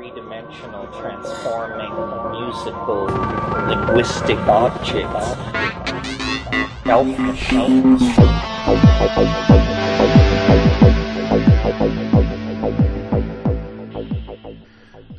three-dimensional 0.00 0.86
transforming 0.98 1.92
musical 2.32 3.04
linguistic 3.68 4.38
objects. 4.48 5.26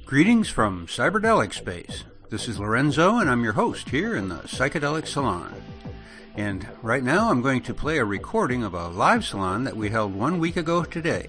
Greetings 0.04 0.50
from 0.50 0.88
Cyberdelic 0.88 1.54
Space. 1.54 2.04
This 2.32 2.48
is 2.48 2.58
Lorenzo, 2.58 3.20
and 3.20 3.30
I'm 3.30 3.44
your 3.44 3.54
host 3.54 3.90
here 3.90 4.16
in 4.16 4.30
the 4.30 4.38
Psychedelic 4.38 5.06
Salon. 5.06 5.54
And 6.36 6.68
right 6.82 7.04
now, 7.04 7.30
I'm 7.30 7.44
going 7.44 7.62
to 7.64 7.76
play 7.76 8.00
a 8.00 8.06
recording 8.06 8.64
of 8.64 8.74
a 8.74 8.88
live 8.88 9.26
salon 9.26 9.64
that 9.66 9.78
we 9.78 9.90
held 9.92 10.16
one 10.16 10.40
week 10.40 10.58
ago 10.58 10.84
today. 10.84 11.28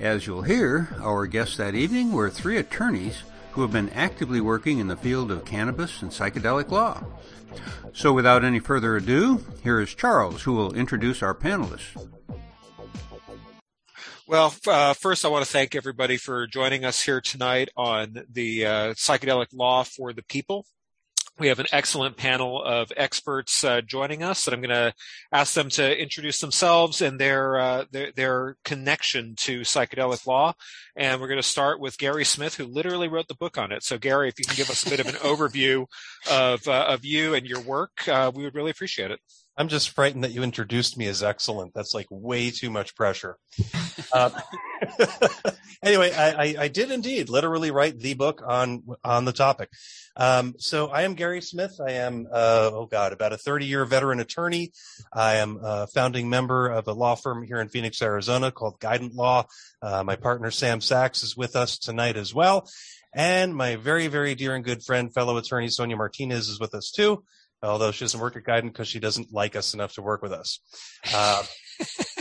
As 0.00 0.26
you'll 0.26 0.42
hear, 0.42 0.88
our 1.00 1.26
guests 1.26 1.56
that 1.56 1.74
evening 1.74 2.12
were 2.12 2.30
three 2.30 2.56
attorneys 2.56 3.22
who 3.52 3.62
have 3.62 3.72
been 3.72 3.88
actively 3.90 4.40
working 4.40 4.78
in 4.78 4.86
the 4.86 4.96
field 4.96 5.32
of 5.32 5.44
cannabis 5.44 6.02
and 6.02 6.12
psychedelic 6.12 6.70
law. 6.70 7.02
So 7.92 8.12
without 8.12 8.44
any 8.44 8.60
further 8.60 8.96
ado, 8.96 9.44
here 9.64 9.80
is 9.80 9.94
Charles 9.94 10.42
who 10.42 10.52
will 10.54 10.72
introduce 10.72 11.20
our 11.20 11.34
panelists. 11.34 11.96
Well, 14.28 14.54
uh, 14.68 14.92
first, 14.92 15.24
I 15.24 15.28
want 15.28 15.44
to 15.44 15.50
thank 15.50 15.74
everybody 15.74 16.16
for 16.16 16.46
joining 16.46 16.84
us 16.84 17.00
here 17.00 17.20
tonight 17.20 17.70
on 17.76 18.24
the 18.30 18.66
uh, 18.66 18.70
Psychedelic 18.94 19.48
Law 19.52 19.82
for 19.82 20.12
the 20.12 20.22
People. 20.22 20.64
We 21.38 21.48
have 21.48 21.60
an 21.60 21.66
excellent 21.70 22.16
panel 22.16 22.60
of 22.60 22.92
experts 22.96 23.62
uh, 23.62 23.80
joining 23.80 24.24
us 24.24 24.44
that 24.44 24.52
I'm 24.52 24.60
going 24.60 24.70
to 24.70 24.92
ask 25.30 25.54
them 25.54 25.68
to 25.70 25.96
introduce 25.96 26.40
themselves 26.40 27.00
and 27.00 27.20
their, 27.20 27.60
uh, 27.60 27.84
their, 27.92 28.10
their 28.10 28.56
connection 28.64 29.34
to 29.38 29.60
psychedelic 29.60 30.26
law. 30.26 30.54
And 30.96 31.20
we're 31.20 31.28
going 31.28 31.40
to 31.40 31.46
start 31.46 31.78
with 31.78 31.96
Gary 31.96 32.24
Smith, 32.24 32.56
who 32.56 32.64
literally 32.64 33.06
wrote 33.06 33.28
the 33.28 33.36
book 33.36 33.56
on 33.56 33.70
it. 33.70 33.84
So, 33.84 33.98
Gary, 33.98 34.28
if 34.28 34.40
you 34.40 34.46
can 34.46 34.56
give 34.56 34.68
us 34.68 34.84
a 34.84 34.90
bit 34.90 34.98
of 34.98 35.06
an 35.06 35.14
overview 35.14 35.86
of 36.28 36.66
uh, 36.66 36.86
of 36.88 37.04
you 37.04 37.34
and 37.34 37.46
your 37.46 37.60
work, 37.60 38.08
uh, 38.08 38.32
we 38.34 38.42
would 38.42 38.56
really 38.56 38.72
appreciate 38.72 39.12
it. 39.12 39.20
I'm 39.58 39.66
just 39.66 39.90
frightened 39.90 40.22
that 40.22 40.30
you 40.30 40.44
introduced 40.44 40.96
me 40.96 41.08
as 41.08 41.20
excellent. 41.20 41.74
That's 41.74 41.92
like 41.92 42.06
way 42.10 42.52
too 42.52 42.70
much 42.70 42.94
pressure. 42.94 43.38
Uh, 44.12 44.30
anyway, 45.82 46.12
I, 46.12 46.30
I, 46.30 46.54
I, 46.60 46.68
did 46.68 46.92
indeed 46.92 47.28
literally 47.28 47.72
write 47.72 47.98
the 47.98 48.14
book 48.14 48.40
on 48.46 48.84
on 49.02 49.24
the 49.24 49.32
topic. 49.32 49.70
Um, 50.16 50.54
so 50.58 50.86
I 50.86 51.02
am 51.02 51.14
Gary 51.14 51.40
Smith. 51.40 51.80
I 51.84 51.94
am 51.94 52.28
uh, 52.32 52.70
oh 52.72 52.86
god, 52.86 53.12
about 53.12 53.32
a 53.32 53.36
30 53.36 53.66
year 53.66 53.84
veteran 53.84 54.20
attorney. 54.20 54.70
I 55.12 55.36
am 55.36 55.58
a 55.60 55.88
founding 55.88 56.30
member 56.30 56.68
of 56.68 56.86
a 56.86 56.92
law 56.92 57.16
firm 57.16 57.42
here 57.42 57.60
in 57.60 57.68
Phoenix, 57.68 58.00
Arizona 58.00 58.52
called 58.52 58.78
Guidant 58.78 59.14
Law. 59.14 59.46
Uh, 59.82 60.04
my 60.04 60.14
partner 60.14 60.52
Sam 60.52 60.80
Sachs 60.80 61.24
is 61.24 61.36
with 61.36 61.56
us 61.56 61.78
tonight 61.78 62.16
as 62.16 62.32
well, 62.32 62.70
and 63.12 63.56
my 63.56 63.74
very 63.74 64.06
very 64.06 64.36
dear 64.36 64.54
and 64.54 64.64
good 64.64 64.84
friend, 64.84 65.12
fellow 65.12 65.36
attorney 65.36 65.68
Sonia 65.68 65.96
Martinez 65.96 66.48
is 66.48 66.60
with 66.60 66.74
us 66.74 66.92
too 66.92 67.24
although 67.62 67.90
she 67.90 68.04
doesn't 68.04 68.20
work 68.20 68.36
at 68.36 68.44
Guidant 68.44 68.72
because 68.72 68.88
she 68.88 69.00
doesn't 69.00 69.32
like 69.32 69.56
us 69.56 69.74
enough 69.74 69.94
to 69.94 70.02
work 70.02 70.22
with 70.22 70.32
us. 70.32 70.60
Uh, 71.14 71.42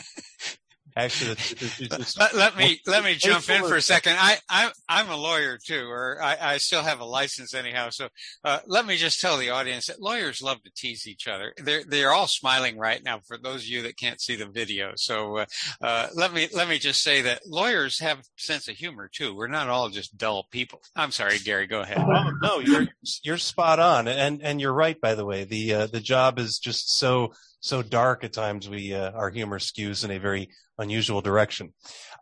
Actually, 0.98 1.32
it's, 1.34 1.52
it's, 1.52 1.80
it's, 1.80 2.18
let, 2.18 2.34
let, 2.34 2.58
me 2.58 2.82
let 2.88 3.04
me 3.04 3.14
jump 3.20 3.48
in 3.52 3.62
for 3.62 3.76
a 3.76 3.82
second. 3.84 4.16
I, 4.18 4.38
I 4.50 4.72
I'm 4.90 5.12
a 5.12 5.16
lawyer 5.16 5.60
too, 5.64 5.88
or 5.88 6.20
I, 6.20 6.38
I 6.42 6.58
still 6.58 6.82
have 6.82 7.02
a 7.02 7.06
license 7.06 7.54
anyhow. 7.54 7.90
So 7.92 8.08
uh, 8.44 8.60
let 8.66 8.88
me 8.88 8.98
just 8.98 9.22
tell 9.22 9.38
the 9.38 9.52
audience 9.52 9.86
that 9.88 10.02
lawyers 10.02 10.42
love 10.42 10.64
to 10.64 10.72
tease 10.76 11.06
each 11.06 11.28
other. 11.28 11.54
They're 11.58 11.84
they're 11.84 12.14
all 12.14 12.26
smiling 12.26 12.80
right 12.80 13.04
now 13.04 13.20
for 13.28 13.38
those 13.38 13.62
of 13.62 13.68
you 13.68 13.84
that 13.84 13.96
can't 13.96 14.20
see 14.20 14.36
the 14.36 14.48
video. 14.48 14.94
So 14.96 15.38
uh, 15.38 15.46
uh, 15.84 16.08
let 16.16 16.34
me 16.34 16.48
let 16.52 16.68
me 16.68 16.80
just 16.80 17.04
say 17.04 17.22
that 17.22 17.46
lawyers 17.46 18.00
have 18.00 18.24
sense 18.36 18.68
of 18.68 18.76
humor 18.76 19.08
too. 19.14 19.36
We're 19.36 19.46
not 19.46 19.70
all 19.70 19.90
just 19.90 20.18
dull 20.18 20.48
people. 20.50 20.82
I'm 20.96 21.12
sorry, 21.12 21.38
Gary. 21.38 21.68
Go 21.68 21.82
ahead. 21.82 22.00
Oh, 22.00 22.32
no, 22.42 22.60
you're 22.60 22.88
you're 23.24 23.38
spot 23.38 23.80
on, 23.80 24.08
and 24.08 24.42
and 24.42 24.60
you're 24.60 24.74
right. 24.74 25.00
By 25.00 25.14
the 25.14 25.26
way, 25.26 25.44
the 25.44 25.74
uh, 25.76 25.88
the 25.88 26.02
job 26.02 26.40
is 26.40 26.58
just 26.58 26.98
so 26.98 27.34
so 27.60 27.82
dark 27.82 28.24
at 28.24 28.34
times. 28.34 28.70
We 28.70 28.94
uh, 28.94 29.12
our 29.12 29.30
humor 29.30 29.60
skews 29.60 30.04
in 30.04 30.12
a 30.12 30.20
very 30.20 30.50
unusual 30.78 31.22
direction. 31.22 31.74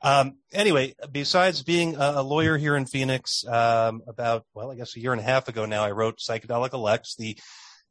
Um, 0.02 0.38
anyway, 0.54 0.96
besides 1.12 1.64
being 1.64 1.96
a, 1.98 2.22
lawyer 2.22 2.58
here 2.58 2.76
in 2.76 2.86
Phoenix, 2.86 3.46
um, 3.48 4.02
about, 4.08 4.46
well, 4.54 4.72
I 4.72 4.76
guess 4.76 4.96
a 4.96 5.00
year 5.00 5.12
and 5.12 5.22
a 5.22 5.26
half 5.26 5.48
ago 5.48 5.66
now, 5.66 5.84
I 5.84 5.92
wrote 5.92 6.20
PsychedeLex, 6.20 7.16
the 7.18 7.38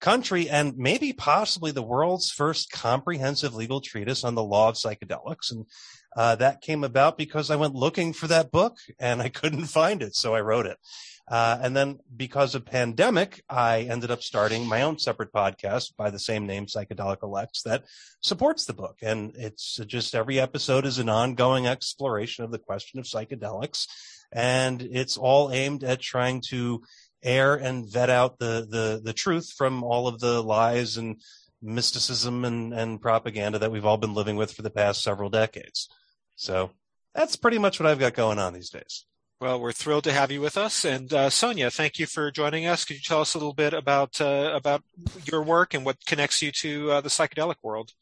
country 0.00 0.50
and 0.50 0.77
maybe 0.77 1.12
possibly 1.12 1.71
the 1.71 1.82
world's 1.82 2.31
first 2.31 2.71
comprehensive 2.71 3.55
legal 3.55 3.81
treatise 3.81 4.22
on 4.22 4.34
the 4.34 4.44
law 4.44 4.69
of 4.69 4.75
psychedelics. 4.75 5.50
And 5.50 5.65
uh, 6.15 6.37
that 6.37 6.61
came 6.61 6.84
about 6.84 7.16
because 7.16 7.50
I 7.50 7.56
went 7.56 7.75
looking 7.75 8.12
for 8.12 8.26
that 8.26 8.50
book 8.50 8.76
and 8.99 9.22
I 9.22 9.28
couldn't 9.41 9.66
find 9.66 10.03
it, 10.03 10.15
so 10.15 10.34
I 10.34 10.41
wrote 10.43 10.66
it. 10.66 10.76
Uh, 11.27 11.59
and 11.62 11.75
then 11.75 11.99
because 12.15 12.55
of 12.55 12.67
pandemic, 12.67 13.43
I 13.49 13.83
ended 13.83 14.11
up 14.11 14.23
starting 14.23 14.67
my 14.67 14.83
own 14.83 14.99
separate 14.99 15.33
podcast 15.33 15.97
by 15.97 16.11
the 16.11 16.19
same 16.19 16.47
name, 16.47 16.67
PsychedeLex, 16.67 17.62
that 17.62 17.85
supports 18.21 18.67
the 18.67 18.75
book. 18.75 18.99
And 19.01 19.35
it's 19.37 19.77
just 19.87 20.15
every 20.15 20.39
episode 20.39 20.85
is 20.85 20.99
an 20.99 21.09
ongoing 21.09 21.67
exploration 21.67 22.45
of 22.45 22.51
the 22.51 22.59
question 22.59 23.01
of 23.01 23.07
psychedelics. 23.07 23.87
And 24.33 24.83
it's 24.83 25.17
all 25.17 25.51
aimed 25.51 25.83
at 25.83 26.01
trying 26.01 26.43
to 26.49 26.83
air 27.23 27.55
and 27.55 27.91
vet 27.91 28.11
out 28.11 28.39
the, 28.39 28.67
the, 28.69 29.01
the 29.03 29.15
truth 29.15 29.51
from 29.56 29.83
all 29.83 30.06
of 30.06 30.21
the 30.21 30.43
lies 30.43 30.99
and 30.99 31.23
mysticism 31.62 32.45
and, 32.45 32.75
and 32.75 33.01
propaganda 33.01 33.59
that 33.59 33.73
we've 33.73 33.87
all 33.87 33.97
been 33.97 34.12
living 34.12 34.37
with 34.37 34.53
for 34.53 34.61
the 34.61 34.71
past 34.71 35.03
several 35.03 35.31
decades. 35.31 35.89
So 36.37 36.71
that's 37.15 37.37
pretty 37.37 37.59
much 37.59 37.81
what 37.81 37.87
I've 37.87 37.99
got 37.99 38.12
going 38.12 38.39
on 38.39 38.53
these 38.53 38.69
days. 38.69 39.06
Well, 39.44 39.60
we're 39.60 39.72
thrilled 39.72 40.05
to 40.05 40.12
have 40.15 40.31
you 40.31 40.41
with 40.41 40.56
us, 40.56 40.87
and 40.87 41.12
uh, 41.12 41.28
Sonia, 41.28 41.71
thank 41.71 41.99
you 41.99 42.06
for 42.06 42.31
joining 42.31 42.65
us. 42.65 42.87
Could 42.87 42.97
you 42.97 43.03
tell 43.03 43.21
us 43.21 43.34
a 43.34 43.38
little 43.38 43.53
bit 43.53 43.75
about 43.75 44.19
uh, 44.19 44.50
about 44.55 44.82
your 45.31 45.43
work 45.43 45.75
and 45.75 45.84
what 45.84 45.99
connects 46.06 46.41
you 46.41 46.50
to 46.62 46.93
uh, 46.93 47.00
the 47.03 47.10
psychedelic 47.10 47.56
world? 47.62 47.93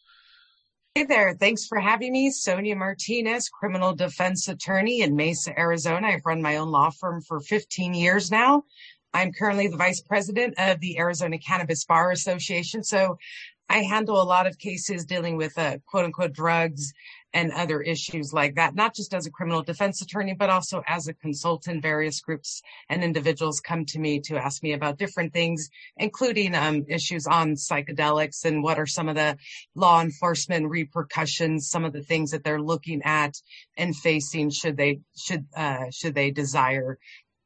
Hey 0.94 1.02
there, 1.02 1.34
thanks 1.34 1.66
for 1.66 1.80
having 1.80 2.12
me. 2.12 2.30
Sonia 2.30 2.76
Martinez, 2.76 3.48
criminal 3.48 3.92
defense 3.92 4.46
attorney 4.46 5.00
in 5.00 5.16
Mesa, 5.16 5.58
Arizona. 5.58 6.06
I've 6.06 6.24
run 6.24 6.42
my 6.42 6.58
own 6.58 6.68
law 6.68 6.90
firm 6.90 7.20
for 7.22 7.40
15 7.40 7.92
years 7.92 8.30
now. 8.30 8.62
I'm 9.12 9.32
currently 9.32 9.66
the 9.66 9.76
vice 9.76 10.00
president 10.00 10.54
of 10.58 10.78
the 10.78 10.96
Arizona 10.96 11.38
Cannabis 11.38 11.84
Bar 11.84 12.12
Association. 12.12 12.84
So 12.84 13.18
I 13.68 13.78
handle 13.78 14.22
a 14.22 14.22
lot 14.22 14.46
of 14.46 14.58
cases 14.58 15.04
dealing 15.04 15.36
with 15.36 15.58
uh, 15.58 15.78
quote 15.86 16.04
unquote 16.04 16.34
drugs 16.34 16.92
and 17.34 17.52
other 17.52 17.80
issues 17.80 18.32
like 18.32 18.54
that, 18.56 18.74
not 18.74 18.94
just 18.94 19.14
as 19.14 19.26
a 19.26 19.30
criminal 19.30 19.62
defense 19.62 20.02
attorney, 20.02 20.34
but 20.34 20.50
also 20.50 20.82
as 20.86 21.08
a 21.08 21.14
consultant. 21.14 21.82
Various 21.82 22.20
groups 22.20 22.62
and 22.88 23.02
individuals 23.02 23.60
come 23.60 23.84
to 23.86 23.98
me 23.98 24.20
to 24.20 24.36
ask 24.36 24.62
me 24.62 24.72
about 24.72 24.98
different 24.98 25.32
things, 25.32 25.68
including 25.96 26.54
um, 26.54 26.84
issues 26.88 27.26
on 27.26 27.54
psychedelics 27.54 28.44
and 28.44 28.62
what 28.62 28.78
are 28.78 28.86
some 28.86 29.08
of 29.08 29.16
the 29.16 29.36
law 29.74 30.00
enforcement 30.00 30.68
repercussions, 30.68 31.68
some 31.68 31.84
of 31.84 31.92
the 31.92 32.02
things 32.02 32.30
that 32.30 32.44
they're 32.44 32.60
looking 32.60 33.02
at 33.04 33.34
and 33.76 33.96
facing 33.96 34.50
should 34.50 34.76
they 34.76 35.00
should 35.16 35.46
uh, 35.56 35.86
should 35.90 36.14
they 36.14 36.30
desire 36.30 36.98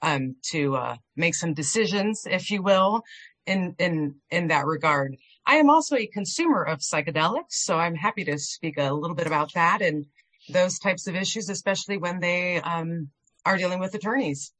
um, 0.02 0.36
to 0.50 0.76
uh, 0.76 0.96
make 1.16 1.34
some 1.34 1.54
decisions, 1.54 2.26
if 2.26 2.50
you 2.50 2.62
will, 2.62 3.02
in 3.46 3.75
in 3.78 4.16
in 4.30 4.48
that 4.48 4.66
regard. 4.66 5.16
I 5.46 5.56
am 5.56 5.70
also 5.70 5.96
a 5.96 6.06
consumer 6.06 6.62
of 6.62 6.80
psychedelics, 6.80 7.52
so 7.52 7.78
I'm 7.78 7.94
happy 7.94 8.24
to 8.24 8.38
speak 8.38 8.78
a 8.78 8.92
little 8.92 9.14
bit 9.14 9.26
about 9.26 9.54
that 9.54 9.80
and 9.80 10.06
those 10.48 10.78
types 10.78 11.06
of 11.06 11.14
issues, 11.14 11.48
especially 11.48 11.98
when 11.98 12.20
they 12.20 12.60
um, 12.60 13.10
are 13.44 13.56
dealing 13.56 13.78
with 13.78 13.94
attorneys. 13.94 14.52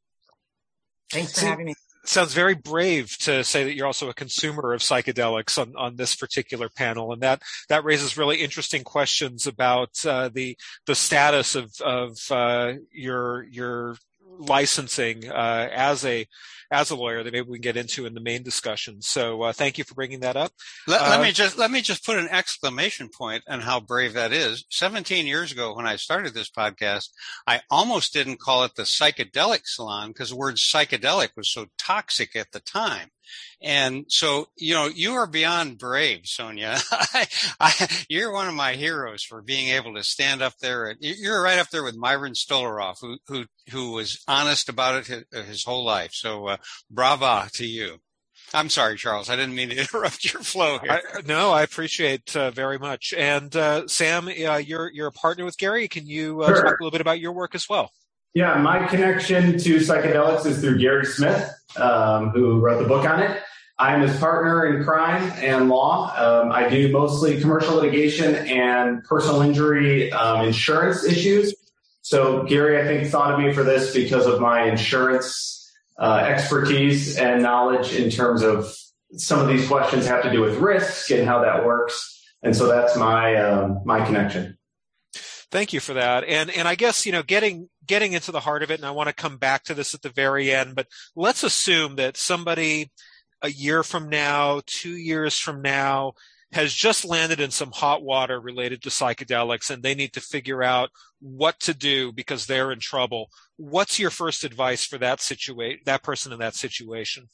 Thanks 1.11 1.33
for 1.33 1.41
so, 1.41 1.47
having 1.47 1.67
me. 1.67 1.75
Sounds 2.05 2.35
very 2.35 2.55
brave 2.55 3.17
to 3.19 3.43
say 3.43 3.65
that 3.65 3.75
you're 3.75 3.87
also 3.87 4.09
a 4.09 4.15
consumer 4.15 4.73
of 4.73 4.81
psychedelics 4.81 5.59
on, 5.59 5.75
on 5.77 5.97
this 5.97 6.15
particular 6.15 6.69
panel, 6.69 7.13
and 7.13 7.21
that 7.23 7.43
that 7.69 7.85
raises 7.85 8.17
really 8.17 8.37
interesting 8.43 8.85
questions 8.85 9.47
about 9.47 9.91
uh, 10.07 10.29
the 10.33 10.57
the 10.87 10.95
status 10.95 11.57
of 11.57 11.73
of 11.81 12.17
uh, 12.31 12.75
your 12.93 13.45
your 13.45 13.97
licensing 14.39 15.29
uh, 15.29 15.69
as 15.73 16.05
a 16.05 16.27
as 16.71 16.91
a 16.91 16.97
lawyer 16.97 17.23
that 17.23 17.33
maybe 17.33 17.49
we 17.49 17.59
can 17.59 17.63
get 17.63 17.77
into 17.77 18.07
in 18.07 18.15
the 18.15 18.21
main 18.21 18.43
discussion. 18.43 19.01
So 19.01 19.43
uh, 19.43 19.53
thank 19.53 19.79
you 19.79 19.85
for 19.85 19.95
bringing 19.95 20.21
that 20.21 20.37
up. 20.37 20.51
Let, 20.87 21.01
uh, 21.01 21.11
let, 21.11 21.21
me 21.21 21.33
just 21.33 21.57
let 21.59 21.71
me 21.71 21.81
just 21.81 22.05
put 22.05 22.19
an 22.19 22.29
exclamation 22.29 23.09
point 23.09 23.45
on 23.49 23.61
how 23.61 23.81
brave 23.81 24.15
that 24.15 24.33
is. 24.33 24.65
Seventeen 24.71 25.27
years 25.27 25.53
ago, 25.53 25.75
when 25.75 25.87
I 25.87 25.97
started 25.97 26.35
this 26.35 26.51
podcast, 26.51 27.11
I 27.47 27.61
almost 27.71 28.13
didn't 28.13 28.41
call 28.41 28.65
it 28.65 28.75
the 28.77 28.83
psychedelic 28.83 29.63
salon 29.65 30.09
because 30.09 30.31
the 30.31 30.37
word 30.37 30.57
psychedelic 30.57 31.31
was 31.37 31.51
so 31.51 31.67
toxic 31.79 32.35
at 32.35 32.53
the 32.53 32.61
time. 32.61 33.11
And 33.63 34.05
so, 34.09 34.47
you 34.57 34.75
know, 34.75 34.87
you 34.87 35.15
are 35.15 35.27
beyond 35.27 35.79
brave, 35.79 36.23
Sonia. 36.25 36.79
I, 36.91 37.27
I, 37.61 37.89
you're 38.09 38.33
one 38.33 38.49
of 38.49 38.55
my 38.55 38.75
heroes 38.75 39.23
for 39.23 39.43
being 39.43 39.69
able 39.69 39.95
to 39.95 40.05
stand 40.05 40.43
up 40.43 40.55
there. 40.61 40.95
You're 41.01 41.43
right 41.43 41.59
up 41.59 41.71
there 41.71 41.85
with 41.85 41.97
Myron 41.97 42.35
Stolaroff, 42.35 42.97
who, 43.01 43.19
who, 43.29 43.45
who 43.71 43.93
was 43.93 44.23
honest 44.29 44.69
about 44.69 44.97
it 44.97 45.07
his, 45.33 45.47
his 45.47 45.65
whole 45.65 45.85
life. 45.85 46.13
So, 46.13 46.49
uh, 46.49 46.57
brava 46.91 47.49
to 47.55 47.67
you. 47.67 47.99
I'm 48.55 48.69
sorry, 48.69 48.97
Charles. 48.97 49.29
I 49.29 49.37
didn't 49.37 49.55
mean 49.55 49.71
to 49.71 49.77
interrupt 49.81 50.33
your 50.33 50.43
flow 50.43 50.79
here. 50.79 51.01
I, 51.15 51.23
no, 51.27 51.51
I 51.51 51.63
appreciate 51.63 52.37
uh, 52.37 52.51
very 52.51 52.79
much. 52.79 53.13
And 53.17 53.55
uh, 53.55 53.87
Sam, 53.89 54.29
uh, 54.29 54.31
you're 54.57 54.91
you're 54.93 55.09
a 55.09 55.13
partner 55.13 55.45
with 55.45 55.59
Gary. 55.59 55.89
Can 55.89 56.07
you 56.07 56.43
uh, 56.43 56.49
sure. 56.49 56.63
talk 56.63 56.81
a 56.81 56.83
little 56.83 56.91
bit 56.91 57.01
about 57.01 57.21
your 57.21 57.33
work 57.33 57.55
as 57.55 57.69
well? 57.69 57.91
Yeah, 58.37 58.59
my 58.59 58.87
connection 58.87 59.57
to 59.61 59.77
psychedelics 59.77 60.45
is 60.45 60.61
through 60.61 60.77
Gary 60.77 61.07
Smith, 61.07 61.51
um, 61.79 62.29
who 62.29 62.61
wrote 62.61 62.83
the 62.83 62.87
book 62.87 63.09
on 63.09 63.21
it. 63.21 63.41
I'm 63.79 64.03
his 64.03 64.15
partner 64.19 64.67
in 64.67 64.85
crime 64.85 65.33
and 65.37 65.71
law. 65.71 66.13
Um, 66.15 66.53
I 66.53 66.69
do 66.69 66.93
mostly 66.93 67.41
commercial 67.41 67.77
litigation 67.77 68.35
and 68.35 69.03
personal 69.05 69.41
injury 69.41 70.13
um, 70.13 70.45
insurance 70.45 71.03
issues. 71.03 71.55
So 72.03 72.43
Gary, 72.43 72.79
I 72.79 72.85
think, 72.85 73.09
thought 73.09 73.33
of 73.33 73.41
me 73.41 73.55
for 73.55 73.63
this 73.63 73.95
because 73.95 74.27
of 74.27 74.39
my 74.39 74.65
insurance 74.65 75.73
uh, 75.99 76.17
expertise 76.29 77.17
and 77.17 77.43
knowledge 77.43 77.95
in 77.95 78.11
terms 78.11 78.43
of 78.43 78.71
some 79.13 79.41
of 79.41 79.49
these 79.49 79.67
questions 79.67 80.07
have 80.07 80.23
to 80.25 80.31
do 80.31 80.43
with 80.43 80.57
risk 80.57 81.11
and 81.11 81.27
how 81.27 81.41
that 81.41 81.65
works. 81.65 82.23
And 82.43 82.55
so 82.55 82.67
that's 82.67 82.99
my 82.99 83.35
um, 83.37 83.81
my 83.87 84.05
connection. 84.05 84.59
Thank 85.51 85.73
you 85.73 85.81
for 85.81 85.95
that. 85.95 86.25
And 86.25 86.51
and 86.51 86.69
I 86.69 86.75
guess 86.75 87.07
you 87.07 87.13
know 87.13 87.23
getting 87.23 87.71
getting 87.87 88.13
into 88.13 88.33
the 88.33 88.41
heart 88.41 88.63
of 88.63 88.71
it, 88.71 88.79
and 88.79 88.87
I 88.87 88.91
want 88.91 89.09
to 89.09 89.15
come 89.15 89.37
back 89.37 89.65
to 89.65 89.75
this 89.75 89.95
at 89.95 90.03
the 90.03 90.11
very 90.11 90.53
end. 90.53 90.75
But 90.75 90.89
let's 91.15 91.43
assume 91.43 91.97
that 91.97 92.17
somebody 92.17 92.91
a 93.43 93.51
year 93.51 93.83
from 93.83 94.09
now, 94.09 94.63
two 94.67 94.97
years 94.97 95.39
from 95.39 95.63
now, 95.63 96.13
has 96.53 96.73
just 96.73 97.05
landed 97.05 97.41
in 97.41 97.51
some 97.51 97.71
hot 97.73 98.03
water 98.03 98.41
related 98.41 98.83
to 98.83 98.89
psychedelics, 98.89 99.71
and 99.71 99.83
they 99.83 99.95
need 99.95 100.13
to 100.15 100.21
figure 100.21 100.63
out 100.63 100.91
what 101.21 101.59
to 101.61 101.75
do 101.75 102.13
because 102.13 102.47
they're 102.47 102.73
in 102.73 102.81
trouble. 102.81 103.29
What's 103.57 103.99
your 103.99 104.11
first 104.11 104.45
advice 104.45 104.85
for 104.85 104.99
that 104.99 105.21
situation, 105.21 105.81
that 105.87 106.03
person 106.03 106.33
in 106.33 106.39
that 106.39 106.55
situation? 106.55 107.27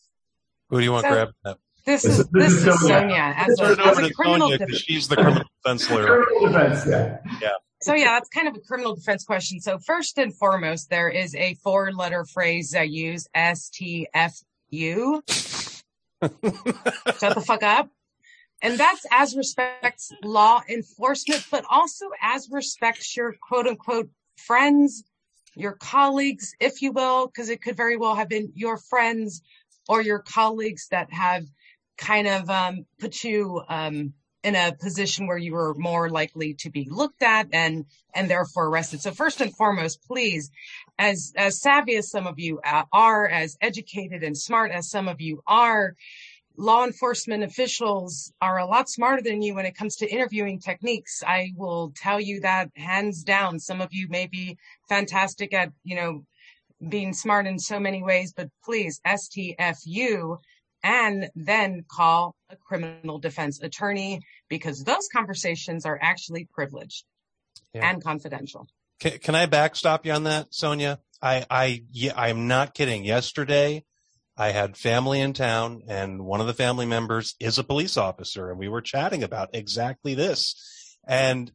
Who 0.70 0.78
do 0.78 0.84
you 0.84 0.93
want 0.93 1.05
So- 1.05 1.10
grab 1.10 1.28
that? 1.44 1.58
This 1.84 2.05
is 2.05 2.26
this 2.29 2.52
is 2.64 2.81
Sonia 2.81 3.34
as 3.37 3.58
a, 3.58 3.76
as 3.84 3.99
a 3.99 4.12
criminal 4.12 4.50
Sonia 4.50 4.67
def- 4.67 4.76
she's 4.76 5.08
the 5.08 5.17
criminal 5.17 5.44
defense 5.62 5.90
lawyer. 5.90 6.25
Criminal 6.25 6.52
defense, 6.52 6.87
yeah. 7.40 7.50
So 7.81 7.94
yeah, 7.94 8.12
that's 8.12 8.29
kind 8.29 8.46
of 8.46 8.55
a 8.55 8.61
criminal 8.61 8.94
defense 8.94 9.25
question. 9.25 9.58
So 9.61 9.79
first 9.79 10.17
and 10.17 10.32
foremost, 10.32 10.90
there 10.90 11.08
is 11.08 11.34
a 11.34 11.55
four-letter 11.55 12.25
phrase 12.26 12.75
I 12.76 12.82
use: 12.82 13.26
STFU. 13.34 14.06
Shut 16.23 17.34
the 17.34 17.43
fuck 17.44 17.64
up. 17.64 17.90
And 18.62 18.79
that's 18.79 19.05
as 19.11 19.37
respects 19.37 20.12
law 20.23 20.62
enforcement, 20.69 21.44
but 21.50 21.64
also 21.69 22.06
as 22.23 22.49
respects 22.49 23.17
your 23.17 23.34
quote 23.40 23.67
unquote 23.67 24.08
friends, 24.37 25.02
your 25.56 25.73
colleagues, 25.73 26.55
if 26.61 26.81
you 26.81 26.93
will, 26.93 27.26
because 27.26 27.49
it 27.49 27.61
could 27.61 27.76
very 27.76 27.96
well 27.96 28.14
have 28.14 28.29
been 28.29 28.52
your 28.55 28.76
friends 28.76 29.43
or 29.88 30.00
your 30.00 30.20
colleagues 30.20 30.87
that 30.93 31.12
have 31.12 31.44
kind 32.02 32.26
of 32.26 32.50
um, 32.50 32.84
put 32.99 33.22
you 33.22 33.62
um, 33.69 34.12
in 34.43 34.56
a 34.56 34.75
position 34.81 35.26
where 35.26 35.38
you 35.38 35.52
were 35.52 35.75
more 35.75 36.10
likely 36.10 36.54
to 36.54 36.70
be 36.70 36.88
looked 36.90 37.22
at 37.22 37.46
and 37.52 37.87
and 38.14 38.28
therefore 38.28 38.66
arrested. 38.66 39.00
So 39.00 39.12
first 39.12 39.40
and 39.40 39.54
foremost, 39.56 40.02
please, 40.06 40.50
as 40.99 41.32
as 41.37 41.60
savvy 41.60 41.96
as 41.96 42.10
some 42.10 42.26
of 42.26 42.38
you 42.38 42.60
uh, 42.64 42.84
are, 42.93 43.26
as 43.28 43.56
educated 43.60 44.22
and 44.22 44.37
smart 44.37 44.72
as 44.72 44.90
some 44.90 45.06
of 45.08 45.20
you 45.20 45.43
are, 45.46 45.94
law 46.56 46.84
enforcement 46.84 47.44
officials 47.44 48.32
are 48.40 48.58
a 48.58 48.66
lot 48.66 48.88
smarter 48.88 49.22
than 49.22 49.43
you 49.43 49.55
when 49.55 49.66
it 49.66 49.76
comes 49.76 49.96
to 49.96 50.10
interviewing 50.10 50.58
techniques. 50.58 51.22
I 51.25 51.52
will 51.56 51.93
tell 51.96 52.20
you 52.20 52.40
that 52.40 52.70
hands 52.76 53.22
down. 53.22 53.60
Some 53.60 53.81
of 53.81 53.88
you 53.93 54.08
may 54.08 54.26
be 54.26 54.58
fantastic 54.88 55.55
at, 55.55 55.70
you 55.84 55.96
know, 55.96 56.25
being 56.88 57.12
smart 57.12 57.46
in 57.46 57.60
so 57.60 57.78
many 57.78 58.02
ways, 58.02 58.32
but 58.37 58.48
please 58.64 59.00
STFU 59.06 60.38
and 60.82 61.31
then 61.34 61.84
call 61.88 62.34
a 62.50 62.56
criminal 62.56 63.19
defense 63.19 63.61
attorney 63.62 64.20
because 64.49 64.82
those 64.84 65.08
conversations 65.14 65.87
are 65.87 65.99
actually 66.00 66.49
privileged 66.52 67.05
Yeah. 67.73 67.90
and 67.90 68.02
confidential. 68.02 68.67
Can, 69.00 69.19
can 69.19 69.34
I 69.34 69.46
backstop 69.46 70.06
you 70.06 70.12
on 70.12 70.25
that, 70.25 70.49
Sonia? 70.50 71.00
I, 71.20 71.46
I, 71.49 71.84
yeah, 71.93 72.12
I'm 72.17 72.49
not 72.49 72.75
kidding. 72.75 73.05
Yesterday, 73.05 73.84
I 74.37 74.50
had 74.50 74.76
family 74.76 75.20
in 75.20 75.34
town 75.34 75.82
and 75.88 76.25
one 76.25 76.40
of 76.40 76.46
the 76.46 76.55
family 76.55 76.87
members 76.87 77.34
is 77.38 77.58
a 77.58 77.64
police 77.64 77.96
officer 77.96 78.50
and 78.50 78.58
we 78.58 78.69
were 78.69 78.81
chatting 78.81 79.23
about 79.23 79.50
exactly 79.52 80.14
this. 80.14 80.99
And 81.06 81.52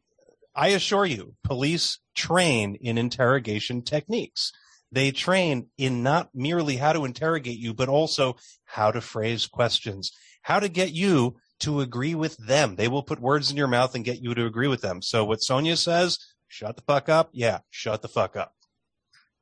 I 0.55 0.69
assure 0.69 1.05
you, 1.05 1.35
police 1.43 1.99
train 2.15 2.75
in 2.75 2.97
interrogation 2.97 3.81
techniques. 3.81 4.51
They 4.91 5.11
train 5.11 5.67
in 5.77 6.03
not 6.03 6.29
merely 6.33 6.77
how 6.77 6.93
to 6.93 7.05
interrogate 7.05 7.59
you, 7.59 7.73
but 7.73 7.89
also 7.89 8.37
how 8.65 8.91
to 8.91 9.01
phrase 9.01 9.45
questions, 9.47 10.11
how 10.41 10.59
to 10.59 10.69
get 10.69 10.91
you 10.91 11.37
to 11.59 11.81
agree 11.81 12.15
with 12.15 12.37
them. 12.37 12.75
They 12.75 12.87
will 12.87 13.03
put 13.03 13.19
words 13.19 13.51
in 13.51 13.57
your 13.57 13.67
mouth 13.67 13.95
and 13.95 14.05
get 14.05 14.21
you 14.21 14.33
to 14.33 14.45
agree 14.45 14.67
with 14.67 14.81
them. 14.81 15.01
So 15.01 15.25
what 15.25 15.41
Sonia 15.41 15.75
says, 15.75 16.19
shut 16.47 16.75
the 16.75 16.83
fuck 16.83 17.09
up. 17.09 17.29
Yeah, 17.33 17.59
shut 17.69 18.01
the 18.01 18.07
fuck 18.07 18.35
up. 18.35 18.53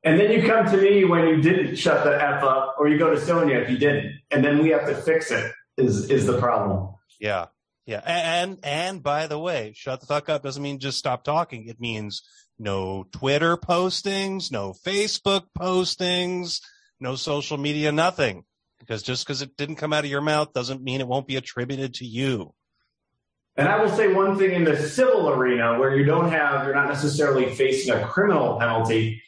And 0.02 0.20
then 0.20 0.30
you 0.30 0.46
come 0.46 0.66
to 0.66 0.76
me 0.76 1.04
when 1.04 1.26
you 1.26 1.42
didn't 1.42 1.76
shut 1.76 2.04
the 2.04 2.14
F 2.14 2.42
up, 2.42 2.76
or 2.78 2.88
you 2.88 2.98
go 2.98 3.10
to 3.10 3.20
Sonia 3.20 3.58
if 3.58 3.70
you 3.70 3.76
didn't. 3.76 4.20
And 4.30 4.44
then 4.44 4.62
we 4.62 4.70
have 4.70 4.86
to 4.86 4.94
fix 4.94 5.30
it 5.30 5.52
is, 5.76 6.10
is 6.10 6.26
the 6.26 6.38
problem. 6.38 6.94
Yeah. 7.20 7.46
Yeah. 7.86 8.02
And, 8.04 8.58
and 8.62 9.02
by 9.02 9.26
the 9.26 9.38
way, 9.38 9.72
shut 9.74 10.00
the 10.00 10.06
fuck 10.06 10.28
up 10.28 10.42
doesn't 10.42 10.62
mean 10.62 10.78
just 10.78 10.98
stop 10.98 11.24
talking. 11.24 11.68
It 11.68 11.80
means 11.80 12.22
no 12.58 13.06
Twitter 13.12 13.56
postings, 13.56 14.50
no 14.50 14.72
Facebook 14.72 15.42
postings, 15.58 16.60
no 17.00 17.16
social 17.16 17.56
media, 17.56 17.92
nothing. 17.92 18.44
Because 18.78 19.02
just 19.02 19.26
because 19.26 19.42
it 19.42 19.56
didn't 19.56 19.76
come 19.76 19.92
out 19.92 20.04
of 20.04 20.10
your 20.10 20.20
mouth 20.20 20.52
doesn't 20.52 20.82
mean 20.82 21.00
it 21.00 21.08
won't 21.08 21.26
be 21.26 21.36
attributed 21.36 21.94
to 21.94 22.04
you. 22.04 22.54
And 23.56 23.68
I 23.68 23.82
will 23.82 23.90
say 23.90 24.12
one 24.12 24.36
thing 24.36 24.52
in 24.52 24.64
the 24.64 24.76
civil 24.76 25.30
arena 25.30 25.78
where 25.78 25.96
you 25.96 26.04
don't 26.04 26.30
have, 26.30 26.66
you're 26.66 26.74
not 26.74 26.88
necessarily 26.88 27.54
facing 27.54 27.94
a 27.94 28.06
criminal 28.06 28.58
penalty. 28.58 29.22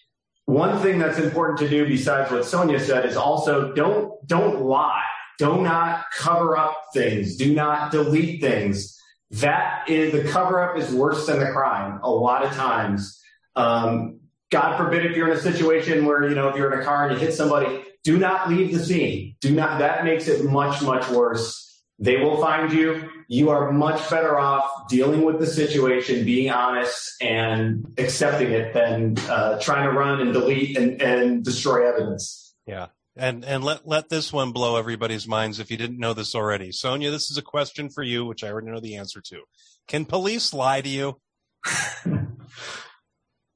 One 0.44 0.80
thing 0.80 0.98
that's 0.98 1.18
important 1.18 1.58
to 1.60 1.68
do 1.68 1.86
besides 1.86 2.30
what 2.30 2.44
Sonia 2.44 2.78
said 2.78 3.06
is 3.06 3.16
also 3.16 3.72
don't, 3.72 4.14
don't 4.26 4.62
lie. 4.62 5.04
Do 5.38 5.62
not 5.62 6.04
cover 6.14 6.56
up 6.56 6.76
things. 6.92 7.36
Do 7.36 7.54
not 7.54 7.90
delete 7.90 8.40
things. 8.40 8.97
That 9.30 9.88
is, 9.88 10.12
the 10.12 10.24
cover 10.30 10.60
up 10.62 10.78
is 10.78 10.92
worse 10.92 11.26
than 11.26 11.38
the 11.38 11.50
crime 11.52 12.00
a 12.02 12.10
lot 12.10 12.44
of 12.44 12.52
times. 12.52 13.20
Um, 13.56 14.20
God 14.50 14.78
forbid 14.78 15.04
if 15.04 15.16
you're 15.16 15.30
in 15.30 15.36
a 15.36 15.40
situation 15.40 16.06
where, 16.06 16.26
you 16.28 16.34
know, 16.34 16.48
if 16.48 16.56
you're 16.56 16.72
in 16.72 16.80
a 16.80 16.84
car 16.84 17.06
and 17.06 17.12
you 17.12 17.26
hit 17.26 17.34
somebody, 17.34 17.84
do 18.04 18.16
not 18.16 18.48
leave 18.48 18.72
the 18.72 18.82
scene. 18.82 19.36
Do 19.40 19.54
not, 19.54 19.80
that 19.80 20.04
makes 20.04 20.28
it 20.28 20.44
much, 20.44 20.80
much 20.80 21.08
worse. 21.10 21.82
They 21.98 22.16
will 22.16 22.40
find 22.40 22.72
you. 22.72 23.10
You 23.26 23.50
are 23.50 23.70
much 23.72 24.08
better 24.08 24.38
off 24.38 24.88
dealing 24.88 25.22
with 25.22 25.38
the 25.38 25.46
situation, 25.46 26.24
being 26.24 26.50
honest 26.50 27.20
and 27.20 27.92
accepting 27.98 28.52
it 28.52 28.72
than 28.72 29.18
uh, 29.28 29.60
trying 29.60 29.90
to 29.90 29.98
run 29.98 30.20
and 30.20 30.32
delete 30.32 30.78
and, 30.78 31.02
and 31.02 31.44
destroy 31.44 31.86
evidence. 31.86 32.54
Yeah. 32.66 32.86
And, 33.18 33.44
and 33.44 33.64
let, 33.64 33.86
let 33.86 34.08
this 34.08 34.32
one 34.32 34.52
blow 34.52 34.76
everybody's 34.76 35.26
minds 35.26 35.58
if 35.58 35.70
you 35.70 35.76
didn't 35.76 35.98
know 35.98 36.14
this 36.14 36.34
already. 36.34 36.70
Sonia, 36.70 37.10
this 37.10 37.30
is 37.30 37.36
a 37.36 37.42
question 37.42 37.90
for 37.90 38.02
you, 38.02 38.24
which 38.24 38.44
I 38.44 38.48
already 38.48 38.68
know 38.68 38.80
the 38.80 38.96
answer 38.96 39.20
to. 39.20 39.42
Can 39.88 40.04
police 40.04 40.54
lie 40.54 40.80
to 40.80 40.88
you? 40.88 41.20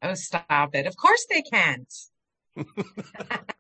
Oh, 0.05 0.15
stop 0.15 0.75
it. 0.75 0.87
Of 0.87 0.97
course 0.97 1.27
they 1.31 1.43
can't. 1.43 1.95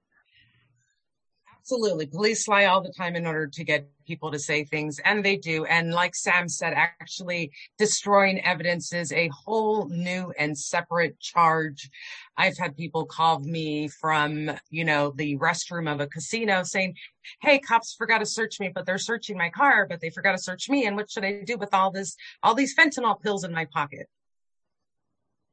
Absolutely. 1.63 2.07
Police 2.07 2.49
lie 2.49 2.65
all 2.65 2.81
the 2.81 2.93
time 2.93 3.15
in 3.15 3.25
order 3.25 3.47
to 3.47 3.63
get 3.63 3.89
people 4.05 4.33
to 4.33 4.39
say 4.41 4.65
things, 4.65 4.99
and 5.05 5.25
they 5.25 5.37
do. 5.37 5.65
And 5.65 5.93
like 5.93 6.17
Sam 6.17 6.49
said, 6.49 6.73
actually 6.75 7.53
destroying 7.79 8.45
evidence 8.45 8.93
is 8.93 9.13
a 9.13 9.29
whole 9.29 9.87
new 9.89 10.33
and 10.37 10.59
separate 10.59 11.21
charge. 11.21 11.89
I've 12.37 12.59
had 12.59 12.77
people 12.77 13.05
call 13.05 13.39
me 13.39 13.87
from, 13.87 14.51
you 14.71 14.85
know, 14.85 15.13
the 15.15 15.39
restroom 15.39 15.91
of 15.91 16.01
a 16.01 16.09
casino 16.09 16.65
saying, 16.65 16.97
Hey, 17.41 17.61
cops 17.61 17.95
forgot 17.97 18.19
to 18.19 18.27
search 18.27 18.59
me, 18.59 18.69
but 18.75 18.85
they're 18.85 18.99
searching 18.99 19.39
my 19.39 19.49
car, 19.49 19.87
but 19.89 20.01
they 20.01 20.11
forgot 20.11 20.33
to 20.33 20.39
search 20.39 20.69
me. 20.69 20.85
And 20.87 20.97
what 20.97 21.13
should 21.13 21.25
I 21.25 21.45
do 21.47 21.57
with 21.57 21.73
all 21.73 21.93
this, 21.93 22.17
all 22.43 22.57
these 22.57 22.75
fentanyl 22.77 23.23
pills 23.23 23.45
in 23.45 23.53
my 23.53 23.67
pocket? 23.67 24.09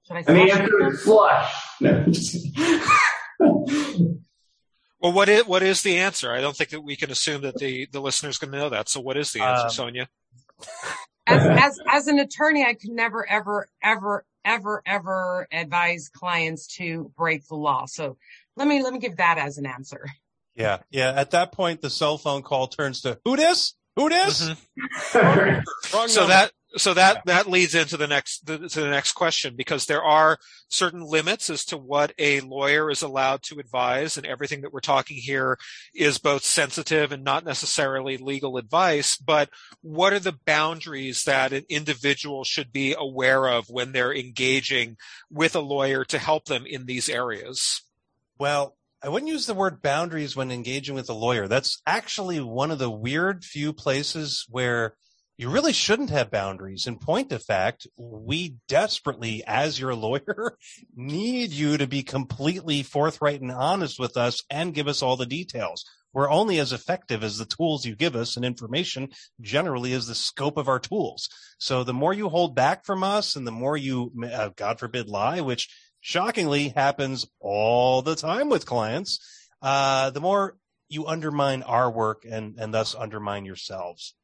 Should 0.07 0.17
I 0.17 0.23
And 0.27 0.49
the 0.49 0.49
flush 0.49 0.59
answer 0.59 0.97
flush. 0.97 1.55
No, 1.81 1.97
I'm 1.97 2.11
just 2.11 2.55
kidding. 2.55 2.81
Well, 5.01 5.13
what 5.13 5.29
is 5.29 5.45
what 5.45 5.63
is 5.63 5.81
the 5.81 5.97
answer? 5.97 6.31
I 6.31 6.41
don't 6.41 6.55
think 6.55 6.71
that 6.71 6.81
we 6.81 6.95
can 6.95 7.09
assume 7.11 7.41
that 7.41 7.55
the 7.55 7.87
the 7.91 8.01
listeners 8.01 8.37
can 8.37 8.51
know 8.51 8.69
that. 8.69 8.89
So, 8.89 8.99
what 8.99 9.17
is 9.17 9.31
the 9.31 9.41
answer, 9.41 9.63
Um, 9.65 9.69
Sonia? 9.69 10.09
as 11.27 11.45
as 11.45 11.79
as 11.87 12.07
an 12.07 12.19
attorney, 12.19 12.65
I 12.65 12.73
could 12.73 12.89
never, 12.91 13.27
ever, 13.29 13.69
ever, 13.81 14.25
ever, 14.43 14.81
ever 14.85 15.47
advise 15.51 16.09
clients 16.09 16.67
to 16.77 17.11
break 17.17 17.47
the 17.47 17.55
law. 17.55 17.85
So 17.85 18.17
let 18.57 18.67
me 18.67 18.83
let 18.83 18.91
me 18.93 18.99
give 18.99 19.17
that 19.17 19.37
as 19.37 19.57
an 19.57 19.65
answer. 19.65 20.05
Yeah. 20.55 20.79
Yeah. 20.89 21.13
At 21.15 21.31
that 21.31 21.53
point, 21.53 21.81
the 21.81 21.89
cell 21.89 22.17
phone 22.17 22.41
call 22.41 22.67
turns 22.67 23.01
to 23.01 23.19
who 23.23 23.37
dis? 23.37 23.75
Who 23.95 24.09
dis? 24.09 24.51
Mhm. 25.13 25.63
So 26.07 26.21
number. 26.21 26.27
that 26.33 26.51
so 26.77 26.93
that 26.93 27.25
that 27.25 27.49
leads 27.49 27.73
into 27.73 27.97
the 27.97 28.07
next 28.07 28.45
the, 28.45 28.57
to 28.57 28.81
the 28.81 28.89
next 28.89 29.13
question 29.13 29.55
because 29.55 29.85
there 29.85 30.03
are 30.03 30.37
certain 30.69 31.01
limits 31.01 31.49
as 31.49 31.65
to 31.65 31.77
what 31.77 32.13
a 32.19 32.41
lawyer 32.41 32.91
is 32.91 33.01
allowed 33.01 33.41
to 33.43 33.59
advise, 33.59 34.17
and 34.17 34.25
everything 34.25 34.61
that 34.61 34.71
we're 34.71 34.79
talking 34.79 35.17
here 35.17 35.57
is 35.95 36.19
both 36.19 36.43
sensitive 36.43 37.11
and 37.11 37.23
not 37.23 37.43
necessarily 37.43 38.17
legal 38.17 38.57
advice. 38.57 39.17
But 39.17 39.49
what 39.81 40.13
are 40.13 40.19
the 40.19 40.37
boundaries 40.45 41.23
that 41.23 41.53
an 41.53 41.65
individual 41.69 42.43
should 42.43 42.71
be 42.71 42.95
aware 42.97 43.47
of 43.47 43.69
when 43.69 43.91
they're 43.91 44.15
engaging 44.15 44.97
with 45.31 45.55
a 45.55 45.61
lawyer 45.61 46.05
to 46.05 46.19
help 46.19 46.45
them 46.45 46.65
in 46.65 46.85
these 46.85 47.09
areas? 47.09 47.81
Well, 48.37 48.75
I 49.01 49.09
wouldn't 49.09 49.31
use 49.31 49.45
the 49.45 49.53
word 49.53 49.81
boundaries 49.81 50.35
when 50.35 50.51
engaging 50.51 50.93
with 50.93 51.09
a 51.09 51.13
lawyer. 51.13 51.47
That's 51.47 51.81
actually 51.87 52.41
one 52.41 52.69
of 52.69 52.79
the 52.79 52.91
weird 52.91 53.43
few 53.43 53.73
places 53.73 54.45
where 54.49 54.93
you 55.39 55.49
really 55.49 55.71
shouldn't 55.71 56.09
have 56.09 56.29
boundaries. 56.29 56.85
In 56.85 56.99
point 56.99 57.31
of 57.31 57.41
fact, 57.41 57.87
we 57.95 58.55
desperately, 58.67 59.41
as 59.47 59.79
your 59.79 59.95
lawyer, 59.95 60.57
need 60.97 61.51
you 61.51 61.77
to 61.77 61.87
be 61.87 62.03
completely 62.03 62.83
forthright 62.83 63.39
and 63.39 63.49
honest 63.49 63.97
with 63.97 64.17
us 64.17 64.43
and 64.49 64.73
give 64.73 64.89
us 64.89 65.01
all 65.01 65.15
the 65.15 65.25
details. 65.25 65.85
We're 66.11 66.29
only 66.29 66.59
as 66.59 66.73
effective 66.73 67.23
as 67.23 67.37
the 67.37 67.45
tools 67.45 67.85
you 67.85 67.95
give 67.95 68.17
us 68.17 68.35
and 68.35 68.43
information 68.43 69.11
generally 69.39 69.93
is 69.93 70.07
the 70.07 70.15
scope 70.15 70.57
of 70.57 70.67
our 70.67 70.79
tools. 70.79 71.29
So 71.57 71.85
the 71.85 71.93
more 71.93 72.13
you 72.13 72.27
hold 72.27 72.53
back 72.53 72.83
from 72.83 73.01
us 73.01 73.37
and 73.37 73.47
the 73.47 73.51
more 73.51 73.77
you, 73.77 74.11
uh, 74.29 74.49
God 74.57 74.77
forbid, 74.77 75.07
lie, 75.07 75.39
which 75.39 75.69
shockingly 76.01 76.73
happens 76.75 77.25
all 77.39 78.01
the 78.01 78.17
time 78.17 78.49
with 78.49 78.65
clients, 78.65 79.19
uh, 79.61 80.09
the 80.09 80.19
more 80.19 80.57
you 80.89 81.07
undermine 81.07 81.63
our 81.63 81.89
work 81.89 82.25
and, 82.29 82.59
and 82.59 82.73
thus 82.73 82.93
undermine 82.93 83.45
yourselves. 83.45 84.15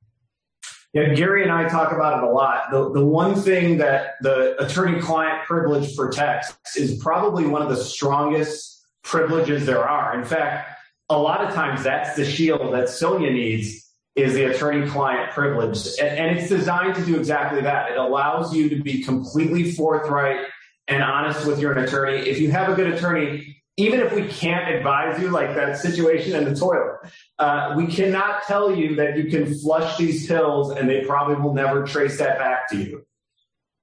Yeah, 0.93 1.13
Gary 1.13 1.43
and 1.43 1.51
I 1.51 1.67
talk 1.67 1.91
about 1.91 2.24
it 2.24 2.29
a 2.29 2.31
lot. 2.31 2.72
The, 2.72 2.89
the 2.93 3.05
one 3.05 3.36
thing 3.36 3.79
that 3.79 4.13
the 4.22 4.55
attorney 4.63 5.01
client 5.01 5.45
privilege 5.45 5.93
protects 5.95 6.55
is 6.77 7.03
probably 7.03 7.45
one 7.45 7.62
of 7.62 7.67
the 7.67 7.75
strongest 7.75 8.81
privileges 9.03 9.65
there 9.65 9.88
are. 9.88 10.17
In 10.17 10.24
fact, 10.24 10.69
a 11.10 11.19
lot 11.19 11.43
of 11.43 11.53
times 11.53 11.84
that's 11.84 12.15
the 12.15 12.24
shield 12.24 12.74
that 12.74 12.88
Sonia 12.88 13.29
needs 13.29 13.86
is 14.15 14.34
the 14.34 14.45
attorney 14.45 14.88
client 14.89 15.31
privilege. 15.31 15.86
And, 16.00 16.17
and 16.17 16.38
it's 16.38 16.48
designed 16.48 16.95
to 16.95 17.05
do 17.05 17.17
exactly 17.17 17.62
that. 17.62 17.91
It 17.91 17.98
allows 17.98 18.55
you 18.55 18.69
to 18.69 18.81
be 18.81 19.03
completely 19.03 19.74
forthright 19.74 20.45
and 20.88 21.03
honest 21.03 21.45
with 21.45 21.60
your 21.60 21.74
attorney. 21.74 22.19
If 22.19 22.39
you 22.39 22.51
have 22.51 22.72
a 22.72 22.75
good 22.75 22.88
attorney, 22.88 23.63
even 23.77 24.00
if 24.00 24.13
we 24.13 24.27
can't 24.27 24.74
advise 24.74 25.20
you, 25.22 25.29
like 25.29 25.53
that 25.55 25.77
situation 25.77 26.36
in 26.36 26.46
the 26.46 26.55
toilet, 26.55 26.98
uh, 27.39 27.74
we 27.75 27.88
cannot 27.88 28.44
tell 28.44 28.74
you 28.74 28.96
that 28.96 29.17
you 29.17 29.25
can 29.25 29.53
flush 29.60 29.98
these 29.98 30.27
pills 30.27 30.72
and 30.72 30.89
they 30.89 31.03
probably 31.03 31.36
will 31.36 31.53
never 31.53 31.86
trace 31.86 32.17
that 32.20 32.39
back 32.39 32.70
to 32.70 32.77
you. 32.77 33.05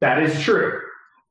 That 0.00 0.22
is 0.22 0.40
true. 0.40 0.80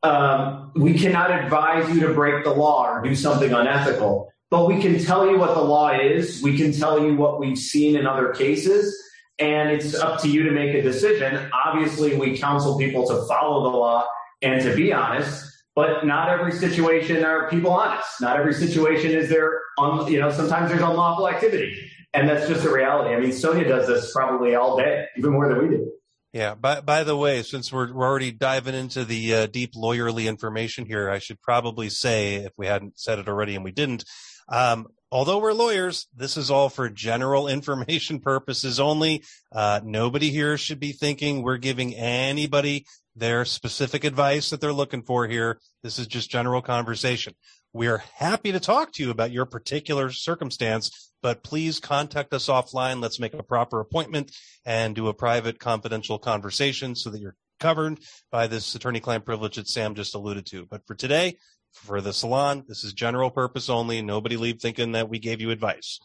Um, 0.04 0.72
we 0.76 0.98
cannot 0.98 1.32
advise 1.32 1.94
you 1.94 2.02
to 2.02 2.14
break 2.14 2.44
the 2.44 2.52
law 2.52 2.88
or 2.88 3.02
do 3.02 3.16
something 3.16 3.52
unethical, 3.52 4.32
but 4.52 4.68
we 4.68 4.80
can 4.80 5.04
tell 5.04 5.30
you 5.30 5.38
what 5.38 5.56
the 5.56 5.62
law 5.62 5.90
is. 5.90 6.42
We 6.44 6.58
can 6.58 6.72
tell 6.72 7.04
you 7.04 7.16
what 7.16 7.40
we've 7.40 7.58
seen 7.58 7.96
in 7.96 8.06
other 8.06 8.30
cases, 8.30 8.96
and 9.40 9.70
it's 9.70 9.96
up 9.96 10.22
to 10.22 10.30
you 10.30 10.44
to 10.44 10.52
make 10.52 10.74
a 10.76 10.82
decision. 10.82 11.50
Obviously, 11.66 12.16
we 12.16 12.38
counsel 12.38 12.78
people 12.78 13.08
to 13.08 13.26
follow 13.28 13.72
the 13.72 13.78
law 13.78 14.06
and 14.42 14.62
to 14.62 14.76
be 14.76 14.94
honest 14.94 15.52
but 15.76 16.06
not 16.06 16.30
every 16.30 16.52
situation 16.52 17.24
are 17.24 17.50
people 17.50 17.72
honest. 17.72 18.10
Not 18.20 18.38
every 18.38 18.54
situation 18.54 19.12
is 19.12 19.30
there, 19.30 19.62
un, 19.78 20.12
you 20.12 20.20
know, 20.20 20.32
sometimes 20.32 20.70
there's 20.70 20.82
unlawful 20.82 21.30
activity. 21.30 21.90
And 22.14 22.28
that's 22.28 22.48
just 22.48 22.66
a 22.66 22.72
reality. 22.72 23.16
I 23.16 23.20
mean, 23.20 23.32
Sonia 23.32 23.68
does 23.68 23.88
this 23.88 24.12
probably 24.12 24.56
all 24.56 24.78
day, 24.78 25.06
even 25.18 25.32
more 25.32 25.48
than 25.48 25.62
we 25.62 25.78
do. 25.78 25.92
Yeah. 26.34 26.56
By, 26.56 26.82
by 26.82 27.04
the 27.04 27.16
way, 27.16 27.42
since 27.44 27.72
we're, 27.72 27.94
we're 27.94 28.06
already 28.06 28.32
diving 28.32 28.76
into 28.76 29.06
the 29.06 29.34
uh, 29.34 29.46
deep 29.48 29.74
lawyerly 29.74 30.28
information 30.28 30.86
here, 30.86 31.10
I 31.10 31.20
should 31.20 31.42
probably 31.42 31.90
say, 31.90 32.36
if 32.36 32.54
we 32.58 32.68
hadn't 32.68 33.00
said 33.00 33.20
it 33.20 33.30
already 33.30 33.56
and 33.56 33.64
we 33.64 33.72
didn't, 33.72 34.04
um, 34.50 34.88
although 35.12 35.40
we're 35.40 35.54
lawyers, 35.54 36.08
this 36.16 36.38
is 36.38 36.52
all 36.52 36.70
for 36.70 36.90
general 36.90 37.48
information 37.50 38.20
purposes 38.20 38.80
only. 38.80 39.24
Uh, 39.52 39.80
nobody 39.84 40.32
here 40.32 40.58
should 40.58 40.80
be 40.80 40.92
thinking 40.92 41.44
we're 41.44 41.58
giving 41.58 41.96
anybody 41.96 42.86
their 43.16 43.46
specific 43.46 44.04
advice 44.04 44.50
that 44.50 44.62
they're 44.62 44.74
looking 44.74 45.04
for 45.04 45.28
here. 45.28 45.60
This 45.84 46.00
is 46.00 46.08
just 46.08 46.30
general 46.30 46.62
conversation. 46.62 47.34
We 47.74 47.88
are 47.88 48.04
happy 48.16 48.52
to 48.52 48.60
talk 48.60 48.92
to 48.94 49.04
you 49.04 49.12
about 49.12 49.32
your 49.32 49.46
particular 49.46 50.12
circumstance, 50.12 51.12
but 51.22 51.44
please 51.44 51.80
contact 51.80 52.34
us 52.34 52.48
offline. 52.48 53.02
Let's 53.02 53.20
make 53.20 53.34
a 53.34 53.44
proper 53.44 53.80
appointment 53.80 54.36
and 54.66 54.96
do 54.96 55.08
a 55.08 55.14
private 55.14 55.60
confidential 55.60 56.20
conversation 56.20 56.96
so 56.96 57.10
that 57.10 57.22
you're 57.22 57.36
covered 57.60 58.00
by 58.32 58.48
this 58.48 58.76
attorney 58.76 59.00
client 59.00 59.24
privilege 59.24 59.56
that 59.56 59.68
Sam 59.68 59.96
just 59.96 60.16
alluded 60.16 60.46
to. 60.48 60.66
But 60.66 60.86
for 60.86 60.96
today, 60.96 61.38
for 61.72 62.02
the 62.02 62.12
salon, 62.12 62.66
this 62.68 62.84
is 62.84 62.92
general 62.92 63.32
purpose 63.32 63.70
only. 63.70 64.02
Nobody 64.02 64.36
leave 64.36 64.60
thinking 64.60 64.92
that 64.94 65.10
we 65.10 65.20
gave 65.20 65.40
you 65.40 65.52
advice. 65.52 66.00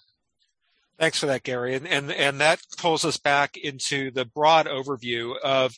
Thanks 0.98 1.18
for 1.18 1.26
that, 1.26 1.42
Gary. 1.42 1.74
And, 1.74 1.86
and, 1.86 2.10
and 2.10 2.40
that 2.40 2.60
pulls 2.78 3.04
us 3.04 3.18
back 3.18 3.56
into 3.56 4.10
the 4.10 4.24
broad 4.24 4.66
overview 4.66 5.36
of 5.40 5.76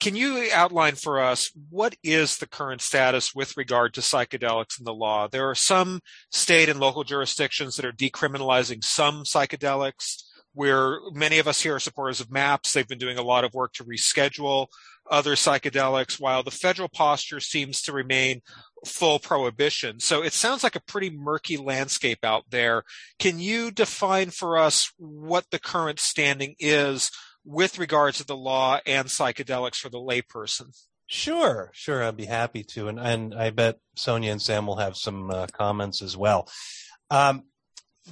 can 0.00 0.16
you 0.16 0.48
outline 0.52 0.94
for 0.96 1.20
us 1.20 1.50
what 1.70 1.96
is 2.02 2.36
the 2.36 2.46
current 2.46 2.82
status 2.82 3.34
with 3.34 3.56
regard 3.56 3.94
to 3.94 4.00
psychedelics 4.00 4.78
in 4.78 4.84
the 4.84 4.94
law? 4.94 5.28
There 5.28 5.48
are 5.48 5.54
some 5.54 6.00
state 6.30 6.68
and 6.68 6.80
local 6.80 7.04
jurisdictions 7.04 7.76
that 7.76 7.84
are 7.84 7.92
decriminalizing 7.92 8.84
some 8.84 9.24
psychedelics. 9.24 10.22
Where 10.56 11.00
many 11.12 11.40
of 11.40 11.48
us 11.48 11.62
here 11.62 11.74
are 11.74 11.80
supporters 11.80 12.20
of 12.20 12.30
MAPS. 12.30 12.72
They've 12.72 12.86
been 12.86 12.96
doing 12.96 13.18
a 13.18 13.24
lot 13.24 13.42
of 13.42 13.54
work 13.54 13.72
to 13.72 13.84
reschedule 13.84 14.68
other 15.10 15.34
psychedelics, 15.34 16.20
while 16.20 16.44
the 16.44 16.52
federal 16.52 16.88
posture 16.88 17.40
seems 17.40 17.82
to 17.82 17.92
remain 17.92 18.40
full 18.86 19.18
prohibition. 19.18 19.98
So 20.00 20.22
it 20.22 20.32
sounds 20.32 20.62
like 20.62 20.76
a 20.76 20.82
pretty 20.82 21.10
murky 21.10 21.56
landscape 21.56 22.24
out 22.24 22.44
there. 22.50 22.84
Can 23.18 23.40
you 23.40 23.70
define 23.70 24.30
for 24.30 24.56
us 24.56 24.92
what 24.96 25.46
the 25.50 25.58
current 25.58 25.98
standing 25.98 26.54
is 26.58 27.10
with 27.44 27.78
regards 27.78 28.18
to 28.18 28.26
the 28.26 28.36
law 28.36 28.80
and 28.86 29.08
psychedelics 29.08 29.76
for 29.76 29.88
the 29.88 29.98
layperson? 29.98 30.74
Sure, 31.06 31.70
sure. 31.74 32.02
I'd 32.02 32.16
be 32.16 32.24
happy 32.24 32.64
to, 32.64 32.88
and 32.88 32.98
and 32.98 33.34
I 33.34 33.50
bet 33.50 33.78
Sonia 33.96 34.32
and 34.32 34.40
Sam 34.40 34.66
will 34.66 34.76
have 34.76 34.96
some 34.96 35.30
uh, 35.30 35.46
comments 35.52 36.00
as 36.00 36.16
well. 36.16 36.48
Um, 37.10 37.42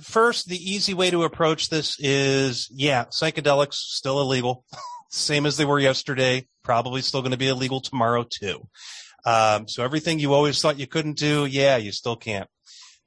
first, 0.00 0.46
the 0.46 0.56
easy 0.56 0.92
way 0.92 1.10
to 1.10 1.24
approach 1.24 1.70
this 1.70 1.96
is, 1.98 2.68
yeah, 2.70 3.04
psychedelics 3.06 3.74
still 3.74 4.20
illegal, 4.20 4.64
same 5.10 5.46
as 5.46 5.56
they 5.56 5.64
were 5.64 5.78
yesterday. 5.78 6.46
Probably 6.62 7.00
still 7.00 7.22
going 7.22 7.32
to 7.32 7.38
be 7.38 7.48
illegal 7.48 7.80
tomorrow 7.80 8.24
too. 8.28 8.68
Um, 9.24 9.68
so 9.68 9.84
everything 9.84 10.18
you 10.18 10.34
always 10.34 10.60
thought 10.60 10.78
you 10.78 10.86
couldn't 10.86 11.16
do, 11.16 11.46
yeah, 11.46 11.76
you 11.76 11.92
still 11.92 12.16
can't. 12.16 12.48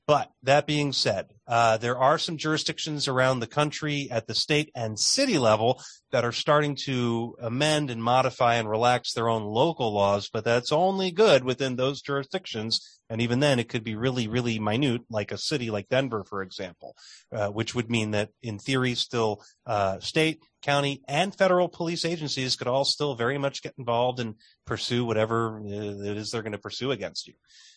But 0.08 0.30
that 0.44 0.68
being 0.68 0.94
said, 0.94 1.32
uh, 1.48 1.78
there 1.78 1.98
are 1.98 2.20
some 2.20 2.38
jurisdictions 2.38 3.08
around 3.08 3.40
the 3.40 3.48
country 3.48 4.08
at 4.12 4.28
the 4.28 4.36
state 4.36 4.70
and 4.76 5.00
city 5.00 5.40
level 5.40 5.82
that 6.12 6.24
are 6.24 6.32
starting 6.32 6.78
to 6.86 7.36
amend 7.42 7.90
and 7.90 8.04
modify 8.04 8.56
and 8.56 8.70
relax 8.70 9.14
their 9.14 9.30
own 9.30 9.44
local 9.44 9.92
laws, 9.92 10.30
but 10.32 10.44
that's 10.44 10.72
only 10.72 11.10
good 11.10 11.44
within 11.44 11.76
those 11.76 12.02
jurisdictions. 12.02 12.80
And 13.10 13.20
even 13.20 13.40
then, 13.40 13.60
it 13.60 13.68
could 13.68 13.84
be 13.84 13.96
really, 13.96 14.28
really 14.28 14.60
minute, 14.60 15.02
like 15.10 15.32
a 15.32 15.38
city 15.38 15.72
like 15.72 15.90
Denver, 15.90 16.24
for 16.24 16.44
example, 16.44 16.96
uh, 17.32 17.50
which 17.50 17.74
would 17.74 17.90
mean 17.90 18.12
that 18.12 18.30
in 18.44 18.60
theory, 18.60 18.94
still 18.94 19.44
uh, 19.66 20.00
state, 20.00 20.40
county, 20.62 21.02
and 21.08 21.36
federal 21.36 21.68
police 21.68 22.06
agencies 22.06 22.56
could 22.56 22.68
all 22.68 22.86
still 22.86 23.16
very 23.16 23.38
much 23.38 23.62
get 23.62 23.74
involved 23.78 24.20
and 24.20 24.36
pursue 24.66 25.04
whatever 25.04 25.60
uh, 25.60 25.70
it 25.70 26.18
is 26.18 26.30
they're 26.32 26.44
going 26.44 26.52
to 26.52 26.58
pursue 26.60 26.92
against 26.92 27.28
you. 27.28 27.34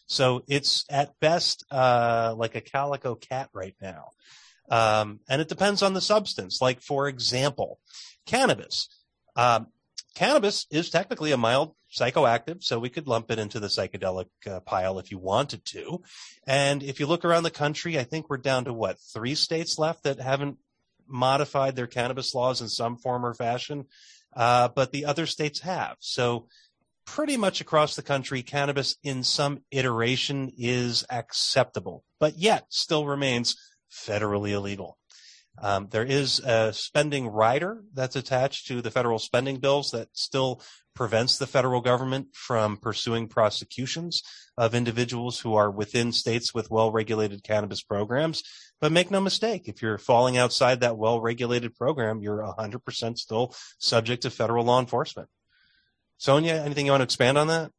So 0.08 0.42
it's 0.48 0.84
at 0.90 1.20
best 1.20 1.64
uh, 1.70 2.34
like 2.36 2.54
a 2.54 2.60
calico 2.60 3.14
cat 3.14 3.50
right 3.52 3.76
now. 3.80 4.08
Um, 4.70 5.20
and 5.28 5.40
it 5.40 5.48
depends 5.48 5.82
on 5.82 5.94
the 5.94 6.00
substance. 6.00 6.58
Like, 6.60 6.80
for 6.80 7.08
example, 7.08 7.78
cannabis. 8.26 8.88
Um, 9.36 9.68
cannabis 10.14 10.66
is 10.70 10.90
technically 10.90 11.32
a 11.32 11.36
mild 11.36 11.74
psychoactive, 11.96 12.62
so 12.62 12.78
we 12.78 12.90
could 12.90 13.06
lump 13.06 13.30
it 13.30 13.38
into 13.38 13.60
the 13.60 13.68
psychedelic 13.68 14.26
uh, 14.46 14.60
pile 14.60 14.98
if 14.98 15.10
you 15.10 15.18
wanted 15.18 15.64
to. 15.66 16.02
And 16.46 16.82
if 16.82 17.00
you 17.00 17.06
look 17.06 17.24
around 17.24 17.44
the 17.44 17.50
country, 17.50 17.98
I 17.98 18.04
think 18.04 18.28
we're 18.28 18.38
down 18.38 18.64
to 18.64 18.72
what, 18.72 18.98
three 19.14 19.34
states 19.34 19.78
left 19.78 20.04
that 20.04 20.20
haven't 20.20 20.58
modified 21.06 21.76
their 21.76 21.86
cannabis 21.86 22.34
laws 22.34 22.60
in 22.60 22.68
some 22.68 22.96
form 22.96 23.24
or 23.24 23.34
fashion. 23.34 23.86
Uh, 24.36 24.68
but 24.68 24.92
the 24.92 25.06
other 25.06 25.26
states 25.26 25.60
have. 25.60 25.96
So 26.00 26.48
pretty 27.14 27.38
much 27.38 27.62
across 27.62 27.96
the 27.96 28.02
country, 28.02 28.42
cannabis 28.42 28.96
in 29.02 29.22
some 29.24 29.62
iteration 29.70 30.52
is 30.58 31.06
acceptable, 31.10 32.04
but 32.20 32.36
yet 32.36 32.66
still 32.68 33.06
remains 33.06 33.56
federally 33.90 34.50
illegal. 34.50 34.98
Um, 35.60 35.88
there 35.90 36.04
is 36.04 36.38
a 36.40 36.70
spending 36.74 37.26
rider 37.26 37.82
that's 37.94 38.14
attached 38.14 38.66
to 38.68 38.82
the 38.82 38.90
federal 38.90 39.18
spending 39.18 39.56
bills 39.56 39.90
that 39.92 40.08
still 40.12 40.62
prevents 40.94 41.38
the 41.38 41.46
federal 41.46 41.80
government 41.80 42.28
from 42.34 42.76
pursuing 42.76 43.26
prosecutions 43.26 44.22
of 44.58 44.74
individuals 44.74 45.40
who 45.40 45.54
are 45.54 45.70
within 45.70 46.12
states 46.12 46.52
with 46.52 46.70
well-regulated 46.70 47.42
cannabis 47.42 47.82
programs. 47.82 48.42
But 48.82 48.92
make 48.92 49.10
no 49.10 49.20
mistake, 49.20 49.66
if 49.66 49.80
you're 49.80 49.98
falling 49.98 50.36
outside 50.36 50.80
that 50.80 50.98
well-regulated 50.98 51.74
program, 51.74 52.20
you're 52.20 52.42
100% 52.42 53.16
still 53.16 53.54
subject 53.78 54.22
to 54.22 54.30
federal 54.30 54.66
law 54.66 54.78
enforcement. 54.78 55.28
Sonia, 56.18 56.54
anything 56.54 56.86
you 56.86 56.92
want 56.92 57.00
to 57.00 57.04
expand 57.04 57.38
on 57.38 57.46
that? 57.46 57.70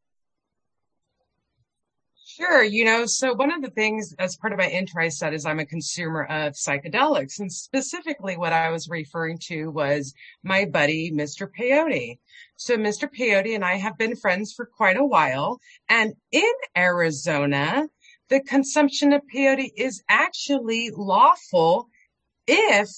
Sure. 2.25 2.63
You 2.63 2.85
know, 2.85 3.05
so 3.05 3.33
one 3.33 3.51
of 3.51 3.61
the 3.61 3.69
things 3.69 4.15
as 4.17 4.37
part 4.37 4.53
of 4.53 4.59
my 4.59 4.69
intro 4.69 5.03
I 5.03 5.09
said 5.09 5.33
is 5.33 5.45
I'm 5.45 5.59
a 5.59 5.65
consumer 5.65 6.23
of 6.23 6.53
psychedelics. 6.53 7.39
And 7.39 7.51
specifically 7.51 8.37
what 8.37 8.53
I 8.53 8.69
was 8.69 8.87
referring 8.87 9.39
to 9.47 9.67
was 9.67 10.13
my 10.41 10.63
buddy, 10.63 11.11
Mr. 11.11 11.49
Peyote. 11.49 12.17
So 12.55 12.77
Mr. 12.77 13.09
Peyote 13.13 13.55
and 13.55 13.65
I 13.65 13.75
have 13.75 13.97
been 13.97 14.15
friends 14.15 14.53
for 14.53 14.65
quite 14.65 14.95
a 14.95 15.05
while. 15.05 15.59
And 15.89 16.13
in 16.31 16.53
Arizona, 16.77 17.89
the 18.29 18.39
consumption 18.39 19.11
of 19.11 19.21
peyote 19.35 19.71
is 19.75 20.01
actually 20.07 20.91
lawful 20.95 21.89
if 22.47 22.89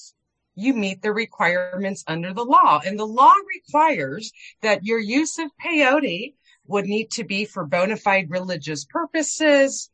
you 0.54 0.74
meet 0.74 1.02
the 1.02 1.12
requirements 1.12 2.04
under 2.06 2.32
the 2.32 2.44
law. 2.44 2.80
And 2.84 2.98
the 2.98 3.06
law 3.06 3.34
requires 3.54 4.32
that 4.60 4.84
your 4.84 4.98
use 4.98 5.38
of 5.38 5.50
peyote 5.64 6.34
would 6.66 6.84
need 6.86 7.10
to 7.12 7.24
be 7.24 7.44
for 7.44 7.64
bona 7.64 7.96
fide 7.96 8.30
religious 8.30 8.84
purposes, 8.84 9.90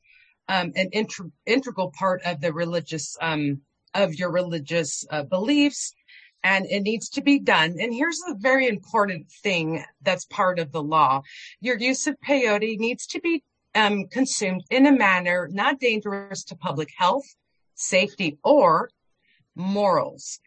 um, 0.49 0.73
an 0.77 0.91
inter- 0.93 1.31
integral 1.47 1.91
part 1.91 2.23
of 2.25 2.41
the 2.41 2.53
religious, 2.53 3.17
um, 3.21 3.61
of 3.95 4.15
your 4.15 4.31
religious 4.31 5.05
uh, 5.11 5.23
beliefs. 5.23 5.95
And 6.45 6.67
it 6.67 6.81
needs 6.81 7.09
to 7.11 7.21
be 7.21 7.41
done. 7.41 7.77
And 7.81 7.93
here's 7.93 8.21
a 8.29 8.35
very 8.35 8.69
important 8.69 9.29
thing 9.43 9.85
that's 10.03 10.25
part 10.27 10.59
of 10.59 10.71
the 10.71 10.83
law. 10.83 11.23
Your 11.61 11.77
use 11.79 12.07
of 12.07 12.17
peyote 12.21 12.79
needs 12.79 13.07
to 13.09 13.21
be 13.21 13.43
um, 13.75 14.07
consumed 14.07 14.65
in 14.71 14.87
a 14.87 14.93
manner 14.93 15.49
not 15.51 15.81
dangerous 15.81 16.45
to 16.45 16.57
public 16.57 16.91
health, 16.97 17.25
safety, 17.75 18.39
or 18.45 18.91
morals. 19.57 20.41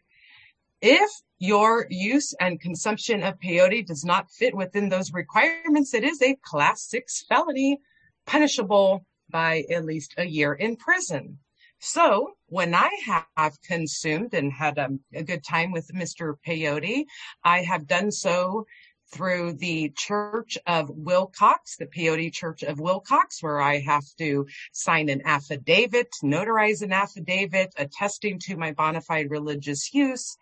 If 0.84 1.10
your 1.38 1.86
use 1.90 2.34
and 2.40 2.60
consumption 2.60 3.22
of 3.22 3.38
peyote 3.38 3.86
does 3.86 4.04
not 4.04 4.32
fit 4.32 4.52
within 4.52 4.88
those 4.88 5.12
requirements, 5.12 5.94
it 5.94 6.02
is 6.02 6.20
a 6.20 6.36
class 6.42 6.82
six 6.82 7.24
felony 7.28 7.78
punishable 8.26 9.06
by 9.30 9.64
at 9.70 9.84
least 9.84 10.14
a 10.18 10.24
year 10.24 10.52
in 10.54 10.74
prison. 10.74 11.38
So 11.78 12.32
when 12.46 12.74
I 12.74 12.90
have 13.36 13.62
consumed 13.62 14.34
and 14.34 14.52
had 14.52 14.76
a, 14.76 14.88
a 15.14 15.22
good 15.22 15.44
time 15.44 15.70
with 15.70 15.88
Mr. 15.94 16.34
Peyote, 16.44 17.04
I 17.44 17.62
have 17.62 17.86
done 17.86 18.10
so 18.10 18.66
through 19.12 19.52
the 19.52 19.92
Church 19.96 20.58
of 20.66 20.88
Willcox, 20.88 21.76
the 21.78 21.86
Peyote 21.86 22.32
Church 22.32 22.64
of 22.64 22.78
Willcox, 22.78 23.40
where 23.40 23.60
I 23.60 23.78
have 23.78 24.04
to 24.18 24.46
sign 24.72 25.08
an 25.08 25.22
affidavit, 25.24 26.08
notarize 26.24 26.82
an 26.82 26.92
affidavit 26.92 27.72
attesting 27.76 28.40
to 28.40 28.56
my 28.56 28.72
bona 28.72 29.00
fide 29.00 29.30
religious 29.30 29.92
use. 29.94 30.36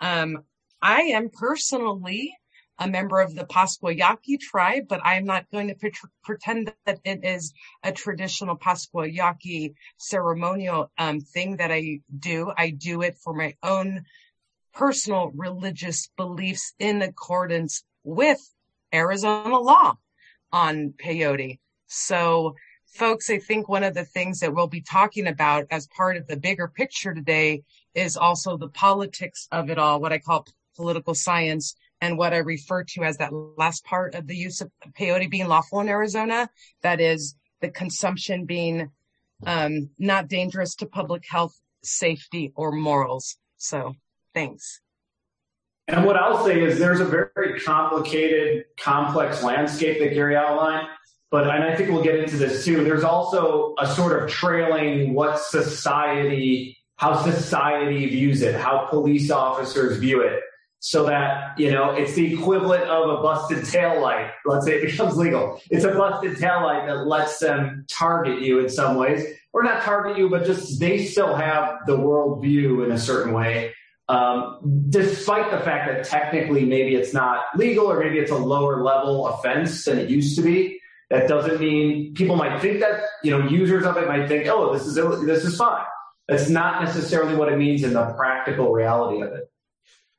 Um, 0.00 0.44
I 0.82 1.02
am 1.02 1.30
personally 1.30 2.34
a 2.78 2.88
member 2.88 3.20
of 3.20 3.34
the 3.34 3.46
Pascua 3.46 3.92
Yaqui 3.92 4.36
tribe, 4.36 4.88
but 4.88 5.00
I'm 5.04 5.24
not 5.24 5.50
going 5.52 5.68
to 5.68 5.92
pretend 6.24 6.72
that 6.86 6.98
it 7.04 7.24
is 7.24 7.52
a 7.82 7.92
traditional 7.92 8.56
Pascua 8.56 9.06
Yaqui 9.06 9.74
ceremonial 9.96 10.90
um, 10.98 11.20
thing 11.20 11.56
that 11.58 11.70
I 11.70 12.00
do. 12.18 12.52
I 12.56 12.70
do 12.70 13.02
it 13.02 13.16
for 13.22 13.32
my 13.32 13.54
own 13.62 14.04
personal 14.72 15.30
religious 15.36 16.10
beliefs 16.16 16.74
in 16.78 17.00
accordance 17.00 17.84
with 18.02 18.40
Arizona 18.92 19.58
law 19.58 19.94
on 20.52 20.94
peyote. 21.02 21.60
So 21.86 22.56
folks, 22.94 23.30
I 23.30 23.38
think 23.38 23.68
one 23.68 23.84
of 23.84 23.94
the 23.94 24.04
things 24.04 24.40
that 24.40 24.54
we'll 24.54 24.66
be 24.66 24.82
talking 24.82 25.28
about 25.28 25.66
as 25.70 25.86
part 25.88 26.16
of 26.16 26.26
the 26.26 26.36
bigger 26.36 26.68
picture 26.68 27.14
today 27.14 27.62
is 27.94 28.16
also 28.16 28.56
the 28.56 28.68
politics 28.68 29.48
of 29.52 29.70
it 29.70 29.78
all, 29.78 30.00
what 30.00 30.12
I 30.12 30.18
call 30.18 30.46
political 30.76 31.14
science 31.14 31.76
and 32.00 32.18
what 32.18 32.34
I 32.34 32.38
refer 32.38 32.84
to 32.84 33.02
as 33.02 33.16
that 33.18 33.32
last 33.32 33.84
part 33.84 34.14
of 34.14 34.26
the 34.26 34.36
use 34.36 34.60
of 34.60 34.70
peyote 34.98 35.30
being 35.30 35.48
lawful 35.48 35.80
in 35.80 35.88
Arizona. 35.88 36.50
That 36.82 37.00
is 37.00 37.36
the 37.60 37.70
consumption 37.70 38.44
being 38.44 38.90
um, 39.46 39.90
not 39.98 40.28
dangerous 40.28 40.74
to 40.76 40.86
public 40.86 41.24
health, 41.28 41.58
safety, 41.82 42.52
or 42.56 42.72
morals. 42.72 43.36
So 43.56 43.94
thanks. 44.34 44.80
And 45.86 46.04
what 46.04 46.16
I'll 46.16 46.44
say 46.44 46.62
is 46.62 46.78
there's 46.78 47.00
a 47.00 47.04
very 47.04 47.60
complicated, 47.60 48.64
complex 48.78 49.42
landscape 49.42 49.98
that 50.00 50.14
Gary 50.14 50.36
outlined. 50.36 50.88
But, 51.30 51.48
and 51.48 51.64
I 51.64 51.74
think 51.74 51.90
we'll 51.90 52.02
get 52.02 52.14
into 52.14 52.36
this 52.36 52.64
too, 52.64 52.84
there's 52.84 53.02
also 53.04 53.74
a 53.78 53.86
sort 53.86 54.22
of 54.22 54.30
trailing 54.30 55.14
what 55.14 55.40
society, 55.40 56.78
how 56.96 57.22
society 57.22 58.06
views 58.06 58.42
it, 58.42 58.54
how 58.54 58.86
police 58.88 59.30
officers 59.30 59.98
view 59.98 60.20
it. 60.20 60.40
So 60.80 61.06
that, 61.06 61.58
you 61.58 61.70
know, 61.70 61.92
it's 61.92 62.12
the 62.14 62.34
equivalent 62.34 62.84
of 62.84 63.08
a 63.08 63.22
busted 63.22 63.64
tail 63.64 64.02
light. 64.02 64.30
Let's 64.44 64.66
say 64.66 64.74
it 64.74 64.90
becomes 64.90 65.16
legal. 65.16 65.60
It's 65.70 65.84
a 65.84 65.94
busted 65.94 66.38
tail 66.38 66.62
light 66.62 66.86
that 66.86 67.06
lets 67.06 67.38
them 67.38 67.86
target 67.88 68.42
you 68.42 68.60
in 68.60 68.68
some 68.68 68.96
ways, 68.96 69.24
or 69.54 69.62
not 69.62 69.82
target 69.82 70.18
you, 70.18 70.28
but 70.28 70.44
just 70.44 70.78
they 70.78 71.04
still 71.06 71.34
have 71.34 71.78
the 71.86 71.96
world 71.96 72.42
view 72.42 72.84
in 72.84 72.92
a 72.92 72.98
certain 72.98 73.32
way 73.32 73.72
um, 74.08 74.86
despite 74.90 75.50
the 75.50 75.60
fact 75.60 75.88
that 75.88 76.04
technically 76.04 76.64
maybe 76.64 76.94
it's 76.94 77.14
not 77.14 77.44
legal 77.56 77.90
or 77.90 78.00
maybe 78.00 78.18
it's 78.18 78.30
a 78.30 78.36
lower 78.36 78.82
level 78.82 79.26
offense 79.28 79.84
than 79.84 79.98
it 79.98 80.10
used 80.10 80.36
to 80.36 80.42
be. 80.42 80.80
That 81.10 81.28
doesn't 81.28 81.60
mean 81.60 82.14
people 82.14 82.36
might 82.36 82.60
think 82.60 82.80
that, 82.80 83.02
you 83.22 83.30
know, 83.30 83.48
users 83.48 83.84
of 83.84 83.96
it 83.96 84.08
might 84.08 84.26
think, 84.26 84.48
oh, 84.48 84.72
this 84.72 84.86
is, 84.86 84.94
this 84.94 85.44
is 85.44 85.56
fine. 85.56 85.84
That's 86.28 86.48
not 86.48 86.82
necessarily 86.82 87.34
what 87.34 87.52
it 87.52 87.58
means 87.58 87.82
in 87.82 87.92
the 87.92 88.04
practical 88.16 88.72
reality 88.72 89.22
of 89.22 89.32
it. 89.32 89.50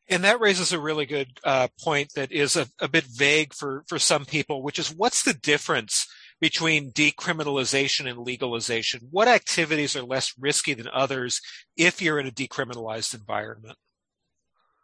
And 0.07 0.23
that 0.23 0.39
raises 0.39 0.71
a 0.71 0.79
really 0.79 1.07
good 1.07 1.39
uh, 1.43 1.67
point 1.81 2.13
that 2.15 2.31
is 2.31 2.55
a, 2.55 2.67
a 2.79 2.87
bit 2.87 3.05
vague 3.05 3.53
for, 3.53 3.83
for 3.87 3.97
some 3.97 4.25
people, 4.25 4.61
which 4.61 4.77
is 4.77 4.93
what's 4.93 5.23
the 5.23 5.33
difference 5.33 6.07
between 6.39 6.91
decriminalization 6.91 8.07
and 8.07 8.19
legalization? 8.19 9.07
What 9.09 9.27
activities 9.27 9.95
are 9.95 10.03
less 10.03 10.33
risky 10.39 10.75
than 10.75 10.87
others 10.93 11.41
if 11.75 12.01
you're 12.01 12.19
in 12.19 12.27
a 12.27 12.31
decriminalized 12.31 13.15
environment? 13.15 13.77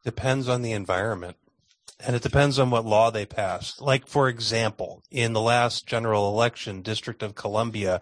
Depends 0.03 0.49
on 0.49 0.63
the 0.63 0.71
environment. 0.71 1.37
And 1.99 2.15
it 2.15 2.23
depends 2.23 2.57
on 2.57 2.71
what 2.71 2.85
law 2.85 3.11
they 3.11 3.27
pass. 3.27 3.79
Like, 3.79 4.07
for 4.07 4.27
example, 4.27 5.03
in 5.11 5.33
the 5.33 5.41
last 5.41 5.85
general 5.85 6.29
election, 6.29 6.81
District 6.81 7.21
of 7.21 7.35
Columbia 7.35 8.01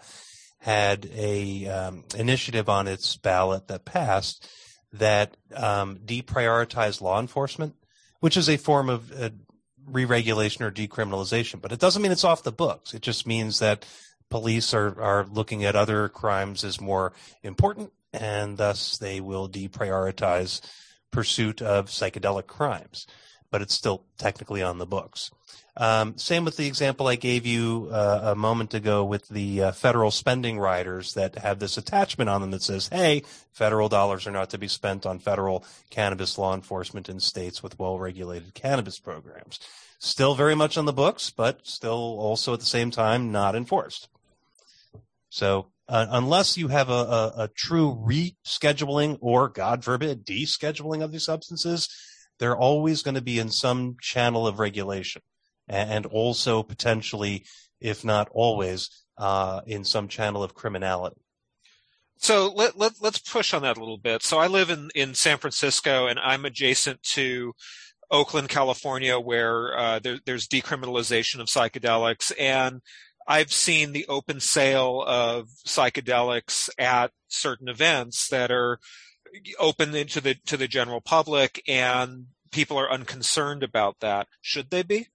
had 0.59 1.09
a 1.13 1.67
um, 1.67 2.03
initiative 2.15 2.69
on 2.69 2.87
its 2.87 3.15
ballot 3.17 3.67
that 3.67 3.85
passed 3.85 4.47
that 4.93 5.37
um, 5.55 5.97
deprioritized 6.05 7.01
law 7.01 7.19
enforcement, 7.19 7.75
which 8.19 8.35
is 8.35 8.49
a 8.49 8.57
form 8.57 8.89
of 8.89 9.11
uh, 9.11 9.29
re-regulation 9.87 10.63
or 10.63 10.71
decriminalization, 10.71 11.61
but 11.61 11.71
it 11.71 11.79
doesn't 11.79 12.01
mean 12.01 12.11
it's 12.11 12.23
off 12.23 12.43
the 12.43 12.51
books. 12.51 12.93
It 12.93 13.01
just 13.01 13.25
means 13.25 13.59
that 13.59 13.85
police 14.29 14.73
are, 14.73 14.99
are 15.01 15.25
looking 15.25 15.63
at 15.65 15.75
other 15.75 16.09
crimes 16.09 16.63
as 16.63 16.79
more 16.79 17.13
important 17.43 17.91
and 18.13 18.57
thus 18.57 18.97
they 18.97 19.21
will 19.21 19.47
deprioritize 19.49 20.61
pursuit 21.11 21.61
of 21.61 21.87
psychedelic 21.87 22.47
crimes, 22.47 23.07
but 23.51 23.61
it's 23.61 23.73
still 23.73 24.03
technically 24.17 24.61
on 24.61 24.77
the 24.77 24.85
books. 24.85 25.31
Um, 25.77 26.17
same 26.17 26.43
with 26.43 26.57
the 26.57 26.67
example 26.67 27.07
I 27.07 27.15
gave 27.15 27.45
you 27.45 27.87
uh, 27.91 28.31
a 28.33 28.35
moment 28.35 28.73
ago 28.73 29.05
with 29.05 29.29
the 29.29 29.63
uh, 29.63 29.71
federal 29.71 30.11
spending 30.11 30.59
riders 30.59 31.13
that 31.13 31.37
have 31.37 31.59
this 31.59 31.77
attachment 31.77 32.29
on 32.29 32.41
them 32.41 32.51
that 32.51 32.63
says, 32.63 32.89
hey, 32.89 33.23
federal 33.53 33.87
dollars 33.87 34.27
are 34.27 34.31
not 34.31 34.49
to 34.49 34.57
be 34.57 34.67
spent 34.67 35.05
on 35.05 35.19
federal 35.19 35.63
cannabis 35.89 36.37
law 36.37 36.53
enforcement 36.53 37.07
in 37.07 37.21
states 37.21 37.63
with 37.63 37.79
well 37.79 37.97
regulated 37.97 38.53
cannabis 38.53 38.99
programs. 38.99 39.59
Still 39.99 40.35
very 40.35 40.55
much 40.55 40.77
on 40.77 40.85
the 40.85 40.93
books, 40.93 41.29
but 41.29 41.65
still 41.65 42.17
also 42.19 42.53
at 42.53 42.59
the 42.59 42.65
same 42.65 42.91
time 42.91 43.31
not 43.31 43.55
enforced. 43.55 44.09
So 45.29 45.67
uh, 45.87 46.07
unless 46.09 46.57
you 46.57 46.67
have 46.67 46.89
a, 46.89 46.93
a, 46.93 47.33
a 47.37 47.49
true 47.55 47.95
rescheduling 48.05 49.17
or, 49.21 49.49
God 49.49 49.83
forbid, 49.83 50.25
descheduling 50.25 51.03
of 51.03 51.11
these 51.11 51.25
substances, 51.25 51.89
they're 52.39 52.57
always 52.57 53.03
going 53.03 53.15
to 53.15 53.21
be 53.21 53.39
in 53.39 53.49
some 53.49 53.97
channel 54.01 54.47
of 54.47 54.59
regulation 54.59 55.21
and 55.67 56.05
also 56.07 56.63
potentially, 56.63 57.45
if 57.79 58.03
not 58.03 58.27
always, 58.31 58.89
uh, 59.17 59.61
in 59.67 59.83
some 59.83 60.07
channel 60.07 60.41
of 60.41 60.53
criminality. 60.53 61.21
So 62.17 62.51
let, 62.53 62.77
let, 62.77 62.93
let's 63.01 63.19
push 63.19 63.53
on 63.53 63.61
that 63.61 63.77
a 63.77 63.79
little 63.79 63.97
bit. 63.97 64.23
So 64.23 64.39
I 64.39 64.47
live 64.47 64.69
in, 64.69 64.89
in 64.93 65.13
San 65.13 65.37
Francisco 65.37 66.07
and 66.07 66.19
I'm 66.19 66.43
adjacent 66.43 67.01
to 67.13 67.53
Oakland, 68.11 68.49
California, 68.49 69.19
where 69.19 69.77
uh, 69.77 69.99
there, 69.99 70.19
there's 70.25 70.47
decriminalization 70.47 71.39
of 71.39 71.47
psychedelics. 71.47 72.31
And 72.37 72.81
I've 73.27 73.53
seen 73.53 73.91
the 73.91 74.07
open 74.07 74.39
sale 74.39 75.03
of 75.05 75.47
psychedelics 75.65 76.69
at 76.77 77.11
certain 77.27 77.69
events 77.69 78.27
that 78.29 78.51
are 78.51 78.79
open 79.59 79.91
to 79.91 80.21
the 80.21 80.35
to 80.45 80.57
the 80.57 80.67
general 80.67 81.01
public, 81.01 81.63
and 81.67 82.27
people 82.51 82.77
are 82.77 82.91
unconcerned 82.91 83.63
about 83.63 83.99
that. 84.01 84.27
Should 84.41 84.69
they 84.69 84.83
be? 84.83 85.07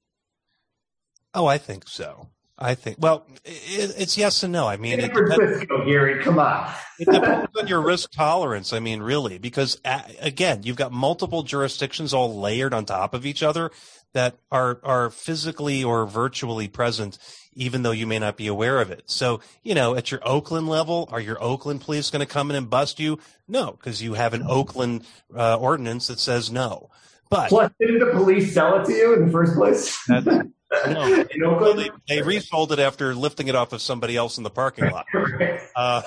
Oh, 1.32 1.46
I 1.46 1.58
think 1.58 1.88
so. 1.88 2.28
I 2.56 2.76
think. 2.76 2.98
Well, 3.00 3.26
it, 3.44 3.94
it's 3.98 4.16
yes 4.16 4.44
and 4.44 4.52
no. 4.52 4.68
I 4.68 4.76
mean, 4.76 5.00
San 5.00 5.10
Francisco, 5.10 5.84
Gary, 5.84 6.22
come 6.22 6.38
on. 6.38 6.72
it 7.00 7.10
depends 7.10 7.50
on 7.58 7.66
your 7.66 7.80
risk 7.80 8.12
tolerance. 8.12 8.72
I 8.72 8.78
mean, 8.78 9.02
really, 9.02 9.38
because 9.38 9.80
again, 10.20 10.62
you've 10.62 10.76
got 10.76 10.92
multiple 10.92 11.42
jurisdictions 11.42 12.14
all 12.14 12.38
layered 12.40 12.72
on 12.72 12.84
top 12.84 13.12
of 13.12 13.26
each 13.26 13.42
other 13.42 13.72
that 14.14 14.36
are 14.50 14.80
are 14.82 15.10
physically 15.10 15.84
or 15.84 16.06
virtually 16.06 16.68
present, 16.68 17.18
even 17.52 17.82
though 17.82 17.90
you 17.90 18.06
may 18.06 18.18
not 18.18 18.36
be 18.36 18.46
aware 18.46 18.80
of 18.80 18.90
it. 18.90 19.02
So, 19.06 19.40
you 19.62 19.74
know, 19.74 19.94
at 19.94 20.10
your 20.10 20.20
Oakland 20.26 20.68
level, 20.68 21.08
are 21.12 21.20
your 21.20 21.42
Oakland 21.42 21.82
police 21.82 22.10
going 22.10 22.26
to 22.26 22.32
come 22.32 22.48
in 22.50 22.56
and 22.56 22.70
bust 22.70 22.98
you? 22.98 23.18
No, 23.46 23.72
because 23.72 24.02
you 24.02 24.14
have 24.14 24.32
an 24.32 24.44
Oakland 24.48 25.04
uh, 25.36 25.56
ordinance 25.56 26.06
that 26.06 26.18
says 26.18 26.50
no. 26.50 26.90
But 27.28 27.48
plus, 27.48 27.70
didn't 27.80 27.98
the 27.98 28.12
police 28.12 28.54
sell 28.54 28.80
it 28.80 28.86
to 28.86 28.92
you 28.92 29.14
in 29.14 29.26
the 29.26 29.32
first 29.32 29.54
place? 29.54 29.98
No, 30.08 30.18
in 30.86 30.94
well, 31.40 31.54
Oakland? 31.54 31.78
they, 32.06 32.16
they 32.16 32.22
resold 32.22 32.72
it 32.72 32.78
after 32.78 33.14
lifting 33.14 33.48
it 33.48 33.54
off 33.54 33.72
of 33.72 33.82
somebody 33.82 34.16
else 34.16 34.38
in 34.38 34.44
the 34.44 34.50
parking 34.50 34.90
lot. 34.90 35.06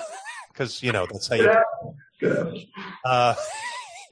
Because 0.50 0.82
you 0.82 0.90
know 0.90 1.06
that's 1.08 1.28
how 1.28 1.36
you. 1.36 1.56
Uh, 3.04 3.34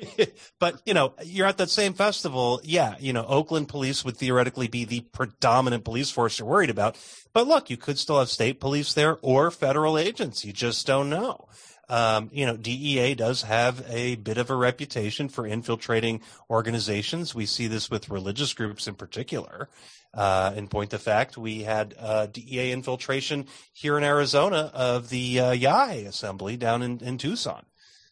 but 0.58 0.80
you 0.84 0.94
know, 0.94 1.14
you're 1.24 1.46
at 1.46 1.58
that 1.58 1.70
same 1.70 1.94
festival. 1.94 2.60
Yeah, 2.64 2.96
you 2.98 3.12
know, 3.12 3.24
Oakland 3.26 3.68
police 3.68 4.04
would 4.04 4.16
theoretically 4.16 4.68
be 4.68 4.84
the 4.84 5.00
predominant 5.00 5.84
police 5.84 6.10
force 6.10 6.38
you're 6.38 6.48
worried 6.48 6.70
about. 6.70 6.96
But 7.32 7.46
look, 7.46 7.70
you 7.70 7.76
could 7.76 7.98
still 7.98 8.18
have 8.18 8.28
state 8.28 8.60
police 8.60 8.92
there 8.92 9.18
or 9.22 9.50
federal 9.50 9.98
agents. 9.98 10.44
You 10.44 10.52
just 10.52 10.86
don't 10.86 11.10
know. 11.10 11.48
Um, 11.88 12.30
you 12.32 12.46
know, 12.46 12.56
DEA 12.56 13.14
does 13.14 13.42
have 13.42 13.84
a 13.88 14.16
bit 14.16 14.38
of 14.38 14.50
a 14.50 14.56
reputation 14.56 15.28
for 15.28 15.46
infiltrating 15.46 16.20
organizations. 16.50 17.34
We 17.34 17.46
see 17.46 17.68
this 17.68 17.90
with 17.90 18.08
religious 18.08 18.54
groups 18.54 18.88
in 18.88 18.96
particular. 18.96 19.68
Uh, 20.12 20.52
in 20.56 20.66
point 20.66 20.92
of 20.94 21.02
fact, 21.02 21.36
we 21.36 21.62
had 21.62 21.94
uh, 21.98 22.26
DEA 22.26 22.72
infiltration 22.72 23.46
here 23.72 23.96
in 23.98 24.02
Arizona 24.02 24.70
of 24.74 25.10
the 25.10 25.38
uh, 25.38 25.52
Yagé 25.52 26.06
Assembly 26.06 26.56
down 26.56 26.82
in, 26.82 26.98
in 26.98 27.18
Tucson. 27.18 27.64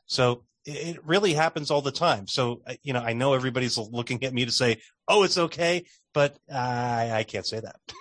So 0.06 0.42
it 0.66 1.05
really 1.05 1.35
happens 1.35 1.70
all 1.70 1.83
the 1.83 1.92
time. 1.92 2.27
So, 2.27 2.62
uh, 2.66 2.74
you 2.83 2.92
know, 2.92 3.00
I 3.00 3.12
know 3.12 3.35
everybody's 3.35 3.77
looking 3.77 4.24
at 4.24 4.33
me 4.33 4.44
to 4.44 4.53
say, 4.53 4.81
oh, 5.09 5.22
it's 5.22 5.38
okay, 5.38 5.85
but 6.12 6.37
I, 6.53 7.11
I 7.12 7.22
can't 7.24 7.46
say 7.46 7.61
that. 7.61 7.77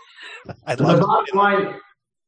The 0.68 0.76
to. 0.76 0.84
bottom 0.84 1.38
line, 1.38 1.76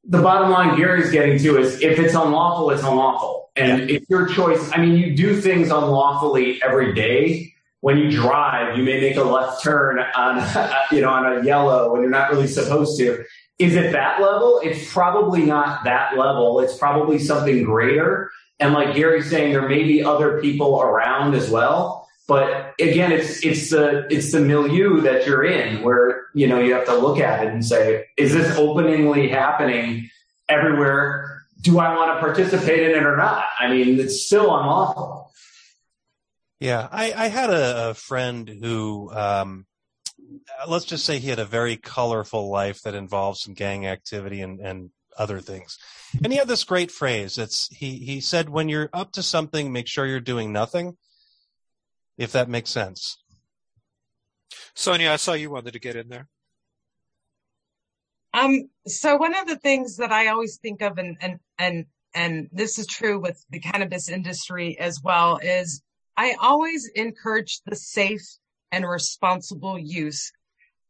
the 0.06 0.22
bottom 0.22 0.50
line 0.50 0.78
Gary's 0.78 1.12
getting 1.12 1.38
to 1.40 1.58
is 1.58 1.82
if 1.82 2.00
it's 2.00 2.14
unlawful, 2.14 2.72
it's 2.72 2.84
unlawful. 2.84 3.50
And 3.58 3.90
it's 3.90 4.10
your 4.10 4.28
choice. 4.28 4.72
I 4.74 4.78
mean, 4.78 4.96
you 4.96 5.16
do 5.16 5.40
things 5.42 5.70
unlawfully 5.70 6.62
every 6.64 6.94
day. 6.94 7.54
When 7.82 7.98
you 7.98 8.10
drive, 8.10 8.78
you 8.78 8.84
may 8.84 9.02
make 9.02 9.18
a 9.18 9.24
left 9.24 9.64
turn 9.64 10.00
on, 10.00 10.38
you 10.92 11.02
know, 11.02 11.10
on 11.10 11.38
a 11.40 11.44
yellow 11.44 11.92
when 11.92 12.02
you're 12.02 12.10
not 12.10 12.32
really 12.32 12.48
supposed 12.48 12.98
to. 13.00 13.24
Is 13.60 13.76
it 13.76 13.92
that 13.92 14.22
level? 14.22 14.62
It's 14.64 14.92
probably 14.92 15.46
not 15.46 15.84
that 15.84 16.18
level. 16.18 16.60
It's 16.62 16.78
probably 16.78 17.20
something 17.20 17.64
greater. 17.64 18.32
And 18.60 18.74
like 18.74 18.96
Gary's 18.96 19.30
saying, 19.30 19.52
there 19.52 19.68
may 19.68 19.84
be 19.84 20.04
other 20.04 20.42
people 20.42 20.82
around 20.82 21.36
as 21.36 21.50
well. 21.50 22.08
But 22.28 22.74
again, 22.80 23.12
it's 23.12 23.46
it's 23.46 23.70
the 23.70 24.08
it's 24.10 24.32
the 24.32 24.40
milieu 24.40 25.02
that 25.02 25.28
you're 25.28 25.44
in 25.44 25.84
where 25.84 26.24
you 26.34 26.48
know 26.48 26.60
you 26.60 26.74
have 26.74 26.86
to 26.86 26.98
look 26.98 27.20
at 27.20 27.46
it 27.46 27.54
and 27.54 27.64
say, 27.64 28.06
is 28.18 28.34
this 28.34 28.58
openingly 28.58 29.28
happening 29.28 30.10
everywhere? 30.50 31.44
Do 31.62 31.80
I 31.80 31.96
want 31.96 32.16
to 32.16 32.20
participate 32.20 32.80
in 32.80 32.98
it 32.98 33.04
or 33.04 33.18
not? 33.18 33.46
I 33.60 33.70
mean, 33.70 34.00
it's 34.00 34.26
still 34.26 34.56
unlawful. 34.56 35.32
Yeah, 36.60 36.88
I, 36.92 37.14
I 37.14 37.28
had 37.28 37.50
a, 37.50 37.90
a 37.90 37.94
friend 37.94 38.48
who, 38.48 39.12
um, 39.14 39.66
let's 40.68 40.86
just 40.86 41.06
say 41.06 41.20
he 41.20 41.30
had 41.30 41.40
a 41.40 41.46
very 41.46 41.76
colorful 41.76 42.50
life 42.50 42.82
that 42.84 42.96
involved 42.96 43.40
some 43.40 43.54
gang 43.54 43.86
activity 43.86 44.42
and, 44.42 44.60
and 44.60 44.90
other 45.18 45.40
things. 45.42 45.78
And 46.24 46.32
he 46.32 46.40
had 46.40 46.48
this 46.48 46.64
great 46.64 46.92
phrase. 46.92 47.38
It's 47.38 47.68
he 47.68 47.98
he 47.98 48.22
said, 48.22 48.50
"When 48.50 48.70
you're 48.70 48.90
up 48.94 49.12
to 49.14 49.24
something, 49.24 49.72
make 49.72 49.88
sure 49.88 50.06
you're 50.06 50.20
doing 50.20 50.52
nothing." 50.52 50.98
If 52.18 52.32
that 52.32 52.50
makes 52.50 52.70
sense. 52.70 53.18
Sonia, 54.74 55.12
I 55.12 55.18
saw 55.18 55.34
you 55.34 55.50
wanted 55.50 55.74
to 55.74 55.80
get 55.80 55.96
in 55.96 56.08
there. 56.08 56.30
Um, 58.34 58.70
so 58.88 59.16
one 59.18 59.36
of 59.36 59.48
the 59.48 59.58
things 59.58 59.98
that 59.98 60.12
I 60.12 60.28
always 60.28 60.58
think 60.58 60.82
of, 60.82 60.98
and 60.98 61.18
and 61.22 61.40
and 61.58 61.86
and 62.14 62.50
this 62.52 62.80
is 62.80 62.88
true 62.88 63.20
with 63.20 63.44
the 63.50 63.60
cannabis 63.60 64.10
industry 64.10 64.78
as 64.80 65.02
well, 65.04 65.38
is 65.38 65.82
I 66.18 66.36
always 66.42 66.90
encourage 66.96 67.62
the 67.66 67.76
safe 67.76 68.26
and 68.72 68.88
responsible 68.88 69.78
use 69.78 70.32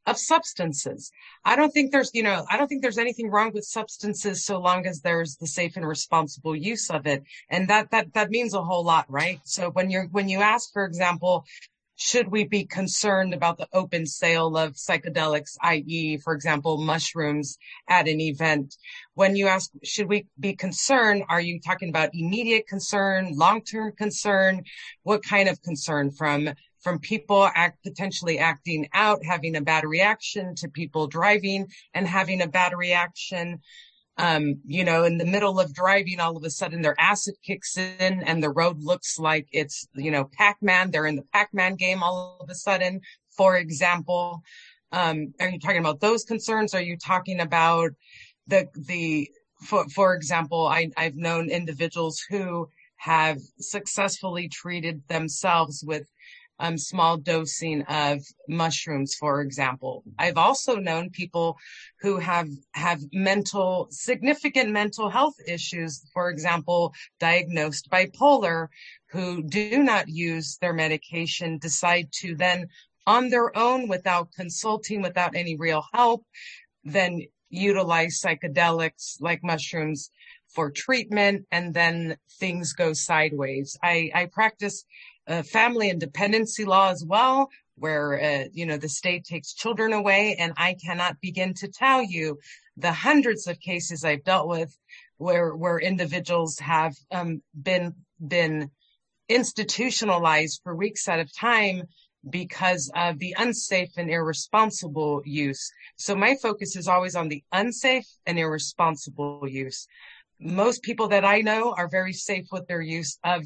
of 0.05 0.17
substances. 0.17 1.11
I 1.43 1.55
don't 1.55 1.71
think 1.71 1.91
there's, 1.91 2.11
you 2.13 2.23
know, 2.23 2.45
I 2.49 2.57
don't 2.57 2.67
think 2.67 2.81
there's 2.81 2.97
anything 2.97 3.29
wrong 3.29 3.51
with 3.53 3.65
substances 3.65 4.45
so 4.45 4.59
long 4.59 4.85
as 4.85 5.01
there's 5.01 5.35
the 5.37 5.47
safe 5.47 5.75
and 5.75 5.87
responsible 5.87 6.55
use 6.55 6.89
of 6.89 7.07
it. 7.07 7.23
And 7.49 7.67
that, 7.69 7.91
that, 7.91 8.13
that 8.13 8.29
means 8.29 8.53
a 8.53 8.63
whole 8.63 8.83
lot, 8.83 9.05
right? 9.09 9.39
So 9.43 9.69
when 9.71 9.89
you're, 9.89 10.05
when 10.05 10.29
you 10.29 10.41
ask, 10.41 10.71
for 10.73 10.85
example, 10.85 11.45
should 11.97 12.27
we 12.27 12.43
be 12.43 12.65
concerned 12.65 13.33
about 13.33 13.57
the 13.57 13.69
open 13.71 14.05
sale 14.05 14.57
of 14.57 14.73
psychedelics, 14.73 15.55
i.e., 15.61 16.17
for 16.17 16.33
example, 16.33 16.77
mushrooms 16.77 17.57
at 17.87 18.09
an 18.09 18.19
event? 18.19 18.75
When 19.13 19.37
you 19.37 19.47
ask, 19.47 19.71
should 19.83 20.09
we 20.09 20.27
be 20.37 20.55
concerned? 20.55 21.23
Are 21.29 21.39
you 21.39 21.59
talking 21.61 21.87
about 21.89 22.09
immediate 22.13 22.67
concern, 22.67 23.37
long-term 23.37 23.93
concern? 23.93 24.65
What 25.03 25.23
kind 25.23 25.47
of 25.47 25.61
concern 25.61 26.11
from 26.11 26.49
from 26.85 26.99
people 26.99 27.49
potentially 27.83 28.37
acting 28.37 28.87
out, 28.93 29.25
having 29.25 29.55
a 29.55 29.61
bad 29.61 29.83
reaction 29.83 30.53
to 30.53 30.69
people 30.69 31.07
driving 31.07 31.67
and 31.95 32.07
having 32.07 32.43
a 32.43 32.47
bad 32.47 32.73
reaction. 32.77 33.59
Um, 34.17 34.61
you 34.67 34.83
know, 34.85 35.03
in 35.03 35.17
the 35.17 35.25
middle 35.25 35.59
of 35.59 35.73
driving, 35.73 36.19
all 36.19 36.37
of 36.37 36.43
a 36.43 36.51
sudden 36.51 36.83
their 36.83 36.95
acid 36.99 37.33
kicks 37.43 37.75
in 37.75 38.21
and 38.21 38.41
the 38.41 38.51
road 38.51 38.83
looks 38.83 39.17
like 39.17 39.47
it's, 39.51 39.87
you 39.95 40.11
know, 40.11 40.29
Pac-Man. 40.37 40.91
They're 40.91 41.07
in 41.07 41.15
the 41.15 41.25
Pac-Man 41.33 41.73
game 41.73 42.03
all 42.03 42.37
of 42.39 42.51
a 42.51 42.55
sudden, 42.55 43.01
for 43.35 43.57
example. 43.57 44.43
Um, 44.91 45.33
are 45.39 45.49
you 45.49 45.59
talking 45.59 45.79
about 45.79 46.01
those 46.01 46.23
concerns? 46.23 46.75
Are 46.75 46.83
you 46.83 46.97
talking 46.97 47.39
about 47.39 47.93
the, 48.45 48.67
the, 48.75 49.27
for, 49.63 49.89
for 49.89 50.13
example, 50.13 50.67
I, 50.67 50.91
I've 50.95 51.15
known 51.15 51.49
individuals 51.49 52.23
who 52.29 52.69
have 52.97 53.39
successfully 53.59 54.49
treated 54.49 55.01
themselves 55.07 55.83
with 55.83 56.07
um, 56.59 56.77
small 56.77 57.17
dosing 57.17 57.81
of 57.83 58.21
mushrooms, 58.47 59.15
for 59.15 59.41
example. 59.41 60.03
I've 60.17 60.37
also 60.37 60.75
known 60.75 61.09
people 61.09 61.57
who 62.01 62.17
have 62.17 62.49
have 62.73 63.01
mental 63.11 63.87
significant 63.91 64.71
mental 64.71 65.09
health 65.09 65.35
issues, 65.47 66.05
for 66.13 66.29
example, 66.29 66.93
diagnosed 67.19 67.89
bipolar, 67.89 68.67
who 69.11 69.43
do 69.43 69.83
not 69.83 70.07
use 70.07 70.57
their 70.61 70.73
medication, 70.73 71.57
decide 71.57 72.11
to 72.13 72.35
then 72.35 72.67
on 73.07 73.29
their 73.29 73.55
own 73.57 73.87
without 73.87 74.31
consulting, 74.33 75.01
without 75.01 75.35
any 75.35 75.55
real 75.55 75.83
help, 75.93 76.25
then 76.83 77.21
utilize 77.49 78.19
psychedelics 78.19 79.17
like 79.21 79.43
mushrooms 79.43 80.09
for 80.53 80.71
treatment 80.71 81.45
and 81.51 81.73
then 81.73 82.17
things 82.39 82.73
go 82.73 82.93
sideways. 82.93 83.77
I, 83.83 84.11
I 84.13 84.25
practice 84.25 84.85
uh, 85.27 85.43
family 85.43 85.89
and 85.89 85.99
dependency 85.99 86.65
law 86.65 86.89
as 86.89 87.03
well, 87.05 87.49
where, 87.75 88.21
uh, 88.21 88.43
you 88.53 88.65
know, 88.65 88.77
the 88.77 88.89
state 88.89 89.25
takes 89.25 89.53
children 89.53 89.93
away. 89.93 90.35
And 90.39 90.53
I 90.57 90.75
cannot 90.75 91.19
begin 91.21 91.53
to 91.55 91.67
tell 91.67 92.03
you 92.03 92.39
the 92.77 92.91
hundreds 92.91 93.47
of 93.47 93.59
cases 93.59 94.03
I've 94.03 94.23
dealt 94.23 94.47
with 94.47 94.77
where, 95.17 95.55
where 95.55 95.79
individuals 95.79 96.59
have, 96.59 96.93
um, 97.11 97.41
been, 97.61 97.93
been 98.25 98.71
institutionalized 99.29 100.61
for 100.63 100.75
weeks 100.75 101.07
at 101.07 101.19
a 101.19 101.25
time 101.25 101.83
because 102.29 102.91
of 102.95 103.19
the 103.19 103.35
unsafe 103.37 103.91
and 103.97 104.09
irresponsible 104.09 105.21
use. 105.25 105.71
So 105.95 106.15
my 106.15 106.35
focus 106.41 106.75
is 106.75 106.87
always 106.87 107.15
on 107.15 107.29
the 107.29 107.43
unsafe 107.51 108.07
and 108.25 108.39
irresponsible 108.39 109.47
use. 109.47 109.87
Most 110.39 110.81
people 110.81 111.07
that 111.09 111.23
I 111.23 111.41
know 111.41 111.73
are 111.77 111.87
very 111.87 112.13
safe 112.13 112.47
with 112.51 112.67
their 112.67 112.81
use 112.81 113.17
of 113.23 113.43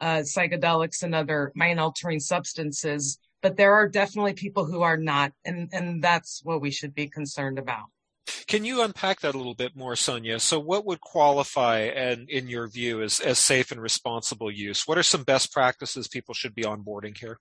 Uh, 0.00 0.18
psychedelics 0.18 1.02
and 1.02 1.14
other 1.14 1.52
mind 1.54 1.80
altering 1.80 2.20
substances, 2.20 3.18
but 3.40 3.56
there 3.56 3.72
are 3.72 3.88
definitely 3.88 4.34
people 4.34 4.66
who 4.66 4.82
are 4.82 4.98
not, 4.98 5.32
and, 5.44 5.70
and 5.72 6.02
that's 6.02 6.42
what 6.44 6.60
we 6.60 6.70
should 6.70 6.94
be 6.94 7.08
concerned 7.08 7.58
about. 7.58 7.84
Can 8.46 8.64
you 8.64 8.82
unpack 8.82 9.20
that 9.20 9.34
a 9.34 9.38
little 9.38 9.54
bit 9.54 9.76
more, 9.76 9.96
Sonia? 9.96 10.38
So, 10.40 10.58
what 10.58 10.84
would 10.84 11.00
qualify, 11.00 11.78
and 11.80 12.28
in 12.28 12.48
your 12.48 12.66
view, 12.68 13.02
as, 13.02 13.20
as 13.20 13.38
safe 13.38 13.70
and 13.70 13.80
responsible 13.80 14.50
use? 14.50 14.86
What 14.86 14.98
are 14.98 15.02
some 15.02 15.22
best 15.22 15.52
practices 15.52 16.08
people 16.08 16.34
should 16.34 16.54
be 16.54 16.62
onboarding 16.62 17.16
here? 17.16 17.38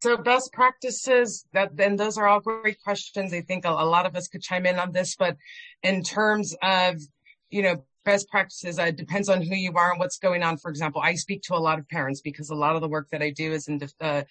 So 0.00 0.16
best 0.16 0.52
practices 0.52 1.44
that 1.52 1.76
then 1.76 1.96
those 1.96 2.18
are 2.18 2.28
all 2.28 2.40
great 2.40 2.80
questions. 2.82 3.32
I 3.32 3.40
think 3.40 3.64
a, 3.64 3.70
a, 3.70 3.84
lot 3.84 4.06
of 4.06 4.14
us 4.14 4.28
could 4.28 4.42
chime 4.42 4.64
in 4.64 4.78
on 4.78 4.92
this, 4.92 5.16
but 5.16 5.36
in 5.82 6.04
terms 6.04 6.54
of, 6.62 7.00
you 7.50 7.62
know, 7.62 7.84
best 8.08 8.28
practices, 8.30 8.78
uh, 8.78 8.90
depends 8.90 9.28
on 9.28 9.42
who 9.42 9.54
you 9.54 9.70
are 9.76 9.90
and 9.90 10.00
what's 10.00 10.18
going 10.18 10.42
on. 10.42 10.56
For 10.56 10.70
example, 10.70 11.02
I 11.04 11.14
speak 11.14 11.42
to 11.42 11.54
a 11.54 11.62
lot 11.68 11.78
of 11.78 11.86
parents 11.88 12.22
because 12.22 12.48
a 12.48 12.54
lot 12.54 12.74
of 12.74 12.80
the 12.80 12.88
work 12.88 13.10
that 13.10 13.20
I 13.20 13.28
do 13.28 13.52
is 13.52 13.68
in, 13.68 13.78
uh, 14.00 14.22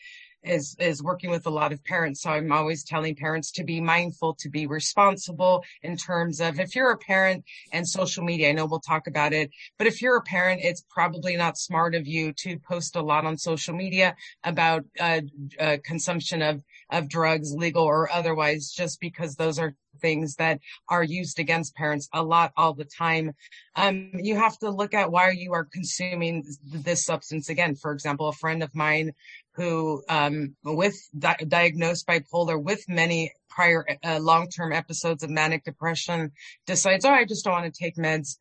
is 0.43 0.75
is 0.79 1.03
working 1.03 1.29
with 1.29 1.45
a 1.45 1.49
lot 1.51 1.71
of 1.71 1.83
parents. 1.83 2.21
So 2.21 2.31
I'm 2.31 2.51
always 2.51 2.83
telling 2.83 3.15
parents 3.15 3.51
to 3.51 3.63
be 3.63 3.79
mindful, 3.79 4.35
to 4.39 4.49
be 4.49 4.65
responsible 4.65 5.63
in 5.83 5.95
terms 5.95 6.39
of 6.41 6.59
if 6.59 6.75
you're 6.75 6.91
a 6.91 6.97
parent 6.97 7.43
and 7.71 7.87
social 7.87 8.23
media. 8.23 8.49
I 8.49 8.53
know 8.53 8.65
we'll 8.65 8.79
talk 8.79 9.05
about 9.05 9.33
it, 9.33 9.51
but 9.77 9.85
if 9.85 10.01
you're 10.01 10.17
a 10.17 10.21
parent, 10.21 10.61
it's 10.63 10.83
probably 10.89 11.35
not 11.35 11.57
smart 11.57 11.93
of 11.93 12.07
you 12.07 12.33
to 12.43 12.57
post 12.59 12.95
a 12.95 13.01
lot 13.01 13.25
on 13.25 13.37
social 13.37 13.75
media 13.75 14.15
about 14.43 14.85
uh, 14.99 15.21
uh, 15.59 15.77
consumption 15.83 16.41
of 16.41 16.63
of 16.89 17.09
drugs, 17.09 17.53
legal 17.53 17.83
or 17.83 18.09
otherwise, 18.11 18.71
just 18.75 18.99
because 18.99 19.35
those 19.35 19.59
are 19.59 19.75
things 19.99 20.35
that 20.35 20.59
are 20.89 21.03
used 21.03 21.39
against 21.39 21.75
parents 21.75 22.09
a 22.13 22.23
lot 22.23 22.51
all 22.55 22.73
the 22.73 22.85
time. 22.85 23.33
Um, 23.75 24.11
you 24.13 24.35
have 24.35 24.57
to 24.59 24.69
look 24.69 24.93
at 24.93 25.11
why 25.11 25.31
you 25.31 25.53
are 25.53 25.65
consuming 25.65 26.45
this 26.63 27.05
substance. 27.05 27.49
Again, 27.49 27.75
for 27.75 27.91
example, 27.91 28.27
a 28.27 28.33
friend 28.33 28.63
of 28.63 28.73
mine 28.75 29.13
who, 29.51 30.03
um, 30.07 30.55
with 30.63 30.95
di- 31.17 31.45
diagnosed 31.47 32.07
bipolar 32.07 32.61
with 32.61 32.83
many 32.87 33.33
prior 33.49 33.85
uh, 34.03 34.19
long-term 34.19 34.71
episodes 34.71 35.23
of 35.23 35.31
manic 35.31 35.63
depression 35.63 36.31
decides, 36.67 37.05
oh, 37.05 37.09
I 37.09 37.25
just 37.25 37.43
don't 37.43 37.53
want 37.53 37.73
to 37.73 37.83
take 37.83 37.95
meds. 37.95 38.37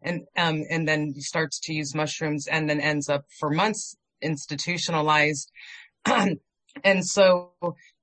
And, 0.00 0.26
um, 0.36 0.64
and 0.68 0.86
then 0.86 1.14
starts 1.16 1.58
to 1.60 1.72
use 1.72 1.94
mushrooms 1.94 2.46
and 2.46 2.68
then 2.68 2.78
ends 2.78 3.08
up 3.08 3.24
for 3.38 3.48
months 3.48 3.96
institutionalized. 4.20 5.50
and 6.04 7.06
so 7.06 7.52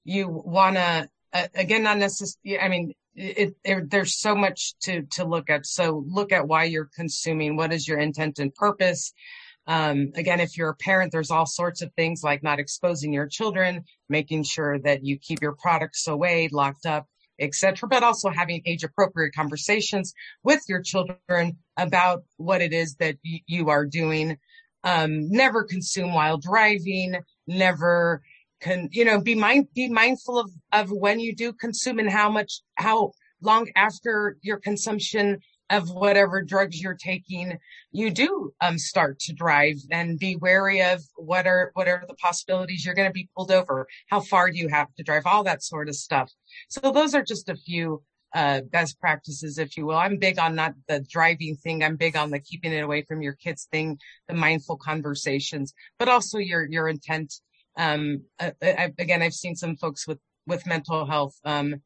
you 0.04 0.28
want 0.28 0.78
to, 0.78 1.10
again, 1.34 1.84
not 1.84 1.98
necessarily, 1.98 2.60
I 2.60 2.68
mean, 2.68 2.94
it, 3.16 3.56
it, 3.64 3.90
there's 3.90 4.20
so 4.20 4.36
much 4.36 4.74
to, 4.84 5.04
to 5.14 5.26
look 5.26 5.50
at. 5.50 5.66
So 5.66 6.04
look 6.08 6.32
at 6.32 6.48
why 6.48 6.66
you're 6.66 6.90
consuming. 6.96 7.56
What 7.56 7.74
is 7.74 7.88
your 7.88 8.00
intent 8.00 8.40
and 8.40 8.54
purpose? 8.54 9.14
Um, 9.68 10.12
again, 10.16 10.40
if 10.40 10.58
you're 10.58 10.70
a 10.70 10.76
parent, 10.76 11.12
there's 11.12 11.32
all 11.32 11.46
sorts 11.46 11.82
of 11.82 11.94
things 11.94 12.24
like 12.24 12.44
not 12.44 12.60
exposing 12.60 13.14
your 13.14 13.28
children, 13.28 13.84
making 14.10 14.44
sure 14.44 14.80
that 14.80 15.04
you 15.04 15.18
keep 15.20 15.42
your 15.42 15.56
products 15.56 16.08
away, 16.08 16.50
locked 16.52 16.86
up, 16.86 17.06
etc. 17.40 17.88
But 17.88 18.04
also 18.04 18.30
having 18.30 18.62
age 18.66 18.84
appropriate 18.84 19.34
conversations 19.36 20.14
with 20.44 20.62
your 20.68 20.82
children 20.82 21.58
about 21.78 22.24
what 22.38 22.62
it 22.62 22.74
is 22.74 22.96
that 22.96 23.18
y- 23.24 23.42
you 23.46 23.70
are 23.70 23.86
doing. 23.86 24.38
Um, 24.84 25.30
never 25.30 25.64
consume 25.64 26.14
while 26.14 26.38
driving, 26.38 27.16
never 27.46 28.24
can, 28.62 28.90
you 28.92 29.06
know, 29.06 29.20
be 29.20 29.36
mind, 29.36 29.68
be 29.74 29.90
mindful 29.90 30.40
of, 30.40 30.52
of 30.72 30.92
when 30.92 31.20
you 31.20 31.36
do 31.36 31.52
consume 31.54 32.00
and 32.00 32.10
how 32.10 32.30
much, 32.30 32.62
how 32.76 33.12
long 33.42 33.68
after 33.76 34.38
your 34.42 34.58
consumption 34.58 35.40
of 35.72 35.90
whatever 35.90 36.42
drugs 36.42 36.82
you're 36.82 36.94
taking, 36.94 37.58
you 37.92 38.12
do 38.12 38.54
um, 38.62 38.78
start 38.78 39.20
to 39.20 39.34
drive 39.34 39.78
and 39.90 40.20
be 40.20 40.36
wary 40.36 40.82
of 40.82 41.02
what 41.16 41.48
are 41.48 41.72
what 41.74 41.88
are 41.88 42.04
the 42.08 42.14
possibilities 42.16 42.86
you're 42.86 42.94
going 42.94 43.08
to 43.08 43.14
be 43.14 43.30
pulled 43.36 43.52
over, 43.52 43.88
how 44.10 44.20
far 44.20 44.52
do 44.52 44.58
you 44.58 44.68
have 44.68 44.94
to 44.96 45.04
drive, 45.04 45.24
all 45.26 45.44
that 45.44 45.64
sort 45.64 45.88
of 45.88 45.96
stuff. 45.96 46.30
So 46.68 46.92
those 46.92 47.16
are 47.16 47.24
just 47.24 47.50
a 47.50 47.56
few 47.56 48.04
uh, 48.34 48.62
best 48.62 49.00
practices, 49.00 49.58
if 49.58 49.76
you 49.78 49.86
will. 49.86 49.98
I'm 49.98 50.18
big 50.18 50.40
on 50.40 50.56
not 50.56 50.74
the 50.88 51.00
driving 51.10 51.56
thing. 51.56 51.84
I'm 51.84 51.96
big 51.96 52.16
on 52.16 52.32
the 52.32 52.40
keeping 52.40 52.74
it 52.74 52.84
away 52.84 53.04
from 53.04 53.22
your 53.22 53.34
kids 53.34 53.68
thing, 53.72 53.98
the 54.28 54.34
mindful 54.34 54.78
conversations, 54.78 55.74
but 56.00 56.10
also 56.10 56.38
your 56.38 56.68
your 56.70 56.88
intent. 56.90 57.34
Um, 57.78 58.24
I, 58.40 58.54
I, 58.62 58.94
again, 59.00 59.22
I've 59.22 59.34
seen 59.34 59.56
some 59.56 59.76
folks 59.76 60.08
with 60.08 60.20
with 60.48 60.66
mental 60.66 61.06
health. 61.06 61.36
Um, 61.46 61.82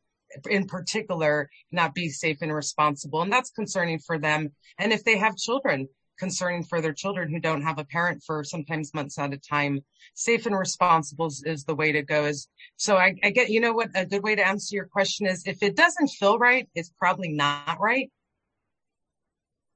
in 0.50 0.65
particular 0.65 1.50
not 1.71 1.93
be 1.93 2.10
safe 2.10 2.39
and 2.41 2.54
responsible. 2.54 3.21
And 3.21 3.32
that's 3.32 3.52
concerning 3.52 4.00
for 4.00 4.17
them. 4.17 4.52
And 4.80 4.91
if 4.91 5.04
they 5.04 5.17
have 5.17 5.38
children, 5.38 5.88
concerning 6.17 6.63
for 6.63 6.82
their 6.82 6.93
children 6.93 7.30
who 7.30 7.39
don't 7.39 7.62
have 7.62 7.80
a 7.80 7.86
parent 7.86 8.24
for 8.26 8.43
sometimes 8.43 8.93
months 8.93 9.17
at 9.17 9.34
a 9.34 9.38
time. 9.38 9.84
Safe 10.13 10.45
and 10.45 10.58
responsible 10.58 11.28
is, 11.28 11.43
is 11.45 11.65
the 11.65 11.76
way 11.76 11.91
to 11.91 12.02
go. 12.02 12.26
Is 12.26 12.48
so 12.78 12.98
I, 12.98 13.15
I 13.24 13.32
get 13.32 13.50
you 13.50 13.60
know 13.60 13.74
what 13.74 13.89
a 13.95 14.06
good 14.06 14.24
way 14.24 14.36
to 14.36 14.48
answer 14.48 14.76
your 14.76 14.86
question 14.86 15.28
is 15.28 15.43
if 15.45 15.62
it 15.62 15.76
doesn't 15.76 16.10
feel 16.10 16.38
right, 16.38 16.69
it's 16.76 16.91
probably 16.98 17.30
not 17.30 17.80
right. 17.80 18.12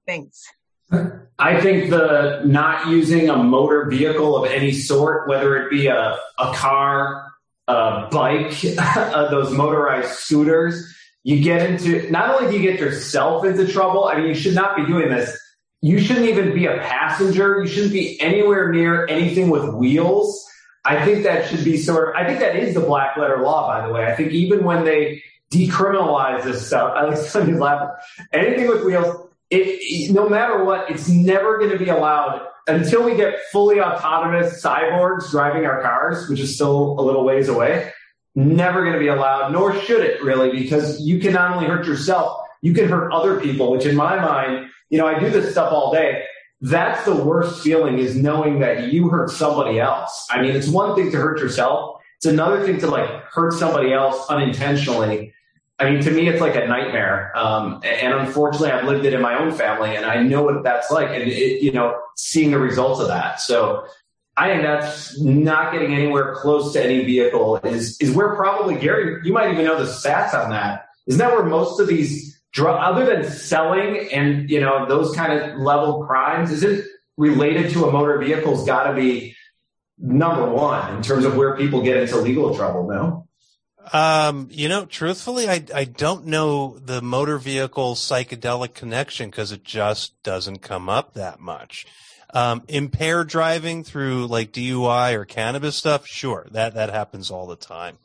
Thanks. 0.07 0.43
I 0.91 1.61
think 1.61 1.89
the 1.89 2.41
not 2.45 2.87
using 2.87 3.29
a 3.29 3.37
motor 3.37 3.85
vehicle 3.89 4.35
of 4.35 4.51
any 4.51 4.73
sort, 4.73 5.27
whether 5.29 5.55
it 5.57 5.69
be 5.69 5.87
a, 5.87 6.17
a 6.37 6.53
car, 6.53 7.31
a 7.67 8.09
bike, 8.11 8.53
uh, 8.77 9.29
those 9.29 9.51
motorized 9.53 10.11
scooters, 10.11 10.93
you 11.23 11.41
get 11.41 11.69
into, 11.69 12.09
not 12.11 12.35
only 12.35 12.51
do 12.51 12.61
you 12.61 12.71
get 12.71 12.79
yourself 12.79 13.45
into 13.45 13.67
trouble, 13.67 14.05
I 14.05 14.17
mean, 14.17 14.27
you 14.27 14.33
should 14.33 14.55
not 14.55 14.75
be 14.75 14.85
doing 14.85 15.09
this. 15.09 15.37
You 15.81 15.99
shouldn't 15.99 16.27
even 16.27 16.53
be 16.53 16.65
a 16.65 16.77
passenger. 16.79 17.61
You 17.61 17.67
shouldn't 17.67 17.93
be 17.93 18.19
anywhere 18.19 18.71
near 18.71 19.07
anything 19.07 19.49
with 19.49 19.73
wheels. 19.73 20.45
I 20.83 21.05
think 21.05 21.23
that 21.23 21.47
should 21.47 21.63
be 21.63 21.77
sort 21.77 22.09
of, 22.09 22.15
I 22.15 22.25
think 22.27 22.39
that 22.39 22.55
is 22.55 22.73
the 22.73 22.81
black 22.81 23.15
letter 23.15 23.39
law, 23.39 23.67
by 23.67 23.85
the 23.85 23.93
way. 23.93 24.05
I 24.05 24.15
think 24.15 24.31
even 24.31 24.63
when 24.63 24.83
they 24.83 25.23
decriminalize 25.51 26.43
this 26.43 26.67
stuff, 26.67 26.93
I 26.95 27.05
like 27.05 27.17
somebody's 27.17 27.59
laughing, 27.59 27.95
anything 28.33 28.67
with 28.67 28.83
wheels, 28.83 29.28
it, 29.49 30.11
no 30.11 30.29
matter 30.29 30.63
what, 30.63 30.89
it's 30.89 31.09
never 31.09 31.57
going 31.57 31.71
to 31.71 31.77
be 31.77 31.89
allowed 31.89 32.45
until 32.67 33.03
we 33.03 33.15
get 33.15 33.39
fully 33.51 33.81
autonomous 33.81 34.63
cyborgs 34.63 35.31
driving 35.31 35.65
our 35.65 35.81
cars, 35.81 36.29
which 36.29 36.39
is 36.39 36.53
still 36.53 36.99
a 36.99 37.01
little 37.01 37.23
ways 37.23 37.47
away. 37.47 37.91
Never 38.35 38.81
going 38.81 38.93
to 38.93 38.99
be 38.99 39.07
allowed, 39.07 39.51
nor 39.51 39.75
should 39.81 40.01
it 40.01 40.23
really, 40.23 40.51
because 40.51 41.01
you 41.01 41.19
can 41.19 41.33
not 41.33 41.51
only 41.51 41.67
hurt 41.67 41.87
yourself, 41.87 42.39
you 42.61 42.73
can 42.73 42.87
hurt 42.87 43.11
other 43.11 43.39
people, 43.39 43.71
which 43.71 43.85
in 43.85 43.95
my 43.95 44.17
mind, 44.17 44.67
you 44.89 44.97
know, 44.97 45.07
I 45.07 45.19
do 45.19 45.29
this 45.29 45.51
stuff 45.51 45.71
all 45.71 45.91
day. 45.91 46.25
That's 46.61 47.03
the 47.05 47.15
worst 47.15 47.63
feeling 47.63 47.99
is 47.99 48.15
knowing 48.15 48.59
that 48.59 48.91
you 48.91 49.09
hurt 49.09 49.31
somebody 49.31 49.79
else. 49.79 50.27
I 50.29 50.41
mean, 50.41 50.55
it's 50.55 50.67
one 50.67 50.95
thing 50.95 51.09
to 51.11 51.17
hurt 51.17 51.39
yourself. 51.39 52.01
It's 52.17 52.25
another 52.25 52.65
thing 52.65 52.79
to 52.81 52.87
like 52.87 53.09
hurt 53.23 53.53
somebody 53.53 53.93
else 53.93 54.29
unintentionally. 54.29 55.33
I 55.79 55.89
mean, 55.89 56.01
to 56.03 56.11
me, 56.11 56.27
it's 56.27 56.41
like 56.41 56.55
a 56.55 56.67
nightmare. 56.67 57.31
Um, 57.37 57.81
and 57.83 58.13
unfortunately, 58.13 58.71
I've 58.71 58.85
lived 58.85 59.05
it 59.05 59.13
in 59.13 59.21
my 59.21 59.39
own 59.39 59.51
family 59.51 59.95
and 59.95 60.05
I 60.05 60.21
know 60.21 60.43
what 60.43 60.63
that's 60.63 60.91
like 60.91 61.09
and 61.09 61.23
it, 61.23 61.63
you 61.63 61.71
know, 61.71 61.97
seeing 62.17 62.51
the 62.51 62.59
results 62.59 62.99
of 62.99 63.07
that. 63.07 63.39
So 63.39 63.85
I 64.35 64.49
think 64.49 64.63
that's 64.63 65.19
not 65.21 65.71
getting 65.71 65.93
anywhere 65.93 66.35
close 66.35 66.73
to 66.73 66.83
any 66.83 67.05
vehicle 67.05 67.57
is, 67.57 67.97
is 68.01 68.11
where 68.11 68.35
probably 68.35 68.75
Gary, 68.75 69.21
you 69.23 69.31
might 69.31 69.53
even 69.53 69.65
know 69.65 69.81
the 69.81 69.89
stats 69.89 70.33
on 70.33 70.49
that. 70.49 70.87
Isn't 71.07 71.19
that 71.19 71.31
where 71.31 71.45
most 71.45 71.79
of 71.79 71.87
these 71.87 72.41
drug, 72.51 72.77
other 72.81 73.05
than 73.05 73.29
selling 73.31 74.09
and, 74.11 74.49
you 74.49 74.59
know, 74.59 74.85
those 74.85 75.15
kind 75.15 75.31
of 75.31 75.59
level 75.59 76.05
crimes, 76.05 76.51
is 76.51 76.63
it 76.63 76.85
related 77.17 77.71
to 77.71 77.85
a 77.85 77.91
motor 77.91 78.17
vehicle's 78.17 78.65
got 78.65 78.83
to 78.89 78.93
be 78.93 79.35
number 79.97 80.49
one 80.49 80.95
in 80.95 81.01
terms 81.01 81.23
of 81.23 81.37
where 81.37 81.55
people 81.55 81.81
get 81.81 81.97
into 81.97 82.17
legal 82.17 82.53
trouble, 82.53 82.87
no? 82.87 83.28
Um, 83.91 84.49
you 84.51 84.69
know, 84.69 84.85
truthfully, 84.85 85.49
I, 85.49 85.63
I 85.73 85.85
don't 85.85 86.25
know 86.25 86.77
the 86.77 87.01
motor 87.01 87.37
vehicle 87.37 87.95
psychedelic 87.95 88.73
connection 88.73 89.29
because 89.29 89.51
it 89.51 89.63
just 89.63 90.21
doesn't 90.23 90.59
come 90.59 90.89
up 90.89 91.13
that 91.13 91.39
much. 91.39 91.85
Um, 92.31 92.63
impaired 92.67 93.27
driving 93.29 93.83
through 93.83 94.27
like 94.27 94.51
DUI 94.51 95.13
or 95.13 95.25
cannabis 95.25 95.75
stuff, 95.75 96.05
sure, 96.05 96.47
that, 96.51 96.75
that 96.75 96.91
happens 96.91 97.31
all 97.31 97.47
the 97.47 97.55
time. 97.55 97.97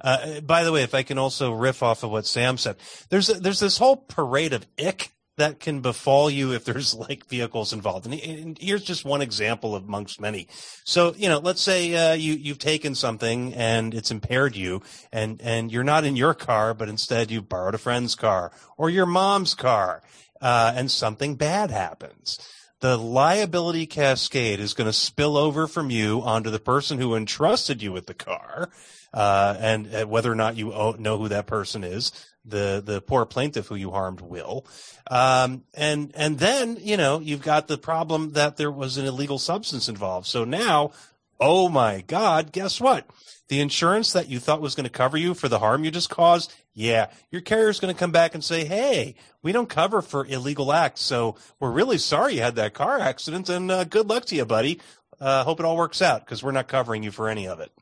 Uh, 0.00 0.40
by 0.40 0.64
the 0.64 0.72
way, 0.72 0.82
if 0.82 0.94
I 0.94 1.02
can 1.02 1.18
also 1.18 1.52
riff 1.52 1.82
off 1.82 2.02
of 2.02 2.10
what 2.10 2.26
Sam 2.26 2.58
said, 2.58 2.76
there's, 3.08 3.28
a, 3.28 3.34
there's 3.34 3.60
this 3.60 3.78
whole 3.78 3.96
parade 3.96 4.52
of 4.52 4.66
ick 4.78 5.12
that 5.38 5.60
can 5.60 5.80
befall 5.80 6.28
you 6.28 6.52
if 6.52 6.64
there's 6.64 6.94
like 6.94 7.26
vehicles 7.26 7.72
involved. 7.72 8.06
And, 8.06 8.14
and 8.14 8.58
here's 8.58 8.84
just 8.84 9.04
one 9.04 9.22
example 9.22 9.74
amongst 9.74 10.20
many. 10.20 10.48
So, 10.84 11.14
you 11.16 11.28
know, 11.28 11.38
let's 11.38 11.62
say 11.62 11.94
uh, 11.94 12.14
you 12.14 12.34
you've 12.34 12.58
taken 12.58 12.94
something 12.94 13.54
and 13.54 13.94
it's 13.94 14.10
impaired 14.10 14.54
you, 14.54 14.82
and 15.12 15.40
and 15.42 15.72
you're 15.72 15.84
not 15.84 16.04
in 16.04 16.16
your 16.16 16.34
car, 16.34 16.74
but 16.74 16.88
instead 16.88 17.30
you 17.30 17.40
borrowed 17.40 17.74
a 17.74 17.78
friend's 17.78 18.14
car 18.14 18.52
or 18.76 18.90
your 18.90 19.06
mom's 19.06 19.54
car, 19.54 20.02
uh, 20.40 20.72
and 20.76 20.90
something 20.90 21.34
bad 21.34 21.70
happens. 21.70 22.38
The 22.80 22.96
liability 22.96 23.86
cascade 23.86 24.60
is 24.60 24.74
going 24.74 24.86
to 24.86 24.92
spill 24.92 25.36
over 25.36 25.66
from 25.66 25.90
you 25.90 26.20
onto 26.22 26.50
the 26.50 26.60
person 26.60 27.00
who 27.00 27.16
entrusted 27.16 27.82
you 27.82 27.90
with 27.90 28.06
the 28.06 28.14
car, 28.14 28.70
uh, 29.12 29.56
and 29.58 29.92
uh, 29.92 30.04
whether 30.04 30.30
or 30.30 30.36
not 30.36 30.56
you 30.56 30.68
know 30.98 31.18
who 31.18 31.28
that 31.28 31.46
person 31.46 31.82
is, 31.82 32.12
the 32.48 32.82
the 32.84 33.00
poor 33.00 33.24
plaintiff 33.26 33.66
who 33.66 33.74
you 33.74 33.90
harmed 33.90 34.20
will. 34.20 34.66
Um, 35.10 35.64
and 35.74 36.12
and 36.14 36.38
then 36.38 36.78
you 36.80 36.96
know 36.96 37.20
you've 37.20 37.42
got 37.42 37.68
the 37.68 37.78
problem 37.78 38.32
that 38.32 38.56
there 38.56 38.70
was 38.70 38.96
an 38.96 39.06
illegal 39.06 39.38
substance 39.38 39.88
involved. 39.88 40.26
So 40.26 40.44
now, 40.44 40.92
oh 41.40 41.68
my 41.68 42.02
God, 42.02 42.52
guess 42.52 42.80
what? 42.80 43.08
The 43.48 43.60
insurance 43.60 44.12
that 44.12 44.28
you 44.28 44.38
thought 44.38 44.60
was 44.60 44.74
going 44.74 44.84
to 44.84 44.90
cover 44.90 45.16
you 45.16 45.32
for 45.32 45.48
the 45.48 45.58
harm 45.58 45.82
you 45.82 45.90
just 45.90 46.10
caused, 46.10 46.52
yeah, 46.74 47.06
your 47.30 47.40
carrier 47.40 47.70
is 47.70 47.80
going 47.80 47.94
to 47.94 47.98
come 47.98 48.12
back 48.12 48.34
and 48.34 48.44
say, 48.44 48.64
"Hey, 48.64 49.14
we 49.42 49.52
don't 49.52 49.68
cover 49.70 50.02
for 50.02 50.26
illegal 50.26 50.72
acts, 50.72 51.00
so 51.00 51.36
we're 51.58 51.70
really 51.70 51.98
sorry 51.98 52.34
you 52.34 52.42
had 52.42 52.56
that 52.56 52.74
car 52.74 52.98
accident, 52.98 53.48
and 53.48 53.70
uh, 53.70 53.84
good 53.84 54.08
luck 54.08 54.26
to 54.26 54.36
you, 54.36 54.44
buddy. 54.44 54.80
Uh, 55.20 55.44
hope 55.44 55.60
it 55.60 55.66
all 55.66 55.76
works 55.76 56.02
out 56.02 56.24
because 56.24 56.42
we're 56.42 56.52
not 56.52 56.68
covering 56.68 57.02
you 57.02 57.10
for 57.10 57.28
any 57.28 57.46
of 57.48 57.60
it." 57.60 57.72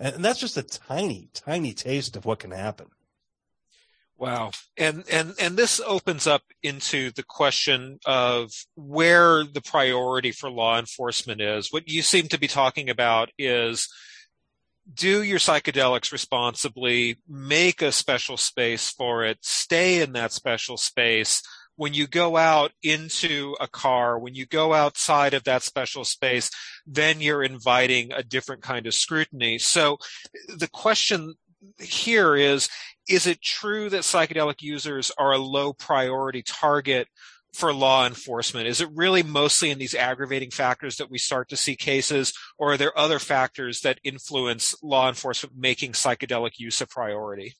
And 0.00 0.24
that's 0.24 0.40
just 0.40 0.56
a 0.56 0.62
tiny, 0.62 1.28
tiny 1.34 1.74
taste 1.74 2.16
of 2.16 2.24
what 2.24 2.38
can 2.38 2.52
happen. 2.52 2.86
Wow. 4.20 4.50
And, 4.76 5.04
and, 5.10 5.32
and 5.40 5.56
this 5.56 5.80
opens 5.80 6.26
up 6.26 6.42
into 6.62 7.10
the 7.10 7.22
question 7.22 7.98
of 8.04 8.52
where 8.74 9.44
the 9.44 9.62
priority 9.62 10.30
for 10.30 10.50
law 10.50 10.78
enforcement 10.78 11.40
is. 11.40 11.72
What 11.72 11.88
you 11.88 12.02
seem 12.02 12.28
to 12.28 12.38
be 12.38 12.46
talking 12.46 12.90
about 12.90 13.30
is 13.38 13.88
do 14.92 15.22
your 15.22 15.38
psychedelics 15.38 16.12
responsibly, 16.12 17.16
make 17.26 17.80
a 17.80 17.92
special 17.92 18.36
space 18.36 18.90
for 18.90 19.24
it, 19.24 19.38
stay 19.40 20.02
in 20.02 20.12
that 20.12 20.32
special 20.32 20.76
space. 20.76 21.40
When 21.76 21.94
you 21.94 22.06
go 22.06 22.36
out 22.36 22.72
into 22.82 23.56
a 23.58 23.68
car, 23.68 24.18
when 24.18 24.34
you 24.34 24.44
go 24.44 24.74
outside 24.74 25.32
of 25.32 25.44
that 25.44 25.62
special 25.62 26.04
space, 26.04 26.50
then 26.86 27.22
you're 27.22 27.42
inviting 27.42 28.12
a 28.12 28.22
different 28.22 28.60
kind 28.60 28.86
of 28.86 28.92
scrutiny. 28.92 29.56
So 29.56 29.96
the 30.46 30.68
question 30.68 31.36
here 31.78 32.36
is 32.36 32.68
is 33.08 33.26
it 33.26 33.42
true 33.42 33.90
that 33.90 34.02
psychedelic 34.02 34.62
users 34.62 35.10
are 35.18 35.32
a 35.32 35.38
low 35.38 35.72
priority 35.72 36.42
target 36.42 37.08
for 37.52 37.72
law 37.72 38.06
enforcement? 38.06 38.68
Is 38.68 38.80
it 38.80 38.88
really 38.94 39.22
mostly 39.22 39.70
in 39.70 39.78
these 39.78 39.94
aggravating 39.94 40.50
factors 40.50 40.96
that 40.96 41.10
we 41.10 41.18
start 41.18 41.48
to 41.48 41.56
see 41.56 41.74
cases, 41.74 42.32
or 42.58 42.72
are 42.72 42.76
there 42.76 42.96
other 42.96 43.18
factors 43.18 43.80
that 43.80 43.98
influence 44.04 44.74
law 44.82 45.08
enforcement 45.08 45.56
making 45.56 45.92
psychedelic 45.92 46.52
use 46.58 46.80
a 46.80 46.86
priority? 46.86 47.54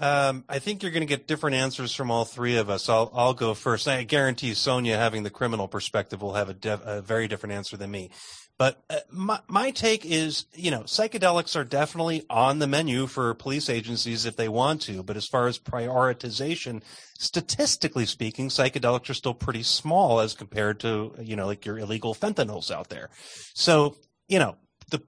Um, 0.00 0.44
I 0.48 0.60
think 0.60 0.82
you're 0.82 0.92
going 0.92 1.00
to 1.00 1.06
get 1.06 1.26
different 1.26 1.56
answers 1.56 1.92
from 1.92 2.10
all 2.10 2.24
three 2.24 2.56
of 2.56 2.70
us. 2.70 2.88
I'll 2.88 3.10
I'll 3.14 3.34
go 3.34 3.54
first. 3.54 3.88
I 3.88 4.04
guarantee 4.04 4.54
Sonia, 4.54 4.96
having 4.96 5.24
the 5.24 5.30
criminal 5.30 5.66
perspective, 5.66 6.22
will 6.22 6.34
have 6.34 6.50
a, 6.50 6.80
a 6.84 7.02
very 7.02 7.26
different 7.26 7.54
answer 7.54 7.76
than 7.76 7.90
me. 7.90 8.10
But 8.58 8.82
uh, 8.90 8.96
my 9.10 9.40
my 9.48 9.70
take 9.70 10.04
is, 10.04 10.46
you 10.52 10.72
know, 10.72 10.80
psychedelics 10.80 11.54
are 11.54 11.64
definitely 11.64 12.24
on 12.28 12.58
the 12.58 12.66
menu 12.66 13.06
for 13.06 13.32
police 13.34 13.70
agencies 13.70 14.26
if 14.26 14.34
they 14.34 14.48
want 14.48 14.82
to. 14.82 15.04
But 15.04 15.16
as 15.16 15.26
far 15.26 15.46
as 15.46 15.60
prioritization, 15.60 16.82
statistically 17.18 18.04
speaking, 18.04 18.48
psychedelics 18.48 19.08
are 19.10 19.14
still 19.14 19.34
pretty 19.34 19.62
small 19.62 20.18
as 20.18 20.34
compared 20.34 20.80
to, 20.80 21.14
you 21.20 21.36
know, 21.36 21.46
like 21.46 21.64
your 21.64 21.78
illegal 21.78 22.16
fentanyls 22.16 22.72
out 22.72 22.88
there. 22.88 23.10
So, 23.54 23.96
you 24.26 24.40
know, 24.40 24.56
the 24.90 25.02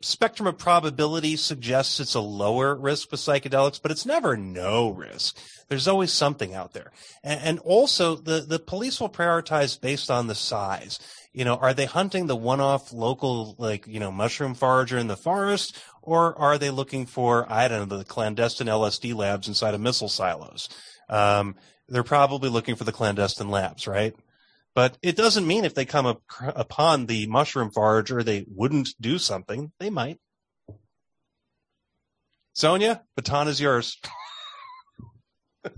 spectrum 0.00 0.48
of 0.48 0.58
probability 0.58 1.36
suggests 1.36 2.00
it's 2.00 2.14
a 2.14 2.20
lower 2.20 2.74
risk 2.74 3.12
with 3.12 3.20
psychedelics, 3.20 3.80
but 3.80 3.92
it's 3.92 4.04
never 4.04 4.36
no 4.36 4.90
risk. 4.90 5.38
There's 5.68 5.88
always 5.88 6.12
something 6.12 6.52
out 6.52 6.72
there. 6.72 6.90
And, 7.22 7.40
and, 7.40 7.58
also 7.60 8.16
the, 8.16 8.40
the 8.40 8.58
police 8.58 9.00
will 9.00 9.08
prioritize 9.08 9.80
based 9.80 10.10
on 10.10 10.26
the 10.26 10.34
size. 10.34 10.98
You 11.32 11.44
know, 11.44 11.56
are 11.56 11.72
they 11.72 11.86
hunting 11.86 12.26
the 12.26 12.36
one-off 12.36 12.92
local, 12.92 13.54
like, 13.58 13.86
you 13.86 13.98
know, 13.98 14.12
mushroom 14.12 14.54
forager 14.54 14.98
in 14.98 15.06
the 15.06 15.16
forest? 15.16 15.82
Or 16.02 16.38
are 16.38 16.58
they 16.58 16.70
looking 16.70 17.06
for, 17.06 17.50
I 17.50 17.68
don't 17.68 17.88
know, 17.88 17.98
the 17.98 18.04
clandestine 18.04 18.66
LSD 18.66 19.14
labs 19.14 19.48
inside 19.48 19.74
of 19.74 19.80
missile 19.80 20.08
silos? 20.08 20.68
Um, 21.08 21.54
they're 21.88 22.02
probably 22.02 22.50
looking 22.50 22.74
for 22.74 22.84
the 22.84 22.92
clandestine 22.92 23.48
labs, 23.48 23.86
right? 23.86 24.14
But 24.74 24.96
it 25.02 25.16
doesn't 25.16 25.46
mean 25.46 25.64
if 25.64 25.74
they 25.74 25.84
come 25.84 26.06
up, 26.06 26.22
upon 26.40 27.06
the 27.06 27.26
mushroom 27.26 27.70
forager, 27.70 28.22
they 28.22 28.46
wouldn't 28.48 28.90
do 29.00 29.18
something. 29.18 29.72
They 29.78 29.90
might. 29.90 30.18
Sonia, 32.54 33.02
baton 33.16 33.48
is 33.48 33.60
yours. 33.60 33.98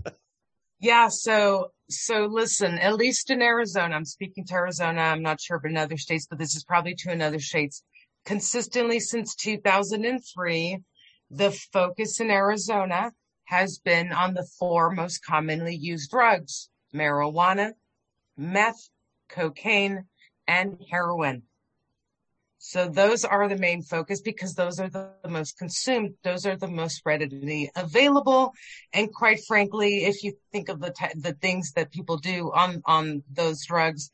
yeah. 0.79 1.09
So, 1.09 1.71
so 1.89 2.25
listen, 2.25 2.77
at 2.79 2.95
least 2.95 3.29
in 3.29 3.41
Arizona, 3.41 3.95
I'm 3.95 4.05
speaking 4.05 4.45
to 4.45 4.53
Arizona. 4.55 5.01
I'm 5.01 5.21
not 5.21 5.39
sure 5.39 5.57
about 5.57 5.69
in 5.69 5.77
other 5.77 5.97
states, 5.97 6.27
but 6.27 6.39
this 6.39 6.55
is 6.55 6.63
probably 6.63 6.95
to 6.95 7.11
another 7.11 7.39
states. 7.39 7.83
Consistently 8.25 8.99
since 8.99 9.35
2003, 9.35 10.79
the 11.29 11.51
focus 11.51 12.19
in 12.19 12.31
Arizona 12.31 13.11
has 13.45 13.77
been 13.77 14.11
on 14.11 14.33
the 14.33 14.47
four 14.57 14.91
most 14.91 15.23
commonly 15.23 15.75
used 15.75 16.09
drugs, 16.09 16.69
marijuana, 16.93 17.73
meth, 18.35 18.89
cocaine, 19.29 20.05
and 20.47 20.77
heroin. 20.89 21.43
So 22.67 22.87
those 22.87 23.23
are 23.23 23.47
the 23.47 23.59
main 23.59 23.83
focus 23.83 24.21
because 24.21 24.55
those 24.55 24.79
are 24.79 24.89
the, 24.89 25.11
the, 25.21 25.29
most 25.29 25.55
consumed. 25.59 26.15
Those 26.23 26.47
are 26.47 26.55
the 26.55 26.67
most 26.67 27.03
readily 27.05 27.69
available. 27.75 28.53
And 28.91 29.13
quite 29.13 29.41
frankly, 29.47 30.05
if 30.05 30.23
you 30.23 30.33
think 30.51 30.69
of 30.69 30.79
the, 30.79 30.91
the 31.15 31.33
things 31.33 31.73
that 31.73 31.91
people 31.91 32.17
do 32.17 32.51
on, 32.51 32.81
on 32.87 33.21
those 33.31 33.63
drugs, 33.65 34.09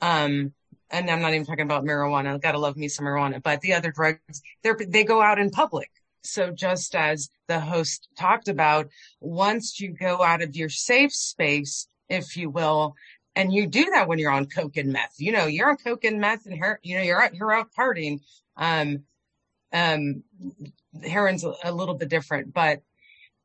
um, 0.00 0.52
and 0.90 1.08
I'm 1.08 1.22
not 1.22 1.32
even 1.32 1.46
talking 1.46 1.64
about 1.64 1.84
marijuana. 1.84 2.42
Gotta 2.42 2.58
love 2.58 2.76
me 2.76 2.88
some 2.88 3.06
marijuana, 3.06 3.40
but 3.40 3.60
the 3.60 3.74
other 3.74 3.92
drugs, 3.92 4.42
they 4.64 4.72
they 4.88 5.04
go 5.04 5.22
out 5.22 5.38
in 5.38 5.50
public. 5.50 5.90
So 6.24 6.50
just 6.50 6.96
as 6.96 7.30
the 7.46 7.60
host 7.60 8.08
talked 8.18 8.48
about, 8.48 8.88
once 9.20 9.78
you 9.78 9.92
go 9.92 10.22
out 10.24 10.42
of 10.42 10.56
your 10.56 10.68
safe 10.68 11.12
space, 11.14 11.86
if 12.08 12.36
you 12.36 12.50
will, 12.50 12.94
and 13.34 13.52
you 13.52 13.66
do 13.66 13.90
that 13.94 14.08
when 14.08 14.18
you're 14.18 14.32
on 14.32 14.46
coke 14.46 14.76
and 14.76 14.92
meth. 14.92 15.14
You 15.18 15.32
know, 15.32 15.46
you're 15.46 15.70
on 15.70 15.76
coke 15.76 16.04
and 16.04 16.20
meth, 16.20 16.46
and 16.46 16.58
her, 16.58 16.80
you 16.82 16.96
know, 16.96 17.02
you're 17.02 17.22
out, 17.22 17.34
you're 17.34 17.52
out 17.52 17.68
partying. 17.76 18.20
Um, 18.56 19.04
um, 19.72 20.22
heroin's 21.02 21.44
a, 21.44 21.72
little 21.72 21.94
bit 21.94 22.10
different, 22.10 22.52
but 22.52 22.82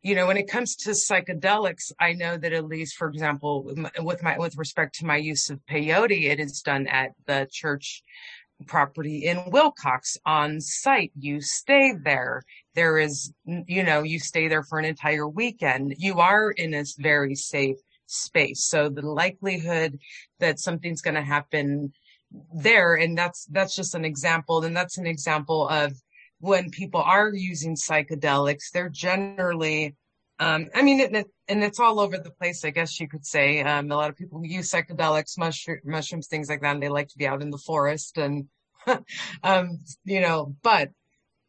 you 0.04 0.16
know, 0.16 0.28
when 0.28 0.38
it 0.38 0.50
comes 0.50 0.76
to 0.76 0.92
psychedelics, 0.92 1.92
I 2.00 2.14
know 2.14 2.38
that 2.38 2.54
at 2.54 2.66
least, 2.66 2.96
for 2.96 3.10
example, 3.10 3.64
with 4.00 4.24
my 4.24 4.38
with 4.38 4.58
respect 4.58 4.96
to 5.00 5.06
my 5.06 5.18
use 5.18 5.50
of 5.50 5.60
peyote, 5.70 6.30
it 6.30 6.40
is 6.40 6.62
done 6.62 6.88
at 6.88 7.12
the 7.26 7.48
church 7.52 8.04
property 8.66 9.26
in 9.26 9.38
Willcox 9.38 10.18
on 10.26 10.62
site. 10.62 11.12
You 11.18 11.42
stay 11.42 11.94
there. 11.94 12.44
There 12.76 12.98
is, 12.98 13.32
you 13.46 13.84
know, 13.84 14.04
you 14.04 14.20
stay 14.20 14.48
there 14.48 14.64
for 14.64 14.80
an 14.80 14.86
entire 14.86 15.28
weekend. 15.28 15.96
You 15.98 16.20
are 16.20 16.52
in 16.52 16.74
a 16.74 16.84
very 16.98 17.36
safe 17.36 17.78
space. 18.08 18.64
So 18.64 18.90
the 18.90 19.02
likelihood 19.02 20.00
that 20.40 20.60
something's 20.60 21.02
going 21.02 21.16
to 21.16 21.22
happen 21.22 21.94
there, 22.54 22.96
and 22.96 23.18
that's, 23.18 23.46
that's 23.46 23.76
just 23.76 23.96
an 23.96 24.06
example. 24.06 24.64
And 24.64 24.76
that's 24.76 24.98
an 24.98 25.08
example 25.08 25.68
of 25.70 25.94
when 26.40 26.70
people 26.70 27.02
are 27.02 27.34
using 27.34 27.76
psychedelics, 27.76 28.72
they're 28.74 28.90
generally, 28.90 29.96
um, 30.40 30.68
I 30.76 30.82
mean, 30.82 31.00
it, 31.00 31.28
and 31.48 31.64
it's 31.64 31.80
all 31.80 32.00
over 32.00 32.18
the 32.18 32.32
place, 32.32 32.64
I 32.64 32.70
guess 32.70 33.00
you 33.00 33.08
could 33.08 33.26
say. 33.26 33.62
Um, 33.62 33.92
a 33.92 33.96
lot 33.96 34.10
of 34.10 34.18
people 34.18 34.46
use 34.46 34.70
psychedelics, 34.70 35.38
mushroom, 35.38 35.80
mushrooms, 35.84 36.28
things 36.28 36.50
like 36.50 36.62
that, 36.62 36.76
and 36.76 36.84
they 36.84 36.90
like 36.90 37.08
to 37.10 37.18
be 37.18 37.28
out 37.28 37.42
in 37.42 37.50
the 37.50 37.58
forest 37.58 38.18
and, 38.18 38.46
um, 39.44 39.80
you 40.06 40.22
know, 40.22 40.56
but 40.62 40.90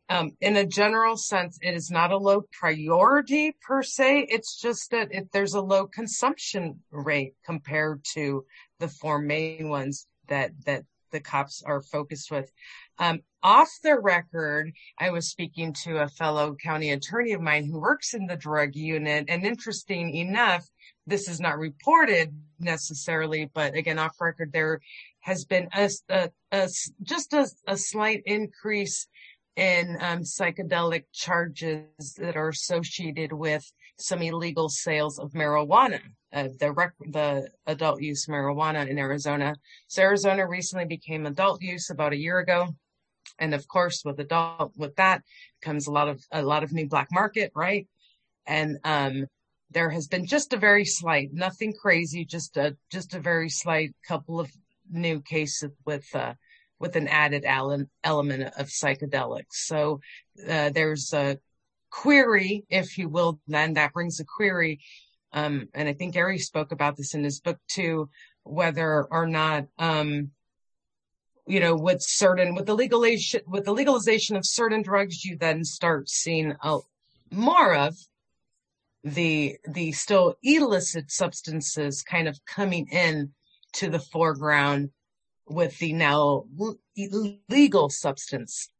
in 0.09 0.57
a 0.57 0.66
general 0.66 1.16
sense, 1.16 1.59
it 1.61 1.75
is 1.75 1.90
not 1.90 2.12
a 2.12 2.16
low 2.16 2.44
priority 2.53 3.55
per 3.61 3.83
se. 3.83 4.27
It's 4.31 4.61
just 4.61 4.90
that 4.90 5.11
there's 5.33 5.55
a 5.55 5.61
low 5.61 5.87
consumption 5.87 6.81
rate 6.90 7.35
compared 7.44 8.05
to 8.14 8.44
the 8.79 8.88
four 8.88 9.18
main 9.18 9.68
ones 9.68 10.07
that 10.29 10.53
that 10.64 10.85
the 11.11 11.21
cops 11.21 11.62
are 11.64 11.81
focused 11.81 12.31
with. 12.31 12.51
Um, 12.99 13.21
off 13.42 13.71
the 13.83 13.99
record, 13.99 14.73
I 14.99 15.11
was 15.11 15.31
speaking 15.31 15.73
to 15.85 15.99
a 15.99 16.09
fellow 16.09 16.57
county 16.57 16.90
attorney 16.90 17.33
of 17.33 17.40
mine 17.40 17.66
who 17.66 17.81
works 17.81 18.14
in 18.14 18.27
the 18.27 18.37
drug 18.37 18.75
unit, 18.75 19.27
and 19.29 19.44
interesting 19.44 20.14
enough, 20.14 20.66
this 21.07 21.29
is 21.29 21.40
not 21.40 21.59
reported 21.59 22.35
necessarily, 22.59 23.51
but 23.55 23.75
again, 23.75 23.99
off 23.99 24.21
record, 24.21 24.53
there 24.53 24.81
has 25.21 25.44
been 25.44 25.68
a, 25.73 26.29
just 27.03 27.33
a 27.33 27.77
slight 27.77 28.23
increase 28.27 29.07
in 29.59 29.99
um, 30.01 30.21
psychedelic 30.21 31.03
charges 31.12 32.14
that 32.16 32.37
are 32.37 32.49
associated 32.49 33.33
with 33.33 33.71
some 33.99 34.23
illegal 34.23 34.68
sales 34.68 35.18
of 35.18 35.33
marijuana, 35.33 35.99
uh, 36.33 36.49
the 36.61 36.71
rec- 36.71 36.92
the 37.11 37.49
adult 37.66 38.01
use 38.01 38.27
marijuana 38.27 38.88
in 38.88 38.99
Arizona. 38.99 39.57
So 39.88 40.03
Arizona 40.03 40.47
recently 40.47 40.85
became 40.85 41.27
adult 41.27 41.61
use 41.61 41.90
about 41.90 42.12
a 42.12 42.16
year 42.16 42.38
ago, 42.38 42.68
and 43.40 43.53
of 43.53 43.66
course, 43.66 44.05
with 44.05 44.21
adult 44.21 44.75
with 44.77 44.94
that 44.94 45.23
comes 45.61 45.88
a 45.88 45.92
lot 45.92 46.09
of 46.09 46.23
a 46.31 46.40
lot 46.40 46.62
of 46.62 46.73
new 46.73 46.87
black 46.87 47.09
market, 47.11 47.51
right? 47.57 47.88
And 48.47 48.79
um, 48.85 49.27
there 49.73 49.90
has 49.90 50.07
been 50.07 50.25
just 50.25 50.53
a 50.53 50.57
very 50.57 50.85
slight, 50.85 51.31
nothing 51.33 51.73
crazy, 51.73 52.25
just 52.25 52.57
a 52.57 52.77
just 52.92 53.12
a 53.12 53.21
very 53.21 53.49
slight 53.49 53.92
couple 54.07 54.38
of 54.38 54.49
new 54.88 55.21
cases 55.21 55.73
with 55.85 56.07
uh, 56.14 56.35
with 56.81 56.97
an 56.97 57.09
added 57.09 57.45
element 57.45 58.53
of 58.57 58.67
psychedelics. 58.67 59.53
So 59.53 60.01
uh, 60.49 60.71
there's 60.71 61.12
a 61.12 61.38
query, 61.91 62.64
if 62.69 62.99
you 62.99 63.09
will, 63.09 63.41
then 63.47 63.75
that 63.75 63.93
brings 63.93 64.21
a 64.21 64.25
query. 64.25 64.81
Um, 65.33 65.69
and 65.75 65.88
I 65.88 65.93
think 65.93 66.14
Gary 66.14 66.38
spoke 66.38 66.73
about 66.73 66.97
this 66.97 67.14
in 67.14 67.25
his 67.25 67.41
book 67.41 67.59
too, 67.69 68.09
whether 68.45 69.05
or 69.05 69.27
not, 69.27 69.67
um, 69.79 70.31
you 71.47 71.61
know, 71.61 71.75
with 71.75 72.03
certain, 72.03 72.55
with 72.55 72.67
the 72.67 72.75
legalization, 72.75 73.41
with 73.47 73.64
the 73.64 73.73
legalization 73.73 74.37
of 74.37 74.47
certain 74.47 74.83
drugs, 74.83 75.25
you 75.25 75.37
then 75.37 75.64
start 75.64 76.09
seeing 76.09 76.55
a, 76.62 76.79
more 77.31 77.75
of 77.75 77.97
the, 79.05 79.57
the 79.67 79.93
still 79.93 80.35
illicit 80.43 81.11
substances 81.11 82.03
kind 82.03 82.29
of 82.29 82.38
coming 82.45 82.87
in 82.91 83.33
to 83.75 83.88
the 83.91 83.99
foreground 83.99 84.91
with 85.49 85.79
the 85.79 85.93
now 85.93 86.45
legal 87.49 87.91
substance. 87.91 88.71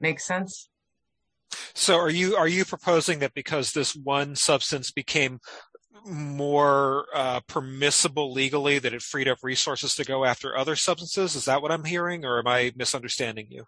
Make 0.00 0.20
sense? 0.20 0.68
So 1.74 1.96
are 1.96 2.10
you 2.10 2.36
are 2.36 2.48
you 2.48 2.64
proposing 2.64 3.20
that 3.20 3.34
because 3.34 3.72
this 3.72 3.94
one 3.94 4.36
substance 4.36 4.90
became 4.90 5.40
more 6.04 7.06
uh, 7.14 7.40
permissible 7.48 8.32
legally 8.32 8.78
that 8.78 8.94
it 8.94 9.02
freed 9.02 9.28
up 9.28 9.38
resources 9.42 9.94
to 9.96 10.04
go 10.04 10.24
after 10.24 10.56
other 10.56 10.76
substances? 10.76 11.34
Is 11.34 11.46
that 11.46 11.62
what 11.62 11.72
I'm 11.72 11.84
hearing, 11.84 12.24
or 12.24 12.38
am 12.38 12.46
I 12.46 12.72
misunderstanding 12.76 13.46
you? 13.50 13.64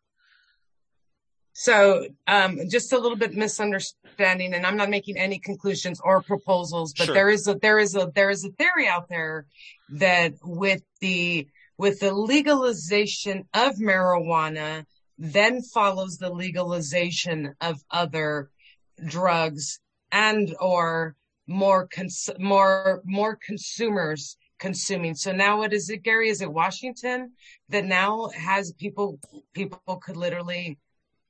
So, 1.53 2.07
um, 2.29 2.61
just 2.71 2.93
a 2.93 2.99
little 2.99 3.17
bit 3.17 3.35
misunderstanding, 3.35 4.55
and 4.55 4.65
I'm 4.65 4.77
not 4.77 4.91
making 4.91 5.17
any 5.17 5.41
conclusions 5.41 6.01
or 6.01 6.23
proposals, 6.23 6.95
but 6.97 7.07
sure. 7.07 7.15
there 7.15 7.29
is 7.29 7.49
a 7.49 7.57
there 7.57 7.79
is 7.79 7.97
a 7.97 8.13
there 8.15 8.31
is 8.31 8.45
a 8.45 8.51
theory 8.51 8.87
out 8.87 9.09
there 9.09 9.47
that 9.91 10.35
with 10.45 10.83
the 11.01 11.49
with 11.79 12.01
the 12.01 12.13
legalization 12.13 13.49
of 13.55 13.77
marijuana, 13.77 14.85
then 15.17 15.63
follows 15.63 16.19
the 16.19 16.31
legalization 16.31 17.55
of 17.61 17.83
other 17.91 18.51
drugs 19.07 19.81
and 20.13 20.55
or 20.61 21.15
more 21.47 21.87
cons- 21.87 22.31
more 22.39 23.03
more 23.05 23.37
consumers 23.37 24.37
consuming. 24.59 25.15
So 25.15 25.33
now 25.33 25.59
what 25.59 25.73
is 25.73 25.89
it, 25.89 26.03
Gary? 26.03 26.29
Is 26.29 26.43
it 26.43 26.53
Washington 26.53 27.33
that 27.69 27.85
now 27.85 28.29
has 28.29 28.73
people 28.73 29.19
people 29.55 29.81
could 30.03 30.17
literally 30.17 30.79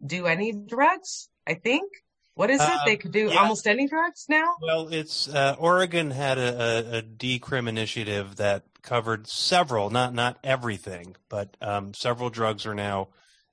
do 0.04 0.26
any 0.26 0.52
drugs? 0.52 1.28
I 1.46 1.54
think. 1.54 1.90
What 2.38 2.50
is 2.50 2.60
it? 2.60 2.78
They 2.86 2.96
could 2.96 3.10
do 3.10 3.30
yeah. 3.32 3.40
almost 3.40 3.66
any 3.66 3.88
drugs 3.88 4.26
now? 4.28 4.54
Well, 4.62 4.94
it's 4.94 5.26
uh, 5.26 5.56
Oregon 5.58 6.12
had 6.12 6.38
a, 6.38 6.94
a, 6.94 6.98
a 6.98 7.02
decrim 7.02 7.68
initiative 7.68 8.36
that 8.36 8.62
covered 8.80 9.26
several, 9.26 9.90
not 9.90 10.14
not 10.14 10.38
everything, 10.44 11.16
but 11.28 11.56
um, 11.60 11.94
several 11.94 12.30
drugs 12.30 12.64
are 12.64 12.76
now 12.76 13.08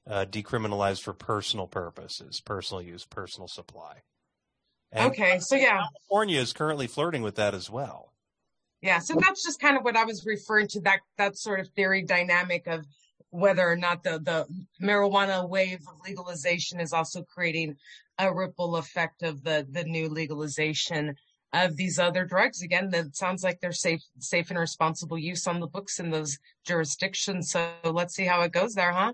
uh, 0.06 0.26
decriminalized 0.26 1.02
for 1.02 1.14
personal 1.14 1.66
purposes, 1.66 2.40
personal 2.42 2.80
use, 2.80 3.06
personal 3.06 3.48
supply. 3.48 4.04
And 4.92 5.10
Okay, 5.10 5.40
so 5.40 5.56
yeah. 5.56 5.82
California 5.82 6.40
is 6.40 6.54
currently 6.54 6.86
flirting 6.86 7.24
with 7.24 7.38
that 7.38 7.56
as 7.56 7.72
well. 7.72 8.14
Yeah, 8.84 9.00
so 9.00 9.16
that's 9.20 9.44
just 9.44 9.60
kind 9.60 9.78
of 9.78 9.84
what 9.84 9.98
I 9.98 10.06
was 10.06 10.24
referring 10.28 10.68
to 10.68 10.82
that 10.82 11.00
that 11.18 11.40
sort 11.40 11.60
of 11.60 11.70
theory 11.70 12.04
dynamic 12.04 12.68
of 12.68 12.86
whether 13.36 13.70
or 13.70 13.76
not 13.76 14.04
the 14.04 14.20
the 14.20 14.48
marijuana 14.82 15.48
wave 15.48 15.82
of 15.88 16.00
legalization 16.08 16.80
is 16.80 16.94
also 16.94 17.24
creating 17.24 17.76
a 18.18 18.34
ripple 18.34 18.78
effect 18.78 19.24
of 19.24 19.44
the 19.44 19.68
the 19.70 19.84
new 19.84 20.08
legalization 20.08 21.16
of 21.54 21.76
these 21.76 22.00
other 22.00 22.26
drugs. 22.26 22.62
Again, 22.62 22.90
that 22.90 23.16
sounds 23.16 23.44
like 23.44 23.60
they're 23.60 23.72
safe 23.72 24.04
safe 24.20 24.50
and 24.50 24.60
responsible 24.60 25.18
use 25.18 25.48
on 25.48 25.60
the 25.60 25.68
books 25.68 26.00
in 26.00 26.12
those 26.12 26.38
jurisdictions. 26.66 27.52
So 27.52 27.70
let's 27.84 28.16
see 28.16 28.26
how 28.26 28.42
it 28.42 28.52
goes 28.52 28.74
there, 28.74 28.92
huh? 28.92 29.14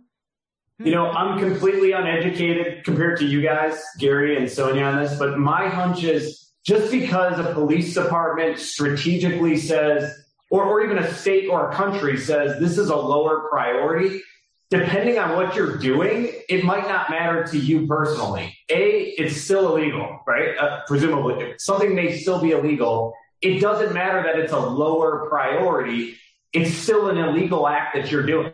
You 0.79 0.91
know, 0.91 1.11
I'm 1.11 1.37
completely 1.37 1.91
uneducated 1.91 2.83
compared 2.83 3.19
to 3.19 3.25
you 3.25 3.41
guys, 3.41 3.79
Gary 3.99 4.37
and 4.37 4.49
Sonia 4.49 4.83
on 4.85 5.03
this, 5.03 5.17
but 5.17 5.37
my 5.37 5.67
hunch 5.67 6.03
is 6.03 6.53
just 6.65 6.91
because 6.91 7.37
a 7.39 7.53
police 7.53 7.93
department 7.93 8.57
strategically 8.57 9.57
says, 9.57 10.11
or, 10.51 10.65
or 10.65 10.83
even 10.83 10.99
a 10.99 11.13
state 11.15 11.47
or 11.47 11.71
a 11.71 11.73
country 11.73 12.17
says 12.17 12.59
this 12.59 12.77
is 12.77 12.89
a 12.89 12.95
lower 12.95 13.47
priority, 13.49 14.21
depending 14.69 15.17
on 15.17 15.35
what 15.35 15.55
you're 15.55 15.77
doing, 15.77 16.29
it 16.49 16.63
might 16.63 16.87
not 16.87 17.09
matter 17.09 17.45
to 17.45 17.57
you 17.57 17.87
personally. 17.87 18.55
A, 18.69 19.15
it's 19.17 19.41
still 19.41 19.75
illegal, 19.75 20.19
right? 20.27 20.57
Uh, 20.57 20.81
presumably, 20.85 21.55
something 21.57 21.95
may 21.95 22.17
still 22.17 22.41
be 22.41 22.51
illegal. 22.51 23.13
It 23.41 23.59
doesn't 23.59 23.93
matter 23.93 24.21
that 24.23 24.37
it's 24.37 24.51
a 24.51 24.59
lower 24.59 25.27
priority. 25.29 26.17
It's 26.53 26.73
still 26.73 27.09
an 27.09 27.17
illegal 27.17 27.65
act 27.65 27.95
that 27.95 28.11
you're 28.11 28.25
doing. 28.25 28.51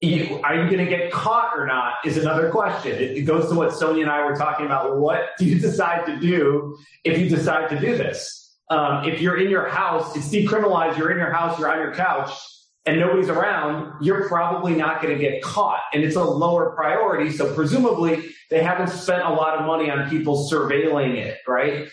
You, 0.00 0.40
are 0.44 0.54
you 0.54 0.70
going 0.70 0.84
to 0.84 0.90
get 0.90 1.12
caught 1.12 1.58
or 1.58 1.66
not 1.66 1.94
is 2.04 2.16
another 2.16 2.50
question. 2.50 2.92
It, 2.92 3.18
it 3.18 3.22
goes 3.22 3.50
to 3.50 3.54
what 3.54 3.74
Sonia 3.74 4.02
and 4.02 4.10
I 4.10 4.24
were 4.24 4.36
talking 4.36 4.64
about. 4.64 4.96
What 4.96 5.30
do 5.38 5.44
you 5.44 5.58
decide 5.60 6.06
to 6.06 6.18
do 6.18 6.78
if 7.04 7.18
you 7.18 7.28
decide 7.28 7.68
to 7.68 7.78
do 7.78 7.98
this? 7.98 8.37
Um, 8.70 9.04
if 9.04 9.20
you're 9.20 9.38
in 9.38 9.50
your 9.50 9.68
house, 9.68 10.14
it's 10.16 10.28
decriminalized. 10.28 10.98
You're 10.98 11.10
in 11.10 11.18
your 11.18 11.32
house, 11.32 11.58
you're 11.58 11.70
on 11.70 11.78
your 11.78 11.94
couch, 11.94 12.30
and 12.84 13.00
nobody's 13.00 13.28
around. 13.28 14.04
You're 14.04 14.28
probably 14.28 14.74
not 14.74 15.02
going 15.02 15.16
to 15.16 15.20
get 15.20 15.42
caught, 15.42 15.80
and 15.92 16.02
it's 16.02 16.16
a 16.16 16.24
lower 16.24 16.70
priority. 16.72 17.30
So 17.32 17.54
presumably, 17.54 18.30
they 18.50 18.62
haven't 18.62 18.88
spent 18.88 19.22
a 19.22 19.30
lot 19.30 19.58
of 19.58 19.66
money 19.66 19.90
on 19.90 20.08
people 20.10 20.48
surveilling 20.50 21.16
it, 21.16 21.38
right? 21.46 21.88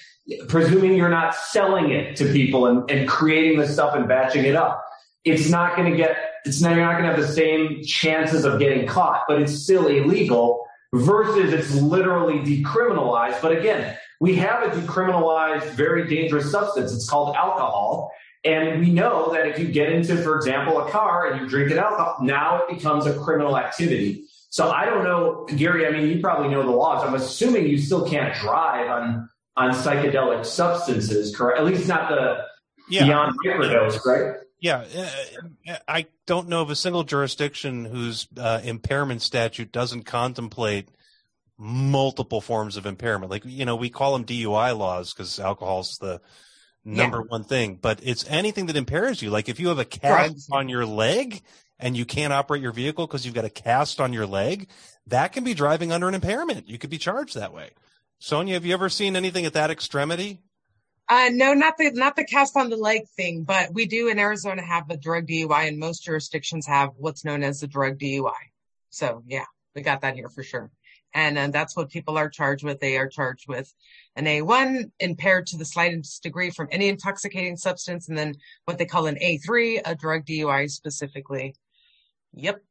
Presuming 0.47 0.95
you're 0.95 1.09
not 1.09 1.35
selling 1.35 1.91
it 1.91 2.15
to 2.17 2.25
people 2.25 2.65
and, 2.67 2.89
and 2.89 3.07
creating 3.07 3.59
the 3.59 3.67
stuff 3.67 3.95
and 3.95 4.07
batching 4.07 4.45
it 4.45 4.55
up 4.55 4.85
it's 5.25 5.49
not 5.49 5.75
going 5.75 5.91
to 5.91 5.97
get, 5.97 6.17
it's 6.45 6.61
not, 6.61 6.75
you're 6.75 6.85
not 6.85 6.93
going 6.93 7.05
to 7.05 7.09
have 7.09 7.19
the 7.19 7.27
same 7.27 7.83
chances 7.83 8.45
of 8.45 8.59
getting 8.59 8.87
caught, 8.87 9.23
but 9.27 9.41
it's 9.41 9.53
still 9.53 9.87
illegal 9.87 10.65
versus 10.93 11.51
it's 11.51 11.73
literally 11.81 12.39
decriminalized. 12.39 13.41
But 13.41 13.57
again, 13.57 13.97
we 14.19 14.35
have 14.35 14.63
a 14.63 14.75
decriminalized, 14.75 15.71
very 15.71 16.07
dangerous 16.07 16.51
substance. 16.51 16.93
It's 16.93 17.09
called 17.09 17.35
alcohol. 17.35 18.11
And 18.43 18.79
we 18.79 18.91
know 18.91 19.33
that 19.33 19.47
if 19.47 19.57
you 19.57 19.67
get 19.67 19.91
into, 19.91 20.17
for 20.17 20.35
example, 20.35 20.79
a 20.79 20.91
car 20.91 21.27
and 21.31 21.39
you're 21.39 21.49
drinking 21.49 21.79
alcohol, 21.79 22.17
now 22.21 22.61
it 22.61 22.75
becomes 22.75 23.07
a 23.07 23.17
criminal 23.17 23.57
activity. 23.57 24.25
So 24.49 24.69
I 24.69 24.85
don't 24.85 25.03
know, 25.03 25.47
Gary, 25.57 25.87
I 25.87 25.89
mean, 25.89 26.07
you 26.07 26.21
probably 26.21 26.49
know 26.49 26.63
the 26.63 26.71
laws. 26.71 27.03
I'm 27.03 27.15
assuming 27.15 27.67
you 27.67 27.79
still 27.79 28.07
can't 28.07 28.33
drive 28.35 28.89
on, 28.89 29.29
on 29.57 29.71
psychedelic 29.71 30.45
substances, 30.45 31.35
correct? 31.35 31.59
At 31.59 31.65
least 31.65 31.87
not 31.87 32.09
the 32.09 32.37
Yeah. 32.87 33.05
beyond 33.05 33.39
microdose, 33.43 34.05
right? 34.05 34.35
Yeah, 34.59 34.85
uh, 35.67 35.77
I 35.87 36.05
don't 36.25 36.47
know 36.47 36.61
of 36.61 36.69
a 36.69 36.75
single 36.75 37.03
jurisdiction 37.03 37.85
whose 37.85 38.27
uh, 38.37 38.61
impairment 38.63 39.21
statute 39.21 39.71
doesn't 39.71 40.03
contemplate 40.03 40.87
multiple 41.57 42.41
forms 42.41 42.77
of 42.77 42.85
impairment. 42.85 43.31
Like 43.31 43.43
you 43.45 43.65
know, 43.65 43.75
we 43.75 43.89
call 43.89 44.13
them 44.13 44.25
DUI 44.25 44.77
laws 44.77 45.13
because 45.13 45.39
alcohol's 45.39 45.97
the 45.97 46.21
number 46.83 47.21
one 47.21 47.43
thing, 47.43 47.79
but 47.81 47.99
it's 48.03 48.25
anything 48.29 48.67
that 48.67 48.75
impairs 48.75 49.21
you. 49.21 49.29
Like 49.29 49.49
if 49.49 49.59
you 49.59 49.69
have 49.69 49.79
a 49.79 49.85
cast 49.85 50.31
Drugs. 50.31 50.47
on 50.51 50.69
your 50.69 50.85
leg 50.85 51.41
and 51.79 51.97
you 51.97 52.05
can't 52.05 52.31
operate 52.31 52.61
your 52.61 52.71
vehicle 52.71 53.07
because 53.07 53.25
you've 53.25 53.35
got 53.35 53.45
a 53.45 53.49
cast 53.49 53.99
on 53.99 54.13
your 54.13 54.27
leg, 54.27 54.69
that 55.07 55.33
can 55.33 55.43
be 55.43 55.53
driving 55.53 55.91
under 55.91 56.07
an 56.07 56.13
impairment. 56.13 56.67
You 56.69 56.77
could 56.77 56.89
be 56.89 56.97
charged 56.97 57.35
that 57.35 57.53
way. 57.53 57.71
Sonia, 58.19 58.53
have 58.53 58.65
you 58.65 58.73
ever 58.73 58.89
seen 58.89 59.15
anything 59.15 59.45
at 59.45 59.53
that 59.53 59.71
extremity? 59.71 60.39
Uh, 61.07 61.29
no, 61.31 61.53
not 61.53 61.77
the 61.77 61.91
not 61.91 62.15
the 62.15 62.23
cast 62.23 62.57
on 62.57 62.69
the 62.69 62.77
leg 62.77 63.07
thing, 63.15 63.43
but 63.43 63.71
we 63.73 63.85
do 63.85 64.07
in 64.07 64.17
Arizona 64.17 64.63
have 64.63 64.89
a 64.89 64.97
drug 64.97 65.27
DUI, 65.27 65.67
and 65.67 65.77
most 65.77 66.03
jurisdictions 66.03 66.65
have 66.65 66.91
what's 66.97 67.23
known 67.23 67.43
as 67.43 67.59
the 67.59 67.67
drug 67.67 67.99
DUI. 67.99 68.31
So 68.89 69.21
yeah, 69.27 69.45
we 69.75 69.83
got 69.83 70.01
that 70.01 70.15
here 70.15 70.29
for 70.29 70.41
sure, 70.41 70.71
and 71.15 71.37
uh, 71.37 71.47
that's 71.47 71.75
what 71.77 71.89
people 71.89 72.17
are 72.17 72.29
charged 72.29 72.63
with. 72.63 72.81
They 72.81 72.97
are 72.97 73.07
charged 73.07 73.47
with 73.47 73.73
an 74.17 74.25
A1 74.25 74.91
impaired 74.99 75.47
to 75.47 75.57
the 75.57 75.63
slightest 75.63 76.21
degree 76.21 76.51
from 76.51 76.67
any 76.71 76.89
intoxicating 76.89 77.55
substance, 77.55 78.09
and 78.09 78.17
then 78.17 78.35
what 78.65 78.77
they 78.77 78.85
call 78.85 79.07
an 79.07 79.15
A3, 79.15 79.81
a 79.85 79.95
drug 79.95 80.25
DUI 80.25 80.69
specifically. 80.69 81.55
Yep. 82.33 82.61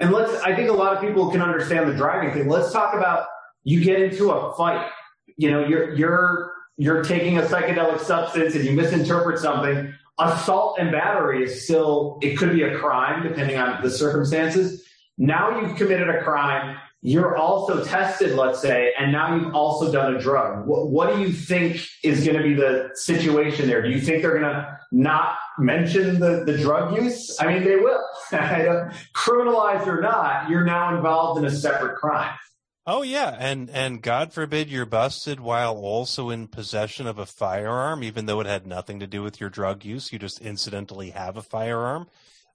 And 0.00 0.10
let's, 0.10 0.42
I 0.42 0.56
think 0.56 0.68
a 0.68 0.72
lot 0.72 0.96
of 0.96 1.00
people 1.00 1.30
can 1.30 1.40
understand 1.40 1.88
the 1.88 1.94
driving 1.94 2.34
thing. 2.34 2.48
Let's 2.48 2.72
talk 2.72 2.94
about 2.94 3.26
you 3.62 3.82
get 3.82 4.00
into 4.00 4.32
a 4.32 4.52
fight. 4.56 4.90
You 5.36 5.52
know, 5.52 5.64
you're, 5.64 5.94
you're, 5.94 6.52
you're 6.76 7.04
taking 7.04 7.38
a 7.38 7.42
psychedelic 7.42 8.00
substance 8.00 8.56
and 8.56 8.64
you 8.64 8.72
misinterpret 8.72 9.38
something. 9.38 9.94
Assault 10.18 10.78
and 10.80 10.90
battery 10.90 11.44
is 11.44 11.64
still, 11.64 12.18
it 12.22 12.36
could 12.36 12.52
be 12.52 12.62
a 12.62 12.76
crime 12.78 13.22
depending 13.22 13.56
on 13.56 13.80
the 13.82 13.90
circumstances. 13.90 14.84
Now 15.16 15.60
you've 15.60 15.76
committed 15.76 16.08
a 16.08 16.22
crime. 16.22 16.76
You're 17.04 17.36
also 17.36 17.84
tested, 17.84 18.36
let's 18.36 18.62
say, 18.62 18.92
and 18.96 19.10
now 19.10 19.34
you've 19.34 19.56
also 19.56 19.90
done 19.90 20.14
a 20.14 20.20
drug. 20.20 20.68
What, 20.68 20.88
what 20.88 21.12
do 21.12 21.20
you 21.20 21.32
think 21.32 21.84
is 22.04 22.24
going 22.24 22.36
to 22.36 22.44
be 22.44 22.54
the 22.54 22.90
situation 22.94 23.66
there? 23.66 23.82
Do 23.82 23.90
you 23.90 24.00
think 24.00 24.22
they're 24.22 24.38
going 24.38 24.54
to 24.54 24.78
not 24.92 25.36
mention 25.58 26.20
the, 26.20 26.44
the 26.44 26.56
drug 26.56 26.96
use? 26.96 27.36
I 27.40 27.52
mean, 27.52 27.64
they 27.64 27.74
will. 27.74 28.00
Criminalized 28.30 29.88
or 29.88 30.00
not, 30.00 30.48
you're 30.48 30.64
now 30.64 30.96
involved 30.96 31.40
in 31.40 31.44
a 31.44 31.50
separate 31.50 31.96
crime. 31.96 32.38
Oh 32.84 33.02
yeah, 33.02 33.36
and 33.38 33.70
and 33.70 34.02
God 34.02 34.32
forbid 34.32 34.68
you're 34.68 34.86
busted 34.86 35.38
while 35.38 35.76
also 35.76 36.30
in 36.30 36.48
possession 36.48 37.06
of 37.06 37.16
a 37.16 37.26
firearm, 37.26 38.02
even 38.02 38.26
though 38.26 38.40
it 38.40 38.46
had 38.46 38.66
nothing 38.66 38.98
to 38.98 39.06
do 39.06 39.22
with 39.22 39.40
your 39.40 39.50
drug 39.50 39.84
use. 39.84 40.12
You 40.12 40.18
just 40.18 40.40
incidentally 40.40 41.10
have 41.10 41.36
a 41.36 41.42
firearm. 41.42 42.08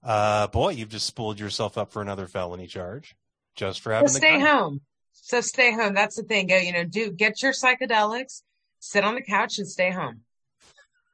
Uh, 0.04 0.48
boy, 0.48 0.72
you've 0.72 0.90
just 0.90 1.08
spooled 1.08 1.40
yourself 1.40 1.78
up 1.78 1.94
for 1.94 2.02
another 2.02 2.28
felony 2.28 2.68
charge 2.68 3.16
just 3.58 3.82
for 3.82 3.92
having 3.92 4.08
So 4.08 4.14
the 4.14 4.18
stay 4.20 4.38
gun. 4.40 4.48
home. 4.48 4.82
So 5.12 5.42
stay 5.42 5.74
home. 5.74 5.94
That's 5.94 6.16
the 6.16 6.24
thing. 6.24 6.48
Go, 6.48 6.56
you 6.56 6.72
know, 6.72 6.86
do 6.86 7.12
get 7.12 7.42
your 7.42 7.52
psychedelics, 7.52 8.44
sit 8.80 9.04
on 9.04 9.16
the 9.16 9.22
couch, 9.22 9.58
and 9.60 9.68
stay 9.68 9.92
home. 9.92 10.22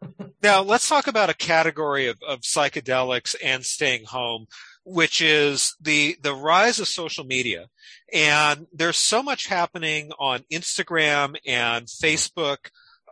Now, 0.43 0.61
let's 0.61 0.89
talk 0.89 1.07
about 1.07 1.29
a 1.29 1.33
category 1.33 2.07
of, 2.07 2.17
of 2.27 2.41
psychedelics 2.41 3.33
and 3.41 3.63
staying 3.63 4.03
home, 4.03 4.47
which 4.83 5.21
is 5.21 5.73
the, 5.79 6.17
the 6.21 6.33
rise 6.35 6.81
of 6.81 6.89
social 6.89 7.23
media. 7.23 7.67
And 8.11 8.67
there's 8.73 8.97
so 8.97 9.23
much 9.23 9.47
happening 9.47 10.11
on 10.19 10.43
Instagram 10.51 11.37
and 11.47 11.85
Facebook 11.85 12.57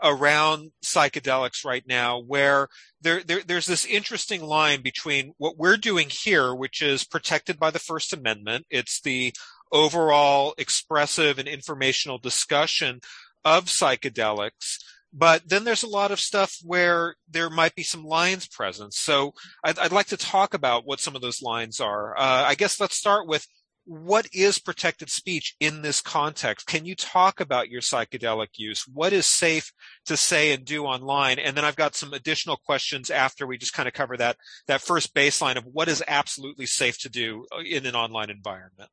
around 0.03 0.71
psychedelics 0.83 1.63
right 1.65 1.83
now 1.87 2.19
where 2.19 2.67
there, 3.01 3.21
there, 3.23 3.41
there's 3.45 3.65
this 3.65 3.85
interesting 3.85 4.41
line 4.43 4.81
between 4.81 5.33
what 5.37 5.57
we're 5.57 5.77
doing 5.77 6.07
here, 6.09 6.53
which 6.53 6.81
is 6.81 7.03
protected 7.03 7.59
by 7.59 7.71
the 7.71 7.79
First 7.79 8.13
Amendment. 8.13 8.65
It's 8.69 9.01
the 9.01 9.33
overall 9.71 10.53
expressive 10.57 11.39
and 11.39 11.47
informational 11.47 12.17
discussion 12.17 12.99
of 13.45 13.65
psychedelics. 13.65 14.77
But 15.13 15.49
then 15.49 15.65
there's 15.65 15.83
a 15.83 15.89
lot 15.89 16.11
of 16.11 16.21
stuff 16.21 16.55
where 16.63 17.15
there 17.29 17.49
might 17.49 17.75
be 17.75 17.83
some 17.83 18.03
lines 18.03 18.47
present. 18.47 18.93
So 18.93 19.33
I'd, 19.63 19.77
I'd 19.77 19.91
like 19.91 20.07
to 20.07 20.17
talk 20.17 20.53
about 20.53 20.85
what 20.85 21.01
some 21.01 21.15
of 21.15 21.21
those 21.21 21.41
lines 21.41 21.79
are. 21.81 22.17
Uh, 22.17 22.45
I 22.47 22.55
guess 22.55 22.79
let's 22.79 22.95
start 22.95 23.27
with 23.27 23.45
what 23.91 24.25
is 24.31 24.57
protected 24.57 25.09
speech 25.09 25.53
in 25.59 25.81
this 25.81 25.99
context? 25.99 26.65
Can 26.65 26.85
you 26.85 26.95
talk 26.95 27.41
about 27.41 27.67
your 27.67 27.81
psychedelic 27.81 28.47
use? 28.55 28.85
What 28.87 29.11
is 29.11 29.25
safe 29.25 29.73
to 30.05 30.15
say 30.15 30.53
and 30.53 30.63
do 30.63 30.85
online? 30.85 31.39
And 31.39 31.57
then 31.57 31.65
I've 31.65 31.75
got 31.75 31.95
some 31.95 32.13
additional 32.13 32.55
questions 32.55 33.09
after 33.09 33.45
we 33.45 33.57
just 33.57 33.73
kind 33.73 33.89
of 33.89 33.93
cover 33.93 34.15
that, 34.15 34.37
that 34.67 34.79
first 34.79 35.13
baseline 35.13 35.57
of 35.57 35.65
what 35.65 35.89
is 35.89 36.01
absolutely 36.07 36.67
safe 36.67 36.99
to 36.99 37.09
do 37.09 37.45
in 37.65 37.85
an 37.85 37.93
online 37.93 38.29
environment. 38.29 38.89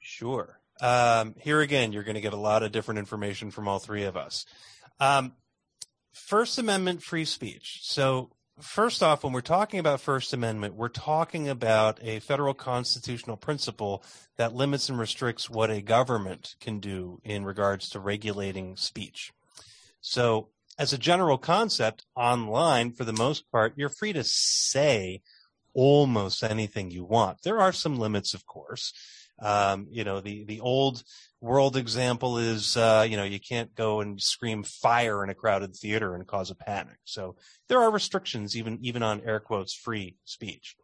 Sure. 0.00 0.60
Um, 0.80 1.34
here 1.38 1.60
again, 1.60 1.92
you're 1.92 2.02
going 2.02 2.14
to 2.14 2.22
get 2.22 2.32
a 2.32 2.36
lot 2.38 2.62
of 2.62 2.72
different 2.72 3.00
information 3.00 3.50
from 3.50 3.68
all 3.68 3.80
three 3.80 4.04
of 4.04 4.16
us. 4.16 4.46
Um, 4.98 5.34
First 6.14 6.58
Amendment 6.58 7.02
free 7.02 7.26
speech. 7.26 7.80
So, 7.82 8.30
first 8.60 9.02
off, 9.02 9.24
when 9.24 9.32
we're 9.32 9.40
talking 9.40 9.80
about 9.80 10.00
First 10.00 10.32
Amendment, 10.32 10.74
we're 10.74 10.88
talking 10.88 11.48
about 11.48 11.98
a 12.02 12.20
federal 12.20 12.54
constitutional 12.54 13.36
principle 13.36 14.04
that 14.36 14.54
limits 14.54 14.88
and 14.88 14.98
restricts 14.98 15.48
what 15.48 15.70
a 15.70 15.82
government 15.82 16.56
can 16.60 16.78
do 16.78 17.20
in 17.24 17.44
regards 17.44 17.88
to 17.90 18.00
regulating 18.00 18.76
speech. 18.76 19.32
So, 20.00 20.48
as 20.78 20.92
a 20.92 20.98
general 20.98 21.38
concept, 21.38 22.06
online, 22.16 22.92
for 22.92 23.04
the 23.04 23.12
most 23.12 23.50
part, 23.52 23.74
you're 23.76 23.88
free 23.90 24.12
to 24.14 24.24
say 24.24 25.20
almost 25.74 26.42
anything 26.42 26.90
you 26.90 27.04
want. 27.04 27.42
There 27.42 27.60
are 27.60 27.72
some 27.72 27.98
limits, 27.98 28.34
of 28.34 28.46
course. 28.46 28.92
Um, 29.38 29.86
you 29.90 30.04
know, 30.04 30.20
the, 30.20 30.44
the 30.44 30.60
old 30.60 31.02
world 31.42 31.76
example 31.76 32.38
is, 32.38 32.76
uh, 32.76 33.04
you 33.08 33.16
know, 33.16 33.24
you 33.24 33.40
can't 33.40 33.74
go 33.74 34.00
and 34.00 34.22
scream 34.22 34.62
fire 34.62 35.24
in 35.24 35.28
a 35.28 35.34
crowded 35.34 35.74
theater 35.74 36.14
and 36.14 36.26
cause 36.26 36.50
a 36.50 36.54
panic. 36.54 36.96
So 37.04 37.34
there 37.68 37.82
are 37.82 37.90
restrictions 37.90 38.56
even, 38.56 38.78
even 38.80 39.02
on 39.02 39.22
air 39.26 39.40
quotes 39.40 39.74
free 39.74 40.16
speech. 40.24 40.76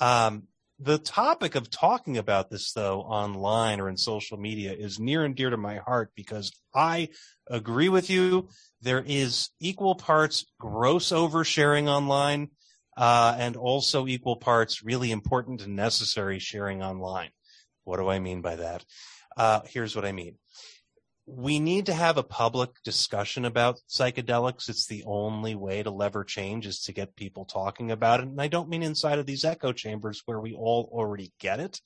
Um, 0.00 0.44
the 0.80 0.98
topic 0.98 1.54
of 1.54 1.70
talking 1.70 2.16
about 2.16 2.50
this 2.50 2.72
though 2.72 3.02
online 3.02 3.80
or 3.80 3.88
in 3.88 3.96
social 3.98 4.38
media 4.38 4.72
is 4.72 4.98
near 4.98 5.24
and 5.24 5.36
dear 5.36 5.50
to 5.50 5.56
my 5.56 5.76
heart 5.76 6.10
because 6.16 6.50
I 6.74 7.10
agree 7.46 7.90
with 7.90 8.08
you. 8.08 8.48
There 8.80 9.04
is 9.06 9.50
equal 9.60 9.94
parts 9.94 10.46
gross 10.58 11.10
oversharing 11.10 11.86
online, 11.86 12.48
uh, 12.96 13.36
and 13.38 13.56
also 13.56 14.06
equal 14.06 14.36
parts 14.36 14.82
really 14.82 15.10
important 15.10 15.62
and 15.62 15.76
necessary 15.76 16.38
sharing 16.38 16.82
online. 16.82 17.30
What 17.84 17.98
do 17.98 18.08
I 18.08 18.18
mean 18.18 18.40
by 18.40 18.56
that? 18.56 18.84
Uh, 19.36 19.60
here's 19.66 19.96
what 19.96 20.04
I 20.04 20.12
mean. 20.12 20.36
We 21.26 21.60
need 21.60 21.86
to 21.86 21.94
have 21.94 22.18
a 22.18 22.22
public 22.22 22.70
discussion 22.84 23.44
about 23.44 23.78
psychedelics. 23.88 24.68
It's 24.68 24.86
the 24.86 25.04
only 25.06 25.54
way 25.54 25.82
to 25.82 25.90
lever 25.90 26.24
change 26.24 26.66
is 26.66 26.80
to 26.82 26.92
get 26.92 27.14
people 27.14 27.44
talking 27.44 27.90
about 27.92 28.20
it. 28.20 28.26
And 28.26 28.40
I 28.40 28.48
don't 28.48 28.68
mean 28.68 28.82
inside 28.82 29.18
of 29.18 29.26
these 29.26 29.44
echo 29.44 29.72
chambers 29.72 30.22
where 30.26 30.40
we 30.40 30.52
all 30.54 30.90
already 30.92 31.32
get 31.38 31.60
it. 31.60 31.80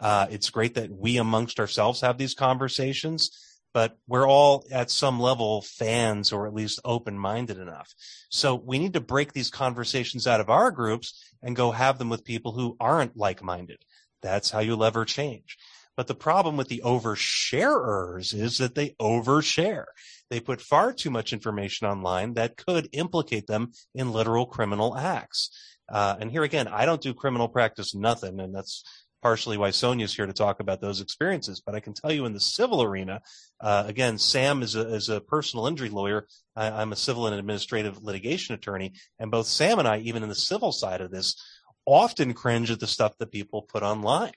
Uh, 0.00 0.26
it's 0.30 0.50
great 0.50 0.74
that 0.74 0.90
we 0.90 1.18
amongst 1.18 1.60
ourselves 1.60 2.00
have 2.00 2.16
these 2.16 2.34
conversations, 2.34 3.30
but 3.74 3.98
we're 4.08 4.26
all 4.26 4.64
at 4.72 4.90
some 4.90 5.20
level 5.20 5.60
fans 5.60 6.32
or 6.32 6.46
at 6.46 6.54
least 6.54 6.80
open 6.82 7.18
minded 7.18 7.58
enough. 7.58 7.92
So 8.30 8.54
we 8.54 8.78
need 8.78 8.94
to 8.94 9.00
break 9.00 9.34
these 9.34 9.50
conversations 9.50 10.26
out 10.26 10.40
of 10.40 10.48
our 10.48 10.70
groups 10.70 11.22
and 11.42 11.54
go 11.54 11.70
have 11.70 11.98
them 11.98 12.08
with 12.08 12.24
people 12.24 12.52
who 12.52 12.76
aren't 12.80 13.16
like 13.16 13.42
minded. 13.42 13.84
That's 14.22 14.50
how 14.50 14.60
you 14.60 14.74
lever 14.74 15.04
change. 15.04 15.58
But 16.00 16.06
the 16.06 16.14
problem 16.14 16.56
with 16.56 16.68
the 16.68 16.80
oversharers 16.82 18.32
is 18.32 18.56
that 18.56 18.74
they 18.74 18.94
overshare. 18.98 19.84
They 20.30 20.40
put 20.40 20.62
far 20.62 20.94
too 20.94 21.10
much 21.10 21.34
information 21.34 21.86
online 21.86 22.32
that 22.34 22.56
could 22.56 22.88
implicate 22.92 23.46
them 23.46 23.72
in 23.94 24.10
literal 24.10 24.46
criminal 24.46 24.96
acts. 24.96 25.50
Uh, 25.92 26.16
and 26.18 26.30
here 26.30 26.42
again, 26.42 26.68
I 26.68 26.86
don't 26.86 27.02
do 27.02 27.12
criminal 27.12 27.48
practice 27.48 27.94
nothing, 27.94 28.40
and 28.40 28.54
that's 28.54 28.82
partially 29.20 29.58
why 29.58 29.72
Sonia's 29.72 30.14
here 30.14 30.24
to 30.24 30.32
talk 30.32 30.60
about 30.60 30.80
those 30.80 31.02
experiences. 31.02 31.60
But 31.60 31.74
I 31.74 31.80
can 31.80 31.92
tell 31.92 32.10
you 32.10 32.24
in 32.24 32.32
the 32.32 32.40
civil 32.40 32.82
arena, 32.82 33.20
uh, 33.60 33.84
again, 33.86 34.16
Sam 34.16 34.62
is 34.62 34.76
a, 34.76 34.94
is 34.94 35.10
a 35.10 35.20
personal 35.20 35.66
injury 35.66 35.90
lawyer. 35.90 36.26
I, 36.56 36.70
I'm 36.70 36.92
a 36.92 36.96
civil 36.96 37.26
and 37.26 37.36
administrative 37.36 38.02
litigation 38.02 38.54
attorney, 38.54 38.94
and 39.18 39.30
both 39.30 39.48
Sam 39.48 39.78
and 39.78 39.86
I, 39.86 39.98
even 39.98 40.22
in 40.22 40.30
the 40.30 40.34
civil 40.34 40.72
side 40.72 41.02
of 41.02 41.10
this, 41.10 41.36
often 41.84 42.32
cringe 42.32 42.70
at 42.70 42.80
the 42.80 42.86
stuff 42.86 43.18
that 43.18 43.30
people 43.32 43.60
put 43.60 43.82
online. 43.82 44.32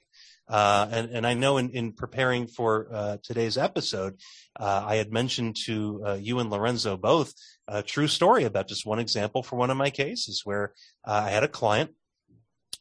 Uh, 0.48 0.88
and, 0.91 1.10
and 1.12 1.28
I 1.28 1.34
know 1.34 1.58
in, 1.58 1.70
in 1.70 1.94
preparing 1.94 2.48
for 2.48 2.88
uh, 2.91 3.18
today's 3.24 3.58
episode, 3.58 4.20
uh, 4.60 4.84
I 4.86 4.96
had 4.96 5.12
mentioned 5.12 5.56
to 5.66 6.04
uh, 6.06 6.14
you 6.16 6.39
and 6.39 6.50
Lorenzo 6.50 6.98
both 6.98 7.34
a 7.68 7.82
true 7.82 8.08
story 8.08 8.44
about 8.44 8.68
just 8.68 8.86
one 8.86 9.00
example 9.00 9.44
for 9.44 9.56
one 9.56 9.70
of 9.70 9.78
my 9.78 9.89
cases 9.89 10.41
where 10.44 10.74
uh, 11.06 11.24
I 11.26 11.30
had 11.30 11.44
a 11.44 11.48
client 11.48 11.91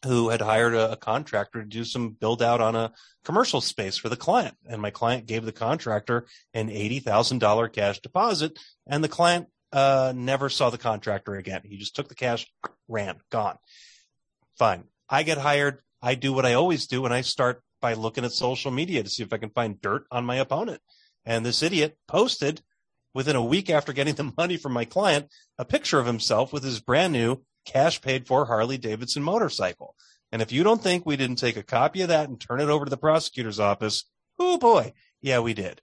who 0.04 0.30
had 0.30 0.40
hired 0.40 0.74
a, 0.74 0.92
a, 0.92 0.96
contractor 0.96 1.62
to 1.62 1.68
do 1.68 1.84
some 1.84 2.10
build 2.10 2.42
out 2.42 2.60
on 2.60 2.74
a 2.74 2.92
commercial 3.24 3.60
space 3.60 3.96
for 3.96 4.08
the 4.08 4.16
client. 4.16 4.56
And 4.68 4.82
my 4.82 4.90
client 4.90 5.26
gave 5.26 5.44
the 5.44 5.52
contractor 5.52 6.26
an 6.54 6.68
$80,000 6.68 7.72
cash 7.72 8.00
deposit 8.00 8.58
and 8.86 9.04
the 9.04 9.08
client 9.08 9.46
uh, 9.72 10.12
never 10.14 10.48
saw 10.48 10.70
the 10.70 10.78
contractor 10.78 11.34
again. 11.36 11.62
He 11.64 11.76
just 11.76 11.96
took 11.96 12.08
the 12.08 12.14
cash, 12.14 12.46
ran, 12.88 13.16
gone. 13.30 13.56
Fine. 14.58 14.84
I 15.08 15.22
get 15.22 15.38
hired. 15.38 15.78
I 16.02 16.14
do 16.14 16.32
what 16.32 16.46
I 16.46 16.54
always 16.54 16.86
do 16.86 17.04
and 17.04 17.14
I 17.14 17.20
start 17.20 17.62
by 17.80 17.94
looking 17.94 18.24
at 18.24 18.32
social 18.32 18.70
media 18.70 19.02
to 19.02 19.10
see 19.10 19.22
if 19.22 19.32
I 19.32 19.38
can 19.38 19.50
find 19.50 19.80
dirt 19.80 20.06
on 20.10 20.24
my 20.24 20.36
opponent. 20.36 20.80
And 21.24 21.46
this 21.46 21.62
idiot 21.62 21.96
posted 22.08 22.62
within 23.14 23.36
a 23.36 23.44
week 23.44 23.70
after 23.70 23.92
getting 23.92 24.14
the 24.14 24.32
money 24.36 24.56
from 24.56 24.72
my 24.72 24.84
client, 24.84 25.28
a 25.58 25.64
picture 25.64 25.98
of 25.98 26.06
himself 26.06 26.52
with 26.52 26.64
his 26.64 26.80
brand 26.80 27.12
new 27.12 27.42
cash 27.64 28.00
paid 28.00 28.26
for 28.26 28.46
Harley 28.46 28.78
Davidson 28.78 29.22
motorcycle. 29.22 29.94
And 30.32 30.40
if 30.40 30.50
you 30.50 30.62
don't 30.62 30.82
think 30.82 31.04
we 31.04 31.16
didn't 31.16 31.36
take 31.36 31.56
a 31.56 31.62
copy 31.62 32.02
of 32.02 32.08
that 32.08 32.28
and 32.28 32.40
turn 32.40 32.60
it 32.60 32.70
over 32.70 32.86
to 32.86 32.90
the 32.90 32.96
prosecutor's 32.96 33.60
office, 33.60 34.04
oh 34.38 34.58
boy, 34.58 34.94
yeah, 35.20 35.40
we 35.40 35.54
did. 35.54 35.80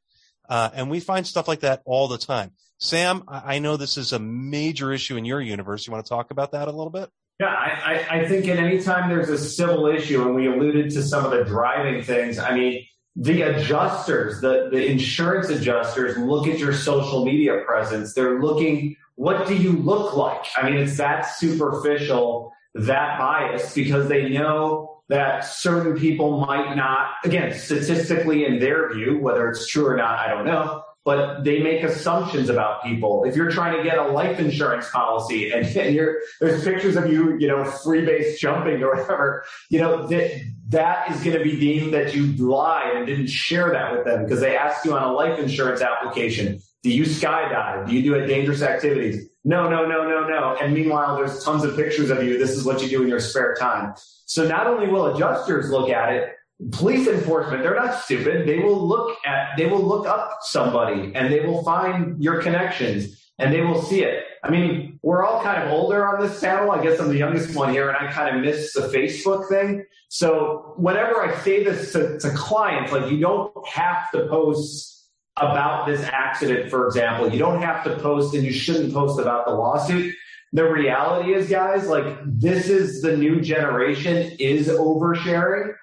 Uh, 0.50 0.70
and 0.74 0.90
we 0.90 1.00
find 1.00 1.28
stuff 1.28 1.48
like 1.48 1.60
that 1.60 1.82
all 1.86 2.08
the 2.08 2.18
time. 2.18 2.52
Sam, 2.80 3.24
I 3.28 3.60
know 3.60 3.78
this 3.78 3.98
is 3.98 4.14
a 4.14 4.20
major 4.20 4.92
issue 4.92 5.18
in 5.18 5.26
your 5.26 5.42
universe. 5.42 5.86
You 5.86 5.94
want 5.94 6.06
to 6.06 6.10
talk 6.10 6.32
about 6.32 6.54
that 6.54 6.68
a 6.68 6.72
little 6.72 6.90
bit? 6.90 7.10
Yeah, 7.40 7.48
I, 7.48 8.06
I 8.10 8.28
think 8.28 8.50
at 8.50 8.58
any 8.58 8.82
time 8.82 9.10
there's 9.10 9.30
a 9.30 9.38
civil 9.38 9.88
issue, 9.88 10.24
and 10.24 10.36
we 10.36 10.48
alluded 10.48 10.92
to 10.92 11.02
some 11.02 11.24
of 11.24 11.32
the 11.32 11.46
driving 11.46 12.04
things. 12.04 12.38
I 12.38 12.54
mean, 12.54 12.86
the 13.16 13.44
adjusters, 13.44 14.42
the, 14.42 14.68
the 14.70 14.86
insurance 14.86 15.48
adjusters 15.48 16.18
look 16.18 16.48
at 16.48 16.60
your 16.60 16.74
social 16.74 17.24
media 17.24 17.62
presence. 17.66 18.14
They're 18.14 18.42
looking, 18.42 18.98
what 19.16 19.48
do 19.48 19.56
you 19.56 19.72
look 19.72 20.18
like? 20.18 20.46
I 20.58 20.70
mean, 20.70 20.80
it's 20.80 20.98
that 20.98 21.22
superficial, 21.22 22.52
that 22.76 23.18
biased 23.18 23.74
because 23.74 24.10
they 24.10 24.28
know 24.30 25.02
that 25.08 25.46
certain 25.46 25.98
people 25.98 26.42
might 26.46 26.76
not, 26.76 27.14
again, 27.24 27.54
statistically 27.58 28.46
in 28.46 28.60
their 28.60 28.94
view, 28.94 29.18
whether 29.18 29.48
it's 29.50 29.66
true 29.68 29.88
or 29.88 29.96
not, 29.96 30.20
I 30.20 30.28
don't 30.28 30.46
know, 30.46 30.84
but 31.10 31.43
they 31.43 31.57
make 31.60 31.82
assumptions 31.82 32.49
about 32.49 32.84
people. 32.84 33.24
If 33.24 33.36
you're 33.36 33.49
trying 33.49 33.76
to 33.76 33.82
get 33.82 33.97
a 33.97 34.03
life 34.03 34.39
insurance 34.39 34.88
policy 34.91 35.49
and, 35.49 35.66
and 35.76 35.97
there's 36.39 36.64
pictures 36.64 36.95
of 36.97 37.12
you, 37.12 37.36
you 37.39 37.47
know, 37.47 37.64
freebase 37.64 38.38
jumping 38.38 38.84
or 38.84 38.91
whatever, 38.91 39.43
you 39.72 39.80
know, 39.80 40.05
that, 40.05 40.39
that 40.68 41.10
is 41.10 41.24
going 41.24 41.36
to 41.36 41.43
be 41.43 41.60
deemed 41.60 41.95
that 41.95 42.14
you 42.14 42.28
lied 42.34 42.95
and 42.95 43.07
didn't 43.07 43.26
share 43.26 43.72
that 43.72 43.91
with 43.91 44.05
them 44.05 44.24
because 44.24 44.39
they 44.39 44.55
asked 44.55 44.86
you 44.86 44.95
on 44.95 45.01
a 45.01 45.12
life 45.12 45.39
insurance 45.39 45.82
application, 45.82 46.60
do 46.84 46.91
you 46.91 47.05
skydive? 47.05 47.88
Do 47.88 47.95
you 47.95 48.03
do 48.03 48.28
dangerous 48.28 48.62
activities? 48.62 49.30
No, 49.43 49.68
no, 49.68 49.88
no, 49.88 50.07
no, 50.07 50.28
no. 50.28 50.57
And 50.62 50.76
meanwhile, 50.76 51.16
there's 51.16 51.43
tons 51.43 51.64
of 51.64 51.76
pictures 51.76 52.12
of 52.12 52.22
you. 52.22 52.38
This 52.38 52.51
is 52.51 52.66
what 52.66 52.84
you 52.84 52.88
do 52.88 53.01
in 53.01 53.10
your 53.10 53.20
spare 53.20 53.55
time. 53.55 53.95
So 54.28 54.47
not 54.47 54.68
only 54.68 54.86
will 54.86 55.07
adjusters 55.16 55.72
look 55.72 55.89
at 55.89 56.14
it, 56.14 56.36
police 56.72 57.07
enforcement, 57.07 57.64
they're 57.64 57.76
not 57.76 57.95
stupid. 58.03 58.47
They 58.47 58.60
will 58.60 58.88
look 58.88 59.18
at, 59.26 59.57
they 59.57 59.66
will 59.66 59.82
look 59.82 60.05
up 60.05 60.39
somebody 60.41 61.14
and 61.16 61.32
they 61.32 61.39
will 61.41 61.64
find 61.64 62.22
your 62.22 62.41
connections 62.41 63.32
and 63.38 63.53
they 63.53 63.62
will 63.62 63.82
see 63.82 64.03
it. 64.03 64.26
I 64.43 64.49
mean, 64.49 64.99
we're 65.01 65.26
all 65.26 65.41
kind 65.41 65.64
of 65.64 65.72
older 65.72 66.05
on 66.05 66.22
this 66.22 66.39
panel. 66.39 66.72
I 66.72 66.84
guess 66.84 66.99
I'm 66.99 67.07
the 67.07 67.18
youngest 67.18 67.55
one 67.55 67.72
here 67.72 67.89
and 67.89 67.97
I 67.97 68.12
kind 68.12 68.36
of 68.36 68.43
miss 68.43 68.74
the 68.74 68.82
Facebook 68.82 69.47
thing. 69.47 69.86
So 70.10 70.74
whenever 70.78 71.22
I 71.22 71.39
say 71.41 71.64
this 71.64 71.93
to, 71.93 72.20
to 72.20 72.30
clients, 72.32 72.91
like 72.91 73.10
you 73.12 73.20
don't 73.20 73.68
have 73.68 74.12
to 74.12 74.28
post 74.28 74.99
about 75.38 75.88
this 75.88 76.01
accident, 76.01 76.70
for 76.70 76.86
example. 76.86 77.32
You 77.32 77.39
don't 77.39 77.62
have 77.62 77.84
to 77.86 77.97
post 77.99 78.34
and 78.34 78.43
you 78.43 78.51
shouldn't 78.51 78.93
post 78.93 79.20
about 79.20 79.45
the 79.45 79.53
lawsuit. 79.53 80.14
The 80.51 80.66
reality 80.66 81.34
is, 81.34 81.49
guys, 81.49 81.88
like 81.88 82.18
this 82.26 82.70
is 82.70 83.01
the 83.01 83.16
new 83.16 83.39
generation 83.39 84.36
is 84.39 84.68
oversharing. 84.68 85.74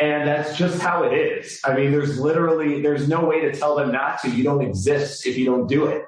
And 0.00 0.26
that's 0.26 0.56
just 0.56 0.80
how 0.80 1.02
it 1.02 1.12
is. 1.12 1.60
I 1.64 1.74
mean, 1.74 1.92
there's 1.92 2.18
literally, 2.18 2.80
there's 2.80 3.06
no 3.06 3.24
way 3.24 3.42
to 3.42 3.52
tell 3.52 3.76
them 3.76 3.92
not 3.92 4.22
to. 4.22 4.30
You 4.30 4.42
don't 4.42 4.62
exist 4.62 5.26
if 5.26 5.36
you 5.36 5.44
don't 5.44 5.66
do 5.66 5.86
it. 5.86 6.04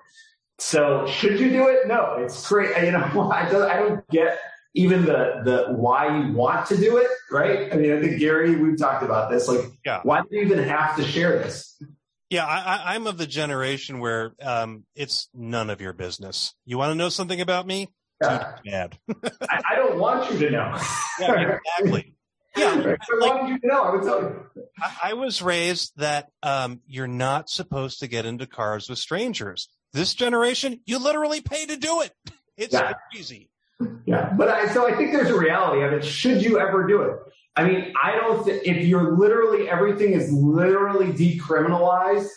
So 0.58 1.06
should 1.06 1.38
you 1.38 1.50
do 1.50 1.68
it? 1.68 1.86
No, 1.86 2.16
it's 2.18 2.48
great. 2.48 2.70
You 2.84 2.92
know, 2.92 3.30
I 3.30 3.48
don't, 3.50 3.70
I 3.70 3.76
don't 3.76 4.08
get 4.08 4.38
even 4.74 5.04
the, 5.04 5.42
the 5.44 5.74
why 5.74 6.18
you 6.18 6.32
want 6.32 6.66
to 6.66 6.76
do 6.76 6.96
it, 6.96 7.08
right? 7.30 7.72
I 7.72 7.76
mean, 7.76 7.92
I 7.92 8.00
think 8.00 8.18
Gary, 8.18 8.56
we've 8.56 8.78
talked 8.78 9.02
about 9.02 9.30
this. 9.30 9.46
Like, 9.46 9.60
yeah. 9.84 10.00
why 10.02 10.22
do 10.22 10.28
you 10.30 10.42
even 10.42 10.58
have 10.60 10.96
to 10.96 11.04
share 11.04 11.38
this? 11.38 11.76
Yeah, 12.30 12.46
I, 12.46 12.94
am 12.94 13.06
of 13.06 13.18
the 13.18 13.26
generation 13.26 13.98
where 13.98 14.32
um, 14.40 14.84
it's 14.94 15.28
none 15.34 15.68
of 15.68 15.82
your 15.82 15.92
business. 15.92 16.54
You 16.64 16.78
want 16.78 16.92
to 16.92 16.94
know 16.94 17.10
something 17.10 17.42
about 17.42 17.66
me? 17.66 17.88
Yeah. 18.22 18.54
bad. 18.64 18.98
I, 19.50 19.62
I, 19.72 19.74
don't 19.76 19.98
want 19.98 20.32
you 20.32 20.38
to 20.38 20.50
know. 20.50 20.80
yeah, 21.20 21.58
exactly. 21.78 22.14
Yeah, 22.56 22.96
I 23.10 23.16
like, 23.20 23.48
you 23.48 23.68
know. 23.68 23.82
I 23.82 23.90
would 23.92 24.02
tell 24.02 24.20
you. 24.22 24.46
I, 24.80 25.10
I 25.10 25.12
was 25.14 25.42
raised 25.42 25.92
that 25.96 26.30
um, 26.42 26.80
you're 26.86 27.06
not 27.06 27.48
supposed 27.48 28.00
to 28.00 28.06
get 28.06 28.26
into 28.26 28.46
cars 28.46 28.88
with 28.88 28.98
strangers. 28.98 29.68
This 29.92 30.14
generation, 30.14 30.80
you 30.86 30.98
literally 30.98 31.40
pay 31.40 31.66
to 31.66 31.76
do 31.76 32.02
it. 32.02 32.12
It's 32.58 32.74
yeah. 32.74 32.92
crazy. 33.10 33.48
Yeah, 34.04 34.30
but 34.36 34.48
I, 34.48 34.68
so 34.68 34.86
I 34.86 34.94
think 34.94 35.12
there's 35.12 35.30
a 35.30 35.38
reality 35.38 35.82
of 35.82 35.94
it. 35.94 36.04
Should 36.04 36.42
you 36.42 36.60
ever 36.60 36.86
do 36.86 37.00
it? 37.00 37.16
I 37.56 37.64
mean, 37.64 37.94
I 38.00 38.14
don't. 38.16 38.44
Th- 38.44 38.62
if 38.62 38.86
you're 38.86 39.16
literally 39.16 39.70
everything 39.70 40.12
is 40.12 40.30
literally 40.30 41.06
decriminalized, 41.06 42.28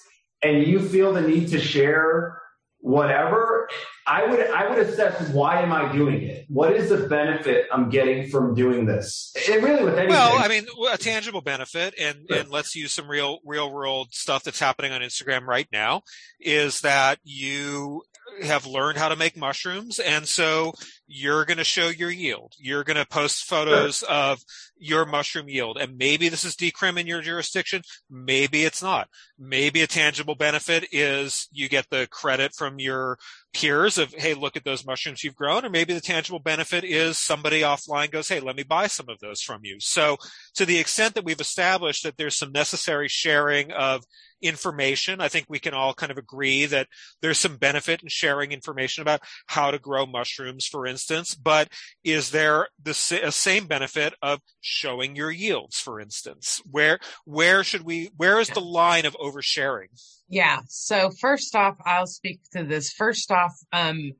and 0.41 0.65
you 0.65 0.79
feel 0.79 1.13
the 1.13 1.21
need 1.21 1.49
to 1.49 1.59
share 1.59 2.41
whatever, 2.79 3.67
I 4.07 4.25
would 4.25 4.39
I 4.39 4.69
would 4.69 4.79
assess 4.79 5.29
why 5.29 5.61
am 5.61 5.71
I 5.71 5.91
doing 5.91 6.21
it? 6.21 6.45
What 6.47 6.73
is 6.73 6.89
the 6.89 7.07
benefit 7.07 7.65
I'm 7.71 7.89
getting 7.89 8.29
from 8.29 8.53
doing 8.53 8.85
this? 8.85 9.33
And 9.49 9.63
really, 9.63 9.83
with 9.83 9.95
anything. 9.95 10.09
Well, 10.09 10.37
I 10.37 10.47
mean, 10.47 10.65
a 10.91 10.97
tangible 10.97 11.41
benefit, 11.41 11.95
and 11.99 12.29
and 12.29 12.49
let's 12.49 12.75
use 12.75 12.93
some 12.93 13.09
real 13.09 13.39
real 13.43 13.71
world 13.71 14.09
stuff 14.11 14.43
that's 14.43 14.59
happening 14.59 14.91
on 14.91 15.01
Instagram 15.01 15.47
right 15.47 15.67
now, 15.71 16.03
is 16.39 16.81
that 16.81 17.19
you 17.23 18.03
have 18.43 18.65
learned 18.65 18.97
how 18.97 19.09
to 19.09 19.15
make 19.15 19.37
mushrooms 19.37 19.99
and 19.99 20.27
so 20.27 20.73
you're 21.07 21.45
going 21.45 21.57
to 21.57 21.63
show 21.63 21.87
your 21.87 22.09
yield 22.09 22.53
you're 22.57 22.83
going 22.83 22.97
to 22.97 23.05
post 23.05 23.43
photos 23.45 23.97
sure. 23.97 24.09
of 24.09 24.39
your 24.77 25.05
mushroom 25.05 25.47
yield 25.47 25.77
and 25.77 25.97
maybe 25.97 26.29
this 26.29 26.43
is 26.43 26.55
decrim 26.55 26.99
in 26.99 27.05
your 27.05 27.21
jurisdiction 27.21 27.81
maybe 28.09 28.63
it's 28.63 28.81
not 28.81 29.07
maybe 29.37 29.81
a 29.81 29.87
tangible 29.87 30.35
benefit 30.35 30.87
is 30.91 31.47
you 31.51 31.69
get 31.69 31.85
the 31.89 32.07
credit 32.09 32.53
from 32.55 32.79
your 32.79 33.17
peers 33.53 33.97
of 33.97 34.13
hey 34.13 34.33
look 34.33 34.57
at 34.57 34.65
those 34.65 34.85
mushrooms 34.85 35.23
you've 35.23 35.35
grown 35.35 35.63
or 35.63 35.69
maybe 35.69 35.93
the 35.93 36.01
tangible 36.01 36.39
benefit 36.39 36.83
is 36.83 37.17
somebody 37.17 37.61
offline 37.61 38.11
goes 38.11 38.27
hey 38.27 38.39
let 38.39 38.55
me 38.55 38.63
buy 38.63 38.87
some 38.87 39.07
of 39.07 39.19
those 39.19 39.41
from 39.41 39.61
you 39.63 39.77
so 39.79 40.17
to 40.53 40.65
the 40.65 40.79
extent 40.79 41.13
that 41.13 41.23
we've 41.23 41.39
established 41.39 42.03
that 42.03 42.17
there's 42.17 42.37
some 42.37 42.51
necessary 42.51 43.07
sharing 43.07 43.71
of 43.71 44.03
information. 44.41 45.21
I 45.21 45.27
think 45.27 45.47
we 45.49 45.59
can 45.59 45.73
all 45.73 45.93
kind 45.93 46.11
of 46.11 46.17
agree 46.17 46.65
that 46.67 46.87
there's 47.21 47.39
some 47.39 47.57
benefit 47.57 48.01
in 48.03 48.09
sharing 48.09 48.51
information 48.51 49.01
about 49.01 49.21
how 49.47 49.71
to 49.71 49.79
grow 49.79 50.05
mushrooms, 50.05 50.65
for 50.65 50.85
instance, 50.85 50.94
but 51.35 51.69
is 52.03 52.31
there 52.31 52.67
the 52.81 52.93
same 52.93 53.67
benefit 53.67 54.13
of 54.21 54.39
showing 54.61 55.15
your 55.15 55.31
yields, 55.31 55.77
for 55.77 55.99
instance? 55.99 56.61
Where, 56.69 56.99
where 57.25 57.63
should 57.63 57.83
we, 57.83 58.11
where 58.15 58.39
is 58.39 58.49
the 58.49 58.61
line 58.61 59.05
of 59.05 59.15
oversharing? 59.17 59.89
Yeah. 60.29 60.61
So 60.67 61.11
first 61.11 61.55
off, 61.55 61.75
I'll 61.85 62.07
speak 62.07 62.39
to 62.53 62.63
this. 62.63 62.91
First 62.91 63.31
off, 63.31 63.53
um, 63.71 64.13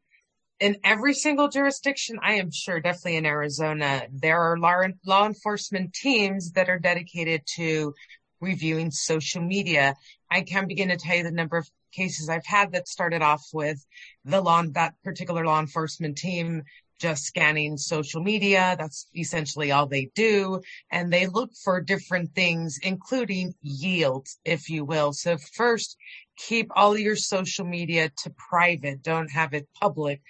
in 0.59 0.77
every 0.83 1.13
single 1.13 1.49
jurisdiction, 1.49 2.17
I 2.21 2.35
am 2.35 2.51
sure, 2.51 2.79
definitely 2.79 3.17
in 3.17 3.25
Arizona, 3.25 4.07
there 4.11 4.39
are 4.39 4.57
law, 4.57 4.81
law 5.05 5.25
enforcement 5.25 5.93
teams 5.93 6.51
that 6.53 6.69
are 6.69 6.79
dedicated 6.79 7.41
to 7.55 7.93
reviewing 8.39 8.91
social 8.91 9.41
media. 9.41 9.95
I 10.31 10.41
can't 10.41 10.67
begin 10.67 10.89
to 10.89 10.97
tell 10.97 11.17
you 11.17 11.23
the 11.23 11.31
number 11.31 11.57
of 11.57 11.69
cases 11.95 12.29
I've 12.29 12.45
had 12.45 12.71
that 12.73 12.87
started 12.87 13.21
off 13.21 13.43
with 13.53 13.85
the 14.23 14.41
law, 14.41 14.63
that 14.73 14.93
particular 15.03 15.45
law 15.45 15.59
enforcement 15.59 16.17
team 16.17 16.63
just 16.99 17.25
scanning 17.25 17.77
social 17.77 18.21
media. 18.21 18.75
That's 18.79 19.07
essentially 19.15 19.71
all 19.71 19.85
they 19.85 20.11
do. 20.15 20.61
And 20.91 21.11
they 21.11 21.27
look 21.27 21.51
for 21.63 21.81
different 21.81 22.33
things, 22.33 22.79
including 22.81 23.53
yield, 23.61 24.27
if 24.45 24.69
you 24.69 24.85
will. 24.85 25.11
So 25.13 25.37
first, 25.37 25.97
keep 26.37 26.71
all 26.75 26.97
your 26.97 27.15
social 27.15 27.65
media 27.65 28.11
to 28.23 28.29
private. 28.29 29.03
Don't 29.03 29.31
have 29.31 29.53
it 29.53 29.67
public. 29.79 30.21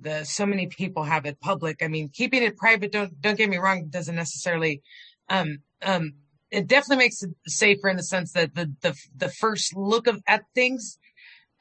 The, 0.00 0.24
so 0.24 0.46
many 0.46 0.66
people 0.66 1.04
have 1.04 1.26
it 1.26 1.40
public. 1.40 1.82
I 1.82 1.88
mean, 1.88 2.08
keeping 2.08 2.42
it 2.42 2.56
private, 2.56 2.92
don't, 2.92 3.20
don't 3.20 3.38
get 3.38 3.50
me 3.50 3.58
wrong, 3.58 3.88
doesn't 3.88 4.16
necessarily, 4.16 4.82
um, 5.28 5.58
um, 5.82 6.14
it 6.50 6.66
definitely 6.68 7.04
makes 7.04 7.22
it 7.22 7.30
safer 7.46 7.88
in 7.88 7.96
the 7.96 8.02
sense 8.02 8.32
that 8.32 8.54
the 8.54 8.72
the 8.80 8.94
the 9.16 9.28
first 9.28 9.76
look 9.76 10.06
of 10.06 10.22
at 10.26 10.44
things, 10.54 10.98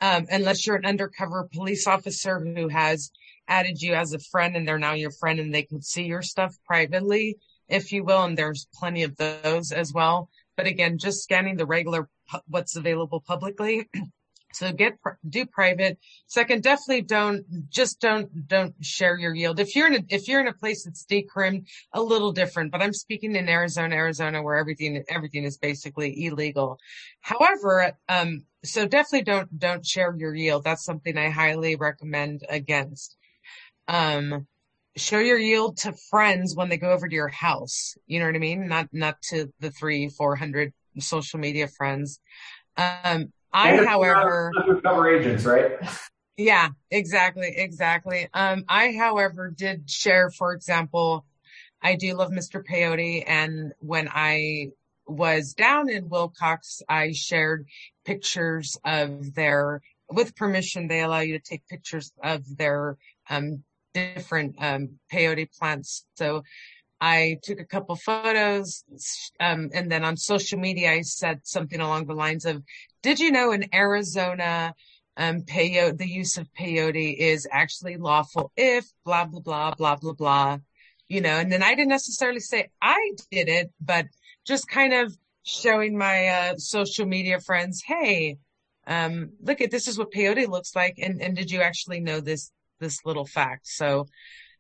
Um, 0.04 0.26
unless 0.30 0.68
you're 0.68 0.76
an 0.76 0.86
undercover 0.86 1.48
police 1.54 1.88
officer 1.88 2.38
who 2.38 2.68
has 2.68 3.10
added 3.48 3.82
you 3.82 3.94
as 3.94 4.12
a 4.12 4.20
friend 4.20 4.58
and 4.58 4.68
they're 4.68 4.78
now 4.78 4.92
your 4.92 5.12
friend 5.12 5.40
and 5.40 5.56
they 5.56 5.64
can 5.64 5.82
see 5.82 6.04
your 6.04 6.22
stuff 6.22 6.58
privately, 6.66 7.38
if 7.70 7.94
you 7.94 8.04
will, 8.04 8.22
and 8.24 8.38
there's 8.38 8.68
plenty 8.74 9.04
of 9.04 9.16
those 9.16 9.72
as 9.72 9.94
well. 9.94 10.30
But 10.58 10.68
again, 10.68 10.98
just 10.98 11.24
scanning 11.24 11.56
the 11.56 11.66
regular 11.66 12.10
what's 12.48 12.76
available 12.76 13.22
publicly 13.22 13.90
So 14.56 14.72
get 14.72 14.94
do 15.28 15.46
private. 15.46 15.98
Second, 16.28 16.64
definitely 16.64 17.02
don't 17.02 17.70
just 17.70 18.00
don't 18.00 18.48
don't 18.48 18.74
share 18.82 19.18
your 19.18 19.34
yield. 19.34 19.60
If 19.60 19.76
you're 19.76 19.88
in 19.88 19.96
a 19.96 20.06
if 20.10 20.28
you're 20.28 20.42
in 20.42 20.48
a 20.48 20.54
place 20.54 20.86
that's 20.86 21.06
decrim, 21.06 21.66
a 21.94 22.02
little 22.02 22.32
different. 22.32 22.72
But 22.72 22.82
I'm 22.82 22.94
speaking 22.94 23.36
in 23.36 23.50
Arizona, 23.50 23.96
Arizona, 23.96 24.42
where 24.44 24.58
everything 24.58 25.04
everything 25.10 25.44
is 25.44 25.58
basically 25.58 26.26
illegal. 26.26 26.78
However, 27.22 27.94
um, 28.10 28.46
so 28.64 28.88
definitely 28.88 29.24
don't 29.24 29.60
don't 29.60 29.86
share 29.86 30.16
your 30.18 30.36
yield. 30.36 30.64
That's 30.64 30.86
something 30.86 31.18
I 31.18 31.30
highly 31.30 31.76
recommend 31.76 32.44
against. 32.50 33.16
Um, 33.88 34.48
show 34.96 35.20
your 35.20 35.40
yield 35.40 35.78
to 35.78 35.94
friends 36.10 36.56
when 36.56 36.70
they 36.70 36.78
go 36.78 36.92
over 36.92 37.08
to 37.08 37.16
your 37.16 37.28
house. 37.30 37.96
You 38.06 38.20
know 38.20 38.28
what 38.28 38.36
I 38.36 38.40
mean? 38.40 38.68
Not 38.68 38.90
not 38.92 39.22
to 39.30 39.52
the 39.60 39.72
three 39.72 40.10
four 40.10 40.36
hundred 40.36 40.74
social 41.00 41.40
media 41.40 41.68
friends. 41.68 42.20
Um, 42.78 43.32
I, 43.54 43.86
however, 43.86 44.52
undercover 44.58 45.10
agents, 45.10 45.46
right? 45.46 45.74
Yeah, 46.36 46.70
exactly, 46.90 47.54
exactly. 47.56 48.28
Um, 48.34 48.66
I, 48.68 48.94
however, 48.94 49.54
did 49.56 49.88
share, 49.88 50.32
for 50.32 50.54
example, 50.54 51.26
I 51.80 51.96
do 51.96 52.16
love 52.16 52.32
Mr. 52.32 52.64
Peyote, 52.66 53.24
and 53.28 53.74
when 53.78 54.10
I 54.12 54.70
was 55.06 55.54
down 55.54 55.90
in 55.90 56.10
Willcox, 56.10 56.82
I 56.90 57.12
shared 57.12 57.68
pictures 58.04 58.80
of 58.84 59.36
their, 59.36 59.82
with 60.10 60.36
permission, 60.36 60.88
they 60.88 61.02
allow 61.02 61.20
you 61.20 61.38
to 61.38 61.44
take 61.44 61.68
pictures 61.68 62.12
of 62.24 62.58
their 62.58 62.98
um, 63.30 63.64
different 63.94 64.56
um, 64.60 64.98
peyote 65.12 65.56
plants. 65.58 66.06
So 66.16 66.44
I 67.06 67.38
took 67.44 67.60
a 67.60 67.66
couple 67.66 67.98
photos, 67.98 68.86
um, 69.38 69.70
and 69.74 69.92
then 69.92 70.06
on 70.06 70.16
social 70.16 70.58
media, 70.58 70.94
I 70.94 71.02
said 71.02 71.42
something 71.44 71.82
along 71.82 72.06
the 72.06 72.14
lines 72.14 72.46
of, 72.46 72.64
did 73.02 73.20
you 73.20 73.30
know 73.30 73.52
in 73.52 73.66
Arizona, 73.74 74.74
um, 75.18 75.42
peyote, 75.42 75.98
the 75.98 76.08
use 76.08 76.38
of 76.38 76.48
peyote 76.58 77.14
is 77.18 77.46
actually 77.52 77.98
lawful 77.98 78.54
if 78.56 78.86
blah, 79.04 79.26
blah, 79.26 79.42
blah, 79.42 79.74
blah, 79.76 79.98
blah, 79.98 80.14
blah, 80.14 80.58
you 81.10 81.20
know, 81.20 81.38
and 81.38 81.52
then 81.52 81.62
I 81.62 81.76
didn't 81.76 81.90
necessarily 81.90 82.40
say 82.40 82.70
I 82.82 83.12
did 83.30 83.50
it, 83.50 83.74
but 83.82 84.06
just 84.48 84.70
kind 84.70 84.94
of 84.94 85.14
showing 85.44 85.98
my, 85.98 86.28
uh, 86.28 86.56
social 86.56 87.06
media 87.06 87.42
friends, 87.42 87.84
Hey, 87.86 88.38
um, 88.88 89.34
look 89.42 89.60
at 89.60 89.72
this 89.72 89.90
is 89.90 89.98
what 89.98 90.14
peyote 90.14 90.48
looks 90.48 90.74
like. 90.74 91.00
And, 91.00 91.22
and 91.22 91.36
did 91.36 91.52
you 91.52 91.64
actually 91.64 92.00
know 92.00 92.22
this, 92.22 92.50
this 92.80 93.00
little 93.04 93.26
fact? 93.26 93.68
So, 93.68 94.08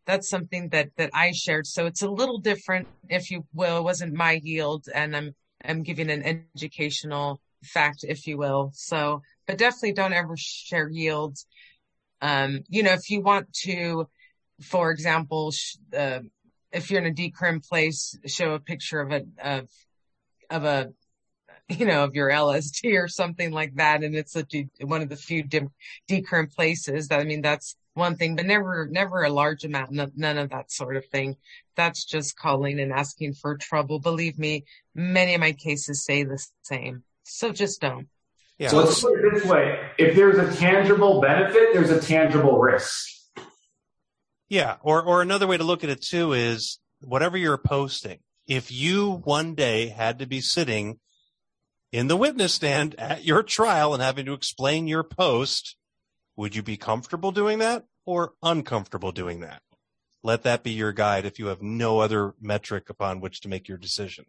that's 0.06 0.30
something 0.30 0.70
that 0.70 0.89
that 0.97 1.12
I 1.14 1.32
shared. 1.32 1.68
So 1.68 1.86
it's 1.86 2.01
a 2.01 2.10
little 2.10 2.39
different, 2.39 2.88
if 3.10 3.32
you 3.32 3.45
will. 3.54 3.78
It 3.78 3.84
wasn't 3.84 4.14
my 4.14 4.39
yield, 4.43 4.86
and 4.93 5.16
I'm 5.16 5.36
I'm 5.64 5.84
giving 5.84 6.10
an 6.10 6.45
educational 6.56 7.39
fact, 7.64 8.04
if 8.04 8.28
you 8.28 8.38
will. 8.38 8.72
So, 8.74 9.22
but 9.47 9.58
definitely 9.58 9.93
don't 9.93 10.14
ever 10.14 10.36
share 10.38 10.89
yields. 10.89 11.45
Um, 12.22 12.62
you 12.70 12.84
know, 12.84 12.93
if 12.93 13.10
you 13.10 13.22
want 13.22 13.51
to, 13.64 14.08
for 14.62 14.91
example, 14.91 15.51
sh- 15.51 15.78
uh, 15.95 16.20
if 16.72 16.89
you're 16.89 17.01
in 17.01 17.12
a 17.12 17.14
decrim 17.14 17.68
place, 17.68 18.18
show 18.26 18.54
a 18.54 18.60
picture 18.60 19.01
of 19.01 19.12
a 19.12 19.24
of 19.41 19.70
of 20.49 20.64
a 20.66 20.93
you 21.70 21.86
know, 21.86 22.04
of 22.04 22.16
your 22.16 22.30
LSD 22.30 23.01
or 23.01 23.08
something 23.08 23.51
like 23.51 23.76
that. 23.76 24.04
And 24.04 24.16
it's 24.16 24.36
a, 24.36 24.45
one 24.82 25.01
of 25.01 25.10
the 25.10 25.16
few 25.16 25.43
decrim 25.43 26.54
places 26.54 27.08
that, 27.08 27.20
I 27.20 27.24
mean, 27.24 27.41
that's 27.41 27.76
one 27.94 28.16
thing, 28.16 28.36
but 28.36 28.46
never, 28.46 28.88
never 28.89 29.24
a 29.24 29.30
large 29.30 29.64
amount, 29.64 29.91
none 29.91 30.38
of 30.38 30.50
that 30.50 30.72
sort 30.72 30.96
of 30.96 31.06
thing. 31.06 31.38
That's 31.76 32.06
just 32.06 32.38
calling 32.38 32.80
and 32.80 32.91
asking 32.91 33.34
for 33.34 33.58
trouble. 33.58 34.00
Believe 34.00 34.38
me, 34.38 34.66
many 34.96 35.34
of 35.34 35.41
my 35.41 35.52
cases 35.52 36.04
say 36.04 36.24
the 36.24 36.44
same. 36.64 37.04
So 37.24 37.52
just 37.52 37.82
don't. 37.82 38.08
Yeah. 38.58 38.70
So 38.70 38.78
let's 38.78 39.02
put 39.02 39.14
it 39.14 39.34
this 39.34 39.46
way. 39.46 39.80
If 39.98 40.16
there's 40.16 40.38
a 40.38 40.56
tangible 40.60 41.22
benefit, 41.22 41.74
there's 41.74 41.89
a 41.89 42.02
tangible 42.02 42.60
risk. 42.60 43.10
Yeah. 44.50 44.78
Or, 44.82 45.02
or 45.02 45.22
another 45.22 45.48
way 45.48 45.58
to 45.58 45.64
look 45.64 45.84
at 45.84 45.89
it 45.89 46.02
too 46.02 46.34
is 46.34 46.80
whatever 47.02 47.38
you're 47.38 47.58
posting, 47.58 48.20
if 48.48 48.72
you 48.72 49.22
one 49.24 49.56
day 49.56 49.88
had 49.88 50.20
to 50.20 50.26
be 50.26 50.41
sitting 50.41 51.00
in 51.91 52.08
the 52.08 52.18
witness 52.18 52.54
stand 52.54 52.96
at 53.00 53.24
your 53.24 53.44
trial 53.44 53.94
and 53.94 54.02
having 54.02 54.26
to 54.26 54.34
explain 54.34 54.88
your 54.88 55.04
post, 55.04 55.76
would 56.36 56.56
you 56.56 56.64
be 56.64 56.78
comfortable 56.78 57.32
doing 57.32 57.60
that 57.60 57.86
or 58.06 58.34
uncomfortable 58.42 59.12
doing 59.12 59.42
that? 59.42 59.62
Let 60.24 60.44
that 60.44 60.64
be 60.64 60.72
your 60.72 60.94
guide 60.94 61.26
if 61.26 61.38
you 61.38 61.48
have 61.48 61.62
no 61.62 62.00
other 62.00 62.34
metric 62.42 62.90
upon 62.90 63.20
which 63.20 63.42
to 63.42 63.50
make 63.50 63.68
your 63.68 63.78
decision. 63.78 64.26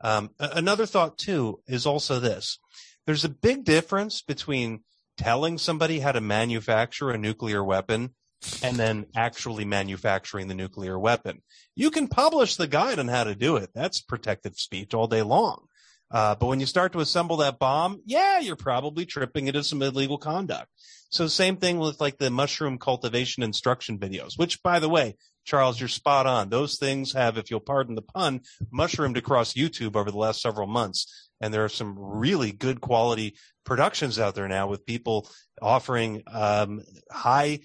Um, 0.00 0.30
another 0.38 0.86
thought 0.86 1.18
too 1.18 1.60
is 1.66 1.86
also 1.86 2.20
this. 2.20 2.58
There's 3.06 3.24
a 3.24 3.28
big 3.28 3.64
difference 3.64 4.22
between 4.22 4.84
telling 5.16 5.58
somebody 5.58 6.00
how 6.00 6.12
to 6.12 6.20
manufacture 6.20 7.10
a 7.10 7.18
nuclear 7.18 7.62
weapon 7.62 8.14
and 8.62 8.76
then 8.76 9.06
actually 9.16 9.64
manufacturing 9.64 10.46
the 10.48 10.54
nuclear 10.54 10.98
weapon. 10.98 11.42
You 11.74 11.90
can 11.90 12.06
publish 12.06 12.56
the 12.56 12.68
guide 12.68 12.98
on 12.98 13.08
how 13.08 13.24
to 13.24 13.34
do 13.34 13.56
it. 13.56 13.70
That's 13.74 14.00
protected 14.00 14.56
speech 14.56 14.94
all 14.94 15.08
day 15.08 15.22
long. 15.22 15.66
Uh, 16.10 16.34
but 16.34 16.46
when 16.46 16.60
you 16.60 16.66
start 16.66 16.92
to 16.92 17.00
assemble 17.00 17.38
that 17.38 17.58
bomb, 17.58 18.00
yeah, 18.04 18.38
you're 18.38 18.56
probably 18.56 19.04
tripping 19.04 19.46
into 19.46 19.62
some 19.62 19.82
illegal 19.82 20.18
conduct. 20.18 20.68
So 21.10 21.26
same 21.26 21.56
thing 21.56 21.78
with 21.78 22.00
like 22.00 22.18
the 22.18 22.30
mushroom 22.30 22.78
cultivation 22.78 23.42
instruction 23.42 23.98
videos, 23.98 24.38
which 24.38 24.62
by 24.62 24.78
the 24.78 24.88
way, 24.88 25.16
Charles, 25.44 25.80
you're 25.80 25.88
spot 25.88 26.26
on. 26.26 26.50
Those 26.50 26.76
things 26.78 27.14
have, 27.14 27.38
if 27.38 27.50
you'll 27.50 27.60
pardon 27.60 27.94
the 27.94 28.02
pun, 28.02 28.42
mushroomed 28.70 29.16
across 29.16 29.54
YouTube 29.54 29.96
over 29.96 30.10
the 30.10 30.18
last 30.18 30.42
several 30.42 30.66
months. 30.66 31.30
And 31.40 31.54
there 31.54 31.64
are 31.64 31.70
some 31.70 31.94
really 31.98 32.52
good 32.52 32.82
quality 32.82 33.36
productions 33.64 34.18
out 34.18 34.34
there 34.34 34.48
now 34.48 34.66
with 34.66 34.84
people 34.84 35.28
offering 35.62 36.22
um, 36.26 36.82
high 37.10 37.60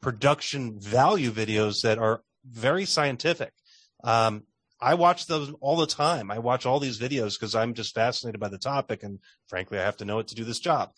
production 0.00 0.80
value 0.80 1.30
videos 1.30 1.82
that 1.82 1.98
are 1.98 2.22
very 2.48 2.86
scientific. 2.86 3.52
Um, 4.02 4.44
I 4.80 4.94
watch 4.94 5.26
those 5.26 5.52
all 5.60 5.76
the 5.76 5.86
time. 5.86 6.30
I 6.30 6.38
watch 6.38 6.66
all 6.66 6.80
these 6.80 6.98
videos 6.98 7.38
because 7.38 7.54
I'm 7.54 7.74
just 7.74 7.94
fascinated 7.94 8.40
by 8.40 8.48
the 8.48 8.58
topic, 8.58 9.02
and 9.02 9.18
frankly, 9.48 9.78
I 9.78 9.84
have 9.84 9.96
to 9.98 10.04
know 10.04 10.18
it 10.18 10.28
to 10.28 10.34
do 10.34 10.44
this 10.44 10.60
job. 10.60 10.90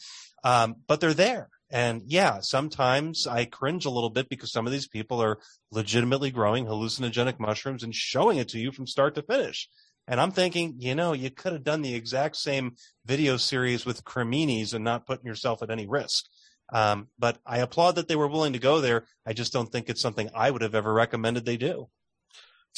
Um, 0.44 0.76
but 0.86 1.00
they're 1.00 1.14
there, 1.14 1.48
and 1.70 2.02
yeah, 2.06 2.40
sometimes 2.40 3.26
I 3.26 3.44
cringe 3.44 3.84
a 3.84 3.90
little 3.90 4.10
bit 4.10 4.28
because 4.28 4.52
some 4.52 4.66
of 4.66 4.72
these 4.72 4.88
people 4.88 5.22
are 5.22 5.38
legitimately 5.70 6.30
growing 6.30 6.66
hallucinogenic 6.66 7.38
mushrooms 7.38 7.82
and 7.82 7.94
showing 7.94 8.38
it 8.38 8.48
to 8.50 8.58
you 8.58 8.72
from 8.72 8.86
start 8.86 9.14
to 9.16 9.22
finish. 9.22 9.68
And 10.06 10.20
I'm 10.20 10.32
thinking, 10.32 10.76
you 10.78 10.94
know, 10.94 11.12
you 11.12 11.30
could 11.30 11.52
have 11.52 11.64
done 11.64 11.82
the 11.82 11.94
exact 11.94 12.36
same 12.36 12.76
video 13.04 13.36
series 13.36 13.84
with 13.84 14.04
creminis 14.04 14.72
and 14.72 14.82
not 14.82 15.06
putting 15.06 15.26
yourself 15.26 15.62
at 15.62 15.70
any 15.70 15.86
risk. 15.86 16.24
Um, 16.72 17.08
but 17.18 17.38
I 17.46 17.58
applaud 17.58 17.96
that 17.96 18.08
they 18.08 18.16
were 18.16 18.26
willing 18.26 18.54
to 18.54 18.58
go 18.58 18.80
there. 18.80 19.04
I 19.26 19.34
just 19.34 19.52
don't 19.52 19.70
think 19.70 19.88
it's 19.88 20.00
something 20.00 20.30
I 20.34 20.50
would 20.50 20.62
have 20.62 20.74
ever 20.74 20.92
recommended 20.92 21.44
they 21.44 21.58
do. 21.58 21.88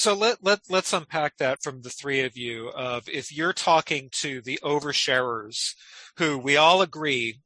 So 0.00 0.14
let, 0.14 0.42
let, 0.42 0.60
let's 0.70 0.94
unpack 0.94 1.36
that 1.36 1.62
from 1.62 1.82
the 1.82 1.90
three 1.90 2.22
of 2.22 2.34
you 2.34 2.70
of 2.70 3.06
if 3.06 3.36
you're 3.36 3.52
talking 3.52 4.08
to 4.22 4.40
the 4.40 4.58
oversharers 4.62 5.74
who 6.16 6.38
we 6.38 6.56
all 6.56 6.80
agree 6.80 7.40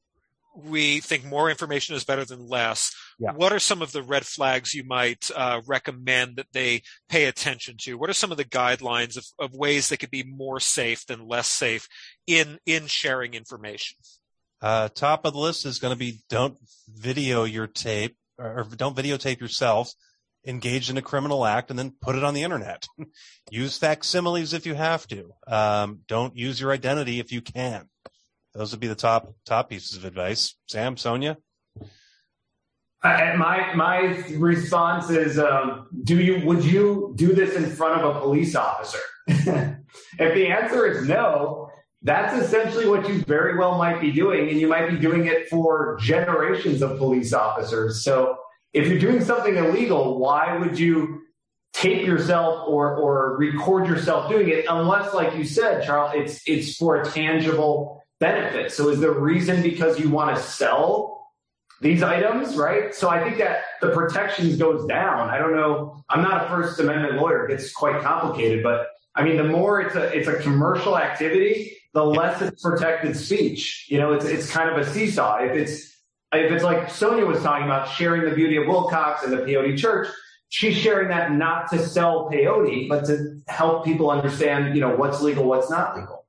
we 0.56 1.00
think 1.00 1.24
more 1.24 1.50
information 1.50 1.96
is 1.96 2.04
better 2.04 2.24
than 2.24 2.46
less. 2.46 2.94
Yeah. 3.18 3.32
What 3.32 3.52
are 3.52 3.58
some 3.58 3.82
of 3.82 3.90
the 3.90 4.04
red 4.04 4.24
flags 4.24 4.72
you 4.72 4.84
might 4.84 5.28
uh, 5.34 5.62
recommend 5.66 6.36
that 6.36 6.46
they 6.52 6.82
pay 7.08 7.24
attention 7.24 7.74
to? 7.80 7.94
What 7.94 8.08
are 8.08 8.14
some 8.14 8.30
of 8.30 8.36
the 8.36 8.44
guidelines 8.44 9.16
of, 9.16 9.24
of 9.40 9.52
ways 9.52 9.88
they 9.88 9.96
could 9.96 10.12
be 10.12 10.22
more 10.22 10.60
safe 10.60 11.04
than 11.06 11.26
less 11.26 11.50
safe 11.50 11.88
in 12.28 12.60
in 12.66 12.86
sharing 12.86 13.34
information? 13.34 13.96
Uh, 14.62 14.90
top 14.90 15.24
of 15.24 15.32
the 15.32 15.40
list 15.40 15.66
is 15.66 15.80
going 15.80 15.92
to 15.92 15.98
be 15.98 16.20
don't 16.30 16.56
video 16.88 17.42
your 17.42 17.66
tape 17.66 18.16
or 18.38 18.64
don't 18.76 18.96
videotape 18.96 19.40
yourself 19.40 19.92
engaged 20.46 20.90
in 20.90 20.96
a 20.96 21.02
criminal 21.02 21.44
act 21.44 21.70
and 21.70 21.78
then 21.78 21.94
put 22.00 22.16
it 22.16 22.24
on 22.24 22.34
the 22.34 22.42
internet. 22.42 22.86
use 23.50 23.78
facsimiles 23.78 24.52
if 24.52 24.66
you 24.66 24.74
have 24.74 25.06
to. 25.08 25.32
Um, 25.46 26.00
don't 26.06 26.36
use 26.36 26.60
your 26.60 26.72
identity 26.72 27.20
if 27.20 27.32
you 27.32 27.40
can. 27.40 27.88
Those 28.54 28.70
would 28.70 28.80
be 28.80 28.86
the 28.86 28.94
top 28.94 29.34
top 29.44 29.70
pieces 29.70 29.96
of 29.96 30.04
advice. 30.04 30.54
Sam, 30.68 30.96
Sonia. 30.96 31.38
My 33.02 33.74
my 33.74 34.24
response 34.36 35.10
is: 35.10 35.38
um, 35.38 35.88
Do 36.04 36.20
you 36.20 36.46
would 36.46 36.64
you 36.64 37.12
do 37.16 37.34
this 37.34 37.54
in 37.56 37.66
front 37.66 38.00
of 38.00 38.16
a 38.16 38.20
police 38.20 38.54
officer? 38.54 39.00
if 39.26 40.34
the 40.34 40.46
answer 40.46 40.86
is 40.86 41.06
no, 41.06 41.68
that's 42.02 42.42
essentially 42.42 42.88
what 42.88 43.08
you 43.08 43.20
very 43.22 43.58
well 43.58 43.76
might 43.76 44.00
be 44.00 44.12
doing, 44.12 44.48
and 44.48 44.58
you 44.58 44.68
might 44.68 44.88
be 44.88 44.96
doing 44.96 45.26
it 45.26 45.48
for 45.48 45.98
generations 46.00 46.80
of 46.80 46.96
police 46.96 47.32
officers. 47.32 48.04
So 48.04 48.38
if 48.74 48.88
you're 48.88 48.98
doing 48.98 49.24
something 49.24 49.56
illegal, 49.56 50.18
why 50.18 50.58
would 50.58 50.78
you 50.78 51.22
tape 51.72 52.06
yourself 52.06 52.68
or 52.68 52.96
or 52.96 53.36
record 53.36 53.86
yourself 53.86 54.30
doing 54.30 54.48
it 54.48 54.66
unless, 54.68 55.14
like 55.14 55.34
you 55.36 55.44
said, 55.44 55.84
Charles, 55.84 56.12
it's 56.14 56.42
it's 56.46 56.76
for 56.76 57.00
a 57.00 57.04
tangible 57.04 58.02
benefit. 58.20 58.72
So 58.72 58.88
is 58.90 59.00
the 59.00 59.10
reason 59.10 59.62
because 59.62 59.98
you 59.98 60.10
want 60.10 60.36
to 60.36 60.42
sell 60.42 61.30
these 61.80 62.02
items, 62.02 62.56
right? 62.56 62.94
So 62.94 63.10
I 63.10 63.22
think 63.22 63.38
that 63.38 63.64
the 63.80 63.90
protections 63.90 64.56
goes 64.56 64.86
down. 64.86 65.28
I 65.28 65.38
don't 65.38 65.54
know. 65.54 66.02
I'm 66.08 66.22
not 66.22 66.46
a 66.46 66.48
First 66.48 66.80
Amendment 66.80 67.16
lawyer. 67.16 67.48
It's 67.48 67.72
quite 67.72 68.02
complicated, 68.02 68.62
but 68.62 68.88
I 69.14 69.22
mean, 69.22 69.36
the 69.36 69.44
more 69.44 69.80
it's 69.80 69.94
a 69.94 70.16
it's 70.16 70.28
a 70.28 70.38
commercial 70.40 70.98
activity, 70.98 71.76
the 71.92 72.04
less 72.04 72.42
it's 72.42 72.62
protected 72.62 73.16
speech. 73.16 73.86
You 73.88 73.98
know, 73.98 74.12
it's 74.12 74.24
it's 74.24 74.50
kind 74.50 74.68
of 74.68 74.78
a 74.78 74.90
seesaw. 74.90 75.38
If 75.44 75.52
it's 75.52 75.93
if 76.40 76.52
it's 76.52 76.64
like 76.64 76.90
Sonia 76.90 77.26
was 77.26 77.42
talking 77.42 77.64
about 77.64 77.88
sharing 77.88 78.28
the 78.28 78.34
beauty 78.34 78.56
of 78.56 78.64
Willcox 78.64 79.24
and 79.24 79.32
the 79.32 79.38
peyote 79.38 79.78
church, 79.78 80.08
she's 80.48 80.76
sharing 80.76 81.08
that 81.08 81.32
not 81.32 81.70
to 81.70 81.78
sell 81.78 82.30
peyote, 82.30 82.88
but 82.88 83.04
to 83.06 83.40
help 83.48 83.84
people 83.84 84.10
understand, 84.10 84.74
you 84.74 84.80
know, 84.80 84.96
what's 84.96 85.20
legal, 85.20 85.44
what's 85.44 85.70
not 85.70 85.96
legal. 85.96 86.26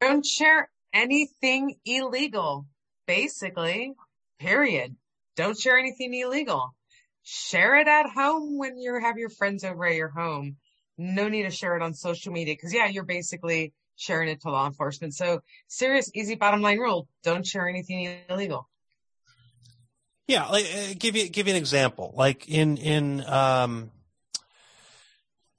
Don't 0.00 0.24
share 0.24 0.68
anything 0.92 1.76
illegal, 1.86 2.66
basically, 3.06 3.94
period. 4.38 4.94
Don't 5.36 5.58
share 5.58 5.78
anything 5.78 6.12
illegal. 6.14 6.74
Share 7.22 7.76
it 7.76 7.88
at 7.88 8.10
home 8.10 8.58
when 8.58 8.78
you 8.78 9.00
have 9.00 9.16
your 9.16 9.30
friends 9.30 9.64
over 9.64 9.86
at 9.86 9.94
your 9.94 10.10
home. 10.10 10.56
No 10.98 11.28
need 11.28 11.44
to 11.44 11.50
share 11.50 11.74
it 11.76 11.82
on 11.82 11.94
social 11.94 12.32
media 12.32 12.54
because 12.54 12.72
yeah, 12.72 12.86
you're 12.86 13.04
basically 13.04 13.72
sharing 13.96 14.28
it 14.28 14.40
to 14.42 14.50
law 14.50 14.66
enforcement. 14.66 15.14
So 15.14 15.40
serious, 15.68 16.10
easy 16.14 16.34
bottom 16.34 16.62
line 16.62 16.78
rule. 16.78 17.08
Don't 17.22 17.46
share 17.46 17.68
anything 17.68 18.16
illegal. 18.28 18.68
Yeah. 20.26 20.46
Like, 20.46 20.64
uh, 20.64 20.94
give 20.98 21.16
you, 21.16 21.28
give 21.28 21.46
you 21.46 21.52
an 21.54 21.58
example. 21.58 22.12
Like 22.16 22.48
in, 22.48 22.76
in, 22.78 23.24
um, 23.26 23.90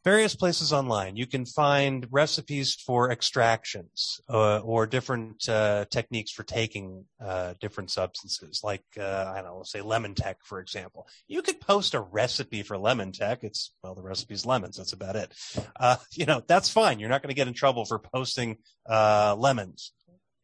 various 0.06 0.36
places 0.36 0.72
online, 0.72 1.18
you 1.18 1.26
can 1.26 1.46
find 1.46 2.08
recipes 2.12 2.76
for 2.76 3.12
extractions 3.12 4.22
uh, 4.30 4.60
or 4.60 4.86
different 4.86 5.50
uh, 5.50 5.86
techniques 5.90 6.32
for 6.32 6.44
taking 6.44 7.04
uh, 7.20 7.56
different 7.60 7.90
substances, 7.90 8.62
like 8.64 8.84
uh, 9.00 9.34
I 9.36 9.42
don't 9.42 9.46
know, 9.46 9.64
say 9.64 9.82
lemon 9.82 10.14
tek, 10.14 10.38
for 10.44 10.60
example. 10.60 11.08
You 11.28 11.42
could 11.42 11.60
post 11.60 11.96
a 11.96 12.00
recipe 12.00 12.62
for 12.62 12.78
lemon 12.78 13.12
tek. 13.12 13.44
It's 13.44 13.74
well, 13.84 13.96
the 13.96 14.04
recipe's 14.04 14.46
lemons. 14.46 14.78
That's 14.78 14.94
about 14.94 15.16
it. 15.16 15.34
Uh, 15.78 15.98
you 16.12 16.28
know, 16.28 16.44
that's 16.46 16.70
fine. 16.70 17.00
You're 17.00 17.10
not 17.10 17.24
going 17.24 17.34
to 17.34 17.36
get 17.36 17.48
in 17.48 17.56
trouble 17.56 17.84
for 17.84 17.98
posting 17.98 18.58
uh, 18.88 19.36
lemons. 19.36 19.92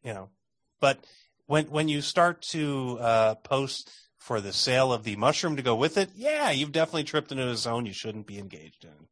You 0.02 0.12
know, 0.12 0.30
but 0.80 0.98
when 1.46 1.66
when 1.66 1.86
you 1.86 2.00
start 2.00 2.42
to 2.50 2.98
post 3.44 3.92
for 4.18 4.40
the 4.40 4.52
sale 4.52 4.92
of 4.92 5.04
the 5.04 5.14
mushroom 5.16 5.54
to 5.56 5.62
go 5.62 5.76
with 5.76 5.96
it, 5.96 6.10
yeah, 6.16 6.50
you've 6.50 6.72
definitely 6.72 7.04
tripped 7.04 7.30
into 7.30 7.48
a 7.48 7.56
zone 7.56 7.86
you 7.86 7.92
shouldn't 7.92 8.26
be 8.26 8.38
engaged 8.40 8.84
in. 8.84 9.06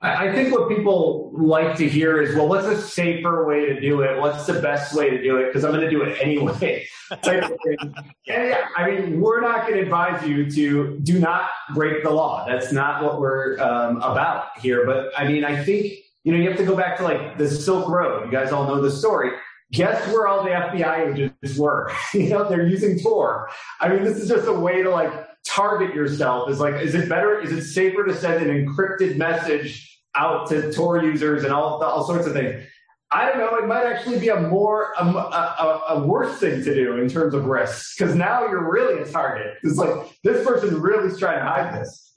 I 0.00 0.32
think 0.32 0.54
what 0.54 0.68
people 0.68 1.32
like 1.34 1.76
to 1.78 1.88
hear 1.88 2.22
is, 2.22 2.36
well, 2.36 2.46
what's 2.46 2.66
a 2.66 2.80
safer 2.80 3.44
way 3.44 3.66
to 3.66 3.80
do 3.80 4.02
it? 4.02 4.20
What's 4.20 4.46
the 4.46 4.60
best 4.60 4.94
way 4.94 5.10
to 5.10 5.20
do 5.20 5.38
it? 5.38 5.46
Because 5.46 5.64
I'm 5.64 5.72
going 5.72 5.82
to 5.82 5.90
do 5.90 6.02
it 6.02 6.16
anyway. 6.20 6.86
and 7.24 7.94
yeah, 8.24 8.68
I 8.76 8.88
mean, 8.88 9.20
we're 9.20 9.40
not 9.40 9.62
going 9.62 9.74
to 9.74 9.80
advise 9.80 10.24
you 10.24 10.48
to 10.52 11.00
do 11.00 11.18
not 11.18 11.50
break 11.74 12.04
the 12.04 12.10
law. 12.10 12.46
That's 12.46 12.70
not 12.70 13.02
what 13.02 13.20
we're 13.20 13.58
um, 13.58 13.96
about 13.96 14.56
here. 14.60 14.86
But 14.86 15.10
I 15.16 15.26
mean, 15.26 15.44
I 15.44 15.64
think, 15.64 15.94
you 16.22 16.30
know, 16.30 16.38
you 16.38 16.48
have 16.48 16.58
to 16.58 16.64
go 16.64 16.76
back 16.76 16.98
to 16.98 17.02
like 17.02 17.36
the 17.36 17.50
Silk 17.50 17.88
Road. 17.88 18.24
You 18.24 18.30
guys 18.30 18.52
all 18.52 18.68
know 18.68 18.80
the 18.80 18.92
story. 18.92 19.32
Guess 19.70 20.08
where 20.08 20.26
all 20.26 20.42
the 20.42 20.50
FBI 20.50 21.12
agents 21.12 21.58
were? 21.58 21.92
you 22.14 22.30
know, 22.30 22.48
they're 22.48 22.66
using 22.66 22.98
Tor. 22.98 23.50
I 23.80 23.88
mean, 23.88 24.02
this 24.02 24.16
is 24.16 24.28
just 24.28 24.46
a 24.46 24.52
way 24.52 24.82
to 24.82 24.90
like 24.90 25.12
target 25.46 25.94
yourself 25.94 26.50
is 26.50 26.60
like, 26.60 26.74
is 26.74 26.94
it 26.94 27.08
better? 27.08 27.38
Is 27.40 27.52
it 27.52 27.64
safer 27.64 28.04
to 28.04 28.14
send 28.14 28.48
an 28.48 28.66
encrypted 28.66 29.16
message 29.16 30.00
out 30.14 30.48
to 30.48 30.72
Tor 30.72 31.02
users 31.02 31.44
and 31.44 31.52
all, 31.52 31.82
all 31.82 32.06
sorts 32.06 32.26
of 32.26 32.32
things? 32.32 32.64
I 33.10 33.26
don't 33.26 33.38
know. 33.38 33.56
It 33.56 33.66
might 33.66 33.86
actually 33.86 34.18
be 34.18 34.28
a 34.28 34.38
more 34.38 34.92
a, 34.98 35.04
a, 35.04 35.82
a 35.90 36.06
worse 36.06 36.38
thing 36.38 36.62
to 36.62 36.74
do 36.74 36.98
in 36.98 37.08
terms 37.08 37.32
of 37.32 37.46
risks 37.46 37.96
because 37.96 38.14
now 38.14 38.46
you're 38.46 38.70
really 38.70 39.00
a 39.00 39.10
target. 39.10 39.54
It's 39.62 39.78
like 39.78 40.10
this 40.22 40.46
person 40.46 40.80
really 40.80 41.08
is 41.08 41.18
trying 41.18 41.38
to 41.38 41.44
hide 41.44 41.80
this. 41.80 42.14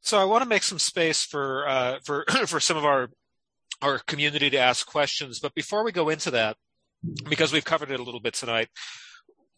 So 0.00 0.18
I 0.18 0.24
want 0.24 0.42
to 0.42 0.48
make 0.48 0.62
some 0.62 0.78
space 0.78 1.22
for 1.22 1.68
uh, 1.68 1.98
for 2.02 2.24
for 2.46 2.60
some 2.60 2.78
of 2.78 2.86
our 2.86 3.10
our 3.82 3.98
community 3.98 4.50
to 4.50 4.58
ask 4.58 4.86
questions. 4.86 5.40
But 5.40 5.54
before 5.54 5.84
we 5.84 5.92
go 5.92 6.08
into 6.08 6.30
that, 6.32 6.56
because 7.28 7.52
we've 7.52 7.64
covered 7.64 7.90
it 7.90 8.00
a 8.00 8.04
little 8.04 8.20
bit 8.20 8.34
tonight, 8.34 8.68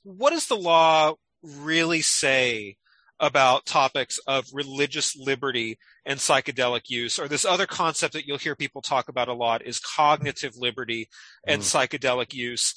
what 0.03 0.31
does 0.31 0.47
the 0.47 0.57
law 0.57 1.15
really 1.43 2.01
say 2.01 2.77
about 3.21 3.65
topics 3.65 4.19
of 4.27 4.49
religious 4.53 5.17
liberty 5.17 5.79
and 6.05 6.19
psychedelic 6.19 6.91
use, 6.91 7.19
or 7.19 7.29
this 7.29 7.45
other 7.45 7.67
concept 7.67 8.13
that 8.13 8.27
you'll 8.27 8.39
hear 8.39 8.57
people 8.57 8.83
talk 8.83 9.09
about 9.09 9.29
a 9.29 9.35
lot 9.35 9.65
is 9.65 9.79
cognitive 9.79 10.57
liberty 10.57 11.09
and 11.47 11.63
mm. 11.63 11.65
psychedelic 11.65 12.35
use. 12.35 12.75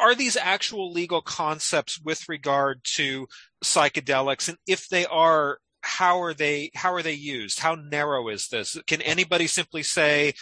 Are 0.00 0.14
these 0.14 0.36
actual 0.36 0.92
legal 0.92 1.20
concepts 1.20 2.00
with 2.00 2.28
regard 2.28 2.80
to 2.94 3.26
psychedelics? 3.64 4.48
And 4.48 4.58
if 4.66 4.88
they 4.88 5.04
are, 5.06 5.58
how 5.80 6.22
are 6.22 6.34
they, 6.34 6.70
how 6.74 6.92
are 6.94 7.02
they 7.02 7.14
used? 7.14 7.58
How 7.58 7.74
narrow 7.74 8.28
is 8.28 8.48
this? 8.48 8.78
Can 8.86 9.02
anybody 9.02 9.46
simply 9.46 9.82
say, 9.82 10.34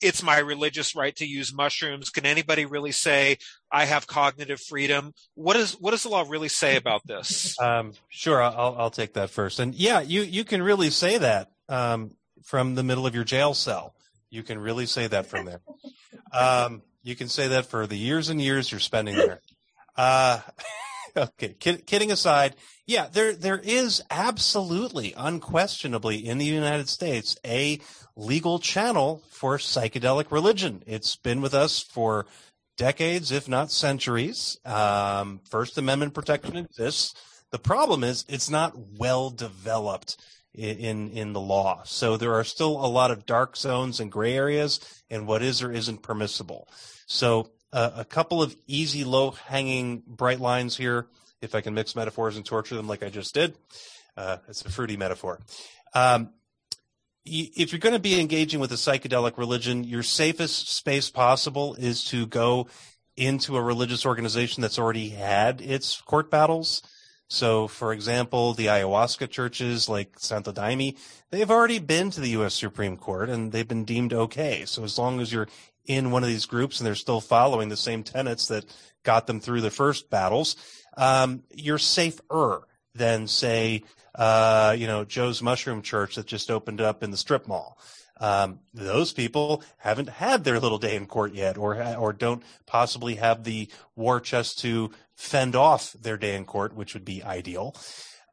it's 0.00 0.22
my 0.22 0.38
religious 0.38 0.94
right 0.94 1.14
to 1.16 1.26
use 1.26 1.52
mushrooms. 1.52 2.10
Can 2.10 2.26
anybody 2.26 2.64
really 2.64 2.92
say 2.92 3.38
I 3.70 3.84
have 3.84 4.06
cognitive 4.06 4.60
freedom? 4.60 5.12
What 5.34 5.56
is 5.56 5.72
what 5.72 5.92
does 5.92 6.02
the 6.02 6.08
law 6.08 6.24
really 6.28 6.48
say 6.48 6.76
about 6.76 7.06
this? 7.06 7.58
Um, 7.60 7.92
sure, 8.08 8.42
I'll 8.42 8.76
I'll 8.78 8.90
take 8.90 9.14
that 9.14 9.30
first. 9.30 9.58
And 9.60 9.74
yeah, 9.74 10.00
you 10.00 10.22
you 10.22 10.44
can 10.44 10.62
really 10.62 10.90
say 10.90 11.18
that 11.18 11.50
um, 11.68 12.12
from 12.42 12.74
the 12.74 12.82
middle 12.82 13.06
of 13.06 13.14
your 13.14 13.24
jail 13.24 13.54
cell. 13.54 13.94
You 14.30 14.42
can 14.44 14.58
really 14.58 14.86
say 14.86 15.08
that 15.08 15.26
from 15.26 15.44
there. 15.44 15.60
Um, 16.32 16.82
you 17.02 17.16
can 17.16 17.28
say 17.28 17.48
that 17.48 17.66
for 17.66 17.86
the 17.86 17.96
years 17.96 18.28
and 18.28 18.40
years 18.40 18.70
you're 18.70 18.78
spending 18.78 19.16
there. 19.16 19.40
Uh, 19.96 20.40
okay, 21.16 21.54
kid, 21.58 21.86
kidding 21.86 22.12
aside, 22.12 22.54
yeah, 22.86 23.06
there 23.12 23.32
there 23.32 23.58
is 23.58 24.02
absolutely, 24.10 25.14
unquestionably, 25.16 26.16
in 26.26 26.38
the 26.38 26.44
United 26.44 26.88
States, 26.88 27.36
a 27.44 27.80
legal 28.20 28.58
channel 28.58 29.22
for 29.30 29.56
psychedelic 29.56 30.30
religion. 30.30 30.82
It's 30.86 31.16
been 31.16 31.40
with 31.40 31.54
us 31.54 31.80
for 31.80 32.26
decades, 32.76 33.32
if 33.32 33.48
not 33.48 33.72
centuries. 33.72 34.58
Um, 34.64 35.40
First 35.48 35.78
Amendment 35.78 36.14
protection 36.14 36.56
exists. 36.56 37.14
The 37.50 37.58
problem 37.58 38.04
is 38.04 38.24
it's 38.28 38.50
not 38.50 38.74
well 38.98 39.30
developed 39.30 40.16
in 40.54 41.10
in 41.10 41.32
the 41.32 41.40
law. 41.40 41.82
So 41.84 42.16
there 42.16 42.34
are 42.34 42.44
still 42.44 42.84
a 42.84 42.86
lot 42.86 43.10
of 43.10 43.24
dark 43.24 43.56
zones 43.56 44.00
and 44.00 44.12
gray 44.12 44.34
areas 44.34 44.80
in 45.08 45.26
what 45.26 45.42
is 45.42 45.62
or 45.62 45.72
isn't 45.72 46.02
permissible. 46.02 46.68
So 47.06 47.50
uh, 47.72 47.90
a 47.96 48.04
couple 48.04 48.42
of 48.42 48.56
easy, 48.66 49.04
low 49.04 49.30
hanging 49.30 50.02
bright 50.06 50.40
lines 50.40 50.76
here. 50.76 51.06
If 51.40 51.54
I 51.54 51.60
can 51.60 51.72
mix 51.72 51.96
metaphors 51.96 52.36
and 52.36 52.44
torture 52.44 52.76
them 52.76 52.88
like 52.88 53.02
I 53.02 53.08
just 53.08 53.32
did, 53.32 53.56
uh, 54.16 54.38
it's 54.48 54.62
a 54.62 54.70
fruity 54.70 54.96
metaphor. 54.96 55.40
Um, 55.94 56.30
if 57.24 57.72
you're 57.72 57.80
going 57.80 57.94
to 57.94 57.98
be 57.98 58.20
engaging 58.20 58.60
with 58.60 58.72
a 58.72 58.76
psychedelic 58.76 59.36
religion, 59.36 59.84
your 59.84 60.02
safest 60.02 60.74
space 60.74 61.10
possible 61.10 61.74
is 61.74 62.04
to 62.04 62.26
go 62.26 62.66
into 63.16 63.56
a 63.56 63.62
religious 63.62 64.06
organization 64.06 64.62
that's 64.62 64.78
already 64.78 65.10
had 65.10 65.60
its 65.60 66.00
court 66.00 66.30
battles. 66.30 66.82
So, 67.28 67.68
for 67.68 67.92
example, 67.92 68.54
the 68.54 68.66
ayahuasca 68.66 69.30
churches 69.30 69.88
like 69.88 70.18
Santo 70.18 70.52
Daime, 70.52 70.96
they've 71.30 71.50
already 71.50 71.78
been 71.78 72.10
to 72.10 72.20
the 72.20 72.30
U.S. 72.30 72.54
Supreme 72.54 72.96
Court 72.96 73.28
and 73.28 73.52
they've 73.52 73.68
been 73.68 73.84
deemed 73.84 74.12
okay. 74.12 74.64
So, 74.64 74.82
as 74.82 74.98
long 74.98 75.20
as 75.20 75.32
you're 75.32 75.48
in 75.86 76.10
one 76.10 76.24
of 76.24 76.28
these 76.28 76.46
groups 76.46 76.80
and 76.80 76.86
they're 76.86 76.94
still 76.94 77.20
following 77.20 77.68
the 77.68 77.76
same 77.76 78.02
tenets 78.02 78.48
that 78.48 78.64
got 79.04 79.26
them 79.26 79.38
through 79.38 79.60
the 79.60 79.70
first 79.70 80.10
battles, 80.10 80.56
um, 80.96 81.44
you're 81.54 81.78
safer 81.78 82.66
than, 82.94 83.28
say, 83.28 83.84
uh, 84.20 84.76
you 84.76 84.86
know, 84.86 85.02
Joe's 85.02 85.40
Mushroom 85.40 85.80
Church 85.80 86.16
that 86.16 86.26
just 86.26 86.50
opened 86.50 86.82
up 86.82 87.02
in 87.02 87.10
the 87.10 87.16
strip 87.16 87.48
mall. 87.48 87.78
Um, 88.20 88.60
those 88.74 89.14
people 89.14 89.62
haven't 89.78 90.10
had 90.10 90.44
their 90.44 90.60
little 90.60 90.76
day 90.76 90.94
in 90.94 91.06
court 91.06 91.32
yet, 91.32 91.56
or 91.56 91.82
or 91.96 92.12
don't 92.12 92.42
possibly 92.66 93.14
have 93.14 93.44
the 93.44 93.70
war 93.96 94.20
chest 94.20 94.58
to 94.58 94.90
fend 95.14 95.56
off 95.56 95.94
their 95.94 96.18
day 96.18 96.36
in 96.36 96.44
court, 96.44 96.74
which 96.74 96.92
would 96.92 97.04
be 97.04 97.22
ideal. 97.22 97.74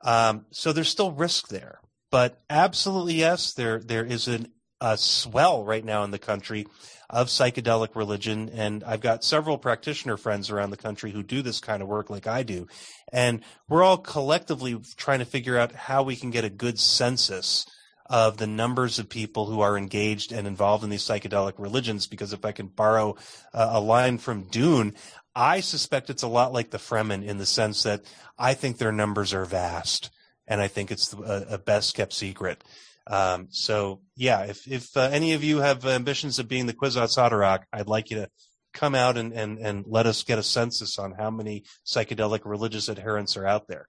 Um, 0.04 0.46
so 0.52 0.74
there's 0.74 0.90
still 0.90 1.14
risk 1.14 1.48
there, 1.48 1.80
but 2.12 2.42
absolutely 2.50 3.14
yes, 3.14 3.54
there 3.54 3.80
there 3.80 4.04
is 4.04 4.28
an, 4.28 4.52
a 4.82 4.98
swell 4.98 5.64
right 5.64 5.86
now 5.86 6.04
in 6.04 6.12
the 6.12 6.20
country 6.20 6.68
of 7.10 7.28
psychedelic 7.28 7.96
religion, 7.96 8.50
and 8.54 8.84
I've 8.84 9.02
got 9.02 9.24
several 9.24 9.58
practitioner 9.58 10.18
friends 10.18 10.50
around 10.50 10.72
the 10.72 10.78
country 10.78 11.12
who 11.12 11.24
do 11.24 11.42
this 11.42 11.60
kind 11.60 11.82
of 11.82 11.88
work 11.88 12.10
like 12.10 12.28
I 12.28 12.44
do, 12.44 12.68
and 13.12 13.42
we're 13.70 13.84
all 13.84 13.98
collectively 13.98 14.78
trying 14.98 15.20
to 15.20 15.26
figure 15.26 15.58
out 15.58 15.72
how 15.72 16.04
we 16.04 16.16
can 16.16 16.32
get 16.32 16.44
a 16.44 16.50
good 16.50 16.80
census 16.80 17.66
of 18.10 18.38
the 18.38 18.48
numbers 18.48 19.00
of 19.00 19.10
people 19.10 19.46
who 19.46 19.62
are 19.62 19.78
engaged 19.78 20.32
and 20.32 20.48
involved 20.48 20.84
in 20.84 20.90
these 20.90 21.04
psychedelic 21.04 21.54
religions. 21.58 22.08
Because 22.08 22.34
if 22.34 22.46
I 22.46 22.52
can 22.52 22.68
borrow 22.68 23.16
uh, 23.54 23.70
a 23.74 23.80
line 23.80 24.18
from 24.18 24.44
Dune, 24.44 24.96
I 25.36 25.60
suspect 25.60 26.10
it's 26.10 26.24
a 26.24 26.28
lot 26.28 26.54
like 26.54 26.72
the 26.72 26.78
Fremen 26.78 27.24
in 27.24 27.38
the 27.38 27.46
sense 27.46 27.84
that 27.84 28.04
I 28.38 28.54
think 28.54 28.78
their 28.78 28.92
numbers 28.92 29.34
are 29.34 29.46
vast, 29.46 30.10
and 30.48 30.62
I 30.62 30.68
think 30.68 30.92
it's 30.92 31.14
a, 31.14 31.46
a 31.52 31.58
best 31.58 31.96
kept 31.96 32.14
secret. 32.14 32.64
Um, 33.10 33.48
so 33.50 34.02
yeah, 34.16 34.44
if 34.44 34.68
if 34.68 34.96
uh, 34.98 35.10
any 35.12 35.34
of 35.34 35.44
you 35.44 35.60
have 35.60 35.86
ambitions 35.86 36.40
of 36.40 36.48
being 36.48 36.66
the 36.66 36.74
Kwisatz 36.74 37.18
Haderach, 37.18 37.64
I'd 37.72 37.88
like 37.88 38.10
you 38.10 38.18
to 38.18 38.30
come 38.74 38.96
out 38.96 39.18
and, 39.18 39.34
and, 39.34 39.58
and 39.58 39.86
let 39.88 40.06
us 40.06 40.24
get 40.24 40.38
a 40.38 40.44
census 40.44 41.00
on 41.00 41.14
how 41.18 41.32
many 41.32 41.64
psychedelic 41.86 42.42
religious 42.46 42.90
adherents 42.90 43.36
are 43.36 43.48
out 43.48 43.68
there. 43.68 43.88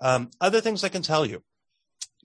Um, 0.00 0.30
other 0.40 0.60
things 0.60 0.84
I 0.84 0.90
can 0.90 1.02
tell 1.02 1.24
you 1.24 1.42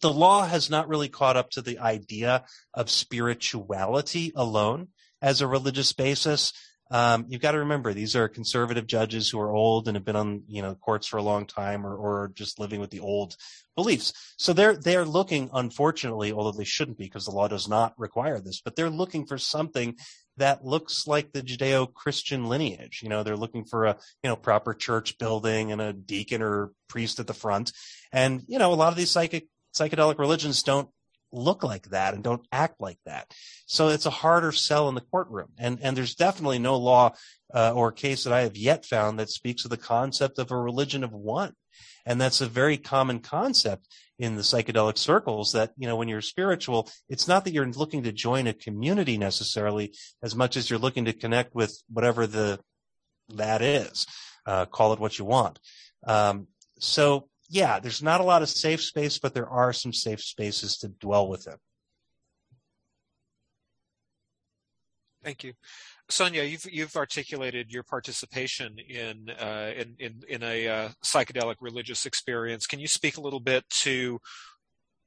the 0.02 0.12
law 0.12 0.46
has 0.46 0.70
not 0.70 0.90
really 0.90 1.08
caught 1.08 1.38
up 1.38 1.50
to 1.52 1.62
the 1.62 1.80
idea 1.80 2.44
of 2.74 2.90
spirituality 2.90 4.34
alone 4.36 4.90
as 5.22 5.40
a 5.40 5.48
religious 5.48 5.94
basis. 5.94 6.52
Um, 6.92 7.26
you've 7.30 7.42
got 7.42 7.54
to 7.54 7.60
remember 7.60 7.94
these 7.94 8.16
are 8.16 8.28
conservative 8.28 8.86
judges 8.86 9.30
who 9.30 9.40
are 9.40 9.54
old 9.54 9.88
and 9.88 9.96
have 9.96 10.04
been 10.04 10.18
on 10.18 10.44
you 10.48 10.62
know 10.62 10.76
courts 10.76 11.08
for 11.08 11.18
a 11.18 11.24
long 11.24 11.46
time 11.46 11.88
or, 11.88 11.96
or 11.96 12.32
just 12.36 12.60
living 12.60 12.82
with 12.82 12.92
the 12.92 13.00
old 13.00 13.38
beliefs. 13.76 14.14
So 14.38 14.54
they're 14.54 14.76
they're 14.76 15.06
looking, 15.06 15.50
unfortunately, 15.54 16.32
although 16.32 16.58
they 16.58 16.64
shouldn't 16.64 16.98
be 16.98 17.06
because 17.06 17.26
the 17.26 17.32
law 17.32 17.48
does 17.48 17.68
not 17.68 17.94
require 17.98 18.40
this, 18.40 18.62
but 18.64 18.76
they're 18.76 18.90
looking 18.90 19.26
for 19.26 19.38
something 19.38 19.96
that 20.38 20.66
looks 20.66 21.06
like 21.06 21.32
the 21.32 21.44
Judeo-Christian 21.44 22.46
lineage. 22.46 23.02
You 23.04 23.10
know, 23.10 23.24
they're 23.24 23.38
looking 23.38 23.66
for 23.66 23.86
a 23.86 23.98
you 24.24 24.30
know 24.30 24.36
proper 24.36 24.74
church 24.74 25.18
building 25.18 25.72
and 25.72 25.82
a 25.82 25.94
deacon 25.94 26.42
or 26.42 26.72
priest 26.88 27.20
at 27.20 27.28
the 27.28 27.34
front, 27.34 27.72
and 28.12 28.44
you 28.48 28.60
know 28.60 28.74
a 28.74 28.76
lot 28.76 28.92
of 28.92 28.98
these 28.98 29.12
psychic 29.12 29.48
psychedelic 29.76 30.20
religions 30.20 30.64
don't 30.64 30.90
look 31.34 31.64
like 31.64 31.90
that 31.90 32.14
and 32.14 32.24
don't 32.24 32.46
act 32.52 32.80
like 32.80 33.00
that. 33.06 33.34
So 33.66 33.90
it's 33.90 34.06
a 34.06 34.12
harder 34.12 34.52
sell 34.52 34.88
in 34.88 34.96
the 34.96 35.02
courtroom. 35.02 35.50
And, 35.58 35.80
and 35.82 35.98
there's 35.98 36.16
definitely 36.16 36.60
no 36.60 36.78
law 36.78 37.16
uh, 37.54 37.74
or 37.74 37.92
case 37.92 38.24
that 38.24 38.34
I 38.34 38.42
have 38.42 38.56
yet 38.56 38.86
found 38.86 39.20
that 39.20 39.30
speaks 39.30 39.66
of 39.66 39.72
the 39.72 39.78
concept 39.78 40.40
of 40.40 40.52
a 40.52 40.58
religion 40.58 41.04
of 41.04 41.12
one. 41.12 41.54
And 42.06 42.20
that's 42.20 42.42
a 42.42 42.48
very 42.48 42.78
common 42.78 43.20
concept 43.20 43.88
in 44.20 44.36
the 44.36 44.42
psychedelic 44.42 44.98
circles 44.98 45.54
that, 45.54 45.72
you 45.78 45.88
know, 45.88 45.96
when 45.96 46.08
you're 46.08 46.22
spiritual, 46.22 46.90
it's 47.10 47.28
not 47.28 47.46
that 47.46 47.54
you're 47.54 47.68
looking 47.68 48.04
to 48.04 48.12
join 48.12 48.48
a 48.48 48.54
community 48.54 49.18
necessarily 49.18 49.94
as 50.22 50.36
much 50.36 50.56
as 50.56 50.70
you're 50.70 50.80
looking 50.80 51.06
to 51.06 51.14
connect 51.14 51.56
with 51.56 51.82
whatever 51.90 52.28
the, 52.28 52.60
that 53.30 53.62
is. 53.62 54.06
Uh, 54.46 54.66
call 54.66 54.94
it 54.94 55.00
what 55.00 55.18
you 55.18 55.26
want. 55.26 55.60
Um, 56.06 56.48
so 56.80 57.30
yeah, 57.50 57.80
there's 57.80 58.04
not 58.04 58.22
a 58.22 58.24
lot 58.26 58.42
of 58.42 58.50
safe 58.50 58.82
space, 58.82 59.20
but 59.20 59.34
there 59.34 59.50
are 59.50 59.74
some 59.74 59.94
safe 59.94 60.22
spaces 60.22 60.78
to 60.80 60.90
dwell 60.90 61.28
within. 61.28 61.56
Thank 65.24 65.44
you. 65.44 65.54
Sonia, 66.14 66.44
you've 66.44 66.72
you've 66.72 66.96
articulated 66.96 67.72
your 67.72 67.82
participation 67.82 68.78
in 68.78 69.32
uh, 69.32 69.72
in, 69.76 69.96
in 69.98 70.22
in 70.30 70.44
a 70.44 70.68
uh, 70.68 70.90
psychedelic 71.04 71.56
religious 71.60 72.06
experience. 72.06 72.68
Can 72.68 72.80
you 72.80 72.88
speak 72.88 73.18
a 73.18 73.22
little 73.22 73.40
bit 73.40 73.68
to 73.82 74.20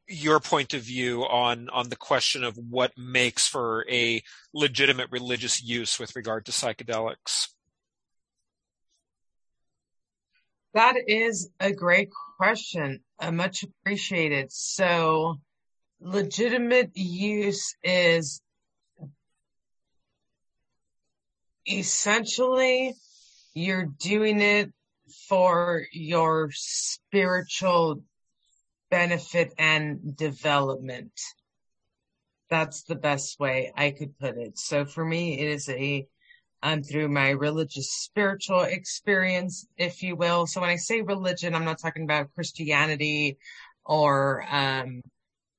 your 0.08 0.40
point 0.40 0.74
of 0.74 0.82
view 0.82 1.22
on 1.22 1.68
on 1.68 1.90
the 1.90 1.96
question 1.96 2.42
of 2.42 2.56
what 2.56 2.90
makes 2.96 3.46
for 3.46 3.86
a 3.88 4.20
legitimate 4.52 5.08
religious 5.12 5.62
use 5.62 6.00
with 6.00 6.16
regard 6.16 6.44
to 6.46 6.52
psychedelics? 6.52 7.50
That 10.74 10.96
is 11.06 11.50
a 11.60 11.72
great 11.72 12.10
question. 12.36 13.00
Uh, 13.20 13.30
much 13.30 13.62
appreciated. 13.62 14.50
So, 14.50 15.36
legitimate 16.00 16.90
use 16.96 17.76
is 17.84 18.42
essentially 21.66 22.94
you're 23.54 23.86
doing 23.86 24.40
it 24.40 24.72
for 25.28 25.86
your 25.92 26.50
spiritual 26.52 28.02
benefit 28.90 29.52
and 29.58 30.16
development. 30.16 31.12
That's 32.48 32.84
the 32.84 32.94
best 32.94 33.40
way 33.40 33.72
I 33.76 33.90
could 33.90 34.18
put 34.18 34.36
it. 34.36 34.58
So 34.58 34.84
for 34.84 35.04
me, 35.04 35.38
it 35.38 35.48
is 35.48 35.68
a 35.68 36.06
um, 36.62 36.82
through 36.82 37.08
my 37.08 37.30
religious 37.30 37.92
spiritual 37.92 38.62
experience, 38.62 39.66
if 39.76 40.02
you 40.02 40.16
will. 40.16 40.46
So 40.46 40.60
when 40.60 40.70
I 40.70 40.76
say 40.76 41.00
religion, 41.00 41.54
I'm 41.54 41.64
not 41.64 41.78
talking 41.78 42.04
about 42.04 42.34
Christianity 42.34 43.38
or, 43.84 44.44
um, 44.50 45.02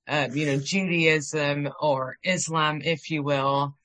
uh, 0.08 0.28
you 0.34 0.46
know, 0.48 0.58
Judaism 0.58 1.70
or 1.80 2.18
Islam, 2.24 2.82
if 2.84 3.10
you 3.10 3.24
will. 3.24 3.76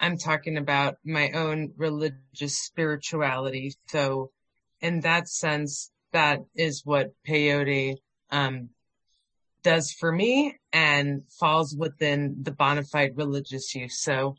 I'm 0.00 0.16
talking 0.16 0.56
about 0.56 0.96
my 1.04 1.30
own 1.32 1.72
religious 1.76 2.58
spirituality. 2.58 3.74
So 3.88 4.30
in 4.80 5.00
that 5.00 5.28
sense, 5.28 5.90
that 6.12 6.40
is 6.56 6.82
what 6.84 7.12
peyote, 7.28 7.96
um, 8.30 8.70
does 9.62 9.92
for 9.92 10.10
me 10.10 10.56
and 10.72 11.22
falls 11.38 11.76
within 11.76 12.36
the 12.40 12.50
bona 12.50 12.82
fide 12.82 13.16
religious 13.16 13.74
use. 13.74 14.00
So 14.00 14.36